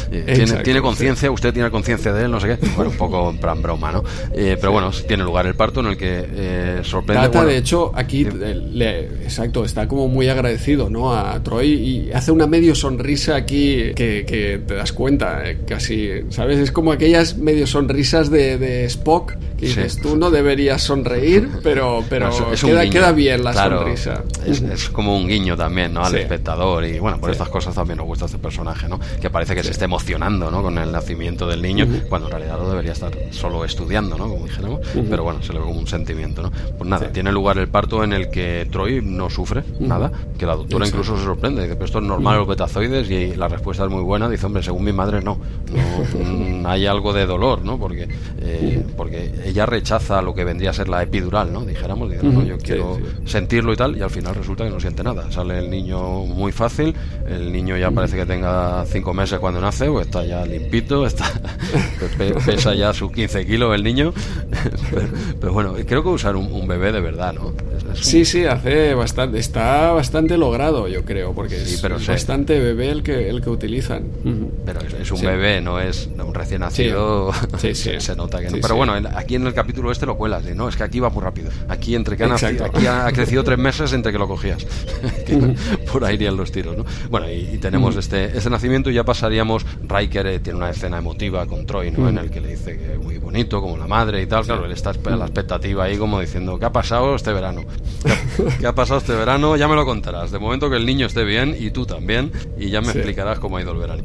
¿Tiene, 0.64 0.80
conciencia? 0.80 1.30
¿Usted 1.30 1.52
tiene 1.52 1.70
conciencia 1.70 2.14
de 2.14 2.24
él? 2.24 2.30
No 2.30 2.40
sé 2.40 2.56
qué. 2.56 2.66
Bueno, 2.76 2.92
un 2.92 2.96
poco 2.96 3.28
en 3.28 3.36
plan 3.36 3.60
broma, 3.60 3.92
¿no? 3.92 4.02
Eh, 4.32 4.56
pero 4.58 4.72
bueno, 4.72 4.90
tiene 5.06 5.22
lugar 5.22 5.46
el 5.46 5.54
parto 5.54 5.80
en 5.80 5.86
el 5.88 5.98
que 5.98 6.26
eh, 6.34 6.80
sorprende. 6.82 7.24
Data, 7.24 7.44
de 7.44 7.58
hecho, 7.58 7.92
aquí, 7.94 8.24
le, 8.24 9.04
exacto, 9.22 9.66
está 9.66 9.81
como 9.88 10.08
muy 10.08 10.28
agradecido 10.28 10.90
¿no? 10.90 11.14
a 11.14 11.42
Troy 11.42 11.72
y 11.72 12.12
hace 12.12 12.32
una 12.32 12.46
medio 12.46 12.74
sonrisa 12.74 13.36
aquí 13.36 13.92
que, 13.94 14.62
te 14.66 14.74
das 14.74 14.92
cuenta, 14.92 15.48
eh, 15.48 15.58
casi, 15.66 16.10
¿sabes? 16.30 16.58
Es 16.58 16.72
como 16.72 16.92
aquellas 16.92 17.36
medio 17.36 17.66
sonrisas 17.66 18.30
de, 18.30 18.84
Spock 18.86 19.34
que 19.56 19.66
dices, 19.66 20.00
tú 20.00 20.16
no 20.16 20.30
deberías 20.30 20.82
sonreír, 20.82 21.48
pero, 21.62 22.04
pero 22.10 22.30
queda, 22.60 22.88
queda, 22.90 23.12
bien 23.12 23.44
la 23.44 23.52
sonrisa. 23.52 24.24
Es, 24.46 24.88
como 24.90 25.16
un 25.16 25.28
guiño 25.28 25.56
también 25.56 25.94
¿no? 25.94 26.04
al 26.04 26.14
espectador 26.16 26.84
y 26.84 26.98
bueno, 26.98 27.20
por 27.20 27.30
estas 27.30 27.48
cosas 27.48 27.74
también 27.74 27.98
nos 27.98 28.06
gusta 28.06 28.26
este 28.26 28.38
personaje, 28.38 28.88
¿no? 28.88 28.98
que 29.20 29.30
parece 29.30 29.54
que 29.54 29.62
se 29.62 29.70
esté 29.70 29.84
emocionando 29.84 30.50
¿no? 30.50 30.62
con 30.62 30.78
el 30.78 30.90
nacimiento 30.90 31.46
del 31.46 31.62
niño, 31.62 31.86
cuando 32.08 32.28
en 32.28 32.32
realidad 32.32 32.58
lo 32.58 32.68
debería 32.68 32.92
estar 32.92 33.12
solo 33.30 33.64
estudiando, 33.64 34.16
¿no? 34.16 34.28
como 34.28 34.46
dijéramos, 34.46 34.80
pero 35.08 35.24
bueno, 35.24 35.42
se 35.42 35.52
le 35.52 35.58
ve 35.58 35.64
como 35.64 35.78
un 35.78 35.86
sentimiento. 35.86 36.42
¿no? 36.42 36.50
Pues 36.78 36.88
nada, 36.88 37.12
tiene 37.12 37.32
lugar 37.32 37.58
el 37.58 37.68
parto 37.68 38.02
en 38.04 38.12
el 38.12 38.30
que 38.30 38.66
Troy 38.70 39.00
no 39.02 39.30
sufre, 39.30 39.62
nada, 39.80 40.10
que 40.38 40.46
la 40.46 40.56
doctora 40.56 40.86
incluso 40.86 41.16
se 41.16 41.24
sorprende, 41.24 41.62
dice, 41.62 41.74
pero 41.74 41.86
esto 41.86 41.98
es 41.98 42.04
normal 42.04 42.38
los 42.38 42.48
betazoides 42.48 43.10
y 43.10 43.34
la 43.36 43.48
respuesta 43.48 43.84
es 43.84 43.90
muy 43.90 44.02
buena, 44.02 44.28
dice, 44.28 44.46
hombre, 44.46 44.62
según 44.62 44.84
mi 44.84 44.92
madre 44.92 45.22
no, 45.22 45.38
no 45.72 46.68
hay 46.68 46.86
algo 46.86 47.12
de 47.12 47.26
dolor, 47.26 47.62
¿no? 47.62 47.78
Porque, 47.78 48.08
eh, 48.38 48.84
porque 48.96 49.32
ella 49.44 49.66
rechaza 49.66 50.22
lo 50.22 50.34
que 50.34 50.44
vendría 50.44 50.70
a 50.70 50.72
ser 50.72 50.88
la 50.88 51.02
epidural, 51.02 51.52
¿no? 51.52 51.64
Dijéramos, 51.64 52.10
dice, 52.10 52.26
no, 52.26 52.42
yo 52.42 52.58
quiero 52.58 52.98
sentirlo 53.24 53.72
y 53.72 53.76
tal, 53.76 53.96
y 53.96 54.02
al 54.02 54.10
final 54.10 54.34
resulta 54.34 54.64
que 54.64 54.70
no 54.70 54.80
siente 54.80 55.02
nada, 55.02 55.30
sale 55.30 55.58
el 55.58 55.70
niño 55.70 56.24
muy 56.26 56.52
fácil, 56.52 56.94
el 57.26 57.52
niño 57.52 57.76
ya 57.76 57.90
parece 57.90 58.16
que 58.16 58.26
tenga 58.26 58.84
cinco 58.86 59.14
meses 59.14 59.38
cuando 59.38 59.60
nace, 59.60 59.88
o 59.88 60.00
está 60.00 60.24
ya 60.24 60.44
limpito, 60.44 61.06
está 61.06 61.24
pesa 62.18 62.74
ya 62.74 62.92
sus 62.92 63.12
15 63.12 63.46
kilos 63.46 63.74
el 63.74 63.82
niño, 63.82 64.12
pero, 65.40 65.52
bueno, 65.52 65.74
creo 65.86 66.02
que 66.02 66.08
usar 66.08 66.36
un, 66.36 66.66
bebé 66.66 66.92
de 66.92 67.00
verdad, 67.00 67.34
¿no? 67.34 67.52
Sí, 67.94 68.24
sí, 68.24 68.46
hace 68.46 68.94
bastante, 68.94 69.38
está 69.38 69.61
bastante 69.92 70.36
logrado, 70.36 70.88
yo 70.88 71.04
creo, 71.04 71.32
porque 71.34 71.56
es, 71.56 71.82
bastante 71.82 72.58
bebé 72.58 72.90
el 72.90 73.02
que, 73.02 73.28
el 73.28 73.40
que 73.40 73.50
utilizan. 73.50 74.04
Pero 74.64 74.80
es, 74.80 75.10
un 75.10 75.20
bebé, 75.20 75.60
no 75.60 75.80
es 75.80 76.08
un 76.18 76.34
recién 76.34 76.60
nacido. 76.60 77.32
Sí, 77.58 77.74
se 77.74 78.16
nota 78.16 78.40
que 78.40 78.50
no. 78.50 78.58
pero 78.60 78.76
bueno, 78.76 78.94
aquí 79.14 79.36
en 79.36 79.46
el 79.46 79.54
capítulo 79.54 79.90
este 79.90 80.06
lo 80.06 80.16
cuelas, 80.16 80.44
¿no? 80.44 80.68
Es 80.68 80.76
que 80.76 80.82
aquí 80.82 81.00
va 81.00 81.10
muy 81.10 81.22
rápido. 81.22 81.50
Aquí 81.68 81.94
entre 81.94 82.16
que 82.16 82.24
ha 82.24 82.28
nacido, 82.28 82.64
aquí 82.64 82.86
ha, 82.86 83.10
crecido 83.12 83.44
tres 83.44 83.58
meses 83.58 83.92
entre 83.92 84.12
que 84.12 84.18
lo 84.18 84.28
cogías. 84.28 84.66
Por 85.92 86.04
ahí 86.04 86.14
irían 86.14 86.36
los 86.36 86.52
tiros, 86.52 86.76
¿no? 86.76 86.84
Bueno, 87.10 87.30
y, 87.30 87.58
tenemos 87.58 87.96
este, 87.96 88.36
este 88.36 88.50
nacimiento 88.50 88.90
y 88.90 88.94
ya 88.94 89.04
pasaríamos. 89.04 89.64
Riker 89.86 90.26
eh, 90.26 90.38
tiene 90.40 90.58
una 90.58 90.70
escena 90.70 90.98
emotiva 90.98 91.46
con 91.46 91.66
Troy, 91.66 91.90
¿no? 91.90 92.08
En 92.08 92.18
el 92.18 92.30
que 92.30 92.40
le 92.40 92.48
dice 92.48 92.78
que 92.78 92.98
muy 92.98 93.18
bonito, 93.18 93.60
como 93.60 93.76
la 93.76 93.86
madre 93.86 94.22
y 94.22 94.26
tal. 94.26 94.44
Claro, 94.44 94.66
él 94.66 94.72
está 94.72 94.90
a 94.90 95.16
la 95.16 95.24
expectativa 95.24 95.84
ahí 95.84 95.96
como 95.96 96.20
diciendo, 96.20 96.58
¿qué 96.58 96.66
ha 96.66 96.72
pasado 96.72 97.14
este 97.14 97.32
verano? 97.32 97.62
¿Qué 98.58 98.66
ha, 98.66 98.74
pasado 98.74 98.98
este 98.98 99.14
verano? 99.14 99.41
Ya 99.56 99.68
me 99.68 99.74
lo 99.74 99.84
contarás. 99.84 100.30
De 100.30 100.38
momento 100.38 100.70
que 100.70 100.76
el 100.76 100.86
niño 100.86 101.06
esté 101.06 101.24
bien 101.24 101.56
y 101.58 101.70
tú 101.70 101.84
también, 101.84 102.30
y 102.56 102.70
ya 102.70 102.80
me 102.80 102.88
explicarás 102.88 103.38
cómo 103.38 103.56
ha 103.56 103.62
ido 103.62 103.72
el 103.72 103.78
verano. 103.78 104.04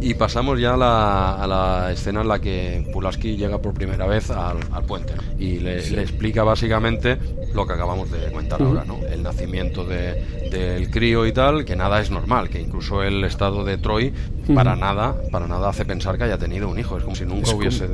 Y 0.00 0.14
pasamos 0.14 0.60
ya 0.60 0.74
a 0.74 0.76
la, 0.76 1.34
a 1.42 1.46
la, 1.46 1.92
escena 1.92 2.20
en 2.20 2.28
la 2.28 2.38
que 2.38 2.86
Pulaski 2.92 3.36
llega 3.36 3.58
por 3.58 3.72
primera 3.72 4.06
vez 4.06 4.30
al, 4.30 4.58
puente 4.86 5.14
y 5.38 5.60
le, 5.60 5.78
explica 5.78 6.44
básicamente 6.44 7.18
lo 7.54 7.66
que 7.66 7.72
acabamos 7.72 8.10
de 8.10 8.30
comentar 8.30 8.60
ahora, 8.60 8.84
¿no? 8.84 8.98
El 9.06 9.22
nacimiento 9.22 9.84
de, 9.84 10.50
del 10.50 10.90
crío 10.90 11.26
y 11.26 11.32
tal, 11.32 11.64
que 11.64 11.76
nada 11.76 12.00
es 12.00 12.10
normal, 12.10 12.50
que 12.50 12.60
incluso 12.60 13.02
el 13.02 13.24
estado 13.24 13.64
de 13.64 13.78
Troy 13.78 14.12
para 14.54 14.76
nada, 14.76 15.16
para 15.30 15.46
nada 15.46 15.70
hace 15.70 15.84
pensar 15.84 16.18
que 16.18 16.24
haya 16.24 16.36
tenido 16.38 16.68
un 16.68 16.78
hijo. 16.78 16.98
Es 16.98 17.04
como 17.04 17.16
si 17.16 17.24
nunca 17.24 17.54
hubiese... 17.54 17.88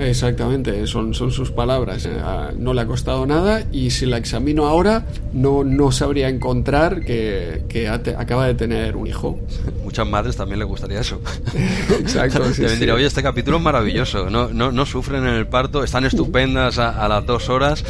Exactamente, 0.00 0.86
son, 0.86 1.14
son 1.14 1.30
sus 1.30 1.50
palabras. 1.50 2.06
Eh, 2.06 2.10
no 2.58 2.72
le 2.74 2.80
ha 2.80 2.86
costado 2.86 3.26
nada 3.26 3.64
y 3.70 3.90
si 3.90 4.06
la 4.06 4.16
examino 4.16 4.66
ahora 4.66 5.06
no, 5.32 5.62
no 5.64 5.92
sabría 5.92 6.28
encontrar 6.28 7.04
que, 7.04 7.62
que 7.68 7.88
acaba 7.88 8.46
de 8.46 8.54
tener 8.54 8.96
un 8.96 9.06
hijo. 9.06 9.38
Muchas 9.84 10.06
madres 10.06 10.36
también 10.36 10.58
le 10.58 10.64
gustaría 10.64 11.00
eso. 11.00 11.20
Exacto. 12.00 12.40
Sí, 12.50 12.64
Te 12.64 12.92
oye, 12.92 13.06
este 13.06 13.22
capítulo 13.22 13.58
es 13.58 13.62
maravilloso, 13.62 14.28
no, 14.28 14.48
no, 14.48 14.72
no 14.72 14.86
sufren 14.86 15.24
en 15.26 15.34
el 15.34 15.46
parto, 15.46 15.84
están 15.84 16.04
estupendas 16.04 16.78
a, 16.78 17.06
las 17.08 17.24
dos 17.24 17.48
horas. 17.48 17.84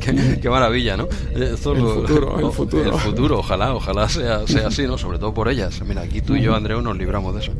qué, 0.00 0.48
maravilla, 0.48 0.96
¿no? 0.96 1.08
el, 1.34 1.56
futuro, 1.56 2.38
el 2.38 2.52
futuro. 2.52 2.94
El 2.94 3.00
futuro, 3.00 3.38
ojalá, 3.38 3.74
ojalá 3.74 4.08
sea, 4.08 4.46
sea 4.46 4.68
así, 4.68 4.86
¿no? 4.86 4.98
Sobre 4.98 5.18
todo 5.18 5.32
por 5.32 5.48
ellas. 5.48 5.80
Mira, 5.86 6.02
aquí 6.02 6.20
tú 6.20 6.36
y 6.36 6.42
yo, 6.42 6.54
Andreu, 6.54 6.80
nos 6.82 6.96
libramos 6.96 7.34
de 7.34 7.40
eso. 7.40 7.52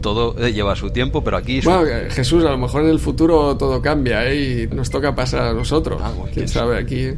Todo 0.00 0.36
eh, 0.38 0.52
lleva 0.52 0.76
su 0.76 0.90
tiempo, 0.90 1.22
pero 1.24 1.36
aquí... 1.36 1.60
Bueno, 1.60 1.82
Jesús 2.10 2.31
a 2.40 2.50
lo 2.50 2.58
mejor 2.58 2.82
en 2.82 2.88
el 2.88 2.98
futuro 2.98 3.56
todo 3.56 3.82
cambia 3.82 4.26
¿eh? 4.26 4.68
y 4.70 4.74
nos 4.74 4.90
toca 4.90 5.14
pasar 5.14 5.42
a 5.42 5.52
nosotros. 5.52 6.00
Ah, 6.02 6.10
¿Quién 6.32 6.48
sabe 6.48 6.78
aquí? 6.78 7.08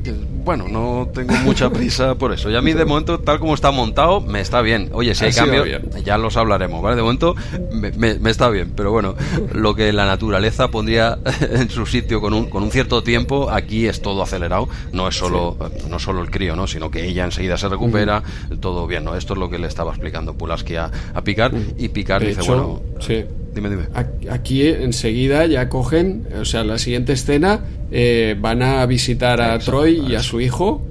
Bueno, 0.45 0.67
no 0.69 1.09
tengo 1.15 1.35
mucha 1.45 1.71
prisa 1.71 2.17
por 2.17 2.33
eso. 2.33 2.51
Y 2.51 2.57
a 2.57 2.61
mí 2.61 2.73
de 2.73 2.85
momento, 2.85 3.21
tal 3.21 3.39
como 3.39 3.55
está 3.55 3.71
montado, 3.71 4.21
me 4.21 4.41
está 4.41 4.61
bien. 4.61 4.91
Oye, 4.93 5.15
si 5.15 5.27
hay 5.27 5.33
cambios, 5.33 5.69
ya 6.05 6.19
los 6.19 6.37
hablaremos, 6.37 6.83
¿vale? 6.83 6.97
De 6.97 7.03
momento 7.03 7.35
me, 7.71 8.31
está 8.31 8.49
bien, 8.51 8.73
pero 8.75 8.91
bueno, 8.91 9.15
lo 9.53 9.75
que 9.75 9.93
la 9.93 10.07
naturaleza 10.07 10.69
pondría 10.69 11.19
en 11.51 11.71
su 11.71 11.87
sitio 11.87 12.21
con 12.21 12.35
un, 12.35 12.51
con 12.51 12.63
un 12.63 12.71
cierto 12.71 13.03
tiempo, 13.03 13.51
aquí 13.51 13.87
es 13.87 14.03
todo 14.03 14.23
acelerado. 14.23 14.69
No 14.93 15.07
es 15.09 15.17
solo, 15.17 15.57
no 15.89 15.99
solo 15.99 16.23
el 16.23 16.31
crío, 16.31 16.57
¿no? 16.57 16.67
Sino 16.67 16.91
que 16.91 17.07
ella 17.07 17.25
enseguida 17.25 17.57
se 17.57 17.69
recupera, 17.69 18.23
todo 18.61 18.87
bien, 18.87 19.05
¿no? 19.05 19.15
Esto 19.15 19.35
es 19.35 19.39
lo 19.39 19.49
que 19.49 19.59
le 19.59 19.69
estaba 19.69 19.93
explicando 19.93 20.35
Pulaski 20.35 20.77
a, 20.77 20.91
a 21.15 21.23
Picar 21.23 21.53
y 21.79 21.89
Picar 21.89 22.25
dice, 22.25 22.43
bueno... 22.43 22.83
Sí 23.01 23.25
Dime, 23.55 23.71
dime. 23.71 23.85
Aquí 24.31 24.67
enseguida 24.67 25.47
ya 25.47 25.69
cogen, 25.69 26.27
o 26.41 26.45
sea, 26.45 26.65
la 26.65 26.79
siguiente 26.79 27.13
escena 27.13 27.61
eh, 27.93 28.37
van 28.39 28.63
a 28.63 28.85
visitar 28.87 29.41
a 29.41 29.59
Troy 29.59 30.03
y 30.09 30.15
a 30.17 30.23
su 30.23 30.41
hijo. 30.41 30.83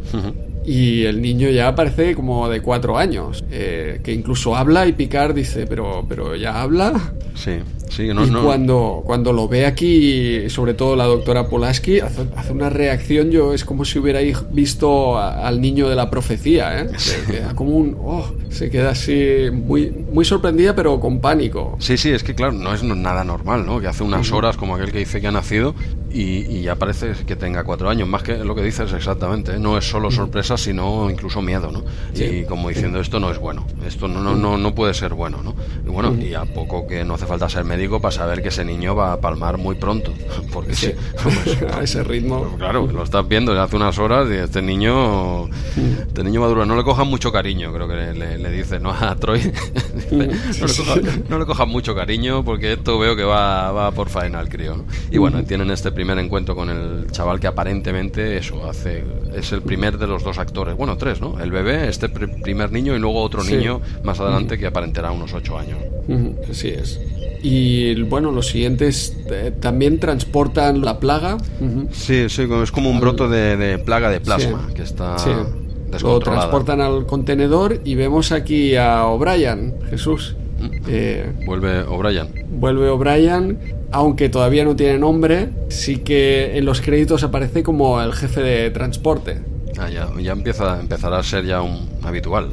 Y 0.65 1.03
el 1.03 1.21
niño 1.21 1.49
ya 1.49 1.75
parece 1.75 2.15
como 2.15 2.47
de 2.47 2.61
cuatro 2.61 2.97
años, 2.97 3.43
eh, 3.51 3.99
que 4.01 4.13
incluso 4.13 4.55
habla 4.55 4.87
y 4.87 4.93
Picard 4.93 5.35
dice, 5.35 5.67
pero, 5.67 6.05
pero 6.07 6.37
ya 6.37 6.61
habla. 6.61 7.13
Sí, 7.35 7.59
sí, 7.89 8.07
no, 8.13 8.25
y 8.25 8.29
Cuando, 8.29 9.01
cuando 9.05 9.33
lo 9.33 9.47
ve 9.47 9.65
aquí, 9.65 10.49
sobre 10.49 10.73
todo 10.73 10.95
la 10.95 11.05
doctora 11.05 11.47
Polaski, 11.47 11.99
hace, 11.99 12.23
una 12.51 12.69
reacción, 12.69 13.31
yo 13.31 13.53
es 13.53 13.65
como 13.65 13.85
si 13.85 13.99
hubiera 13.99 14.19
visto 14.51 15.17
al 15.17 15.61
niño 15.61 15.89
de 15.89 15.95
la 15.95 16.09
profecía, 16.09 16.81
¿eh? 16.81 16.89
Se 16.97 17.23
queda 17.31 17.55
como 17.55 17.71
un... 17.71 17.97
Oh, 17.99 18.31
se 18.49 18.69
queda 18.69 18.91
así 18.91 19.49
muy, 19.51 19.89
muy 20.11 20.25
sorprendida 20.25 20.75
pero 20.75 20.99
con 20.99 21.19
pánico. 21.19 21.75
Sí, 21.79 21.97
sí, 21.97 22.11
es 22.11 22.23
que 22.23 22.35
claro, 22.35 22.53
no 22.53 22.73
es 22.73 22.83
nada 22.83 23.23
normal, 23.23 23.65
¿no? 23.65 23.79
Que 23.79 23.87
hace 23.87 24.03
unas 24.03 24.31
horas 24.31 24.57
como 24.57 24.75
aquel 24.75 24.91
que 24.91 24.99
dice 24.99 25.21
que 25.21 25.27
ha 25.27 25.31
nacido 25.31 25.73
y, 26.13 26.61
ya 26.61 26.75
parece 26.75 27.13
que 27.25 27.35
tenga 27.35 27.63
cuatro 27.63 27.89
años. 27.89 28.07
Más 28.07 28.23
que 28.23 28.37
lo 28.37 28.55
que 28.55 28.61
dices 28.61 28.93
exactamente, 28.93 29.53
¿eh? 29.53 29.59
no 29.59 29.77
es 29.77 29.85
solo 29.85 30.11
sorpresa, 30.11 30.57
sino 30.57 31.09
incluso 31.09 31.41
miedo, 31.41 31.71
¿no? 31.71 31.83
Y 32.13 32.43
como 32.43 32.69
diciendo, 32.69 32.99
esto 32.99 33.19
no 33.19 33.31
es 33.31 33.39
bueno, 33.39 33.65
esto 33.85 34.07
no, 34.07 34.21
no, 34.21 34.35
no, 34.35 34.57
no 34.57 34.75
puede 34.75 34.93
ser 34.93 35.13
bueno, 35.13 35.41
¿no? 35.43 35.55
Y 35.85 35.89
bueno, 35.89 36.15
y 36.15 36.33
a 36.33 36.45
poco 36.45 36.87
que 36.87 37.03
no 37.03 37.15
hace 37.15 37.25
falta 37.25 37.49
ser 37.49 37.65
médico 37.73 37.99
para 37.99 38.11
saber 38.11 38.43
que 38.43 38.49
ese 38.49 38.63
niño 38.63 38.95
va 38.95 39.13
a 39.13 39.19
palmar 39.19 39.57
muy 39.57 39.75
pronto. 39.75 40.13
Porque 40.53 40.75
sí, 40.75 40.91
a 41.73 41.81
ese 41.81 42.03
ritmo. 42.03 42.43
Pues 42.43 42.55
claro, 42.57 42.87
lo 42.87 43.03
estás 43.03 43.27
viendo 43.27 43.59
hace 43.59 43.75
unas 43.75 43.97
horas 43.97 44.27
y 44.29 44.35
este 44.35 44.61
niño, 44.61 45.47
este 46.07 46.23
niño 46.23 46.41
maduro, 46.41 46.65
no 46.65 46.75
le 46.75 46.83
cojan 46.83 47.07
mucho 47.07 47.31
cariño, 47.31 47.73
creo 47.73 47.87
que 47.87 47.95
le, 47.95 48.37
le, 48.37 48.51
dice, 48.51 48.79
¿no? 48.79 48.91
A 49.03 49.15
Troy, 49.15 49.51
no, 51.29 51.39
le 51.39 51.45
cojan, 51.45 51.69
mucho 51.69 51.95
cariño 51.95 52.43
porque 52.43 52.73
esto 52.73 52.99
veo 52.99 53.15
que 53.15 53.23
va, 53.23 53.71
va 53.71 53.91
por 53.91 54.09
faena 54.09 54.39
al 54.39 54.49
crío, 54.49 54.85
Y 55.09 55.17
bueno, 55.17 55.43
tienen 55.43 55.71
este 55.71 55.91
primer 55.91 56.19
encuentro 56.19 56.55
con 56.55 56.69
el 56.69 57.11
chaval 57.11 57.39
que 57.39 57.47
aparentemente 57.47 58.37
eso 58.37 58.69
hace 58.69 59.03
es 59.35 59.51
el 59.51 59.61
primer 59.61 59.97
de 59.97 60.07
los 60.07 60.23
dos 60.23 60.37
actores, 60.37 60.75
bueno, 60.75 60.97
tres, 60.97 61.19
¿no? 61.19 61.39
El 61.39 61.51
bebé, 61.51 61.89
este 61.89 62.09
primer 62.09 62.71
niño 62.71 62.95
y 62.95 62.99
luego 62.99 63.21
otro 63.21 63.43
niño 63.43 63.81
más 64.03 64.19
adelante 64.19 64.57
que 64.57 64.67
aparentará 64.67 65.11
unos 65.11 65.33
ocho 65.33 65.57
años. 65.57 65.79
Así 66.49 66.69
es. 66.69 66.99
Y 67.41 67.62
bueno, 68.03 68.31
los 68.31 68.47
siguientes 68.47 69.15
eh, 69.29 69.51
también 69.59 69.99
transportan 69.99 70.81
la 70.81 70.99
plaga. 70.99 71.37
Sí, 71.91 72.29
sí, 72.29 72.47
es 72.63 72.71
como 72.71 72.89
un 72.89 72.99
broto 72.99 73.27
de, 73.29 73.79
plaga 73.79 74.09
de 74.09 74.19
plasma 74.19 74.69
que 74.75 74.83
está 74.83 75.17
sí. 75.17 75.29
Lo 76.01 76.19
transportan 76.19 76.81
al 76.81 77.05
contenedor 77.05 77.79
y 77.83 77.95
vemos 77.95 78.31
aquí 78.31 78.75
a 78.75 79.05
O'Brien, 79.05 79.75
Jesús. 79.89 80.35
Mm. 80.59 80.69
Eh, 80.87 81.31
vuelve 81.45 81.81
O'Brien. 81.81 82.27
Vuelve 82.49 82.89
O'Brien, 82.89 83.59
aunque 83.91 84.29
todavía 84.29 84.63
no 84.65 84.75
tiene 84.75 84.97
nombre, 84.97 85.49
sí 85.69 85.97
que 85.97 86.57
en 86.57 86.65
los 86.65 86.81
créditos 86.81 87.23
aparece 87.23 87.63
como 87.63 88.01
el 88.01 88.13
jefe 88.13 88.41
de 88.41 88.71
transporte. 88.71 89.41
Ah, 89.77 89.89
ya, 89.89 90.09
ya 90.19 90.33
empieza, 90.33 90.79
empezará 90.79 91.19
a 91.19 91.23
ser 91.23 91.45
ya 91.45 91.61
un 91.61 91.89
habitual. 92.03 92.49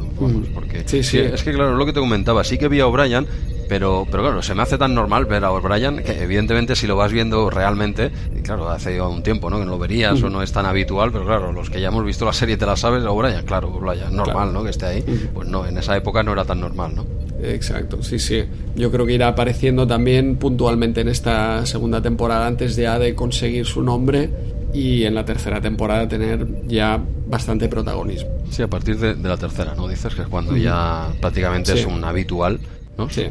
porque 0.54 0.82
sí, 0.86 1.02
sí. 1.02 1.18
Es 1.18 1.42
que, 1.42 1.52
claro, 1.52 1.76
lo 1.76 1.86
que 1.86 1.92
te 1.92 2.00
comentaba, 2.00 2.44
sí 2.44 2.58
que 2.58 2.68
vi 2.68 2.80
a 2.80 2.86
O'Brien, 2.86 3.26
pero, 3.70 4.04
pero 4.10 4.24
claro, 4.24 4.42
se 4.42 4.52
me 4.52 4.62
hace 4.62 4.76
tan 4.76 4.96
normal 4.96 5.26
ver 5.26 5.44
a 5.44 5.52
O'Brien 5.52 6.02
que 6.02 6.24
evidentemente 6.24 6.74
si 6.74 6.88
lo 6.88 6.96
vas 6.96 7.12
viendo 7.12 7.48
realmente, 7.50 8.10
y 8.36 8.42
claro, 8.42 8.68
hace 8.68 9.00
un 9.00 9.22
tiempo 9.22 9.48
¿no? 9.48 9.60
que 9.60 9.64
no 9.64 9.70
lo 9.70 9.78
verías 9.78 10.20
o 10.24 10.28
no 10.28 10.42
es 10.42 10.50
tan 10.50 10.66
habitual, 10.66 11.12
pero 11.12 11.24
claro, 11.24 11.52
los 11.52 11.70
que 11.70 11.80
ya 11.80 11.86
hemos 11.86 12.04
visto 12.04 12.24
la 12.24 12.32
serie 12.32 12.56
te 12.56 12.66
la 12.66 12.74
sabes, 12.74 13.04
O'Brien, 13.04 13.44
claro, 13.44 13.68
O'Brien, 13.68 14.12
normal, 14.16 14.52
¿no? 14.52 14.64
Que 14.64 14.70
esté 14.70 14.86
ahí. 14.86 15.30
Pues 15.32 15.46
no, 15.46 15.64
en 15.64 15.78
esa 15.78 15.96
época 15.96 16.24
no 16.24 16.32
era 16.32 16.44
tan 16.44 16.60
normal, 16.60 16.96
¿no? 16.96 17.06
Exacto, 17.44 18.02
sí, 18.02 18.18
sí. 18.18 18.42
Yo 18.74 18.90
creo 18.90 19.06
que 19.06 19.12
irá 19.12 19.28
apareciendo 19.28 19.86
también 19.86 20.34
puntualmente 20.34 21.02
en 21.02 21.08
esta 21.08 21.64
segunda 21.64 22.02
temporada 22.02 22.48
antes 22.48 22.74
ya 22.74 22.98
de 22.98 23.14
conseguir 23.14 23.66
su 23.66 23.84
nombre 23.84 24.30
y 24.74 25.04
en 25.04 25.14
la 25.14 25.24
tercera 25.24 25.60
temporada 25.60 26.08
tener 26.08 26.44
ya 26.66 27.00
bastante 27.28 27.68
protagonismo. 27.68 28.30
Sí, 28.50 28.62
a 28.62 28.68
partir 28.68 28.98
de, 28.98 29.14
la 29.14 29.36
tercera, 29.36 29.76
¿no? 29.76 29.86
Dices 29.86 30.12
que 30.12 30.22
es 30.22 30.28
cuando 30.28 30.56
ya 30.56 31.06
prácticamente 31.20 31.72
es 31.74 31.86
un 31.86 32.02
habitual 32.02 32.58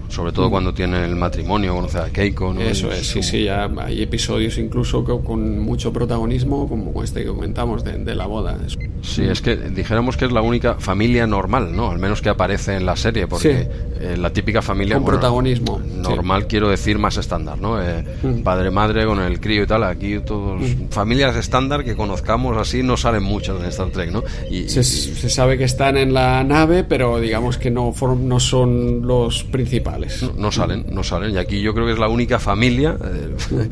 sobre 0.08 0.32
todo 0.32 0.50
cuando 0.50 0.74
tiene 0.74 1.04
el 1.06 1.16
matrimonio, 1.16 1.76
conoce 1.76 2.00
a 2.00 2.10
Keiko, 2.10 2.54
Eso 2.60 2.92
es, 2.92 3.08
sí, 3.08 3.24
sí, 3.24 3.44
ya 3.44 3.70
hay 3.78 4.02
episodios 4.02 4.58
incluso 4.58 5.04
con 5.04 5.60
mucho 5.60 5.94
protagonismo, 5.94 6.68
como 6.68 7.04
este 7.04 7.22
que 7.24 7.28
comentamos 7.28 7.84
de, 7.84 8.16
la 8.16 8.26
boda. 8.26 8.58
Sí, 9.02 9.24
es 9.24 9.42
que 9.42 9.56
dijéramos 9.56 10.18
que 10.18 10.26
es 10.26 10.32
la 10.32 10.42
única 10.42 10.76
familia 10.76 11.26
normal, 11.26 11.76
¿no? 11.76 11.92
Al 11.92 12.00
menos 12.00 12.22
que 12.22 12.30
aparece 12.30 12.76
en 12.76 12.86
la 12.86 12.96
serie, 12.96 13.28
porque 13.28 13.68
eh, 14.00 14.16
la 14.18 14.32
típica 14.32 14.62
familia... 14.62 14.96
Con 14.96 15.06
protagonismo. 15.06 15.80
Normal, 15.80 16.48
quiero 16.48 16.70
decir, 16.70 16.98
más 17.00 17.18
estándar, 17.18 17.60
¿no? 17.60 17.82
Eh, 17.82 18.04
padre, 18.44 18.72
madre, 18.72 19.06
con 19.06 19.20
el 19.20 19.40
crío 19.40 19.64
y 19.64 19.68
tal, 19.68 19.84
aquí 19.84 20.20
todos... 20.20 20.62
Familias 20.90 21.36
estándar 21.36 21.84
que 21.84 21.96
conozcamos 21.96 22.58
así 22.58 22.84
no 22.84 22.98
salen 22.98 23.24
muchas 23.24 23.60
en 23.60 23.66
Star 23.68 23.90
Trek, 23.90 24.12
¿no? 24.12 24.24
Y, 24.50 24.70
se, 24.70 24.84
sabe 24.84 25.58
que 25.58 25.64
están 25.64 25.98
en 25.98 26.14
la 26.14 26.44
nave, 26.44 26.84
pero 26.84 27.20
digamos 27.20 27.58
que 27.58 27.72
no, 27.72 27.94
no 28.18 28.40
son 28.40 29.06
los 29.06 29.44
principales. 29.44 30.26
No, 30.36 30.52
salen, 30.52 30.86
no 30.92 31.04
salen. 31.04 31.34
Y 31.34 31.38
aquí 31.38 31.62
yo 31.62 31.74
creo 31.74 31.86
que 31.86 31.94
es 31.94 32.00
la 32.00 32.08
única 32.08 32.40
familia 32.40 32.98
eh, 33.04 33.70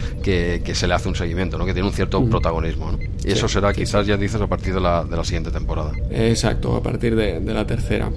que, 0.64 0.76
se 0.76 0.88
le 0.88 0.94
hace 0.94 1.10
un 1.10 1.16
seguimiento, 1.16 1.58
¿no? 1.58 1.66
que 1.66 1.74
tiene 1.74 1.88
un 1.88 1.94
cierto 1.94 2.24
protagonismo. 2.26 2.92
¿no? 2.92 3.00
Y 3.24 3.32
eso 3.32 3.48
será 3.48 3.74
quizás, 3.74 4.06
ya 4.08 4.16
dices, 4.16 4.40
a 4.40 4.48
partir 4.48 4.74
de 4.74 4.82
la, 4.82 5.04
de 5.04 5.17
la 5.18 5.26
siguiente 5.26 5.52
temporada. 5.52 5.92
Exacto, 6.10 6.76
a 6.76 6.84
partir 6.84 7.16
de, 7.16 7.40
la 7.42 7.66
tercera. 7.66 8.12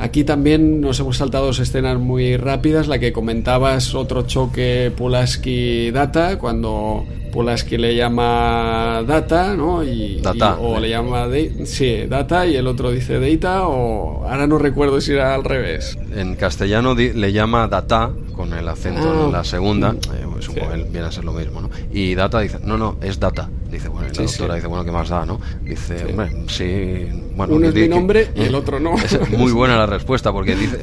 Aquí 0.00 0.24
también 0.24 0.80
nos 0.80 1.00
hemos 1.00 1.16
saltado 1.16 1.46
dos 1.46 1.58
escenas 1.58 1.98
muy 1.98 2.36
rápidas. 2.36 2.86
La 2.86 2.98
que 2.98 3.12
comentabas, 3.12 3.94
otro 3.94 4.22
choque 4.22 4.92
Pulaski-Data, 4.96 6.38
cuando 6.38 7.04
Pulaski 7.28 7.78
le 7.78 7.94
llama 7.94 9.02
Data, 9.06 9.54
¿no? 9.54 9.84
Y, 9.84 10.20
data. 10.20 10.58
o 10.58 10.80
le 10.80 10.88
llama 10.88 11.26
sí, 11.64 12.06
Data 12.08 12.46
y 12.46 12.56
el 12.56 12.66
otro 12.66 12.90
dice 12.90 13.18
Data, 13.20 13.68
o 13.68 14.26
ahora 14.26 14.46
no 14.46 14.58
recuerdo 14.58 15.00
si 15.00 15.12
era 15.12 15.34
al 15.34 15.44
revés. 15.44 15.96
En 16.14 16.36
castellano 16.36 16.94
le 16.94 17.32
llama 17.32 17.68
Data 17.68 18.10
con 18.34 18.52
el 18.52 18.68
acento 18.68 19.26
en 19.26 19.32
la 19.32 19.44
segunda, 19.44 19.94
eh, 20.14 20.24
supongo 20.40 20.70
que 20.70 20.84
viene 20.84 21.06
a 21.08 21.12
ser 21.12 21.24
lo 21.24 21.32
mismo, 21.32 21.60
¿no? 21.60 21.70
Y 21.92 22.14
Data 22.14 22.40
dice, 22.40 22.58
no, 22.62 22.78
no, 22.78 22.96
es 23.02 23.18
Data. 23.18 23.48
Dice, 23.70 23.88
bueno, 23.88 24.08
y 24.12 24.16
la 24.16 24.22
doctora 24.22 24.54
dice, 24.54 24.66
bueno, 24.66 24.84
¿qué 24.84 24.92
más 24.92 25.08
da, 25.08 25.26
no? 25.26 25.40
Dice, 25.62 26.06
hombre, 26.06 26.44
sí, 26.48 27.08
bueno... 27.38 27.54
Uno 27.54 27.68
es 27.68 27.74
mi 27.74 27.88
nombre 27.88 28.30
y 28.34 28.42
el 28.42 28.54
otro 28.54 28.78
no. 28.78 28.94
Es 28.96 29.30
muy 29.30 29.52
buena 29.52 29.76
la 29.76 29.86
respuesta, 29.86 30.32
porque 30.32 30.54
dice, 30.54 30.80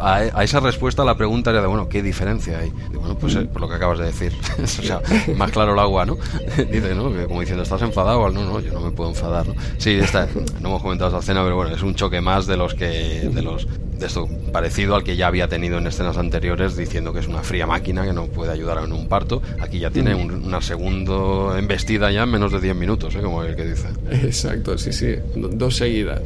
a, 0.00 0.44
esa 0.44 0.60
respuesta 0.60 1.04
la 1.04 1.16
pregunta 1.16 1.50
era 1.50 1.60
de, 1.60 1.66
bueno, 1.66 1.88
¿qué 1.88 2.02
diferencia 2.02 2.58
hay? 2.58 2.72
bueno, 2.94 3.18
pues 3.18 3.34
eh, 3.34 3.42
por 3.42 3.60
lo 3.60 3.68
que 3.68 3.74
acabas 3.74 3.98
de 3.98 4.06
decir. 4.06 4.32
o 4.62 4.66
sea, 4.66 5.00
más 5.36 5.50
claro 5.50 5.74
el 5.74 5.78
agua, 5.78 6.06
¿no? 6.06 6.16
dice, 6.56 6.94
¿no? 6.94 7.12
como 7.26 7.40
diciendo, 7.40 7.62
¿estás 7.62 7.82
enfadado? 7.82 8.30
No, 8.30 8.44
no, 8.44 8.60
yo 8.60 8.72
no 8.72 8.80
me 8.80 8.90
puedo 8.90 9.10
enfadar, 9.10 9.46
¿no? 9.48 9.54
Sí, 9.78 9.90
está, 9.90 10.28
no 10.60 10.68
hemos 10.68 10.82
comentado 10.82 11.10
esta 11.10 11.20
escena, 11.20 11.42
pero 11.42 11.56
bueno, 11.56 11.74
es 11.74 11.82
un 11.82 11.94
choque 11.94 12.20
más 12.20 12.46
de 12.46 12.56
los 12.56 12.74
que... 12.74 13.30
de 13.32 13.42
los 13.42 13.66
de 14.02 14.08
esto 14.08 14.28
parecido 14.52 14.96
al 14.96 15.04
que 15.04 15.16
ya 15.16 15.28
había 15.28 15.48
tenido 15.48 15.78
en 15.78 15.86
escenas 15.86 16.18
anteriores 16.18 16.76
diciendo 16.76 17.12
que 17.12 17.20
es 17.20 17.28
una 17.28 17.42
fría 17.42 17.66
máquina 17.66 18.04
que 18.04 18.12
no 18.12 18.26
puede 18.26 18.52
ayudar 18.52 18.84
en 18.84 18.92
un 18.92 19.08
parto. 19.08 19.40
Aquí 19.60 19.78
ya 19.78 19.90
tiene 19.90 20.14
una 20.14 20.60
segunda 20.60 21.58
embestida 21.58 22.10
ya 22.10 22.24
en 22.24 22.30
menos 22.30 22.52
de 22.52 22.60
10 22.60 22.76
minutos 22.76 23.14
¿eh? 23.14 23.20
como 23.22 23.42
el 23.44 23.56
que 23.56 23.64
dice. 23.64 23.88
Exacto 24.10 24.76
sí 24.76 24.92
sí 24.92 25.14
dos 25.34 25.76
seguidas. 25.76 26.20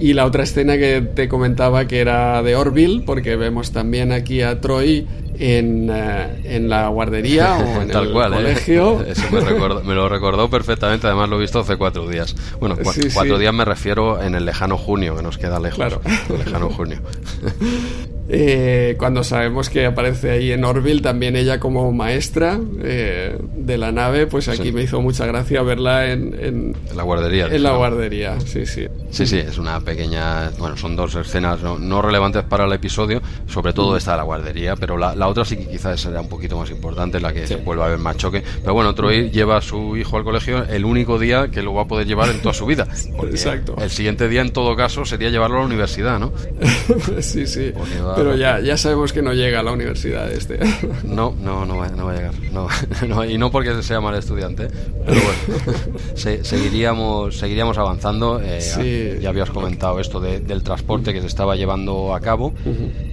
Y 0.00 0.12
la 0.12 0.26
otra 0.26 0.44
escena 0.44 0.78
que 0.78 1.02
te 1.02 1.28
comentaba 1.28 1.86
que 1.86 1.98
era 1.98 2.42
de 2.42 2.54
Orville, 2.54 3.02
porque 3.04 3.34
vemos 3.34 3.72
también 3.72 4.12
aquí 4.12 4.42
a 4.42 4.60
Troy 4.60 5.06
en, 5.38 5.88
eh, 5.90 6.40
en 6.44 6.68
la 6.68 6.88
guardería 6.88 7.56
o 7.58 7.82
en 7.82 7.90
el 7.96 8.08
¿eh? 8.08 8.12
colegio. 8.12 9.02
Eso 9.06 9.22
me, 9.30 9.94
lo 9.94 10.08
recordó 10.08 10.50
perfectamente, 10.50 11.06
además 11.06 11.28
lo 11.28 11.36
he 11.36 11.40
visto 11.40 11.60
hace 11.60 11.76
cuatro 11.76 12.08
días. 12.08 12.34
Bueno, 12.60 12.76
cuatro 13.14 13.38
días 13.38 13.54
me 13.54 13.64
refiero 13.64 14.22
en 14.22 14.34
el 14.34 14.44
lejano 14.44 14.76
junio, 14.76 15.16
que 15.16 15.22
nos 15.22 15.38
queda 15.38 15.60
lejos. 15.60 15.78
Claro. 15.78 16.00
El 16.28 16.38
lejano 16.38 16.70
junio. 16.70 17.00
Eh, 18.28 18.96
cuando 18.98 19.24
sabemos 19.24 19.70
que 19.70 19.86
aparece 19.86 20.30
ahí 20.30 20.52
en 20.52 20.64
Orville 20.64 21.00
también 21.00 21.36
ella 21.36 21.58
como 21.58 21.92
maestra 21.92 22.58
de 22.58 23.78
la 23.78 23.92
nave, 23.92 24.26
pues 24.26 24.48
aquí 24.48 24.72
me 24.72 24.82
hizo 24.82 25.00
mucha 25.00 25.26
gracia 25.26 25.62
verla 25.62 26.10
en, 26.10 26.34
en, 26.38 26.76
la 26.94 27.02
guardería. 27.02 27.46
En 27.46 27.62
la 27.62 27.72
guardería, 27.72 28.38
sí, 28.40 28.66
sí. 28.66 28.86
Sí, 29.10 29.26
sí, 29.26 29.38
es 29.38 29.58
una 29.58 29.80
pequeña. 29.80 30.50
Bueno, 30.58 30.76
son 30.76 30.96
dos 30.96 31.14
escenas 31.14 31.60
no, 31.62 32.02
relevantes 32.02 32.44
para 32.44 32.64
el 32.64 32.72
episodio, 32.72 33.22
sobre 33.46 33.72
todo 33.72 33.96
esta 33.96 34.12
de 34.12 34.18
la 34.18 34.22
guardería, 34.24 34.76
pero 34.76 34.96
la, 34.96 35.14
la 35.14 35.28
otra 35.28 35.44
sí 35.44 35.56
que 35.56 35.66
quizás 35.66 36.00
será 36.00 36.20
un 36.20 36.28
poquito 36.28 36.58
más 36.58 36.70
importante, 36.70 37.20
la 37.20 37.32
que 37.32 37.46
se 37.46 37.56
vuelva 37.56 37.86
a 37.86 37.88
ver 37.88 37.98
más 37.98 38.16
choque. 38.16 38.42
Pero 38.60 38.74
bueno, 38.74 38.94
Troy 38.94 39.30
lleva 39.30 39.58
a 39.58 39.60
su 39.62 39.96
hijo 39.96 40.16
al 40.16 40.24
colegio 40.24 40.64
el 40.64 40.84
único 40.84 41.18
día 41.18 41.48
que 41.48 41.62
lo 41.62 41.74
va 41.74 41.82
a 41.82 41.86
poder 41.86 42.06
llevar 42.06 42.28
en 42.30 42.40
toda 42.40 42.54
su 42.54 42.66
vida. 42.66 42.86
Exacto. 43.22 43.76
El 43.80 43.90
siguiente 43.90 44.28
día, 44.28 44.42
en 44.42 44.52
todo 44.52 44.76
caso, 44.76 45.04
sería 45.04 45.30
llevarlo 45.30 45.56
a 45.56 45.60
la 45.60 45.66
universidad, 45.66 46.18
¿no? 46.18 46.32
sí, 47.20 47.46
sí. 47.46 47.72
Pero 48.18 48.36
ya, 48.36 48.60
ya 48.60 48.76
sabemos 48.76 49.12
que 49.12 49.22
no 49.22 49.32
llega 49.32 49.60
a 49.60 49.62
la 49.62 49.72
universidad 49.72 50.30
este. 50.30 50.58
no, 51.04 51.34
no, 51.40 51.64
no 51.64 51.76
va, 51.78 51.88
no 51.88 52.06
va 52.06 52.12
a 52.12 52.16
llegar. 52.16 52.34
No, 52.52 53.24
y 53.24 53.38
no 53.38 53.50
porque 53.50 53.82
sea 53.82 54.00
mal 54.00 54.14
estudiante, 54.16 54.68
pero 55.06 55.20
bueno, 55.20 55.78
seguiríamos, 56.42 57.36
seguiríamos 57.38 57.78
avanzando. 57.78 58.40
Eh, 58.42 59.18
ya 59.20 59.28
habías 59.28 59.50
comentado 59.50 60.00
esto 60.00 60.20
del 60.20 60.62
transporte 60.62 61.12
que 61.12 61.20
se 61.20 61.26
estaba 61.26 61.56
llevando 61.56 62.14
a 62.14 62.20
cabo 62.20 62.52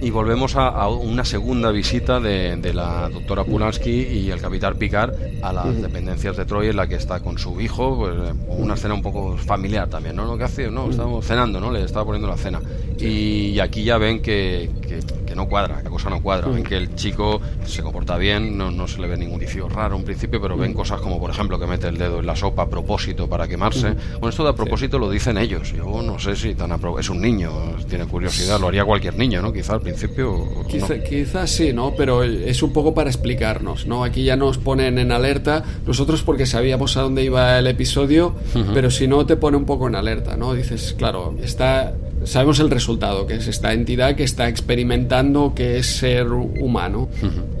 y 0.00 0.10
volvemos 0.10 0.56
a 0.56 0.88
una 0.88 1.24
segunda 1.24 1.70
visita 1.70 2.20
de, 2.20 2.72
la 2.74 3.08
doctora 3.08 3.44
Pulansky 3.44 3.90
y 3.90 4.30
el 4.30 4.40
capitán 4.40 4.76
Picard 4.76 5.14
a 5.42 5.52
las 5.52 5.80
dependencias 5.80 6.36
de 6.36 6.44
Troy 6.44 6.68
en 6.68 6.76
la 6.76 6.86
que 6.86 6.96
está 6.96 7.20
con 7.20 7.38
su 7.38 7.60
hijo, 7.60 7.96
pues, 7.96 8.14
eh, 8.14 8.34
una 8.48 8.74
escena 8.74 8.94
un 8.94 9.02
poco 9.02 9.36
familiar 9.36 9.88
también, 9.88 10.16
¿no? 10.16 10.26
¿no? 10.26 10.36
¿Qué 10.36 10.44
hace? 10.44 10.70
No, 10.70 10.90
estamos 10.90 11.24
cenando, 11.24 11.60
¿no? 11.60 11.70
Le 11.70 11.84
estaba 11.84 12.04
poniendo 12.04 12.28
la 12.28 12.36
cena. 12.36 12.60
Y, 12.98 13.58
aquí 13.60 13.84
ya 13.84 13.98
ven 13.98 14.20
que, 14.20 14.70
que, 14.86 14.95
good. 15.02 15.25
No 15.36 15.48
cuadra, 15.48 15.82
que 15.82 15.88
cosa 15.88 16.10
no 16.10 16.22
cuadra. 16.22 16.48
Ven 16.48 16.64
que 16.64 16.76
el 16.76 16.94
chico 16.94 17.40
se 17.64 17.82
comporta 17.82 18.16
bien, 18.16 18.56
no, 18.56 18.70
no 18.70 18.88
se 18.88 19.00
le 19.00 19.06
ve 19.06 19.16
ningún 19.16 19.38
vicio 19.38 19.68
raro 19.68 19.96
en 19.96 20.04
principio, 20.04 20.40
pero 20.40 20.56
ven 20.56 20.72
cosas 20.72 21.00
como, 21.00 21.20
por 21.20 21.30
ejemplo, 21.30 21.58
que 21.58 21.66
mete 21.66 21.88
el 21.88 21.98
dedo 21.98 22.20
en 22.20 22.26
la 22.26 22.34
sopa 22.34 22.62
a 22.62 22.68
propósito 22.68 23.28
para 23.28 23.46
quemarse. 23.46 23.94
Bueno, 24.12 24.30
esto 24.30 24.42
de 24.42 24.50
a 24.50 24.54
propósito 24.54 24.98
lo 24.98 25.10
dicen 25.10 25.38
ellos. 25.38 25.72
Yo 25.72 26.02
no 26.02 26.18
sé 26.18 26.34
si 26.36 26.54
tan 26.54 26.72
es 26.98 27.10
un 27.10 27.20
niño, 27.20 27.52
tiene 27.88 28.06
curiosidad, 28.06 28.60
lo 28.60 28.68
haría 28.68 28.84
cualquier 28.84 29.16
niño, 29.16 29.42
¿no? 29.42 29.52
Quizá 29.52 29.74
al 29.74 29.80
principio. 29.80 30.46
Quizás 30.68 31.50
sí, 31.50 31.72
¿no? 31.72 31.94
Pero 31.96 32.22
es 32.22 32.62
un 32.62 32.72
poco 32.72 32.94
para 32.94 33.10
explicarnos, 33.10 33.86
¿no? 33.86 34.04
Aquí 34.04 34.24
ya 34.24 34.36
nos 34.36 34.58
ponen 34.58 34.98
en 34.98 35.12
alerta, 35.12 35.64
nosotros 35.86 36.22
porque 36.22 36.46
sabíamos 36.46 36.96
a 36.96 37.02
dónde 37.02 37.24
iba 37.24 37.58
el 37.58 37.66
episodio, 37.66 38.34
pero 38.72 38.90
si 38.90 39.06
no 39.06 39.26
te 39.26 39.36
pone 39.36 39.56
un 39.56 39.66
poco 39.66 39.88
en 39.88 39.94
alerta, 39.94 40.36
¿no? 40.36 40.54
Dices, 40.54 40.94
claro, 40.96 41.34
está 41.42 41.94
sabemos 42.24 42.58
el 42.60 42.70
resultado, 42.70 43.26
que 43.26 43.34
es 43.34 43.46
esta 43.46 43.72
entidad 43.72 44.16
que 44.16 44.24
está 44.24 44.48
experimentando 44.48 45.25
que 45.54 45.78
es 45.78 45.86
ser 45.86 46.28
humano. 46.28 47.08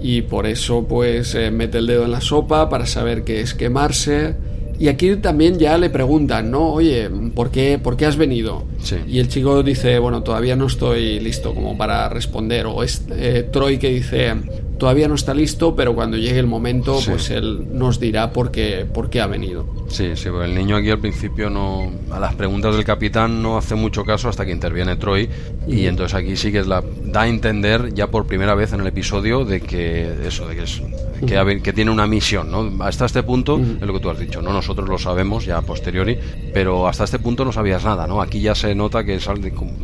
Y 0.00 0.22
por 0.22 0.46
eso, 0.46 0.86
pues, 0.88 1.34
eh, 1.34 1.50
mete 1.50 1.78
el 1.78 1.86
dedo 1.86 2.04
en 2.04 2.10
la 2.10 2.20
sopa 2.20 2.68
para 2.68 2.86
saber 2.86 3.24
qué 3.24 3.40
es 3.40 3.54
quemarse. 3.54 4.34
Y 4.78 4.88
aquí 4.88 5.16
también 5.16 5.58
ya 5.58 5.78
le 5.78 5.88
preguntan, 5.88 6.50
¿no? 6.50 6.72
Oye, 6.72 7.08
¿por 7.34 7.50
qué, 7.50 7.78
¿por 7.82 7.96
qué 7.96 8.04
has 8.06 8.16
venido? 8.16 8.64
Y 9.08 9.18
el 9.18 9.28
chico 9.28 9.62
dice, 9.62 9.98
bueno, 9.98 10.22
todavía 10.22 10.54
no 10.54 10.66
estoy 10.66 11.18
listo 11.18 11.54
como 11.54 11.78
para 11.78 12.08
responder. 12.08 12.66
O 12.66 12.82
es 12.82 13.02
eh, 13.10 13.48
Troy 13.50 13.78
que 13.78 13.88
dice, 13.88 14.34
todavía 14.78 15.08
no 15.08 15.14
está 15.14 15.34
listo, 15.34 15.74
pero 15.74 15.94
cuando 15.94 16.16
llegue 16.16 16.38
el 16.38 16.46
momento, 16.46 16.98
pues 17.06 17.30
él 17.30 17.66
nos 17.72 18.00
dirá 18.00 18.32
por 18.32 18.50
qué, 18.50 18.86
por 18.92 19.10
qué 19.10 19.20
ha 19.20 19.26
venido. 19.26 19.66
Sí, 19.88 20.16
sí, 20.16 20.28
porque 20.30 20.46
el 20.46 20.54
niño 20.54 20.76
aquí 20.76 20.90
al 20.90 20.98
principio 20.98 21.50
no, 21.50 21.90
a 22.10 22.18
las 22.18 22.34
preguntas 22.34 22.74
del 22.74 22.84
capitán 22.84 23.42
no 23.42 23.56
hace 23.56 23.74
mucho 23.74 24.04
caso 24.04 24.28
hasta 24.28 24.44
que 24.44 24.52
interviene 24.52 24.96
Troy 24.96 25.28
y 25.66 25.86
entonces 25.86 26.14
aquí 26.14 26.36
sí 26.36 26.52
que 26.52 26.58
es 26.58 26.66
la, 26.66 26.82
da 27.04 27.22
a 27.22 27.28
entender 27.28 27.94
ya 27.94 28.08
por 28.08 28.26
primera 28.26 28.54
vez 28.54 28.72
en 28.72 28.80
el 28.80 28.86
episodio 28.86 29.44
de 29.44 29.60
que 29.60 30.26
eso, 30.26 30.46
de 30.48 30.56
que 30.56 30.62
es 30.62 30.82
que, 31.24 31.62
que, 31.62 31.72
tiene 31.72 31.90
una 31.90 32.06
misión, 32.06 32.50
¿no? 32.50 32.84
Hasta 32.84 33.06
este 33.06 33.22
punto, 33.22 33.58
es 33.58 33.80
lo 33.80 33.92
que 33.92 34.00
tú 34.00 34.10
has 34.10 34.18
dicho, 34.18 34.42
¿no? 34.42 34.52
Nosotros 34.52 34.88
lo 34.88 34.98
sabemos 34.98 35.44
ya 35.46 35.58
a 35.58 35.62
posteriori, 35.62 36.18
pero 36.52 36.86
hasta 36.86 37.04
este 37.04 37.18
punto 37.18 37.44
no 37.44 37.52
sabías 37.52 37.84
nada, 37.84 38.06
¿no? 38.06 38.20
Aquí 38.20 38.40
ya 38.40 38.54
se 38.54 38.74
nota 38.74 39.04
que, 39.04 39.14
es, 39.14 39.28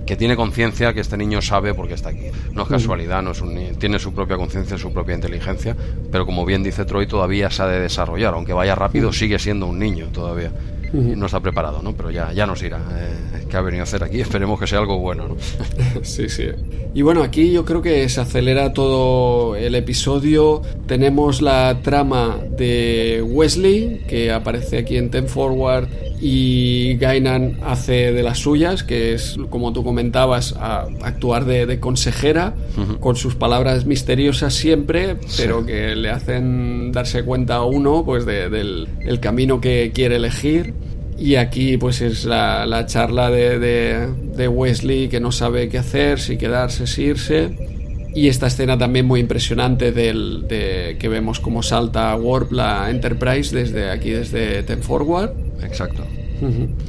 que 0.07 0.16
tiene 0.16 0.36
conciencia, 0.36 0.93
que 0.93 1.01
este 1.01 1.16
niño 1.16 1.40
sabe 1.40 1.74
por 1.74 1.88
qué 1.88 1.95
está 1.95 2.11
aquí. 2.11 2.26
No 2.53 2.62
es 2.62 2.68
casualidad, 2.68 3.22
no 3.22 3.30
es 3.30 3.40
un, 3.40 3.76
tiene 3.78 3.99
su 3.99 4.12
propia 4.12 4.36
conciencia, 4.36 4.76
su 4.83 4.93
propia 4.93 5.14
inteligencia, 5.14 5.76
pero 6.11 6.26
como 6.26 6.45
bien 6.45 6.62
dice 6.62 6.85
Troy, 6.85 7.07
todavía 7.07 7.51
se 7.51 7.62
ha 7.62 7.66
de 7.66 7.80
desarrollar, 7.80 8.35
aunque 8.35 8.53
vaya 8.53 8.74
rápido, 8.74 9.12
sigue 9.12 9.39
siendo 9.39 9.66
un 9.66 9.78
niño 9.78 10.09
todavía. 10.12 10.51
No 10.93 11.24
está 11.24 11.41
preparado, 11.41 11.80
¿no? 11.83 11.95
Pero 11.95 12.11
ya, 12.11 12.33
ya 12.35 12.47
nos 12.47 12.62
irá. 12.62 12.76
Eh, 12.76 13.47
¿Qué 13.49 13.57
ha 13.57 13.62
venido 13.62 13.83
a 13.83 13.85
hacer 13.85 14.05
aquí? 14.05 14.20
Esperemos 14.20 14.61
que 14.61 14.66
sea 14.66 14.78
algo 14.78 14.99
bueno, 14.99 15.26
¿no? 15.26 15.37
sí, 16.03 16.28
sí. 16.28 16.49
Y 16.93 17.01
bueno, 17.01 17.22
aquí 17.22 17.51
yo 17.51 17.64
creo 17.64 17.80
que 17.80 18.07
se 18.11 18.20
acelera 18.20 18.74
todo 18.74 19.57
el 19.57 19.74
episodio. 19.74 20.61
Tenemos 20.87 21.41
la 21.41 21.78
trama 21.83 22.37
de 22.57 23.22
Wesley, 23.24 24.03
que 24.07 24.32
aparece 24.32 24.78
aquí 24.78 24.96
en 24.96 25.11
Ten 25.11 25.28
Forward 25.28 25.88
y 26.20 26.96
Gainan 26.98 27.59
hace 27.64 28.12
de 28.12 28.22
las 28.22 28.38
suyas, 28.38 28.84
que 28.84 29.14
es, 29.14 29.36
como 29.50 29.72
tú 29.72 29.82
comentabas, 29.82 30.55
actuar 30.61 31.44
de, 31.44 31.80
consejera, 31.80 32.55
con 33.00 33.16
sus 33.16 33.34
palabras 33.34 33.86
misteriosas 33.86 34.55
siempre, 34.55 35.16
pero 35.36 35.66
que 35.66 35.96
le 35.96 36.11
hacen 36.11 36.92
darse 36.92 37.24
cuenta 37.24 37.57
a 37.57 37.64
uno 37.64 38.05
pues 38.05 38.24
del 38.24 38.88
el 39.00 39.20
camino 39.20 39.61
que 39.61 39.90
quiere 39.92 40.16
elegir. 40.16 40.74
Y 41.18 41.36
aquí 41.36 41.76
pues 41.76 42.00
es 42.00 42.24
la, 42.24 42.84
charla 42.86 43.30
de, 43.30 43.59
de, 43.59 44.48
Wesley 44.48 45.09
que 45.09 45.20
no 45.20 45.30
sabe 45.30 45.68
qué 45.68 45.78
hacer, 45.78 46.18
si 46.18 46.36
quedarse, 46.36 46.86
si 46.86 47.03
irse. 47.03 47.82
Y 48.14 48.28
esta 48.28 48.46
escena 48.46 48.76
también 48.76 49.06
muy 49.06 49.20
impresionante 49.20 49.90
del, 49.90 50.46
de 50.46 50.96
que 50.98 51.08
vemos 51.08 51.40
cómo 51.40 51.62
salta 51.62 52.14
Warp 52.14 52.52
la 52.52 52.90
Enterprise 52.90 53.54
desde 53.54 53.90
aquí, 53.90 54.10
desde 54.10 54.62
Ten 54.64 54.82
Forward. 54.82 55.32
Exacto. 55.62 56.04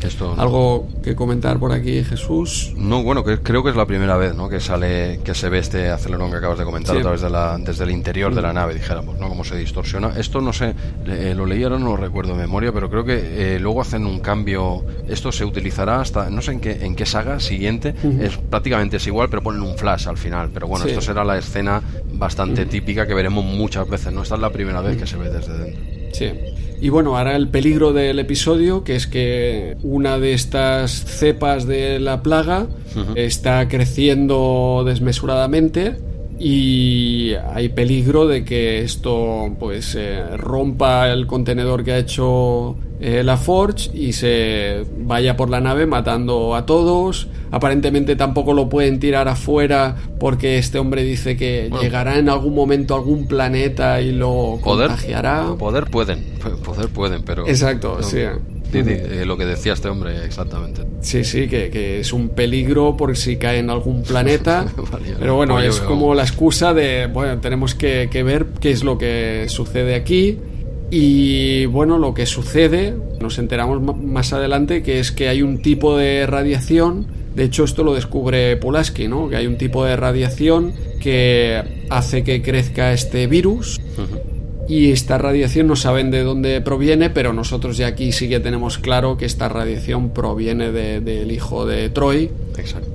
Esto, 0.01 0.35
¿Algo 0.37 0.87
que 1.03 1.15
comentar 1.15 1.59
por 1.59 1.71
aquí, 1.71 2.03
Jesús? 2.03 2.73
No, 2.75 3.03
bueno, 3.03 3.23
que 3.23 3.39
creo 3.39 3.63
que 3.63 3.69
es 3.69 3.75
la 3.75 3.85
primera 3.85 4.17
vez 4.17 4.35
¿no? 4.35 4.49
que 4.49 4.59
sale, 4.59 5.19
que 5.23 5.35
se 5.35 5.49
ve 5.49 5.59
este 5.59 5.89
acelerón 5.89 6.31
que 6.31 6.37
acabas 6.37 6.57
de 6.57 6.65
comentar 6.65 6.97
a 6.97 7.01
través 7.01 7.21
de 7.21 7.29
la, 7.29 7.57
desde 7.57 7.83
el 7.83 7.91
interior 7.91 8.33
de 8.33 8.41
la 8.41 8.53
nave, 8.53 8.73
dijéramos, 8.73 9.19
¿no? 9.19 9.29
Cómo 9.29 9.43
se 9.43 9.55
distorsiona. 9.57 10.13
Esto 10.17 10.41
no 10.41 10.53
sé, 10.53 10.73
eh, 11.05 11.33
lo 11.35 11.45
leí 11.45 11.63
ahora, 11.63 11.77
no 11.77 11.89
lo 11.89 11.97
recuerdo 11.97 12.33
de 12.33 12.39
memoria, 12.39 12.71
pero 12.71 12.89
creo 12.89 13.03
que 13.03 13.55
eh, 13.55 13.59
luego 13.59 13.81
hacen 13.81 14.05
un 14.05 14.19
cambio. 14.19 14.83
Esto 15.07 15.31
se 15.31 15.45
utilizará 15.45 16.01
hasta, 16.01 16.29
no 16.29 16.41
sé 16.41 16.53
en 16.53 16.59
qué, 16.59 16.85
en 16.85 16.95
qué 16.95 17.05
saga 17.05 17.39
siguiente, 17.39 17.93
es 18.19 18.37
prácticamente 18.37 18.97
es 18.97 19.07
igual, 19.07 19.29
pero 19.29 19.41
ponen 19.43 19.61
un 19.61 19.77
flash 19.77 20.07
al 20.07 20.17
final. 20.17 20.49
Pero 20.53 20.67
bueno, 20.67 20.85
esto 20.85 21.01
será 21.01 21.23
la 21.23 21.37
escena 21.37 21.81
bastante 22.13 22.65
típica 22.65 23.05
que 23.05 23.13
veremos 23.13 23.45
muchas 23.45 23.87
veces, 23.89 24.11
¿no? 24.13 24.23
Esta 24.23 24.35
es 24.35 24.41
la 24.41 24.51
primera 24.51 24.81
vez 24.81 24.97
que 24.97 25.07
se 25.07 25.17
ve 25.17 25.29
desde 25.29 25.57
dentro. 25.57 26.02
Sí. 26.13 26.31
Y 26.81 26.89
bueno, 26.89 27.17
ahora 27.17 27.35
el 27.35 27.47
peligro 27.47 27.93
del 27.93 28.19
episodio, 28.19 28.83
que 28.83 28.95
es 28.95 29.07
que 29.07 29.77
una 29.83 30.19
de 30.19 30.33
estas 30.33 30.91
cepas 30.91 31.65
de 31.65 31.99
la 31.99 32.21
plaga 32.21 32.67
está 33.15 33.67
creciendo 33.67 34.83
desmesuradamente 34.85 35.95
y 36.39 37.33
hay 37.53 37.69
peligro 37.69 38.27
de 38.27 38.43
que 38.43 38.81
esto 38.81 39.55
pues 39.59 39.95
eh, 39.95 40.37
rompa 40.37 41.09
el 41.09 41.27
contenedor 41.27 41.83
que 41.83 41.93
ha 41.93 41.97
hecho 41.97 42.75
eh, 42.99 43.23
la 43.23 43.37
Forge 43.37 43.91
y 43.93 44.13
se 44.13 44.85
vaya 44.99 45.35
por 45.35 45.49
la 45.49 45.59
nave 45.59 45.85
matando 45.85 46.55
a 46.55 46.65
todos. 46.65 47.27
Aparentemente 47.51 48.15
tampoco 48.15 48.53
lo 48.53 48.69
pueden 48.69 48.99
tirar 48.99 49.27
afuera 49.27 49.95
porque 50.19 50.57
este 50.57 50.79
hombre 50.79 51.03
dice 51.03 51.37
que 51.37 51.69
llegará 51.81 52.17
en 52.17 52.29
algún 52.29 52.55
momento 52.55 52.95
a 52.95 52.97
algún 52.97 53.27
planeta 53.27 54.01
y 54.01 54.11
lo 54.11 54.57
contagiará. 54.61 55.53
Poder 55.59 55.85
pueden, 55.85 56.23
poder 56.63 56.89
pueden, 56.89 57.23
pero... 57.23 57.47
Exacto, 57.47 58.01
sí. 58.01 58.19
Eh, 58.73 59.23
lo 59.25 59.37
que 59.37 59.45
decía 59.45 59.73
este 59.73 59.89
hombre, 59.89 60.25
exactamente. 60.25 60.83
Sí, 61.01 61.23
sí, 61.23 61.47
que, 61.47 61.99
es 61.99 62.13
un 62.13 62.29
peligro 62.29 62.97
por 62.97 63.15
si 63.15 63.37
cae 63.37 63.59
en 63.59 63.69
algún 63.69 64.03
planeta. 64.03 64.65
pero 65.19 65.35
bueno, 65.35 65.59
es 65.59 65.79
como 65.79 66.15
la 66.15 66.23
excusa 66.23 66.73
de, 66.73 67.07
bueno, 67.07 67.39
tenemos 67.39 67.75
que, 67.75 68.07
ver 68.23 68.47
qué 68.59 68.71
es 68.71 68.83
lo 68.83 68.97
que 68.97 69.45
sucede 69.47 69.95
aquí. 69.95 70.39
Y 70.89 71.65
bueno, 71.67 71.97
lo 71.97 72.13
que 72.13 72.25
sucede, 72.25 72.95
nos 73.19 73.39
enteramos 73.39 73.81
más 73.97 74.31
adelante, 74.33 74.83
que 74.83 74.99
es 74.99 75.11
que 75.11 75.27
hay 75.27 75.41
un 75.41 75.61
tipo 75.61 75.97
de 75.97 76.27
radiación, 76.27 77.07
de 77.35 77.45
hecho 77.45 77.63
esto 77.63 77.83
lo 77.83 77.95
descubre 77.95 78.57
Pulaski, 78.57 79.07
¿no? 79.07 79.27
Que 79.27 79.37
hay 79.37 79.47
un 79.47 79.57
tipo 79.57 79.83
de 79.85 79.95
radiación 79.95 80.73
que 80.99 81.85
hace 81.89 82.23
que 82.23 82.43
crezca 82.43 82.93
este 82.93 83.25
virus 83.25 83.81
y 84.67 84.91
esta 84.91 85.17
radiación 85.17 85.67
no 85.67 85.75
saben 85.75 86.09
de 86.09 86.23
dónde 86.23 86.61
proviene, 86.61 87.09
pero 87.09 87.33
nosotros 87.33 87.77
ya 87.77 87.87
aquí 87.87 88.11
sí 88.11 88.29
que 88.29 88.39
tenemos 88.39 88.77
claro 88.77 89.17
que 89.17 89.25
esta 89.25 89.49
radiación 89.49 90.11
proviene 90.11 90.71
del 90.71 91.31
hijo 91.31 91.65
de 91.65 91.89
Troy. 91.89 92.31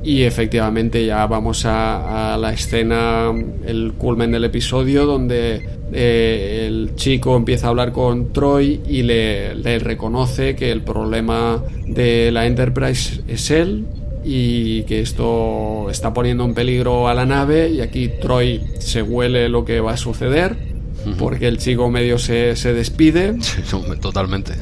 Y 0.03 0.23
efectivamente 0.23 1.05
ya 1.05 1.27
vamos 1.27 1.65
a, 1.66 2.36
la 2.40 2.53
escena, 2.53 3.32
el 3.66 3.93
culmen 3.99 4.31
del 4.31 4.45
episodio, 4.45 5.05
donde 5.05 5.66
eh, 5.93 6.65
el 6.66 6.95
chico 6.95 7.36
empieza 7.36 7.66
a 7.66 7.70
hablar 7.70 7.93
con 7.93 8.32
Troy 8.32 8.81
y 8.89 9.03
le, 9.03 9.55
le 9.55 9.78
reconoce 9.78 10.57
que 10.57 10.70
el 10.70 10.82
problema 10.82 11.62
de 11.86 12.31
la 12.32 12.47
Enterprise 12.47 13.23
es 13.28 13.51
él, 13.51 13.85
y 14.24 14.82
que 14.82 15.01
esto 15.01 15.89
está 15.90 16.12
poniendo 16.12 16.45
en 16.45 16.53
peligro 16.53 17.09
a 17.09 17.15
la 17.15 17.24
nave 17.24 17.70
y 17.70 17.81
aquí 17.81 18.09
Troy 18.20 18.61
se 18.78 19.01
huele 19.01 19.49
lo 19.49 19.65
que 19.65 19.81
va 19.81 19.93
a 19.93 19.97
suceder 19.97 20.68
porque 21.16 21.48
el 21.48 21.59
chico 21.59 21.90
medio 21.90 22.18
se, 22.18 22.56
se 22.56 22.72
despide. 22.72 23.36
totalmente. 24.01 24.55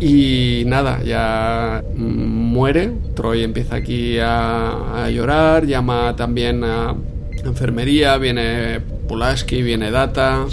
y 0.00 0.64
nada, 0.66 1.02
ya 1.02 1.82
muere. 1.94 2.92
Troy 3.14 3.42
empieza 3.42 3.76
aquí 3.76 4.18
a, 4.18 5.04
a 5.04 5.10
llorar, 5.10 5.66
llama 5.66 6.14
también 6.16 6.64
a 6.64 6.94
enfermería, 7.44 8.16
viene 8.18 8.80
Pulaski, 9.08 9.62
viene 9.62 9.90
Data. 9.90 10.46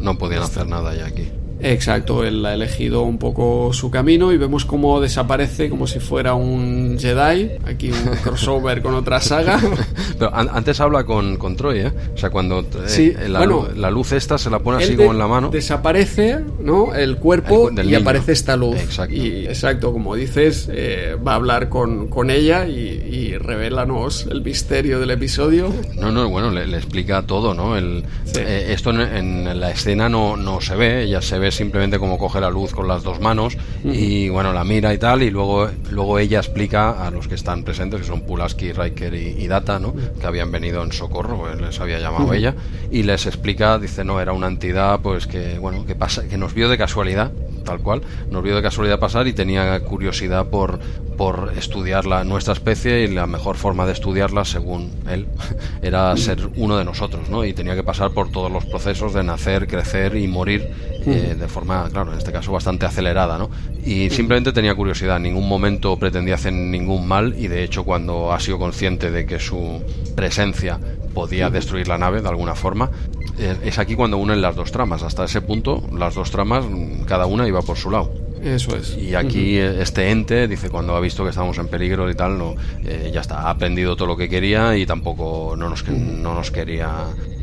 no 0.00 0.18
podían 0.18 0.42
hacer 0.42 0.66
nada 0.66 0.94
ya 0.94 1.06
aquí. 1.06 1.28
Exacto, 1.72 2.24
él 2.24 2.46
ha 2.46 2.54
elegido 2.54 3.02
un 3.02 3.18
poco 3.18 3.72
su 3.72 3.90
camino 3.90 4.32
y 4.32 4.36
vemos 4.36 4.64
cómo 4.64 5.00
desaparece 5.00 5.68
como 5.68 5.88
si 5.88 5.98
fuera 5.98 6.34
un 6.34 6.96
Jedi, 6.98 7.50
aquí 7.64 7.90
un 7.90 8.16
crossover 8.22 8.82
con 8.82 8.94
otra 8.94 9.20
saga. 9.20 9.60
Pero 10.18 10.32
antes 10.32 10.80
habla 10.80 11.04
con, 11.04 11.36
con, 11.36 11.56
Troy, 11.56 11.80
¿eh? 11.80 11.92
O 12.14 12.16
sea, 12.16 12.30
cuando 12.30 12.64
eh, 12.86 13.16
la, 13.28 13.44
la, 13.74 13.90
luz 13.90 14.12
esta 14.12 14.38
se 14.38 14.48
la 14.48 14.60
pone 14.60 14.84
así 14.84 14.96
como 14.96 15.10
en 15.10 15.18
la 15.18 15.26
mano. 15.26 15.50
Desaparece, 15.50 16.38
¿no? 16.60 16.94
El 16.94 17.16
cuerpo 17.16 17.70
y 17.72 17.94
aparece 17.94 18.32
esta 18.32 18.56
luz. 18.56 18.76
Exacto. 18.76 19.14
Y 19.14 19.46
exacto, 19.46 19.92
como 19.92 20.14
dices, 20.14 20.68
eh, 20.72 21.16
va 21.26 21.32
a 21.32 21.36
hablar 21.36 21.68
con, 21.68 22.06
con 22.08 22.30
ella 22.30 22.66
y, 22.68 22.78
y 22.78 23.36
revelanos 23.38 24.28
el 24.30 24.42
misterio 24.42 25.00
del 25.00 25.10
episodio. 25.10 25.72
No, 25.96 26.12
no, 26.12 26.28
bueno, 26.28 26.50
le, 26.50 26.76
explica 26.76 27.22
todo, 27.22 27.54
¿no? 27.54 27.76
El, 27.76 28.04
eh, 28.36 28.68
esto 28.70 28.90
en, 28.90 29.00
en, 29.00 29.60
la 29.60 29.70
escena 29.70 30.08
no, 30.08 30.36
no 30.36 30.60
se 30.60 30.76
ve, 30.76 31.08
ya 31.08 31.20
se 31.20 31.38
ve 31.38 31.50
simplemente 31.56 31.98
como 31.98 32.18
coge 32.18 32.40
la 32.40 32.50
luz 32.50 32.72
con 32.72 32.86
las 32.86 33.02
dos 33.02 33.20
manos 33.20 33.56
y 33.84 34.28
bueno, 34.28 34.52
la 34.52 34.64
mira 34.64 34.92
y 34.94 34.98
tal, 34.98 35.22
y 35.22 35.30
luego, 35.30 35.68
luego 35.90 36.18
ella 36.18 36.38
explica 36.38 37.04
a 37.06 37.10
los 37.10 37.28
que 37.28 37.34
están 37.34 37.64
presentes, 37.64 38.00
que 38.00 38.06
son 38.06 38.22
Pulaski, 38.22 38.72
Riker 38.72 39.14
y, 39.14 39.46
Data, 39.46 39.78
¿no? 39.78 39.94
que 40.20 40.26
habían 40.26 40.50
venido 40.50 40.82
en 40.82 40.92
socorro, 40.92 41.38
pues 41.38 41.60
les 41.60 41.80
había 41.80 41.98
llamado 41.98 42.32
ella, 42.32 42.54
y 42.90 43.02
les 43.02 43.26
explica, 43.26 43.78
dice, 43.78 44.04
no, 44.04 44.20
era 44.20 44.32
una 44.32 44.48
entidad 44.48 45.00
pues 45.00 45.26
que, 45.26 45.58
bueno, 45.58 45.86
que, 45.86 45.94
pasa, 45.94 46.28
que 46.28 46.36
nos 46.36 46.54
vio 46.54 46.68
de 46.68 46.78
casualidad, 46.78 47.32
tal 47.66 47.80
cual, 47.80 48.00
nos 48.30 48.42
vio 48.42 48.56
de 48.56 48.62
casualidad 48.62 48.98
pasar 48.98 49.26
y 49.26 49.34
tenía 49.34 49.78
curiosidad 49.80 50.46
por, 50.46 50.78
por 51.18 51.52
estudiar 51.58 52.06
la, 52.06 52.24
nuestra 52.24 52.54
especie 52.54 53.02
y 53.02 53.08
la 53.08 53.26
mejor 53.26 53.56
forma 53.56 53.84
de 53.84 53.92
estudiarla, 53.92 54.46
según 54.46 54.90
él, 55.10 55.26
era 55.82 56.16
ser 56.16 56.48
uno 56.56 56.78
de 56.78 56.84
nosotros, 56.86 57.28
¿no? 57.28 57.44
Y 57.44 57.52
tenía 57.52 57.74
que 57.74 57.82
pasar 57.82 58.12
por 58.12 58.30
todos 58.30 58.50
los 58.50 58.64
procesos 58.64 59.12
de 59.12 59.22
nacer, 59.22 59.66
crecer 59.66 60.16
y 60.16 60.26
morir 60.26 60.70
eh, 61.06 61.36
de 61.38 61.48
forma, 61.48 61.88
claro, 61.90 62.12
en 62.12 62.18
este 62.18 62.32
caso 62.32 62.52
bastante 62.52 62.86
acelerada, 62.86 63.36
¿no? 63.36 63.50
Y 63.84 64.08
simplemente 64.08 64.52
tenía 64.52 64.74
curiosidad, 64.74 65.18
en 65.18 65.24
ningún 65.24 65.48
momento 65.48 65.98
pretendía 65.98 66.36
hacer 66.36 66.52
ningún 66.52 67.06
mal 67.06 67.34
y 67.36 67.48
de 67.48 67.62
hecho 67.62 67.84
cuando 67.84 68.32
ha 68.32 68.40
sido 68.40 68.58
consciente 68.58 69.10
de 69.10 69.26
que 69.26 69.38
su 69.38 69.82
presencia 70.14 70.78
podía 71.16 71.48
destruir 71.48 71.88
la 71.88 71.96
nave 71.96 72.20
de 72.20 72.28
alguna 72.28 72.54
forma, 72.54 72.90
eh, 73.38 73.56
es 73.64 73.78
aquí 73.78 73.96
cuando 73.96 74.18
unen 74.18 74.42
las 74.42 74.54
dos 74.54 74.70
tramas. 74.70 75.02
Hasta 75.02 75.24
ese 75.24 75.40
punto, 75.40 75.82
las 75.90 76.14
dos 76.14 76.30
tramas, 76.30 76.66
cada 77.06 77.24
una 77.24 77.48
iba 77.48 77.62
por 77.62 77.78
su 77.78 77.90
lado. 77.90 78.12
Eso 78.42 78.76
es. 78.76 78.98
Y 78.98 79.14
aquí 79.14 79.56
este 79.56 80.10
ente 80.10 80.46
dice 80.46 80.68
cuando 80.68 80.94
ha 80.94 81.00
visto 81.00 81.24
que 81.24 81.30
estamos 81.30 81.56
en 81.56 81.68
peligro 81.68 82.10
y 82.10 82.14
tal, 82.14 82.36
no, 82.36 82.54
eh, 82.84 83.10
ya 83.14 83.22
está, 83.22 83.40
ha 83.40 83.50
aprendido 83.50 83.96
todo 83.96 84.08
lo 84.08 84.16
que 84.18 84.28
quería 84.28 84.76
y 84.76 84.84
tampoco 84.84 85.54
no 85.56 85.70
nos, 85.70 85.88
no 85.88 86.34
nos 86.34 86.50
quería 86.50 86.90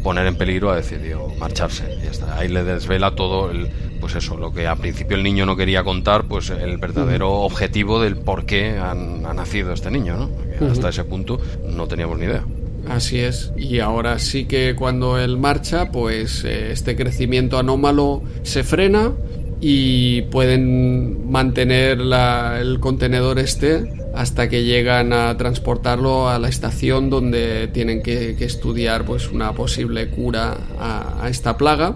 poner 0.04 0.28
en 0.28 0.38
peligro, 0.38 0.70
ha 0.70 0.76
decidido 0.76 1.30
marcharse. 1.40 1.98
Y 2.04 2.06
está. 2.06 2.38
Ahí 2.38 2.50
le 2.50 2.64
desvela 2.64 3.16
todo 3.16 3.50
el, 3.50 3.72
pues 4.00 4.14
eso, 4.14 4.38
lo 4.38 4.54
que 4.54 4.68
a 4.68 4.76
principio 4.76 5.18
el 5.18 5.24
niño 5.24 5.48
no 5.48 5.56
quería 5.56 5.84
contar, 5.84 6.26
pues 6.26 6.52
el 6.52 6.78
verdadero 6.78 7.32
objetivo 7.40 8.00
del 8.00 8.18
por 8.18 8.46
qué 8.46 8.78
ha 8.78 8.94
nacido 8.94 9.74
este 9.74 9.90
niño, 9.90 10.16
¿no? 10.16 10.70
hasta 10.70 10.90
ese 10.90 11.04
punto 11.06 11.40
no 11.68 11.88
teníamos 11.88 12.20
ni 12.20 12.26
idea. 12.26 12.44
Así 12.88 13.20
es, 13.20 13.52
y 13.58 13.80
ahora 13.80 14.20
sí 14.20 14.46
que 14.46 14.76
cuando 14.76 15.18
él 15.18 15.38
marcha, 15.38 15.92
pues 15.92 16.44
eh, 16.44 16.72
este 16.72 16.96
crecimiento 16.96 17.58
anómalo 17.58 18.24
se 18.44 18.64
frena 18.64 19.14
y 19.62 20.24
pueden 20.24 21.32
mantener 21.32 22.00
el 22.02 22.80
contenedor 22.82 23.40
este 23.40 23.94
hasta 24.14 24.50
que 24.50 24.66
llegan 24.66 25.14
a 25.14 25.36
transportarlo 25.38 26.30
a 26.30 26.38
la 26.38 26.50
estación 26.50 27.10
donde 27.10 27.70
tienen 27.70 28.04
que, 28.04 28.32
estudiar 28.40 29.06
pues 29.06 29.32
una 29.32 29.54
posible 29.54 30.10
cura 30.10 30.58
a, 30.78 31.28
esta 31.30 31.58
plaga. 31.58 31.96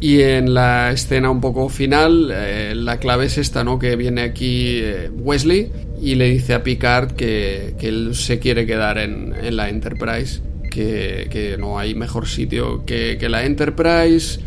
Y 0.00 0.22
en 0.22 0.54
la 0.54 0.90
escena 0.90 1.30
un 1.30 1.40
poco 1.40 1.68
final, 1.68 2.30
eh, 2.32 2.72
la 2.74 2.98
clave 2.98 3.26
es 3.26 3.38
esta, 3.38 3.64
¿no? 3.64 3.78
Que 3.78 3.96
viene 3.96 4.22
aquí 4.22 4.78
eh, 4.80 5.10
Wesley 5.14 5.70
y 6.00 6.14
le 6.14 6.30
dice 6.30 6.54
a 6.54 6.62
Picard 6.62 7.12
que, 7.12 7.74
él 7.80 8.14
se 8.14 8.38
quiere 8.38 8.66
quedar 8.66 8.98
en, 8.98 9.34
la 9.56 9.68
Enterprise, 9.68 10.40
que, 10.70 11.56
no 11.58 11.78
hay 11.78 11.94
mejor 11.94 12.28
sitio 12.28 12.84
que, 12.84 13.18
que 13.18 13.28
la 13.28 13.44
Enterprise 13.44 14.40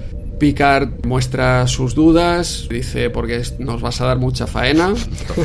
Picard 0.44 1.06
muestra 1.06 1.66
sus 1.68 1.96
dudas, 1.96 2.68
dice 2.70 3.10
porque 3.10 3.42
nos 3.60 3.82
vas 3.82 4.02
a 4.02 4.08
dar 4.08 4.18
mucha 4.18 4.46
faena. 4.46 4.94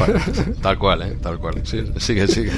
Tal 0.62 0.76
cual, 0.78 1.02
¿eh? 1.02 1.16
Tal 1.22 1.38
cual. 1.38 1.62
sigue, 1.64 2.26
sigue. 2.26 2.50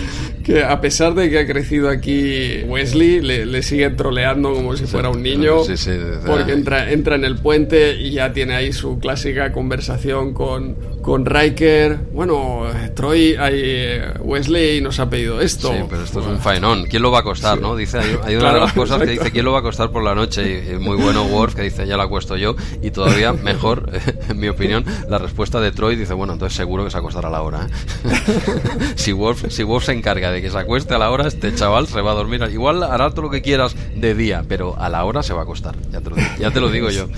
Que 0.43 0.65
a 0.65 0.81
pesar 0.81 1.15
de 1.15 1.29
que 1.29 1.41
ha 1.41 1.47
crecido 1.47 1.91
aquí 1.91 2.63
Wesley, 2.67 3.21
le, 3.21 3.45
le 3.45 3.63
sigue 3.63 3.91
troleando 3.91 4.55
como 4.55 4.75
si 4.75 4.87
fuera 4.87 5.11
un 5.11 5.23
niño. 5.23 5.65
Sí, 5.65 5.77
sí, 5.77 5.91
porque 6.25 6.53
entra, 6.53 6.91
entra 6.91 7.17
en 7.17 7.25
el 7.25 7.37
puente 7.37 8.01
y 8.01 8.13
ya 8.13 8.33
tiene 8.33 8.55
ahí 8.55 8.73
su 8.73 8.99
clásica 8.99 9.53
conversación 9.53 10.33
con, 10.33 10.77
con 11.03 11.25
Riker. 11.25 11.99
Bueno, 12.13 12.65
Troy, 12.95 13.35
hay, 13.37 14.01
Wesley 14.21 14.81
nos 14.81 15.01
ha 15.01 15.09
pedido 15.09 15.41
esto. 15.41 15.73
Sí, 15.73 15.85
pero 15.89 16.05
esto 16.05 16.21
es 16.21 16.27
un 16.27 16.39
faenón. 16.39 16.87
¿Quién 16.87 17.03
lo 17.03 17.11
va 17.11 17.21
a 17.21 17.23
costar, 17.23 17.61
no? 17.61 17.77
Dice, 17.77 17.99
hay, 17.99 18.37
una 18.37 18.53
de 18.55 18.61
las 18.61 18.73
cosas 18.73 19.01
que 19.01 19.11
dice, 19.11 19.31
¿quién 19.31 19.45
lo 19.45 19.53
va 19.53 19.61
a 19.61 19.63
costar 19.63 19.91
por 19.91 20.03
la 20.03 20.15
noche? 20.15 20.65
Y, 20.71 20.79
muy 20.79 20.97
bueno 20.97 21.25
Worf 21.25 21.55
que 21.55 21.63
dice, 21.63 21.87
ya 21.87 21.97
la 21.97 22.09
cuesta 22.09 22.37
yo. 22.37 22.57
Y 22.83 22.91
todavía 22.91 23.33
mejor, 23.33 23.91
en 24.29 24.39
mi 24.39 24.49
opinión, 24.49 24.85
la 25.09 25.19
respuesta 25.19 25.61
de 25.61 25.73
Troy 25.73 25.97
dice, 25.97 26.15
bueno, 26.15 26.35
entonces 26.35 26.57
seguro 26.57 26.85
que 26.85 26.91
se 26.91 26.99
acostará 26.99 27.29
a 27.29 27.31
la 27.33 27.43
hora. 27.43 27.67
¿eh? 27.67 28.93
si, 28.97 29.13
Wolf, 29.13 29.47
si 29.49 29.63
Wolf 29.63 29.85
se 29.85 29.93
encarga 29.93 30.31
de 30.31 30.43
que 30.43 30.51
se 30.51 30.59
acueste 30.59 30.95
a 30.95 30.99
la 30.99 31.11
hora, 31.11 31.27
este 31.27 31.55
chaval 31.55 31.87
se 31.87 32.01
va 32.01 32.13
a 32.13 32.15
dormir. 32.15 32.43
Igual 32.53 32.83
hará 32.83 33.11
todo 33.11 33.23
lo 33.23 33.31
que 33.31 33.43
quieras 33.43 33.75
de 33.95 34.15
día, 34.15 34.45
pero 34.49 34.77
a 34.79 34.89
la 34.89 35.05
hora 35.05 35.23
se 35.23 35.33
va 35.33 35.41
a 35.41 35.43
acostar. 35.45 35.75
Ya 35.91 36.01
te 36.01 36.11
lo, 36.11 36.17
ya 36.39 36.51
te 36.51 36.61
lo 36.61 36.71
digo 36.71 36.91
yo. 36.91 37.09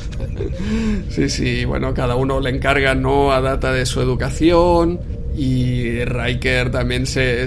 sí, 1.10 1.28
sí, 1.28 1.64
bueno, 1.64 1.94
cada 1.94 2.14
uno 2.16 2.40
le 2.40 2.50
encarga 2.50 2.94
no 2.94 3.32
a 3.32 3.40
data 3.40 3.71
de 3.72 3.86
su 3.86 4.00
educación 4.00 5.00
y 5.36 6.04
Riker 6.04 6.70
también 6.70 7.06
se, 7.06 7.46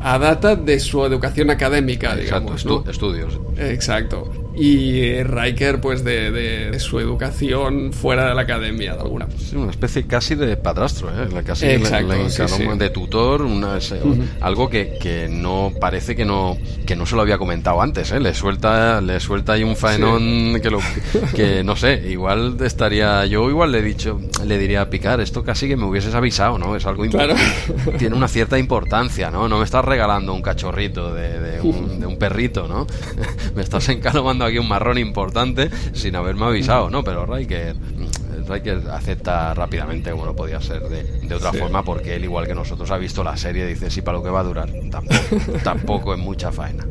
a 0.00 0.18
data 0.18 0.56
de 0.56 0.78
su 0.78 1.04
educación 1.04 1.50
académica, 1.50 2.14
digamos. 2.14 2.64
estudios. 2.88 3.40
Exacto. 3.58 4.45
Y 4.56 5.22
Riker 5.22 5.80
pues 5.80 6.02
de, 6.02 6.74
su 6.78 6.98
educación 6.98 7.92
fuera 7.92 8.28
de 8.28 8.34
la 8.34 8.42
academia 8.42 8.94
de 8.94 9.00
alguna 9.00 9.28
sí, 9.38 9.54
una 9.56 9.70
especie 9.70 10.06
casi 10.06 10.34
de 10.34 10.56
padrastro 10.56 11.10
¿eh? 11.10 11.28
casi 11.44 11.66
Exacto, 11.66 12.14
de 12.76 12.90
tutor 12.90 13.42
una, 13.42 13.78
algo 14.40 14.70
que, 14.70 14.96
que, 15.00 15.28
no 15.28 15.72
parece 15.78 16.16
que 16.16 16.24
no 16.24 16.56
que 16.86 16.96
no 16.96 17.04
se 17.04 17.16
lo 17.16 17.22
había 17.22 17.36
comentado 17.36 17.82
antes 17.82 18.12
¿eh? 18.12 18.20
le 18.20 18.34
suelta 18.34 19.00
le 19.00 19.20
suelta 19.20 19.54
ahí 19.54 19.62
un 19.62 19.76
faenón 19.76 20.58
que 20.62 20.70
lo 20.70 20.78
que 21.34 21.62
no 21.62 21.76
sé 21.76 22.02
igual 22.08 22.56
estaría 22.62 23.26
yo 23.26 23.50
igual 23.50 23.72
le 23.72 23.78
he 23.80 23.82
dicho 23.82 24.20
le 24.44 24.58
diría 24.58 24.82
a 24.82 24.90
Picar 24.90 25.20
esto 25.20 25.42
casi 25.42 25.68
que 25.68 25.76
me 25.76 25.84
hubieses 25.84 26.14
avisado 26.14 26.58
no 26.58 26.76
es 26.76 26.86
algo 26.86 27.04
importante 27.04 27.42
tiene 27.98 28.16
una 28.16 28.28
cierta 28.28 28.58
importancia 28.58 29.30
no 29.30 29.48
no 29.48 29.58
me 29.58 29.64
estás 29.64 29.84
regalando 29.84 30.32
un 30.32 30.42
cachorrito 30.42 31.12
de, 31.12 31.40
de, 31.40 31.60
un, 31.60 32.00
de 32.00 32.06
un 32.06 32.16
perrito 32.18 32.66
no 32.66 32.86
me 33.54 33.62
estás 33.62 33.88
encalomando 33.90 34.45
aquí 34.46 34.58
un 34.58 34.68
marrón 34.68 34.98
importante 34.98 35.70
sin 35.92 36.16
haberme 36.16 36.46
avisado, 36.46 36.90
¿no? 36.90 37.04
Pero 37.04 37.26
Riker, 37.26 37.76
Riker 38.48 38.82
acepta 38.90 39.54
rápidamente 39.54 40.10
como 40.10 40.26
no 40.26 40.36
podía 40.36 40.60
ser 40.60 40.82
de, 40.88 41.34
otra 41.34 41.52
forma 41.52 41.82
porque 41.82 42.16
él, 42.16 42.24
igual 42.24 42.46
que 42.46 42.54
nosotros, 42.54 42.90
ha 42.90 42.98
visto 42.98 43.22
la 43.24 43.36
serie 43.36 43.64
y 43.64 43.68
dice, 43.68 43.90
sí, 43.90 44.02
para 44.02 44.18
lo 44.18 44.24
que 44.24 44.30
va 44.30 44.40
a 44.40 44.44
durar, 44.44 44.70
tampoco, 44.90 45.52
tampoco 45.64 46.14
es 46.14 46.20
mucha 46.20 46.52
faena. 46.52 46.86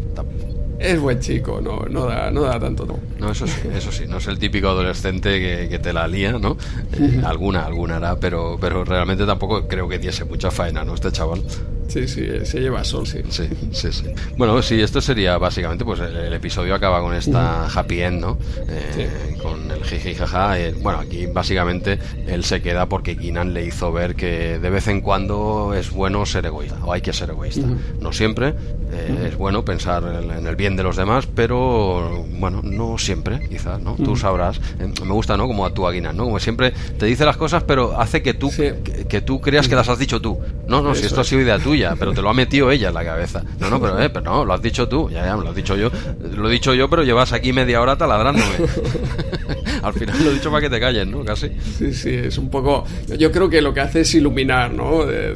Es 0.77 0.99
buen 0.99 1.19
chico, 1.19 1.61
no, 1.61 1.85
no, 1.89 2.05
da, 2.05 2.29
no 2.31 2.41
da 2.41 2.59
tanto. 2.59 2.85
No. 2.85 2.99
no, 3.17 3.31
eso 3.31 3.47
sí, 3.47 3.61
eso 3.73 3.91
sí, 3.91 4.05
no 4.07 4.17
es 4.17 4.27
el 4.27 4.37
típico 4.37 4.67
adolescente 4.67 5.67
que, 5.69 5.79
te 5.79 5.93
la 5.93 6.07
lía, 6.07 6.33
¿no? 6.33 6.57
Eh, 6.97 7.21
alguna, 7.25 7.65
alguna 7.65 7.97
hará, 7.97 8.17
pero, 8.17 8.57
pero 8.59 8.85
realmente 8.85 9.25
tampoco 9.25 9.67
creo 9.67 9.87
que 9.87 9.99
diese 9.99 10.23
mucha 10.23 10.49
faena, 10.51 10.85
¿no? 10.85 10.93
Este 10.93 11.11
chaval. 11.11 11.41
Sí, 11.87 12.07
sí, 12.07 12.27
se 12.43 12.59
lleva 12.59 12.83
sol, 12.83 13.05
sí. 13.07 13.19
Sí, 13.29 13.47
sí, 13.71 13.91
sí. 13.91 14.05
Bueno, 14.37 14.61
sí, 14.61 14.81
esto 14.81 15.01
sería 15.01 15.37
básicamente, 15.37 15.85
pues 15.85 15.99
el, 15.99 16.33
episodio 16.33 16.75
acaba 16.75 17.01
con 17.01 17.13
esta 17.13 17.67
happy 17.67 18.01
end, 18.01 18.21
¿no? 18.21 18.37
Eh, 18.67 19.37
con 19.41 19.71
el 19.71 19.83
jiji 19.83 20.15
jaja. 20.15 20.59
Eh, 20.59 20.75
bueno, 20.81 20.99
aquí 20.99 21.27
básicamente 21.27 21.99
él 22.27 22.43
se 22.43 22.61
queda 22.61 22.87
porque 22.87 23.15
Kinan 23.15 23.53
le 23.53 23.65
hizo 23.65 23.91
ver 23.91 24.15
que 24.15 24.59
de 24.59 24.69
vez 24.69 24.87
en 24.87 25.01
cuando 25.01 25.73
es 25.73 25.91
bueno 25.91 26.25
ser 26.25 26.45
egoísta, 26.45 26.77
o 26.83 26.91
hay 26.91 27.01
que 27.01 27.13
ser 27.13 27.29
egoísta. 27.29 27.67
No 27.99 28.11
siempre, 28.11 28.53
eh, 28.91 29.29
es 29.29 29.37
bueno 29.37 29.63
pensar 29.63 30.03
en, 30.03 30.45
el 30.45 30.55
bien 30.55 30.75
de 30.75 30.83
los 30.83 30.95
demás, 30.95 31.27
pero 31.27 32.25
bueno, 32.39 32.61
no 32.63 32.97
siempre, 32.97 33.47
quizás, 33.47 33.79
¿no? 33.81 33.95
Tú 33.95 34.15
sabrás. 34.15 34.59
me 34.79 35.13
gusta, 35.13 35.37
¿no? 35.37 35.47
Como 35.47 35.65
actúa 35.65 35.93
Kinan, 35.93 36.17
¿no? 36.17 36.25
Como 36.25 36.39
siempre 36.39 36.73
te 36.97 37.05
dice 37.05 37.25
las 37.25 37.37
cosas, 37.37 37.63
pero 37.63 37.99
hace 37.99 38.21
que 38.21 38.33
tú, 38.33 38.51
que, 38.51 39.21
tú 39.21 39.39
creas 39.39 39.67
que 39.67 39.75
las 39.75 39.89
has 39.89 39.99
dicho 39.99 40.19
tú. 40.19 40.39
No, 40.67 40.81
no, 40.81 40.95
si 40.95 41.05
esto 41.05 41.21
ha 41.21 41.23
sido 41.23 41.41
idea 41.41 41.59
tuya 41.59 41.95
pero 41.97 42.13
te 42.13 42.21
lo 42.21 42.29
ha 42.29 42.33
metido 42.33 42.71
ella 42.71 42.89
en 42.89 42.93
la 42.93 43.05
cabeza. 43.05 43.43
No, 43.59 43.69
no, 43.69 43.79
pero, 43.79 43.99
eh, 44.01 44.09
pero 44.09 44.25
no, 44.25 44.45
lo 44.45 44.53
has 44.53 44.61
dicho 44.61 44.87
tú, 44.87 45.09
ya, 45.09 45.25
ya, 45.25 45.35
lo 45.35 45.49
has 45.49 45.55
dicho 45.55 45.75
yo. 45.75 45.89
Lo 46.35 46.49
he 46.49 46.51
dicho 46.51 46.73
yo, 46.73 46.89
pero 46.89 47.03
llevas 47.03 47.33
aquí 47.33 47.53
media 47.53 47.81
hora 47.81 47.95
taladrándome. 47.95 48.51
Al 49.85 49.93
final 49.93 50.23
lo 50.23 50.31
he 50.31 50.33
dicho 50.33 50.49
para 50.49 50.61
que 50.61 50.69
te 50.69 50.79
calles, 50.79 51.07
¿no? 51.07 51.23
Casi. 51.23 51.49
Sí, 51.77 51.93
sí, 51.93 52.09
es 52.09 52.37
un 52.37 52.49
poco... 52.49 52.85
Yo 53.17 53.31
creo 53.31 53.49
que 53.49 53.61
lo 53.61 53.73
que 53.73 53.81
hace 53.81 54.01
es 54.01 54.15
iluminar, 54.15 54.73
¿no? 54.73 55.05
De, 55.05 55.35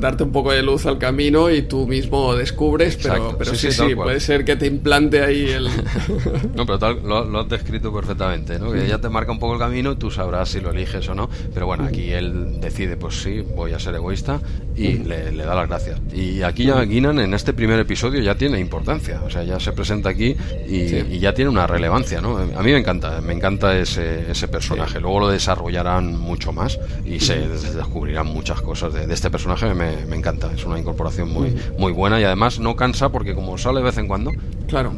darte 0.00 0.24
un 0.24 0.32
poco 0.32 0.52
de 0.52 0.62
luz 0.62 0.86
al 0.86 0.98
camino 0.98 1.50
y 1.50 1.62
tú 1.62 1.86
mismo 1.86 2.34
descubres, 2.34 2.98
pero, 3.02 3.36
pero 3.36 3.54
sí, 3.54 3.70
sí, 3.72 3.94
puede 3.94 4.20
ser 4.20 4.44
que 4.44 4.56
te 4.56 4.66
implante 4.66 5.22
ahí 5.22 5.50
el... 5.50 5.64
no, 6.54 6.66
pero 6.66 6.78
tal, 6.78 7.02
lo, 7.02 7.40
has 7.40 7.48
descrito 7.48 7.92
perfectamente, 7.92 8.58
¿no? 8.58 8.72
Que 8.72 8.84
ella 8.84 9.00
te 9.00 9.08
marca 9.08 9.32
un 9.32 9.38
poco 9.38 9.54
el 9.54 9.58
camino, 9.58 9.96
tú 9.96 10.10
sabrás 10.10 10.50
si 10.50 10.60
lo 10.60 10.70
eliges 10.70 11.08
o 11.08 11.14
no, 11.14 11.28
pero 11.52 11.66
bueno, 11.66 11.84
aquí 11.84 12.10
él 12.10 12.60
decide, 12.60 12.96
pues 12.96 13.22
sí, 13.22 13.42
voy 13.54 13.72
a 13.72 13.78
ser 13.78 13.94
egoísta 13.94 14.40
y 14.76 14.94
le, 14.98 15.32
le 15.32 15.44
da 15.44 15.54
las 15.54 15.68
gracias 15.68 16.00
y 16.12 16.42
aquí 16.42 16.64
ya 16.64 16.82
Guinan 16.84 17.18
en 17.18 17.34
este 17.34 17.52
primer 17.52 17.78
episodio 17.80 18.20
ya 18.20 18.34
tiene 18.34 18.58
importancia, 18.58 19.20
o 19.24 19.30
sea, 19.30 19.42
ya 19.42 19.60
se 19.60 19.72
presenta 19.72 20.10
aquí 20.10 20.36
y, 20.68 21.18
ya 21.18 21.34
tiene 21.34 21.50
una 21.50 21.66
relevancia, 21.66 22.20
¿no? 22.20 22.38
A 22.38 22.62
mí 22.62 22.72
me 22.72 22.78
encanta, 22.78 23.20
me 23.20 23.32
encanta 23.32 23.76
ese, 23.82 24.30
ese 24.30 24.48
personaje. 24.48 25.00
Luego 25.00 25.20
lo 25.20 25.28
desarrollarán 25.28 26.18
mucho 26.18 26.52
más 26.52 26.78
y 27.04 27.20
se 27.20 27.48
descubrirán 27.48 28.26
muchas 28.26 28.60
cosas 28.62 28.92
de, 28.94 29.12
este 29.12 29.30
personaje. 29.30 29.72
Me, 29.74 30.04
me, 30.06 30.16
encanta, 30.16 30.50
es 30.52 30.64
una 30.64 30.78
incorporación 30.78 31.30
muy, 31.30 31.54
muy 31.78 31.92
buena 31.92 32.20
y 32.20 32.24
además 32.24 32.58
no 32.58 32.76
cansa 32.76 33.10
porque 33.10 33.34
como 33.34 33.58
sale 33.58 33.80
de 33.80 33.84
vez 33.84 33.98
en 33.98 34.08
cuando, 34.08 34.32
claro, 34.66 34.92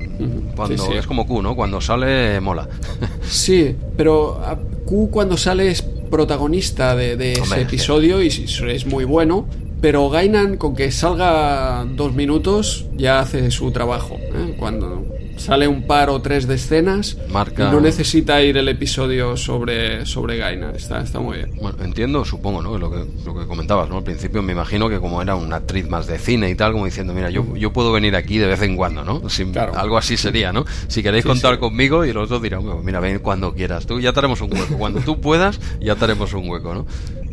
cuando 0.56 0.92
es 0.92 1.06
como 1.06 1.26
Q, 1.26 1.42
¿no? 1.42 1.54
Cuando 1.54 1.80
sale 1.80 2.40
mola. 2.40 2.68
Sí, 3.22 3.76
pero 3.96 4.40
Q 4.84 5.10
cuando 5.10 5.36
sale 5.36 5.70
es 5.70 5.82
protagonista 5.82 6.94
de, 6.94 7.32
ese 7.32 7.62
episodio 7.62 8.22
y 8.22 8.26
es 8.26 8.86
muy 8.86 9.04
bueno 9.04 9.46
pero 9.82 10.09
Gainan, 10.09 10.59
con 10.59 10.76
que 10.76 10.92
salga 10.92 11.84
dos 11.84 12.14
minutos, 12.14 12.86
ya 12.96 13.18
hace 13.18 13.50
su 13.50 13.72
trabajo. 13.72 14.14
¿eh? 14.14 14.54
Cuando 14.56 15.04
sale 15.43 15.66
un 15.66 15.82
par 15.82 16.09
o 16.09 16.23
tres 16.23 16.47
de 16.47 16.55
escenas, 16.55 17.16
no 17.59 17.81
necesita 17.81 18.43
ir 18.43 18.56
el 18.56 18.69
episodio 18.69 19.36
sobre, 19.36 20.06
sobre 20.06 20.39
Gainan. 20.39 20.74
Está, 20.77 21.01
está 21.01 21.19
muy 21.19 21.39
bien. 21.39 21.51
Bueno, 21.60 21.78
entiendo, 21.82 22.24
supongo, 22.24 22.62
¿no? 22.62 22.78
Lo 22.78 22.90
que, 22.90 23.05
lo 23.24 23.35
que 23.35 23.47
comentabas, 23.47 23.89
¿no? 23.89 23.98
Al 23.98 24.05
principio 24.05 24.43
me 24.43 24.52
imagino 24.52 24.89
que 24.89 25.01
como 25.01 25.20
era 25.20 25.35
una 25.35 25.56
actriz 25.56 25.89
más 25.89 26.06
de 26.06 26.19
cine 26.19 26.48
y 26.48 26.55
tal, 26.55 26.73
como 26.73 26.85
diciendo, 26.85 27.12
mira, 27.12 27.31
yo, 27.31 27.56
yo 27.56 27.73
puedo 27.73 27.93
venir 27.93 28.14
aquí 28.14 28.39
de 28.39 28.47
vez 28.47 28.62
en 28.62 28.77
cuando, 28.77 29.05
¿no? 29.05 29.20
Algo 29.74 29.98
así 29.98 30.16
sería, 30.16 30.52
¿no? 30.52 30.64
Si 30.89 31.02
queréis 31.02 31.24
contar 31.24 31.59
conmigo 31.59 32.05
y 32.05 32.12
los 32.12 32.28
dos 32.28 32.40
dirán, 32.40 32.62
mira, 32.85 33.01
ven 33.01 33.19
cuando 33.19 33.52
quieras. 33.52 33.86
Tú 33.86 34.01
ya 34.01 34.12
tenemos 34.12 34.40
un 34.40 34.52
hueco. 34.52 34.78
Cuando 34.78 35.01
tú 35.01 35.20
puedas, 35.20 35.60
ya 35.81 35.97
tenemos 35.97 36.32
un 36.35 36.48
hueco, 36.48 36.74
¿no? 36.74 36.86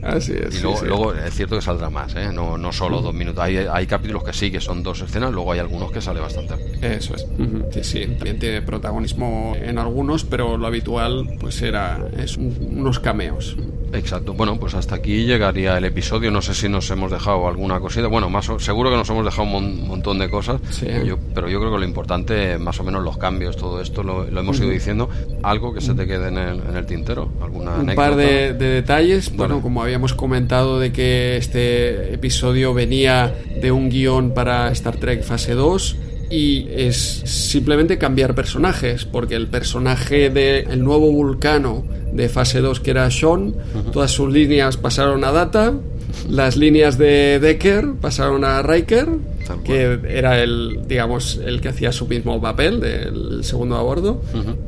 Así 0.04 0.34
es. 0.34 0.60
Y 0.60 0.62
luego, 0.62 1.14
es 1.14 1.34
cierto 1.34 1.56
que 1.56 1.62
saldrá 1.62 1.90
más, 1.90 2.16
¿eh? 2.16 2.32
no, 2.34 2.58
no 2.58 2.72
solo 2.72 3.02
dos 3.02 3.14
minutos. 3.14 3.44
Hay, 3.44 3.58
hay 3.58 3.88
capítulos 3.88 4.24
que 4.24 4.34
sí, 4.34 4.52
que 4.52 4.62
son 4.62 4.84
dos 4.84 5.02
escenas, 5.02 5.32
luego 5.32 5.52
hay 5.52 5.60
algunos 5.60 5.92
que 5.92 6.02
sale 6.02 6.20
bastante. 6.20 6.56
Eso 6.82 7.16
es. 7.16 7.26
Sí, 7.72 7.84
sí. 7.84 8.06
También 8.08 8.40
tiene 8.40 8.62
protagonismo 8.62 9.56
en 9.62 9.78
algunos, 9.78 10.24
pero 10.24 10.58
lo 10.58 10.68
habitual 10.68 11.38
pues 11.40 11.62
era 11.62 12.00
es 12.18 12.38
unos 12.38 13.00
cameos. 13.00 13.56
Exacto. 13.94 14.34
Bueno, 14.34 14.60
pues 14.60 14.74
hasta 14.76 14.96
aquí 14.96 15.26
llegaría 15.26 15.78
el 15.78 15.86
episodio. 15.86 16.32
No 16.32 16.42
sé 16.42 16.54
si 16.54 16.70
nos 16.70 16.90
hemos 16.92 17.12
dejado 17.12 17.48
alguna 17.48 17.80
cosita. 17.80 18.08
Bueno, 18.08 18.30
más 18.30 18.50
seguro 18.60 18.90
que 18.90 18.98
nos 18.98 19.10
hemos 19.10 19.26
dejado 19.26 19.58
un 19.58 19.88
montón 19.88 20.20
de 20.20 20.30
cosas. 20.30 20.62
pero 21.34 21.50
yo 21.50 21.60
creo 21.60 21.72
que 21.72 21.80
lo 21.80 21.86
importante, 21.86 22.58
más 22.58 22.80
o 22.80 22.84
menos 22.84 23.04
los 23.04 23.18
cambios, 23.18 23.58
todo 23.58 23.82
esto 23.82 24.04
lo, 24.04 24.28
hemos 24.28 24.60
ido 24.60 24.70
diciendo. 24.70 25.10
Algo 25.44 25.74
que 25.74 25.82
se 25.82 25.94
te 25.94 26.06
quede 26.06 26.28
en 26.30 26.38
el, 26.38 26.86
tintero. 26.86 27.30
¿Alguna 27.42 27.76
un 27.76 27.96
par 27.96 28.16
de, 28.16 28.54
detalles. 28.54 29.36
Bueno, 29.36 29.62
como 29.62 29.82
habíamos 29.90 30.14
comentado 30.14 30.80
de 30.80 30.92
que 30.92 31.36
este 31.38 32.14
episodio 32.14 32.76
venía 32.76 33.34
de 33.60 33.72
un 33.72 33.90
guion 33.90 34.36
para 34.36 34.72
Star 34.72 34.98
Trek 34.98 35.24
Fase 35.24 35.56
2 35.56 35.96
y 36.30 36.68
es 36.70 36.96
simplemente 36.96 37.98
cambiar 37.98 38.36
personajes, 38.36 39.06
porque 39.06 39.34
el 39.34 39.48
personaje 39.48 40.30
del 40.30 40.84
nuevo 40.84 41.12
vulcano 41.12 41.84
de 42.14 42.30
fase 42.30 42.62
2 42.62 42.82
que 42.82 42.92
era 42.92 43.10
Sean, 43.10 43.56
todas 43.92 44.12
sus 44.12 44.32
líneas 44.32 44.78
pasaron 44.78 45.24
a 45.24 45.32
Data, 45.32 45.74
las 46.30 46.56
líneas 46.56 47.00
de 47.00 47.40
Decker 47.40 47.94
pasaron 48.00 48.44
a 48.44 48.62
Riker, 48.62 49.08
que 49.64 50.00
era 50.08 50.42
el, 50.42 50.82
digamos, 50.88 51.40
el 51.44 51.62
que 51.62 51.70
hacía 51.70 51.92
su 51.92 52.08
mismo 52.08 52.40
papel 52.42 52.80
del 52.80 53.44
segundo 53.44 53.78
a 53.78 53.82
bordo, 53.82 54.22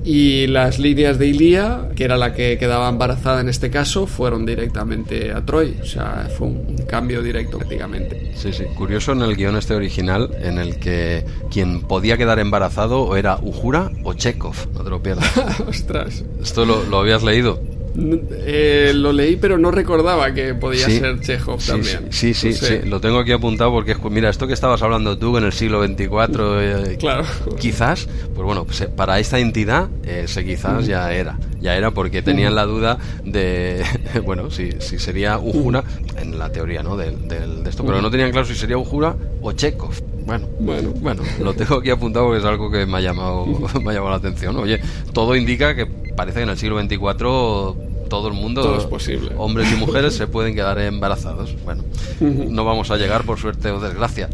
y 0.04 0.48
las 0.48 0.80
líneas 0.80 1.20
de 1.20 1.28
Ilia, 1.28 1.90
que 1.96 2.04
era 2.04 2.18
la 2.18 2.34
que 2.34 2.58
quedaba 2.58 2.90
embarazada 2.90 3.42
en 3.42 3.50
este 3.50 3.70
caso, 3.70 4.08
fueron 4.08 4.46
directamente 4.46 5.32
a 5.32 5.46
Troy, 5.46 5.78
o 5.82 5.86
sea, 5.86 6.30
fue 6.38 6.48
un, 6.48 6.72
cambio 6.88 7.22
directo 7.22 7.58
prácticamente. 7.58 8.34
Sí, 8.36 8.52
sí, 8.52 8.66
curioso 8.76 9.14
en 9.14 9.22
el 9.22 9.36
guion 9.36 9.56
este 9.56 9.76
original, 9.76 10.30
en 10.42 10.58
el 10.58 10.78
que 10.78 11.26
quien 11.50 11.82
podía 11.82 12.18
quedar 12.18 12.40
embarazado 12.40 13.02
o 13.04 13.16
era 13.16 13.38
Uhura 13.42 13.92
o 14.04 14.14
Chekhov, 14.14 14.56
no 14.74 14.84
te 14.84 14.90
lo 14.90 15.02
pierdas. 15.02 15.32
Ostras. 15.68 16.24
¿Esto 16.42 16.66
lo, 16.66 16.84
lo 16.84 17.00
habías 17.00 17.24
leído? 17.24 17.71
Eh, 17.96 18.92
lo 18.96 19.12
leí, 19.12 19.36
pero 19.36 19.58
no 19.58 19.72
recordaba 19.72 20.34
que 20.34 20.54
podía 20.54 20.88
ser 20.88 21.20
Chekhov 21.20 21.64
también. 21.64 22.08
Sí, 22.12 22.34
sí, 22.34 22.54
sí, 22.54 22.80
lo 22.86 23.02
tengo 23.02 23.20
aquí 23.20 23.32
apuntado 23.32 23.72
porque, 23.72 23.96
mira, 24.10 24.30
esto 24.30 24.48
que 24.48 24.54
estabas 24.54 24.82
hablando 24.82 25.18
tú 25.18 25.38
en 25.38 25.44
el 25.44 25.54
siglo 25.54 25.84
XXIV, 25.86 26.10
eh, 26.10 26.98
claro. 27.00 27.26
quizás, 27.60 28.08
pues 28.34 28.46
bueno, 28.46 28.66
pues, 28.66 28.82
eh, 28.82 28.88
para 28.88 29.20
esta 29.20 29.40
entidad, 29.40 29.90
ese 30.06 30.46
quizás 30.46 30.86
ya 30.86 31.12
era, 31.14 31.38
ya 31.60 31.76
era 31.76 31.92
porque 31.92 32.22
tenían 32.22 32.56
la 32.56 32.66
duda 32.66 32.98
de, 33.26 33.84
bueno, 34.24 34.50
si, 34.50 34.72
si 34.80 34.98
sería 34.98 35.38
Ujura, 35.38 35.84
en 36.18 36.40
la 36.40 36.52
teoría, 36.52 36.84
¿no? 36.84 36.96
De, 36.96 37.12
de 37.12 37.70
esto, 37.70 37.86
pero 37.86 38.02
no 38.02 38.10
tenían 38.10 38.32
claro 38.32 38.48
si 38.48 38.56
sería 38.56 38.78
Ujura 38.78 39.16
o 39.42 39.52
Chekhov. 39.52 40.11
Bueno, 40.32 40.48
bueno, 40.62 40.94
bueno, 41.02 41.24
lo 41.44 41.54
tengo 41.54 41.76
aquí 41.76 41.90
apuntado 41.90 42.28
porque 42.28 42.40
es 42.40 42.46
algo 42.46 42.72
que 42.72 42.86
me 42.86 43.00
ha 43.00 43.02
llamado, 43.02 43.46
me 43.82 43.92
ha 43.92 43.94
llamado 43.94 44.12
la 44.12 44.16
atención. 44.16 44.56
Oye, 44.56 44.80
todo 45.12 45.36
indica 45.36 45.76
que 45.76 45.86
parece 45.86 46.38
que 46.38 46.44
en 46.44 46.50
el 46.50 46.58
siglo 46.58 46.80
XXIV 46.80 48.08
todo 48.08 48.28
el 48.30 48.34
mundo, 48.34 48.78
es 48.78 48.86
posible. 48.86 49.32
hombres 49.38 49.70
y 49.74 49.76
mujeres, 49.76 50.16
se 50.16 50.28
pueden 50.28 50.56
quedar 50.56 50.80
embarazados. 50.80 51.54
Bueno, 51.66 51.84
no 52.22 52.64
vamos 52.64 52.92
a 52.92 52.98
llegar 52.98 53.24
por 53.26 53.40
suerte 53.40 53.72
o 53.72 53.80
desgracia. 53.82 54.30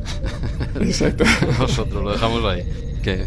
Exacto. 0.80 1.24
Nosotros 1.60 2.04
lo 2.04 2.12
dejamos 2.12 2.44
ahí. 2.46 2.64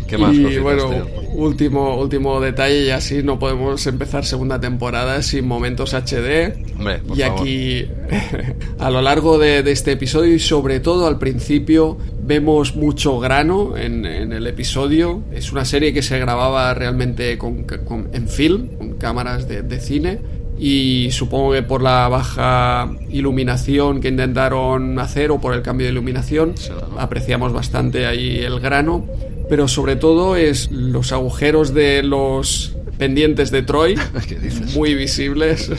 ¿Qué, 0.06 0.18
más? 0.18 0.34
Y 0.34 0.58
bueno, 0.58 0.90
último, 1.32 1.98
último 1.98 2.38
detalle, 2.40 2.84
y 2.84 2.90
así 2.90 3.22
no 3.22 3.38
podemos 3.38 3.86
empezar 3.86 4.26
segunda 4.26 4.60
temporada 4.60 5.22
sin 5.22 5.46
momentos 5.48 5.94
HD. 5.94 6.52
Hombre, 6.76 7.00
y 7.14 7.22
aquí, 7.22 7.86
a 8.78 8.90
lo 8.90 9.00
largo 9.00 9.38
de, 9.38 9.60
este 9.70 9.92
episodio 9.92 10.34
y 10.34 10.38
sobre 10.38 10.80
todo 10.80 11.06
al 11.06 11.18
principio, 11.18 11.96
vemos 12.22 12.76
mucho 12.76 13.18
grano 13.20 13.76
en, 13.78 14.04
el 14.04 14.46
episodio. 14.46 15.22
Es 15.32 15.50
una 15.50 15.64
serie 15.64 15.94
que 15.94 16.02
se 16.02 16.18
grababa 16.18 16.74
realmente 16.74 17.38
con, 17.38 17.64
en 18.12 18.28
film, 18.28 18.68
con 18.76 18.92
cámaras 18.94 19.48
de, 19.48 19.62
de 19.62 19.80
cine 19.80 20.18
y 20.58 21.08
supongo 21.10 21.52
que 21.52 21.62
por 21.62 21.80
la 21.80 22.06
baja 22.08 22.90
iluminación 23.08 24.02
que 24.02 24.08
intentaron 24.08 24.98
hacer 24.98 25.30
o 25.30 25.40
por 25.40 25.54
el 25.54 25.62
cambio 25.62 25.86
de 25.86 25.92
iluminación 25.92 26.54
apreciamos 26.98 27.54
bastante 27.54 28.04
ahí 28.04 28.40
el 28.40 28.60
grano 28.60 29.06
pero 29.50 29.68
sobre 29.68 29.96
todo 29.96 30.36
es 30.36 30.70
los 30.70 31.12
agujeros 31.12 31.74
de 31.74 32.02
los 32.02 32.74
pendientes 32.96 33.50
de 33.50 33.62
Troy 33.62 33.96
muy 34.74 34.94
visibles. 34.94 35.70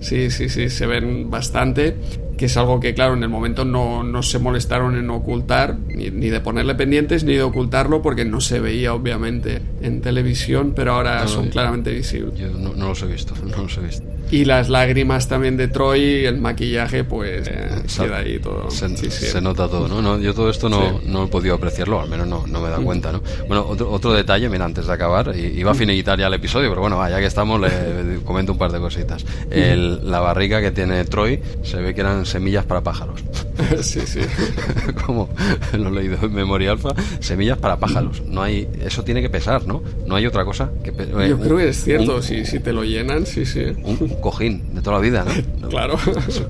Sí 0.00 0.30
sí 0.30 0.48
sí 0.48 0.68
se 0.70 0.86
ven 0.86 1.30
bastante 1.30 1.96
que 2.36 2.46
es 2.46 2.56
algo 2.56 2.80
que, 2.80 2.94
claro, 2.94 3.14
en 3.14 3.22
el 3.22 3.28
momento 3.28 3.64
no, 3.64 4.02
no 4.02 4.22
se 4.22 4.38
molestaron 4.38 4.96
en 4.96 5.08
ocultar, 5.10 5.76
ni, 5.88 6.10
de 6.10 6.40
ponerle 6.40 6.74
pendientes, 6.74 7.24
ni 7.24 7.34
de 7.34 7.42
ocultarlo, 7.42 8.02
porque 8.02 8.24
no 8.24 8.40
se 8.40 8.60
veía, 8.60 8.94
obviamente, 8.94 9.60
en 9.82 10.00
televisión, 10.00 10.72
pero 10.74 10.94
ahora 10.94 11.26
son 11.28 11.48
claramente 11.48 11.92
visibles. 11.92 12.38
Yo 12.38 12.48
no, 12.50 12.88
los 12.88 13.02
he 13.02 13.06
visto, 13.06 13.34
no 13.44 13.62
los 13.62 13.78
he 13.78 13.80
visto. 13.80 14.06
Y 14.30 14.46
las 14.46 14.68
lágrimas 14.68 15.28
también 15.28 15.56
de 15.56 15.68
Troy, 15.68 16.24
el 16.24 16.40
maquillaje, 16.40 17.04
pues 17.04 17.46
eh, 17.46 17.82
queda 17.96 18.18
ahí 18.18 18.38
todo. 18.38 18.70
Se, 18.70 19.40
nota 19.40 19.68
todo, 19.68 19.86
¿no? 19.86 20.18
Yo 20.18 20.34
todo 20.34 20.50
esto 20.50 20.68
no, 20.68 21.00
no 21.04 21.24
he 21.24 21.26
podido 21.28 21.54
apreciarlo, 21.54 22.00
al 22.00 22.08
menos 22.08 22.26
no, 22.26 22.46
no 22.46 22.60
me 22.60 22.70
da 22.70 22.80
mm. 22.80 22.84
cuenta, 22.84 23.12
¿no? 23.12 23.22
Bueno, 23.46 23.66
otro, 23.68 23.90
otro 23.90 24.12
detalle, 24.12 24.48
mira, 24.48 24.64
antes 24.64 24.86
de 24.86 24.92
acabar, 24.92 25.36
iba 25.36 25.70
a 25.70 25.74
mm. 25.74 25.76
finiquitar 25.76 26.18
ya 26.18 26.26
el 26.26 26.34
episodio, 26.34 26.70
pero 26.70 26.80
bueno, 26.80 27.08
ya 27.08 27.20
que 27.20 27.26
estamos, 27.26 27.60
le 27.60 28.18
comento 28.24 28.52
un 28.52 28.58
par 28.58 28.72
de 28.72 28.80
cositas. 28.80 29.24
El, 29.50 30.10
la 30.10 30.20
barriga 30.20 30.60
que 30.60 30.70
tiene 30.70 31.04
Troy, 31.04 31.40
se 31.62 31.80
ve 31.80 31.94
que 31.94 32.00
eran 32.00 32.23
semillas 32.28 32.64
para 32.64 32.82
pájaros. 32.82 33.22
sí, 33.82 34.00
sí. 34.06 34.20
Como 35.06 35.28
lo 35.72 35.88
he 35.88 35.92
leído 35.92 36.18
en 36.22 36.34
Memoria 36.34 36.72
Alfa, 36.72 36.90
semillas 37.20 37.58
para 37.58 37.78
pájaros. 37.78 38.22
No 38.26 38.42
hay, 38.42 38.68
eso 38.80 39.04
tiene 39.04 39.22
que 39.22 39.30
pesar, 39.30 39.66
¿no? 39.66 39.82
No 40.06 40.16
hay 40.16 40.26
otra 40.26 40.44
cosa 40.44 40.70
que 40.82 40.90
eh, 40.90 41.28
Yo 41.28 41.38
creo 41.38 41.56
que 41.56 41.68
es 41.68 41.84
cierto, 41.84 42.22
si, 42.22 42.44
si 42.44 42.60
te 42.60 42.72
lo 42.72 42.84
llenan, 42.84 43.26
sí, 43.26 43.44
sí. 43.46 43.64
Un 43.82 43.96
cojín 44.20 44.74
de 44.74 44.82
toda 44.82 44.96
la 44.96 45.02
vida, 45.02 45.24
¿no? 45.60 45.68
claro. 45.68 45.98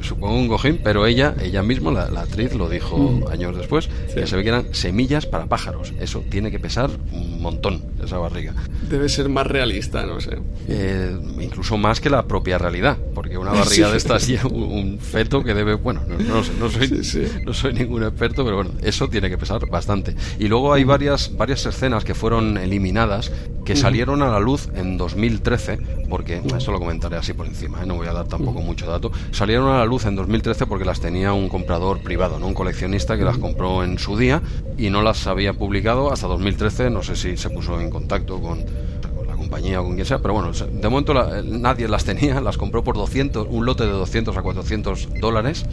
Supongo 0.01 0.37
un 0.37 0.49
cojín, 0.49 0.81
pero 0.83 1.07
ella, 1.07 1.35
ella 1.43 1.63
misma, 1.63 1.91
la, 1.93 2.21
actriz, 2.21 2.55
lo 2.55 2.69
dijo 2.69 2.99
mm. 2.99 3.29
años 3.31 3.57
después, 3.57 3.89
que 4.15 4.27
se 4.27 4.37
ve 4.37 4.43
que 4.43 4.49
eran 4.49 4.75
semillas 4.75 5.27
para 5.27 5.47
pájaros. 5.47 5.93
Eso 6.01 6.23
tiene 6.31 6.51
que 6.51 6.59
pesar 6.59 6.91
un 7.13 7.41
montón, 7.41 7.83
esa 8.03 8.19
barriga. 8.19 8.55
Debe 8.89 9.09
ser 9.09 9.29
más 9.29 9.47
realista, 9.47 10.07
no 10.07 10.21
sé. 10.21 10.39
Eh, 10.69 11.17
incluso 11.41 11.77
más 11.77 12.01
que 12.01 12.11
la 12.11 12.27
propia 12.27 12.59
realidad, 12.59 12.97
porque 13.15 13.37
una 13.39 13.53
barriga 13.53 13.91
de 13.91 13.97
estas 13.97 14.29
un, 14.45 14.99
feto 14.99 15.43
que 15.43 15.55
debe, 15.55 15.64
bueno, 15.73 16.03
no, 16.07 16.43
no, 16.59 16.71
soy, 16.71 17.03
no 17.47 17.55
soy 17.55 17.73
ningún 17.73 18.03
experto, 18.03 18.45
pero 18.45 18.57
bueno, 18.57 18.73
eso 18.83 19.09
tiene 19.09 19.31
que 19.31 19.39
pesar 19.39 19.67
bastante. 19.69 20.15
Y 20.39 20.49
luego 20.49 20.75
hay 20.75 20.85
varias, 20.85 21.35
varias 21.37 21.65
escenas 21.65 22.05
que 22.05 22.15
fueron 22.15 22.59
eliminadas 22.59 23.33
que 23.65 23.77
salieron 23.77 24.23
a 24.23 24.29
la 24.29 24.41
luz 24.41 24.69
en 24.75 24.99
2013, 24.99 25.79
porque, 26.09 26.43
esto 26.57 26.71
lo 26.71 26.79
comentaré 26.79 27.17
así 27.17 27.33
por 27.33 27.47
encima, 27.47 27.83
¿eh? 27.83 27.87
no 27.87 27.97
voy 27.97 28.07
a 28.07 28.13
dar 28.13 28.29
tampoco 28.29 28.61
mucho 28.61 28.87
dato, 28.87 29.11
salieron 29.31 29.69
a 29.69 29.79
la 29.79 29.87
luz 29.87 30.05
en 30.05 30.17
2013 30.17 30.67
porque 30.67 30.85
las 30.85 31.01
tenía 31.01 31.33
un 31.33 31.49
comprador 31.49 32.01
privado, 32.01 32.39
¿no? 32.39 32.47
un 32.47 32.55
coleccionista 32.55 33.17
que 33.17 33.25
las 33.25 33.39
compró 33.39 33.83
en 33.83 33.99
su 33.99 34.19
día 34.19 34.43
y 34.77 34.91
no 34.91 35.03
las 35.03 35.27
había 35.27 35.55
publicado 35.55 36.13
hasta 36.13 36.27
2013, 36.27 36.91
no 36.91 37.03
sé 37.03 37.17
si 37.17 37.37
se 37.37 37.49
puso 37.49 37.81
en 37.81 37.91
contacto 37.91 38.41
con 38.41 38.65
compañía 39.55 39.81
o 39.81 39.85
con 39.85 39.95
quien 39.95 40.05
sea, 40.05 40.19
pero 40.19 40.35
bueno, 40.35 40.51
de 40.51 40.89
momento 40.89 41.15
nadie 41.45 41.87
las 41.87 42.05
tenía, 42.05 42.41
las 42.43 42.59
compró 42.59 42.83
por 42.83 42.97
200, 42.97 43.47
un 43.49 43.65
lote 43.65 43.85
de 43.85 43.93
200 43.93 44.37
a 44.37 44.43
400 44.43 45.09
dólares 45.21 45.65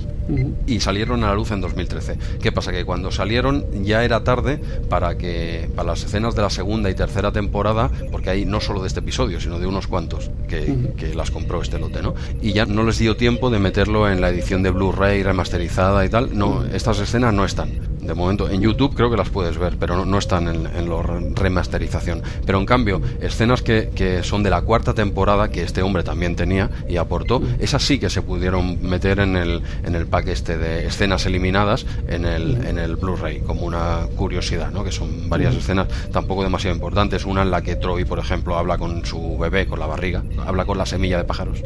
y 0.67 0.79
salieron 0.81 1.23
a 1.23 1.29
la 1.29 1.33
luz 1.33 1.49
en 1.49 1.61
2013. 1.61 2.17
¿Qué 2.41 2.51
pasa? 2.51 2.71
Que 2.71 2.85
cuando 2.85 3.09
salieron 3.09 3.65
ya 3.83 4.03
era 4.03 4.23
tarde 4.23 4.59
para 4.87 5.17
que 5.17 5.67
para 5.75 5.89
las 5.89 6.03
escenas 6.03 6.35
de 6.35 6.43
la 6.43 6.51
segunda 6.51 6.91
y 6.91 6.93
tercera 6.93 7.31
temporada, 7.31 7.89
porque 8.11 8.29
hay 8.29 8.45
no 8.45 8.61
solo 8.61 8.81
de 8.81 8.87
este 8.87 8.99
episodio, 8.99 9.41
sino 9.41 9.57
de 9.57 9.65
unos 9.65 9.87
cuantos 9.87 10.29
que, 10.47 10.93
que 10.95 11.15
las 11.15 11.31
compró 11.31 11.61
este 11.63 11.79
lote, 11.79 12.03
¿no? 12.03 12.13
Y 12.39 12.53
ya 12.53 12.67
no 12.67 12.83
les 12.83 12.99
dio 12.99 13.17
tiempo 13.17 13.49
de 13.49 13.57
meterlo 13.57 14.11
en 14.11 14.21
la 14.21 14.29
edición 14.29 14.61
de 14.61 14.69
Blu-ray 14.69 15.23
remasterizada 15.23 16.05
y 16.05 16.09
tal. 16.09 16.37
No, 16.37 16.63
estas 16.65 16.99
escenas 16.99 17.33
no 17.33 17.45
están 17.45 17.90
de 18.02 18.14
momento. 18.14 18.49
En 18.49 18.61
YouTube 18.61 18.95
creo 18.95 19.10
que 19.10 19.18
las 19.18 19.30
puedes 19.30 19.57
ver, 19.57 19.78
pero 19.80 20.06
no, 20.06 20.18
están 20.18 20.48
en, 20.48 20.68
en 20.68 20.90
la 20.90 21.02
remasterización. 21.36 22.22
Pero 22.45 22.60
en 22.60 22.65
cambio, 22.65 23.02
escenas 23.22 23.61
que, 23.61 23.90
que, 23.95 24.23
son 24.23 24.44
de 24.44 24.49
la 24.49 24.61
cuarta 24.61 24.94
temporada, 24.94 25.49
que 25.49 25.64
este 25.64 25.82
hombre 25.82 26.03
también 26.03 26.36
tenía 26.36 26.69
y 26.90 26.98
aportó, 26.98 27.41
esas 27.60 27.84
sí 27.84 27.99
que 27.99 28.10
se 28.10 28.22
pudieron 28.22 28.82
meter 28.82 29.19
en 29.19 29.36
el, 29.36 29.61
en 29.84 29.95
el 29.95 30.07
pack 30.07 30.28
este 30.28 30.57
de 30.57 30.88
escenas 30.88 31.26
eliminadas 31.26 31.86
en 32.07 32.26
el, 32.26 32.65
en 32.65 32.78
el 32.78 32.95
Blu-ray, 32.95 33.41
como 33.41 33.65
una 33.65 34.07
curiosidad, 34.15 34.72
¿no? 34.72 34.84
que 34.84 34.91
son 34.91 35.30
varias 35.30 35.56
escenas 35.56 35.88
tampoco 36.11 36.44
demasiado 36.44 36.76
importantes. 36.76 37.26
Una 37.26 37.41
en 37.44 37.52
la 37.52 37.61
que 37.61 37.76
Troy, 37.76 38.06
por 38.06 38.19
ejemplo, 38.19 38.57
habla 38.57 38.78
con 38.78 39.06
su 39.06 39.38
bebé, 39.38 39.68
con 39.68 39.80
la 39.80 39.88
barriga, 39.88 40.23
habla 40.45 40.65
con 40.65 40.78
la 40.78 40.86
semilla 40.86 41.18
de 41.18 41.23
pájaros. 41.23 41.60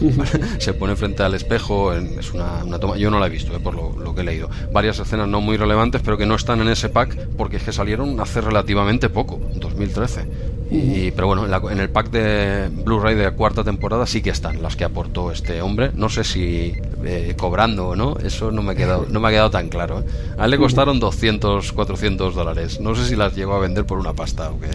se 0.58 0.74
pone 0.74 0.96
frente 0.96 1.22
al 1.22 1.34
espejo, 1.34 1.92
es 1.92 2.32
una, 2.32 2.64
una 2.64 2.78
toma. 2.78 2.96
Yo 2.96 3.10
no 3.10 3.18
la 3.18 3.26
he 3.26 3.30
visto, 3.30 3.54
eh, 3.54 3.60
por 3.60 3.74
lo, 3.74 3.92
lo 3.98 4.14
que 4.14 4.22
he 4.22 4.24
leído. 4.24 4.48
Varias 4.72 4.98
escenas 4.98 5.28
no 5.28 5.40
muy 5.40 5.56
relevantes 5.56 5.73
pero 6.04 6.16
que 6.16 6.26
no 6.26 6.34
están 6.34 6.60
en 6.60 6.68
ese 6.68 6.88
pack 6.88 7.28
porque 7.36 7.56
es 7.56 7.62
que 7.62 7.72
salieron 7.72 8.20
hace 8.20 8.40
relativamente 8.40 9.08
poco, 9.08 9.40
2013. 9.56 10.54
Y, 10.70 11.10
pero 11.12 11.28
bueno, 11.28 11.46
en, 11.70 11.78
el 11.78 11.90
pack 11.90 12.10
de 12.10 12.68
Blu-ray 12.68 13.14
de 13.14 13.30
cuarta 13.32 13.62
temporada 13.62 14.06
sí 14.06 14.22
que 14.22 14.30
están 14.30 14.62
las 14.62 14.76
que 14.76 14.84
aportó 14.84 15.30
este 15.30 15.60
hombre. 15.62 15.90
No 15.94 16.08
sé 16.08 16.24
si 16.24 16.72
eh, 17.04 17.34
cobrando 17.38 17.88
o 17.88 17.96
no, 17.96 18.16
eso 18.24 18.50
no 18.50 18.62
me, 18.62 18.72
ha 18.72 18.74
quedado, 18.74 19.06
no 19.08 19.20
me 19.20 19.28
ha 19.28 19.30
quedado 19.30 19.50
tan 19.50 19.68
claro. 19.68 20.00
¿eh? 20.00 20.04
A 20.38 20.46
él 20.46 20.50
le 20.50 20.58
costaron 20.58 20.98
200, 20.98 21.72
400 21.72 22.34
dólares. 22.34 22.80
No 22.80 22.94
sé 22.94 23.06
si 23.06 23.14
las 23.14 23.36
llegó 23.36 23.54
a 23.54 23.60
vender 23.60 23.84
por 23.84 23.98
una 23.98 24.14
pasta 24.14 24.50
o 24.50 24.58
qué. 24.58 24.70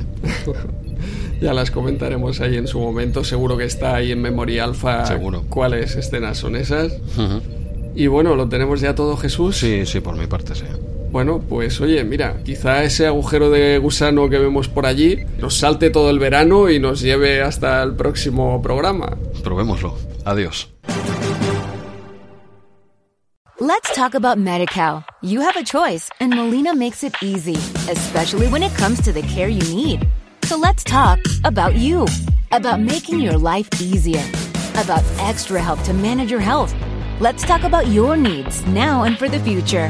ya 1.41 1.53
las 1.53 1.71
comentaremos 1.71 2.39
ahí 2.39 2.55
en 2.55 2.67
su 2.67 2.79
momento. 2.79 3.23
Seguro 3.23 3.57
que 3.57 3.65
está 3.65 3.95
ahí 3.95 4.11
en 4.11 4.21
memoria 4.21 4.65
alfa 4.65 5.05
Seguro. 5.05 5.43
cuáles 5.49 5.95
escenas 5.95 6.37
son 6.37 6.55
esas. 6.55 6.93
Y 7.95 8.07
bueno, 8.07 8.35
lo 8.35 8.47
tenemos 8.47 8.79
ya 8.79 8.95
todo, 8.95 9.17
Jesús. 9.17 9.57
Sí, 9.57 9.85
sí, 9.85 9.99
por 9.99 10.15
mi 10.15 10.27
parte, 10.27 10.55
sí. 10.55 10.65
Bueno, 11.11 11.39
pues 11.39 11.81
oye, 11.81 12.03
mira, 12.03 12.37
quizá 12.43 12.83
ese 12.83 13.07
agujero 13.07 13.49
de 13.49 13.79
gusano 13.79 14.29
que 14.29 14.37
vemos 14.37 14.67
por 14.67 14.85
allí 14.85 15.25
nos 15.39 15.57
salte 15.57 15.89
todo 15.89 16.09
el 16.11 16.19
verano 16.19 16.69
y 16.69 16.79
nos 16.79 17.01
lleve 17.01 17.41
hasta 17.41 17.81
el 17.81 17.95
próximo 17.95 18.61
programa. 18.61 19.17
Probémoslo. 19.43 19.97
Adiós. 20.25 20.69
Let's 23.59 23.93
talk 23.93 24.15
about 24.15 24.37
MediCal. 24.37 25.03
You 25.21 25.41
have 25.41 25.57
a 25.57 25.63
choice 25.63 26.09
and 26.21 26.33
Molina 26.33 26.73
makes 26.73 27.03
it 27.03 27.13
easy, 27.21 27.57
especially 27.91 28.47
when 28.47 28.63
it 28.63 28.73
comes 28.75 29.01
to 29.01 29.11
the 29.11 29.21
care 29.23 29.49
you 29.49 29.61
need. 29.75 30.07
So 30.45 30.57
let's 30.57 30.83
talk 30.83 31.19
about 31.43 31.75
you, 31.75 32.05
about 32.51 32.79
making 32.79 33.19
your 33.19 33.37
life 33.37 33.67
easier, 33.81 34.23
about 34.75 35.03
extra 35.19 35.61
help 35.61 35.81
to 35.83 35.93
manage 35.93 36.31
your 36.31 36.39
health. 36.39 36.73
Let's 37.19 37.43
talk 37.43 37.63
about 37.63 37.87
your 37.87 38.15
needs 38.15 38.65
now 38.67 39.03
and 39.03 39.17
for 39.17 39.27
the 39.27 39.39
future. 39.39 39.89